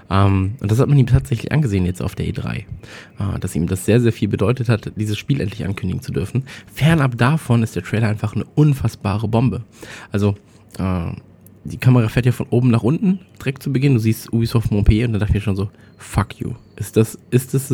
Ähm, 0.10 0.56
und 0.60 0.72
das 0.72 0.80
hat 0.80 0.90
man 0.90 0.98
ihm 0.98 1.06
tatsächlich 1.06 1.52
angesehen 1.52 1.86
jetzt 1.86 2.02
auf 2.02 2.16
der 2.16 2.26
E3. 2.26 2.56
Äh, 2.58 2.66
dass 3.40 3.56
ihm 3.56 3.68
das 3.68 3.86
sehr, 3.86 4.02
sehr 4.02 4.12
viel 4.12 4.30
bedeutet 4.30 4.68
hat, 4.68 4.94
dieses 4.96 5.20
Spiel 5.20 5.42
endlich 5.42 5.64
ankündigen 5.64 6.02
zu 6.02 6.12
dürfen. 6.12 6.46
Fernab 6.74 7.20
davon 7.20 7.62
ist 7.62 7.76
der 7.76 7.84
Trailer 7.84 8.08
einfach 8.08 8.34
eine 8.34 8.46
unfassbare 8.56 9.28
Bombe. 9.28 9.62
Also, 10.12 10.34
äh, 10.80 11.12
die 11.66 11.78
Kamera 11.78 12.08
fährt 12.08 12.26
ja 12.26 12.32
von 12.32 12.48
oben 12.50 12.72
nach 12.72 12.82
unten, 12.82 13.20
direkt 13.40 13.62
zu 13.62 13.72
Beginn. 13.72 13.94
Du 13.94 14.00
siehst 14.00 14.34
Ubisoft 14.34 14.72
Montpellier 14.72 15.06
und 15.06 15.14
dann 15.14 15.20
dachte 15.20 15.34
ich 15.34 15.36
mir 15.36 15.42
schon 15.42 15.56
so, 15.56 15.70
fuck 16.00 16.40
you. 16.40 16.54
Ist 16.78 16.98
das, 16.98 17.20
ist 17.30 17.54
das 17.54 17.72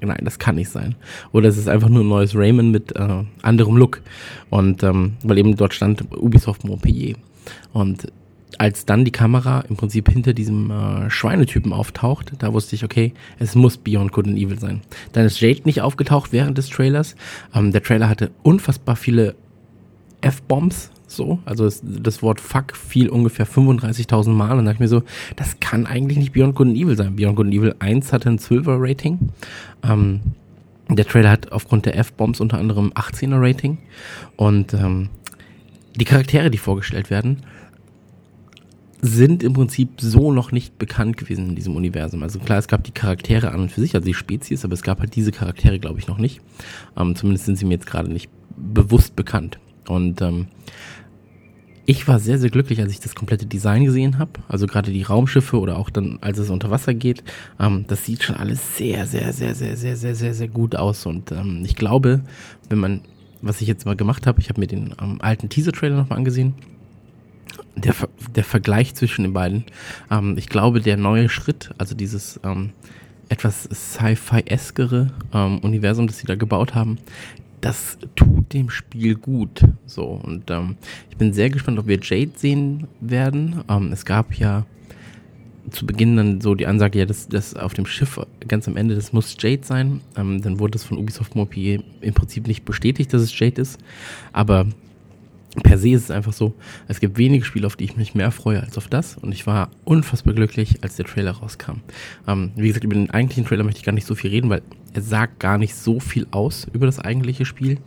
nein, 0.00 0.20
das 0.22 0.38
kann 0.38 0.56
nicht 0.56 0.70
sein. 0.70 0.94
Oder 1.32 1.48
es 1.48 1.56
ist 1.56 1.68
einfach 1.68 1.88
nur 1.88 2.04
ein 2.04 2.08
neues 2.08 2.34
Rayman 2.34 2.70
mit 2.70 2.94
äh, 2.96 3.22
anderem 3.42 3.76
Look. 3.76 4.00
Und 4.50 4.82
ähm, 4.82 5.14
weil 5.22 5.38
eben 5.38 5.56
dort 5.56 5.74
stand 5.74 6.04
Ubisoft 6.16 6.64
Montpellier. 6.64 7.16
Und 7.72 8.12
als 8.58 8.86
dann 8.86 9.04
die 9.04 9.10
Kamera 9.10 9.64
im 9.68 9.76
Prinzip 9.76 10.08
hinter 10.08 10.32
diesem 10.32 10.70
äh, 10.70 11.10
Schweinetypen 11.10 11.72
auftaucht, 11.72 12.32
da 12.38 12.52
wusste 12.52 12.76
ich, 12.76 12.84
okay, 12.84 13.12
es 13.38 13.54
muss 13.54 13.76
Beyond 13.76 14.12
Good 14.12 14.28
and 14.28 14.38
Evil 14.38 14.58
sein. 14.58 14.80
Dann 15.12 15.24
ist 15.24 15.40
Jade 15.40 15.62
nicht 15.64 15.80
aufgetaucht 15.80 16.32
während 16.32 16.58
des 16.58 16.68
Trailers. 16.68 17.16
Ähm, 17.54 17.72
der 17.72 17.82
Trailer 17.82 18.08
hatte 18.08 18.30
unfassbar 18.42 18.96
viele 18.96 19.34
F-Bombs, 20.20 20.90
so. 21.14 21.38
Also 21.44 21.66
es, 21.66 21.82
das 21.84 22.22
Wort 22.22 22.40
Fuck 22.40 22.76
fiel 22.76 23.08
ungefähr 23.08 23.46
35.000 23.46 24.30
Mal 24.30 24.58
und 24.58 24.64
da 24.64 24.72
dachte 24.72 24.74
ich 24.74 24.80
mir 24.80 24.88
so, 24.88 25.02
das 25.36 25.60
kann 25.60 25.86
eigentlich 25.86 26.18
nicht 26.18 26.32
Beyond 26.32 26.54
Good 26.54 26.68
and 26.68 26.76
Evil 26.76 26.96
sein. 26.96 27.16
Beyond 27.16 27.36
Good 27.36 27.46
and 27.46 27.54
Evil 27.54 27.74
1 27.78 28.12
hatte 28.12 28.28
ein 28.28 28.38
Silver 28.38 28.76
Rating. 28.78 29.30
Ähm, 29.82 30.20
der 30.88 31.06
Trailer 31.06 31.30
hat 31.30 31.50
aufgrund 31.52 31.86
der 31.86 31.96
F-Bombs 31.96 32.40
unter 32.40 32.58
anderem 32.58 32.92
18er 32.92 33.40
Rating 33.40 33.78
und 34.36 34.74
ähm, 34.74 35.08
die 35.96 36.04
Charaktere, 36.04 36.50
die 36.50 36.58
vorgestellt 36.58 37.08
werden, 37.08 37.38
sind 39.00 39.42
im 39.42 39.52
Prinzip 39.52 40.00
so 40.00 40.32
noch 40.32 40.50
nicht 40.50 40.78
bekannt 40.78 41.18
gewesen 41.18 41.50
in 41.50 41.54
diesem 41.54 41.76
Universum. 41.76 42.22
Also 42.22 42.38
klar, 42.38 42.58
es 42.58 42.68
gab 42.68 42.84
die 42.84 42.90
Charaktere 42.90 43.52
an 43.52 43.60
und 43.60 43.72
für 43.72 43.82
sich, 43.82 43.94
also 43.94 44.06
die 44.06 44.14
Spezies, 44.14 44.64
aber 44.64 44.72
es 44.72 44.82
gab 44.82 45.00
halt 45.00 45.14
diese 45.14 45.30
Charaktere, 45.30 45.78
glaube 45.78 45.98
ich, 45.98 46.06
noch 46.06 46.16
nicht. 46.16 46.40
Ähm, 46.96 47.14
zumindest 47.14 47.44
sind 47.44 47.56
sie 47.56 47.66
mir 47.66 47.74
jetzt 47.74 47.86
gerade 47.86 48.10
nicht 48.10 48.30
bewusst 48.56 49.14
bekannt. 49.14 49.58
Und 49.88 50.22
ähm, 50.22 50.46
ich 51.86 52.08
war 52.08 52.18
sehr, 52.18 52.38
sehr 52.38 52.50
glücklich, 52.50 52.80
als 52.80 52.92
ich 52.92 53.00
das 53.00 53.14
komplette 53.14 53.46
Design 53.46 53.84
gesehen 53.84 54.18
habe. 54.18 54.32
Also 54.48 54.66
gerade 54.66 54.90
die 54.90 55.02
Raumschiffe 55.02 55.58
oder 55.58 55.78
auch 55.78 55.90
dann, 55.90 56.18
als 56.20 56.38
es 56.38 56.50
unter 56.50 56.70
Wasser 56.70 56.94
geht. 56.94 57.22
Ähm, 57.60 57.84
das 57.88 58.04
sieht 58.04 58.22
schon 58.22 58.36
alles 58.36 58.76
sehr, 58.76 59.06
sehr, 59.06 59.32
sehr, 59.32 59.54
sehr, 59.54 59.76
sehr, 59.76 59.96
sehr, 59.96 60.14
sehr, 60.14 60.34
sehr 60.34 60.48
gut 60.48 60.76
aus. 60.76 61.04
Und 61.06 61.32
ähm, 61.32 61.62
ich 61.64 61.76
glaube, 61.76 62.22
wenn 62.68 62.78
man, 62.78 63.00
was 63.42 63.60
ich 63.60 63.68
jetzt 63.68 63.84
mal 63.84 63.96
gemacht 63.96 64.26
habe, 64.26 64.40
ich 64.40 64.48
habe 64.48 64.60
mir 64.60 64.66
den 64.66 64.94
ähm, 65.00 65.20
alten 65.20 65.48
Teaser-Trailer 65.48 65.96
nochmal 65.96 66.18
angesehen. 66.18 66.54
Der, 67.76 67.94
der 68.34 68.44
Vergleich 68.44 68.94
zwischen 68.94 69.22
den 69.22 69.32
beiden. 69.32 69.64
Ähm, 70.10 70.36
ich 70.38 70.48
glaube, 70.48 70.80
der 70.80 70.96
neue 70.96 71.28
Schritt, 71.28 71.70
also 71.76 71.94
dieses 71.94 72.40
ähm, 72.44 72.70
etwas 73.28 73.64
Sci-Fi-eskere 73.64 75.12
ähm, 75.32 75.58
Universum, 75.58 76.06
das 76.06 76.18
sie 76.18 76.26
da 76.26 76.34
gebaut 76.36 76.74
haben, 76.74 76.98
das 77.64 77.96
tut 78.14 78.52
dem 78.52 78.68
Spiel 78.68 79.14
gut. 79.14 79.62
So, 79.86 80.04
und 80.04 80.50
ähm, 80.50 80.76
ich 81.10 81.16
bin 81.16 81.32
sehr 81.32 81.48
gespannt, 81.48 81.78
ob 81.78 81.86
wir 81.86 81.98
Jade 82.00 82.32
sehen 82.36 82.86
werden. 83.00 83.64
Ähm, 83.70 83.90
es 83.90 84.04
gab 84.04 84.34
ja 84.34 84.66
zu 85.70 85.86
Beginn 85.86 86.16
dann 86.18 86.42
so 86.42 86.54
die 86.54 86.66
Ansage, 86.66 86.98
ja, 86.98 87.06
das, 87.06 87.26
das 87.26 87.54
auf 87.54 87.72
dem 87.72 87.86
Schiff 87.86 88.20
ganz 88.46 88.68
am 88.68 88.76
Ende, 88.76 88.94
das 88.94 89.14
muss 89.14 89.34
Jade 89.38 89.64
sein. 89.64 90.02
Ähm, 90.14 90.42
dann 90.42 90.58
wurde 90.58 90.76
es 90.76 90.84
von 90.84 90.98
Ubisoft 90.98 91.36
Montpellier 91.36 91.82
im 92.02 92.12
Prinzip 92.12 92.46
nicht 92.46 92.66
bestätigt, 92.66 93.14
dass 93.14 93.22
es 93.22 93.38
Jade 93.38 93.62
ist. 93.62 93.78
Aber 94.34 94.66
per 95.62 95.78
se 95.78 95.90
ist 95.90 96.04
es 96.04 96.10
einfach 96.10 96.32
so, 96.32 96.54
es 96.88 97.00
gibt 97.00 97.16
wenige 97.16 97.44
Spiele, 97.44 97.66
auf 97.66 97.76
die 97.76 97.84
ich 97.84 97.96
mich 97.96 98.14
mehr 98.14 98.30
freue 98.30 98.60
als 98.62 98.76
auf 98.76 98.88
das. 98.88 99.16
Und 99.18 99.32
ich 99.32 99.46
war 99.46 99.70
unfassbar 99.84 100.34
glücklich, 100.34 100.78
als 100.82 100.96
der 100.96 101.06
Trailer 101.06 101.32
rauskam. 101.32 101.80
Ähm, 102.26 102.52
wie 102.56 102.68
gesagt, 102.68 102.84
über 102.84 102.94
den 102.94 103.10
eigentlichen 103.10 103.44
Trailer 103.44 103.64
möchte 103.64 103.78
ich 103.78 103.84
gar 103.84 103.92
nicht 103.92 104.06
so 104.06 104.14
viel 104.14 104.30
reden, 104.30 104.50
weil 104.50 104.62
er 104.92 105.02
sagt 105.02 105.40
gar 105.40 105.58
nicht 105.58 105.74
so 105.74 106.00
viel 106.00 106.26
aus 106.30 106.66
über 106.72 106.86
das 106.86 106.98
eigentliche 106.98 107.44
Spiel. 107.44 107.78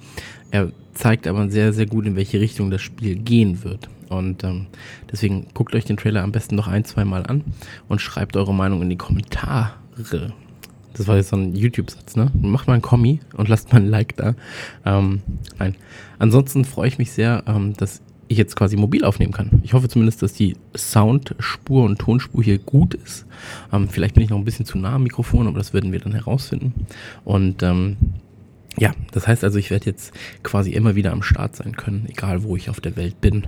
Er 0.51 0.71
zeigt 0.93 1.27
aber 1.27 1.49
sehr, 1.49 1.73
sehr 1.73 1.85
gut, 1.85 2.05
in 2.05 2.15
welche 2.15 2.39
Richtung 2.39 2.71
das 2.71 2.81
Spiel 2.81 3.15
gehen 3.15 3.63
wird. 3.63 3.89
Und 4.09 4.43
ähm, 4.43 4.67
deswegen 5.11 5.47
guckt 5.53 5.75
euch 5.75 5.85
den 5.85 5.97
Trailer 5.97 6.23
am 6.23 6.31
besten 6.31 6.55
noch 6.55 6.67
ein, 6.67 6.85
zwei 6.85 7.03
Mal 7.03 7.25
an 7.25 7.43
und 7.89 8.01
schreibt 8.01 8.37
eure 8.37 8.53
Meinung 8.53 8.81
in 8.81 8.89
die 8.89 8.97
Kommentare. 8.97 9.73
Das 10.97 11.07
war 11.07 11.17
jetzt 11.17 11.29
so 11.29 11.37
ein 11.37 11.55
YouTube-Satz, 11.55 12.15
ne? 12.15 12.31
Macht 12.33 12.67
mal 12.67 12.73
ein 12.73 12.81
Kommi 12.81 13.19
und 13.35 13.49
lasst 13.49 13.71
mal 13.71 13.79
ein 13.79 13.89
Like 13.89 14.15
da. 14.15 14.35
Ähm, 14.85 15.21
nein. 15.59 15.75
Ansonsten 16.19 16.65
freue 16.65 16.87
ich 16.87 16.97
mich 16.97 17.11
sehr, 17.11 17.43
ähm, 17.47 17.73
dass 17.73 18.01
ich 18.27 18.37
jetzt 18.37 18.55
quasi 18.55 18.75
mobil 18.75 19.05
aufnehmen 19.05 19.31
kann. 19.31 19.61
Ich 19.63 19.73
hoffe 19.73 19.87
zumindest, 19.87 20.21
dass 20.21 20.33
die 20.33 20.55
Soundspur 20.75 21.85
und 21.85 21.99
Tonspur 21.99 22.43
hier 22.43 22.57
gut 22.57 22.93
ist. 22.93 23.25
Ähm, 23.71 23.87
vielleicht 23.89 24.15
bin 24.15 24.23
ich 24.23 24.29
noch 24.29 24.37
ein 24.37 24.45
bisschen 24.45 24.65
zu 24.65 24.77
nah 24.77 24.95
am 24.95 25.03
Mikrofon, 25.03 25.47
aber 25.47 25.57
das 25.57 25.73
werden 25.73 25.91
wir 25.91 25.99
dann 25.99 26.13
herausfinden. 26.13 26.73
Und 27.23 27.63
ähm, 27.63 27.97
ja, 28.77 28.93
das 29.11 29.27
heißt 29.27 29.43
also, 29.43 29.57
ich 29.59 29.69
werde 29.69 29.85
jetzt 29.85 30.13
quasi 30.43 30.71
immer 30.71 30.95
wieder 30.95 31.11
am 31.11 31.23
Start 31.23 31.55
sein 31.55 31.75
können, 31.75 32.05
egal 32.09 32.43
wo 32.43 32.55
ich 32.55 32.69
auf 32.69 32.81
der 32.81 32.95
Welt 32.95 33.21
bin 33.21 33.47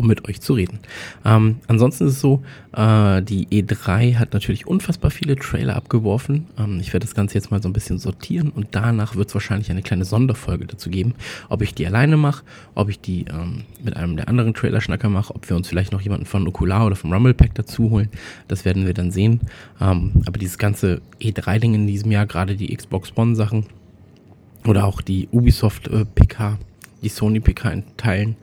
um 0.00 0.06
mit 0.06 0.26
euch 0.26 0.40
zu 0.40 0.54
reden. 0.54 0.80
Ähm, 1.26 1.56
ansonsten 1.68 2.06
ist 2.06 2.14
es 2.14 2.20
so, 2.20 2.42
äh, 2.72 3.20
die 3.22 3.46
E3 3.48 4.16
hat 4.16 4.32
natürlich 4.32 4.66
unfassbar 4.66 5.10
viele 5.10 5.36
Trailer 5.36 5.76
abgeworfen. 5.76 6.46
Ähm, 6.58 6.80
ich 6.80 6.94
werde 6.94 7.04
das 7.04 7.14
Ganze 7.14 7.34
jetzt 7.34 7.50
mal 7.50 7.62
so 7.62 7.68
ein 7.68 7.74
bisschen 7.74 7.98
sortieren 7.98 8.48
und 8.48 8.68
danach 8.70 9.14
wird 9.14 9.28
es 9.28 9.34
wahrscheinlich 9.34 9.70
eine 9.70 9.82
kleine 9.82 10.06
Sonderfolge 10.06 10.66
dazu 10.66 10.88
geben, 10.88 11.14
ob 11.50 11.60
ich 11.60 11.74
die 11.74 11.86
alleine 11.86 12.16
mache, 12.16 12.44
ob 12.74 12.88
ich 12.88 12.98
die 12.98 13.26
ähm, 13.26 13.64
mit 13.84 13.94
einem 13.94 14.16
der 14.16 14.28
anderen 14.28 14.54
Trailer-Schnacker 14.54 15.10
mache, 15.10 15.34
ob 15.34 15.48
wir 15.50 15.56
uns 15.56 15.68
vielleicht 15.68 15.92
noch 15.92 16.00
jemanden 16.00 16.24
von 16.24 16.48
Okular 16.48 16.86
oder 16.86 16.96
vom 16.96 17.12
Rumble 17.12 17.34
Pack 17.34 17.54
dazu 17.54 17.90
holen. 17.90 18.08
Das 18.48 18.64
werden 18.64 18.86
wir 18.86 18.94
dann 18.94 19.10
sehen. 19.10 19.40
Ähm, 19.80 20.22
aber 20.24 20.38
dieses 20.38 20.56
ganze 20.56 21.02
E3-Ding 21.20 21.74
in 21.74 21.86
diesem 21.86 22.10
Jahr, 22.10 22.24
gerade 22.24 22.56
die 22.56 22.74
Xbox 22.74 23.12
One-Sachen 23.14 23.66
oder 24.66 24.86
auch 24.86 25.02
die 25.02 25.28
Ubisoft 25.30 25.88
äh, 25.88 26.06
PK, 26.06 26.58
die 27.02 27.08
Sony 27.08 27.40
PK 27.40 27.70
in 27.70 27.84
Teilen, 27.96 28.36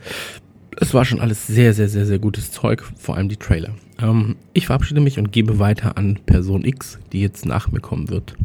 es 0.79 0.93
war 0.93 1.05
schon 1.05 1.19
alles 1.19 1.47
sehr, 1.47 1.73
sehr, 1.73 1.89
sehr, 1.89 2.05
sehr 2.05 2.19
gutes 2.19 2.51
Zeug, 2.51 2.83
vor 2.97 3.15
allem 3.15 3.29
die 3.29 3.37
Trailer. 3.37 3.71
Ähm, 3.99 4.35
ich 4.53 4.67
verabschiede 4.67 5.01
mich 5.01 5.17
und 5.17 5.31
gebe 5.31 5.57
weiter 5.59 5.97
an 5.97 6.19
Person 6.25 6.63
X, 6.63 6.99
die 7.11 7.21
jetzt 7.21 7.45
nach 7.45 7.71
mir 7.71 7.79
kommen 7.79 8.09
wird. 8.09 8.35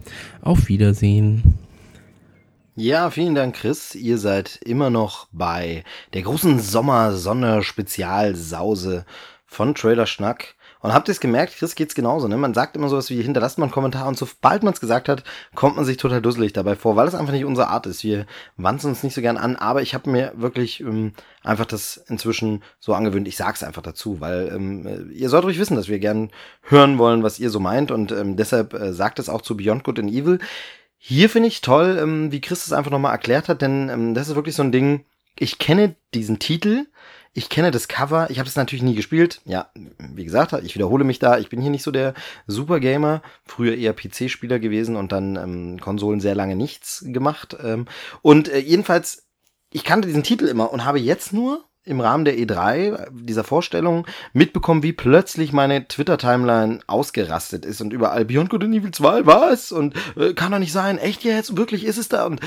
Auf 0.40 0.68
Wiedersehen. 0.68 1.58
Ja, 2.74 3.10
vielen 3.10 3.34
Dank, 3.34 3.56
Chris. 3.56 3.94
Ihr 3.94 4.16
seid 4.16 4.58
immer 4.64 4.88
noch 4.88 5.28
bei 5.30 5.84
der 6.14 6.22
großen 6.22 6.58
Sommer-Sonner-Spezialsause 6.58 9.04
von 9.44 9.74
Trailer 9.74 10.06
Schnack. 10.06 10.54
Und 10.82 10.92
habt 10.92 11.08
ihr 11.08 11.12
es 11.12 11.20
gemerkt, 11.20 11.56
Chris 11.56 11.76
geht's 11.76 11.94
genauso, 11.94 12.26
ne? 12.26 12.36
Man 12.36 12.54
sagt 12.54 12.74
immer 12.76 12.88
sowas 12.88 13.08
wie, 13.08 13.22
hinterlasst 13.22 13.56
mal 13.56 13.66
einen 13.66 13.72
Kommentar 13.72 14.08
und 14.08 14.18
sobald 14.18 14.64
man 14.64 14.74
es 14.74 14.80
gesagt 14.80 15.08
hat, 15.08 15.22
kommt 15.54 15.76
man 15.76 15.84
sich 15.84 15.96
total 15.96 16.20
dusselig 16.20 16.52
dabei 16.52 16.74
vor, 16.74 16.96
weil 16.96 17.06
es 17.06 17.14
einfach 17.14 17.32
nicht 17.32 17.44
unsere 17.44 17.68
Art 17.68 17.86
ist. 17.86 18.02
Wir 18.02 18.26
wanzen 18.56 18.88
uns 18.88 19.04
nicht 19.04 19.14
so 19.14 19.20
gern 19.20 19.36
an, 19.36 19.54
aber 19.54 19.82
ich 19.82 19.94
habe 19.94 20.10
mir 20.10 20.32
wirklich 20.34 20.80
ähm, 20.80 21.12
einfach 21.44 21.66
das 21.66 21.98
inzwischen 22.08 22.64
so 22.80 22.94
angewöhnt. 22.94 23.28
Ich 23.28 23.36
sag's 23.36 23.62
einfach 23.62 23.82
dazu, 23.82 24.20
weil 24.20 24.52
ähm, 24.52 25.10
ihr 25.14 25.28
sollt 25.28 25.44
ruhig 25.44 25.60
wissen, 25.60 25.76
dass 25.76 25.88
wir 25.88 26.00
gern 26.00 26.30
hören 26.62 26.98
wollen, 26.98 27.22
was 27.22 27.38
ihr 27.38 27.50
so 27.50 27.60
meint 27.60 27.92
und 27.92 28.10
ähm, 28.10 28.36
deshalb 28.36 28.74
äh, 28.74 28.92
sagt 28.92 29.20
es 29.20 29.28
auch 29.28 29.42
zu 29.42 29.56
Beyond 29.56 29.84
Good 29.84 30.00
and 30.00 30.10
Evil. 30.10 30.40
Hier 30.98 31.30
finde 31.30 31.48
ich 31.48 31.60
toll, 31.60 31.98
ähm, 32.00 32.32
wie 32.32 32.40
Chris 32.40 32.66
es 32.66 32.72
einfach 32.72 32.90
nochmal 32.90 33.12
erklärt 33.12 33.48
hat, 33.48 33.62
denn 33.62 33.88
ähm, 33.88 34.14
das 34.14 34.28
ist 34.28 34.34
wirklich 34.34 34.56
so 34.56 34.64
ein 34.64 34.72
Ding, 34.72 35.04
ich 35.38 35.58
kenne 35.58 35.94
diesen 36.14 36.38
Titel, 36.38 36.86
ich 37.34 37.48
kenne 37.48 37.70
das 37.70 37.88
Cover, 37.88 38.28
ich 38.30 38.38
habe 38.38 38.48
es 38.48 38.56
natürlich 38.56 38.82
nie 38.82 38.94
gespielt. 38.94 39.40
Ja, 39.44 39.70
wie 39.98 40.24
gesagt, 40.24 40.52
ich 40.64 40.74
wiederhole 40.74 41.04
mich 41.04 41.18
da. 41.18 41.38
Ich 41.38 41.48
bin 41.48 41.62
hier 41.62 41.70
nicht 41.70 41.82
so 41.82 41.90
der 41.90 42.12
Supergamer, 42.46 43.22
früher 43.44 43.74
eher 43.74 43.94
PC-Spieler 43.94 44.58
gewesen 44.58 44.96
und 44.96 45.12
dann 45.12 45.36
ähm, 45.36 45.80
Konsolen 45.80 46.20
sehr 46.20 46.34
lange 46.34 46.56
nichts 46.56 47.04
gemacht. 47.06 47.56
Ähm, 47.62 47.86
und 48.20 48.48
äh, 48.48 48.58
jedenfalls, 48.58 49.26
ich 49.70 49.84
kannte 49.84 50.08
diesen 50.08 50.22
Titel 50.22 50.46
immer 50.46 50.72
und 50.72 50.84
habe 50.84 51.00
jetzt 51.00 51.32
nur 51.32 51.64
im 51.84 52.00
Rahmen 52.00 52.24
der 52.24 52.36
E3, 52.36 53.08
dieser 53.10 53.44
Vorstellung, 53.44 54.06
mitbekommen, 54.32 54.82
wie 54.82 54.92
plötzlich 54.92 55.52
meine 55.52 55.88
Twitter-Timeline 55.88 56.80
ausgerastet 56.86 57.64
ist 57.64 57.80
und 57.80 57.92
überall 57.92 58.24
Beyond 58.24 58.50
Good 58.50 58.64
and 58.64 58.74
Evil 58.74 58.92
2, 58.92 59.26
was? 59.26 59.72
Und 59.72 59.94
äh, 60.16 60.34
kann 60.34 60.52
doch 60.52 60.58
nicht 60.58 60.72
sein, 60.72 60.98
echt 60.98 61.24
jetzt? 61.24 61.56
Wirklich 61.56 61.84
ist 61.84 61.98
es 61.98 62.08
da? 62.08 62.26
Und 62.26 62.40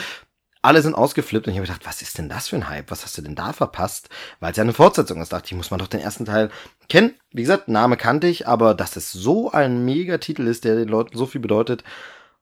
alle 0.66 0.82
sind 0.82 0.96
ausgeflippt 0.96 1.48
und 1.48 1.54
ich 1.54 1.60
habe 1.60 1.68
gedacht, 1.68 1.86
was 1.86 2.02
ist 2.02 2.18
denn 2.18 2.30
das 2.30 2.50
für 2.50 2.56
ein 2.56 2.70
Hype? 2.70 2.92
Was 2.92 3.04
hast 3.04 3.18
du 3.18 3.22
denn 3.22 3.36
da 3.36 3.54
verpasst? 3.54 4.10
Weil 4.40 4.52
es 4.52 4.58
ja 4.58 4.64
eine 4.64 4.74
Fortsetzung 4.74 5.22
ist. 5.22 5.32
Dachte 5.32 5.48
ich, 5.48 5.54
muss 5.56 5.72
man 5.72 5.80
doch 5.80 5.88
den 5.88 6.00
ersten 6.00 6.26
Teil 6.26 6.50
kennen. 6.90 7.14
Wie 7.32 7.42
gesagt, 7.42 7.68
Name 7.68 7.98
kannte 7.98 8.28
ich, 8.28 8.48
aber 8.48 8.74
dass 8.74 8.96
es 8.96 9.12
so 9.12 9.52
ein 9.52 9.86
Megatitel 9.86 10.48
ist, 10.48 10.64
der 10.64 10.76
den 10.76 10.90
Leuten 10.90 11.18
so 11.18 11.26
viel 11.26 11.42
bedeutet 11.42 11.84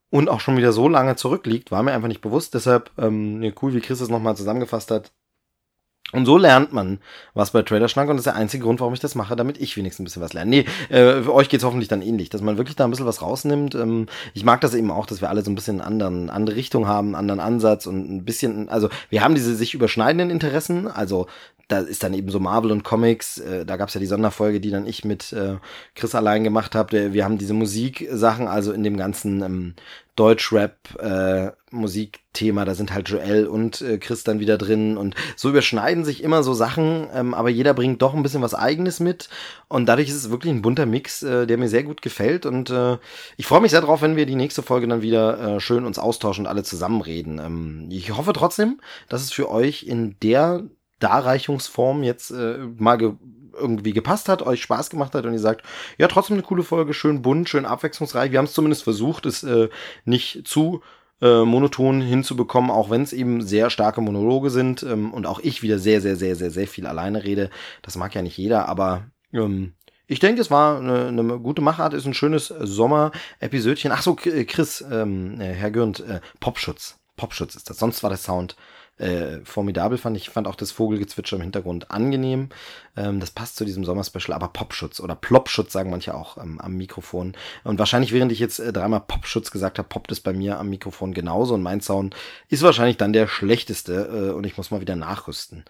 und 0.09 0.29
auch 0.29 0.39
schon 0.39 0.57
wieder 0.57 0.73
so 0.73 0.87
lange 0.87 1.15
zurückliegt, 1.15 1.71
war 1.71 1.83
mir 1.83 1.93
einfach 1.93 2.07
nicht 2.07 2.21
bewusst. 2.21 2.53
Deshalb, 2.53 2.91
ähm, 2.97 3.53
cool, 3.61 3.73
wie 3.73 3.81
Chris 3.81 3.99
es 3.99 4.09
nochmal 4.09 4.37
zusammengefasst 4.37 4.91
hat. 4.91 5.11
Und 6.11 6.27
so 6.27 6.37
lernt 6.37 6.73
man 6.73 6.99
was 7.33 7.51
bei 7.51 7.63
Trailerschnack 7.63 8.07
und 8.07 8.17
das 8.17 8.27
ist 8.27 8.31
der 8.31 8.35
einzige 8.35 8.65
Grund, 8.65 8.79
warum 8.79 8.93
ich 8.93 8.99
das 8.99 9.15
mache, 9.15 9.35
damit 9.35 9.57
ich 9.59 9.75
wenigstens 9.77 10.03
ein 10.03 10.05
bisschen 10.05 10.21
was 10.21 10.33
lerne. 10.33 10.49
Nee, 10.49 10.65
äh, 10.89 11.23
für 11.23 11.33
euch 11.33 11.49
geht's 11.49 11.63
hoffentlich 11.63 11.87
dann 11.87 12.03
ähnlich, 12.03 12.29
dass 12.29 12.41
man 12.41 12.57
wirklich 12.57 12.75
da 12.75 12.83
ein 12.83 12.91
bisschen 12.91 13.07
was 13.07 13.23
rausnimmt. 13.23 13.73
Ähm, 13.73 14.05
ich 14.35 14.43
mag 14.43 14.61
das 14.61 14.75
eben 14.75 14.91
auch, 14.91 15.07
dass 15.07 15.21
wir 15.21 15.29
alle 15.29 15.43
so 15.43 15.49
ein 15.49 15.55
bisschen 15.55 15.81
anderen, 15.81 16.29
andere 16.29 16.55
Richtung 16.55 16.87
haben, 16.87 17.07
einen 17.07 17.15
anderen 17.15 17.39
Ansatz 17.39 17.87
und 17.87 18.09
ein 18.11 18.25
bisschen, 18.25 18.69
also 18.69 18.89
wir 19.09 19.23
haben 19.23 19.33
diese 19.33 19.55
sich 19.55 19.73
überschneidenden 19.73 20.29
Interessen, 20.29 20.87
also 20.87 21.25
da 21.73 21.79
ist 21.79 22.03
dann 22.03 22.13
eben 22.13 22.29
so 22.29 22.39
Marvel 22.39 22.71
und 22.71 22.83
Comics, 22.83 23.39
äh, 23.39 23.65
da 23.65 23.77
gab's 23.77 23.95
ja 23.95 23.99
die 23.99 24.05
Sonderfolge, 24.05 24.59
die 24.59 24.69
dann 24.69 24.85
ich 24.85 25.03
mit 25.03 25.33
äh, 25.33 25.57
Chris 25.95 26.13
allein 26.13 26.43
gemacht 26.43 26.75
habe. 26.75 27.13
Wir 27.13 27.25
haben 27.25 27.39
diese 27.39 27.55
Musiksachen, 27.55 28.47
also 28.47 28.71
in 28.71 28.83
dem 28.83 28.95
ganzen 28.95 29.41
ähm, 29.41 29.73
Deutschrap 30.15 30.77
äh, 30.99 31.51
da 31.73 32.75
sind 32.75 32.93
halt 32.93 33.09
Joel 33.09 33.47
und 33.47 33.81
äh, 33.81 33.97
Chris 33.97 34.23
dann 34.23 34.39
wieder 34.39 34.59
drin 34.59 34.97
und 34.97 35.15
so 35.35 35.49
überschneiden 35.49 36.05
sich 36.05 36.23
immer 36.23 36.43
so 36.43 36.53
Sachen, 36.53 37.07
ähm, 37.13 37.33
aber 37.33 37.49
jeder 37.49 37.73
bringt 37.73 38.01
doch 38.01 38.13
ein 38.13 38.21
bisschen 38.21 38.43
was 38.43 38.53
eigenes 38.53 38.99
mit 38.99 39.29
und 39.67 39.87
dadurch 39.87 40.09
ist 40.09 40.15
es 40.15 40.29
wirklich 40.29 40.53
ein 40.53 40.61
bunter 40.61 40.85
Mix, 40.85 41.23
äh, 41.23 41.47
der 41.47 41.57
mir 41.57 41.69
sehr 41.69 41.83
gut 41.83 42.03
gefällt 42.03 42.45
und 42.45 42.69
äh, 42.69 42.97
ich 43.37 43.47
freue 43.47 43.61
mich 43.61 43.71
sehr 43.71 43.81
drauf, 43.81 44.03
wenn 44.03 44.15
wir 44.15 44.27
die 44.27 44.35
nächste 44.35 44.61
Folge 44.61 44.87
dann 44.87 45.01
wieder 45.01 45.55
äh, 45.55 45.59
schön 45.59 45.85
uns 45.85 45.97
austauschen 45.97 46.45
und 46.45 46.49
alle 46.49 46.63
zusammenreden. 46.63 47.39
Ähm, 47.39 47.87
ich 47.89 48.15
hoffe 48.15 48.33
trotzdem, 48.33 48.79
dass 49.09 49.23
es 49.23 49.31
für 49.31 49.49
euch 49.49 49.83
in 49.83 50.15
der 50.21 50.63
Darreichungsform 51.03 52.03
jetzt 52.03 52.31
äh, 52.31 52.57
mal 52.77 52.97
ge 52.97 53.13
irgendwie 53.55 53.93
gepasst 53.93 54.29
hat, 54.29 54.41
euch 54.41 54.63
Spaß 54.63 54.89
gemacht 54.89 55.13
hat 55.13 55.27
und 55.27 55.33
ihr 55.33 55.39
sagt, 55.39 55.63
ja, 55.99 56.07
trotzdem 56.07 56.37
eine 56.37 56.43
coole 56.43 56.63
Folge, 56.63 56.95
schön 56.95 57.21
bunt, 57.21 57.47
schön 57.49 57.67
abwechslungsreich. 57.67 58.31
Wir 58.31 58.39
haben 58.39 58.45
es 58.45 58.53
zumindest 58.53 58.83
versucht, 58.83 59.27
es 59.27 59.43
äh, 59.43 59.69
nicht 60.05 60.47
zu 60.47 60.81
äh, 61.21 61.45
monoton 61.45 62.01
hinzubekommen, 62.01 62.71
auch 62.71 62.89
wenn 62.89 63.03
es 63.03 63.13
eben 63.13 63.41
sehr 63.41 63.69
starke 63.69 64.01
Monologe 64.01 64.49
sind 64.49 64.81
ähm, 64.81 65.13
und 65.13 65.27
auch 65.27 65.39
ich 65.39 65.61
wieder 65.61 65.77
sehr, 65.77 66.01
sehr, 66.01 66.15
sehr, 66.15 66.35
sehr, 66.35 66.49
sehr 66.49 66.67
viel 66.67 66.87
alleine 66.87 67.23
rede. 67.23 67.51
Das 67.83 67.95
mag 67.95 68.15
ja 68.15 68.23
nicht 68.23 68.37
jeder, 68.37 68.67
aber 68.67 69.05
ähm, 69.31 69.73
ich 70.07 70.19
denke, 70.19 70.41
es 70.41 70.51
war 70.51 70.79
eine, 70.79 71.07
eine 71.07 71.39
gute 71.39 71.61
Machart, 71.61 71.93
ist 71.93 72.05
ein 72.05 72.13
schönes 72.13 72.47
Sommer-Episödchen. 72.47 73.91
Ach 73.91 74.01
so, 74.01 74.15
Chris, 74.15 74.83
ähm, 74.91 75.39
äh, 75.39 75.53
Herr 75.53 75.71
Gürnt, 75.71 76.01
äh, 76.01 76.19
Popschutz. 76.39 76.99
Popschutz 77.15 77.55
ist 77.55 77.69
das. 77.69 77.77
Sonst 77.77 78.03
war 78.03 78.09
der 78.09 78.17
Sound 78.17 78.55
äh, 78.97 79.39
formidabel 79.43 79.97
fand. 79.97 80.17
Ich 80.17 80.29
fand 80.29 80.47
auch 80.47 80.55
das 80.55 80.71
Vogelgezwitscher 80.71 81.37
im 81.37 81.41
Hintergrund 81.41 81.91
angenehm. 81.91 82.49
Ähm, 82.95 83.19
das 83.19 83.31
passt 83.31 83.55
zu 83.55 83.65
diesem 83.65 83.83
Sommerspecial, 83.83 84.35
aber 84.35 84.49
Popschutz 84.49 84.99
oder 84.99 85.15
Plopschutz 85.15 85.73
sagen 85.73 85.89
manche 85.89 86.13
auch 86.13 86.37
ähm, 86.37 86.59
am 86.61 86.75
Mikrofon. 86.75 87.33
Und 87.63 87.79
wahrscheinlich, 87.79 88.13
während 88.13 88.31
ich 88.31 88.39
jetzt 88.39 88.59
äh, 88.59 88.71
dreimal 88.71 89.01
Popschutz 89.01 89.51
gesagt 89.51 89.79
habe, 89.79 89.89
poppt 89.89 90.11
es 90.11 90.19
bei 90.19 90.33
mir 90.33 90.59
am 90.59 90.69
Mikrofon 90.69 91.13
genauso. 91.13 91.55
Und 91.55 91.63
mein 91.63 91.81
Sound 91.81 92.15
ist 92.49 92.63
wahrscheinlich 92.63 92.97
dann 92.97 93.13
der 93.13 93.27
schlechteste 93.27 93.93
äh, 93.93 94.31
und 94.33 94.45
ich 94.45 94.57
muss 94.57 94.71
mal 94.71 94.81
wieder 94.81 94.95
nachrüsten. 94.95 95.65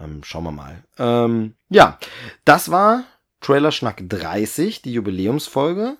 Ähm, 0.00 0.24
schauen 0.24 0.44
wir 0.44 0.52
mal. 0.52 0.82
Ähm, 0.98 1.54
ja, 1.68 1.98
das 2.44 2.70
war 2.70 3.04
Trailer 3.40 3.72
Schnack 3.72 4.02
30, 4.08 4.82
die 4.82 4.92
Jubiläumsfolge. 4.92 5.96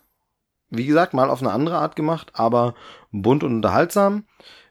Wie 0.70 0.86
gesagt, 0.86 1.14
mal 1.14 1.30
auf 1.30 1.40
eine 1.40 1.52
andere 1.52 1.78
Art 1.78 1.94
gemacht, 1.94 2.32
aber 2.34 2.74
bunt 3.12 3.44
und 3.44 3.54
unterhaltsam. 3.54 4.24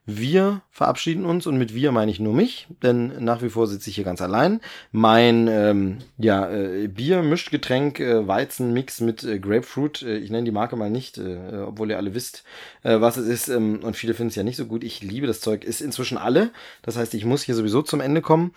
Wir 0.05 0.61
verabschieden 0.69 1.25
uns 1.25 1.47
und 1.47 1.57
mit 1.57 1.73
wir 1.73 1.93
meine 1.93 2.11
ich 2.11 2.19
nur 2.19 2.34
mich, 2.34 2.67
denn 2.81 3.23
nach 3.23 3.41
wie 3.41 3.49
vor 3.49 3.67
sitze 3.67 3.89
ich 3.89 3.95
hier 3.95 4.03
ganz 4.03 4.21
allein. 4.21 4.59
Mein 4.91 5.47
ähm, 5.47 5.99
ja, 6.17 6.49
äh, 6.51 6.89
Bier-Mischgetränk 6.89 8.01
äh, 8.01 8.27
Weizen-Mix 8.27 8.99
mit 8.99 9.23
äh, 9.23 9.39
Grapefruit, 9.39 10.01
äh, 10.01 10.17
ich 10.17 10.30
nenne 10.30 10.43
die 10.43 10.51
Marke 10.51 10.75
mal 10.75 10.89
nicht, 10.89 11.19
äh, 11.19 11.63
obwohl 11.65 11.89
ihr 11.89 11.97
alle 11.97 12.13
wisst, 12.13 12.43
äh, 12.84 12.99
was 12.99 13.15
es 13.15 13.30
ist 13.30 13.47
ähm, 13.47 13.80
und 13.81 13.95
viele 13.95 14.13
finden 14.13 14.30
es 14.30 14.35
ja 14.35 14.43
nicht 14.43 14.57
so 14.57 14.65
gut. 14.65 14.84
Ich 14.84 15.01
liebe 15.01 15.25
das 15.25 15.39
Zeug, 15.39 15.63
ist 15.63 15.80
inzwischen 15.80 16.17
alle. 16.17 16.51
Das 16.81 16.97
heißt, 16.97 17.13
ich 17.13 17.23
muss 17.23 17.43
hier 17.43 17.55
sowieso 17.55 17.81
zum 17.81 18.01
Ende 18.01 18.21
kommen 18.21 18.53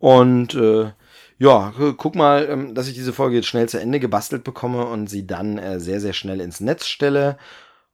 und 0.00 0.56
äh, 0.56 0.90
ja, 1.38 1.72
guck 1.96 2.16
mal, 2.16 2.48
ähm, 2.50 2.74
dass 2.74 2.88
ich 2.88 2.94
diese 2.94 3.12
Folge 3.12 3.36
jetzt 3.36 3.46
schnell 3.46 3.68
zu 3.68 3.80
Ende 3.80 4.00
gebastelt 4.00 4.42
bekomme 4.42 4.86
und 4.86 5.08
sie 5.08 5.28
dann 5.28 5.58
äh, 5.58 5.78
sehr, 5.78 6.00
sehr 6.00 6.12
schnell 6.12 6.40
ins 6.40 6.58
Netz 6.58 6.86
stelle. 6.86 7.38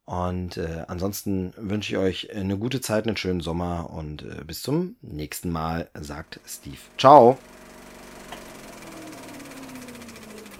Und 0.05 0.57
äh, 0.57 0.85
ansonsten 0.87 1.53
wünsche 1.57 1.93
ich 1.93 1.97
euch 1.97 2.35
eine 2.35 2.57
gute 2.57 2.79
Zeit, 2.79 3.07
einen 3.07 3.17
schönen 3.17 3.41
Sommer 3.41 3.89
und 3.89 4.21
äh, 4.21 4.43
bis 4.45 4.61
zum 4.61 4.95
nächsten 5.01 5.49
Mal, 5.49 5.89
sagt 5.99 6.39
Steve. 6.45 6.77
Ciao. 6.97 7.37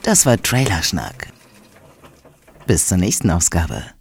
Das 0.01 0.25
war 0.25 0.41
Trailerschnack. 0.41 1.31
Bis 2.65 2.87
zur 2.87 2.97
nächsten 2.97 3.29
Ausgabe. 3.29 3.94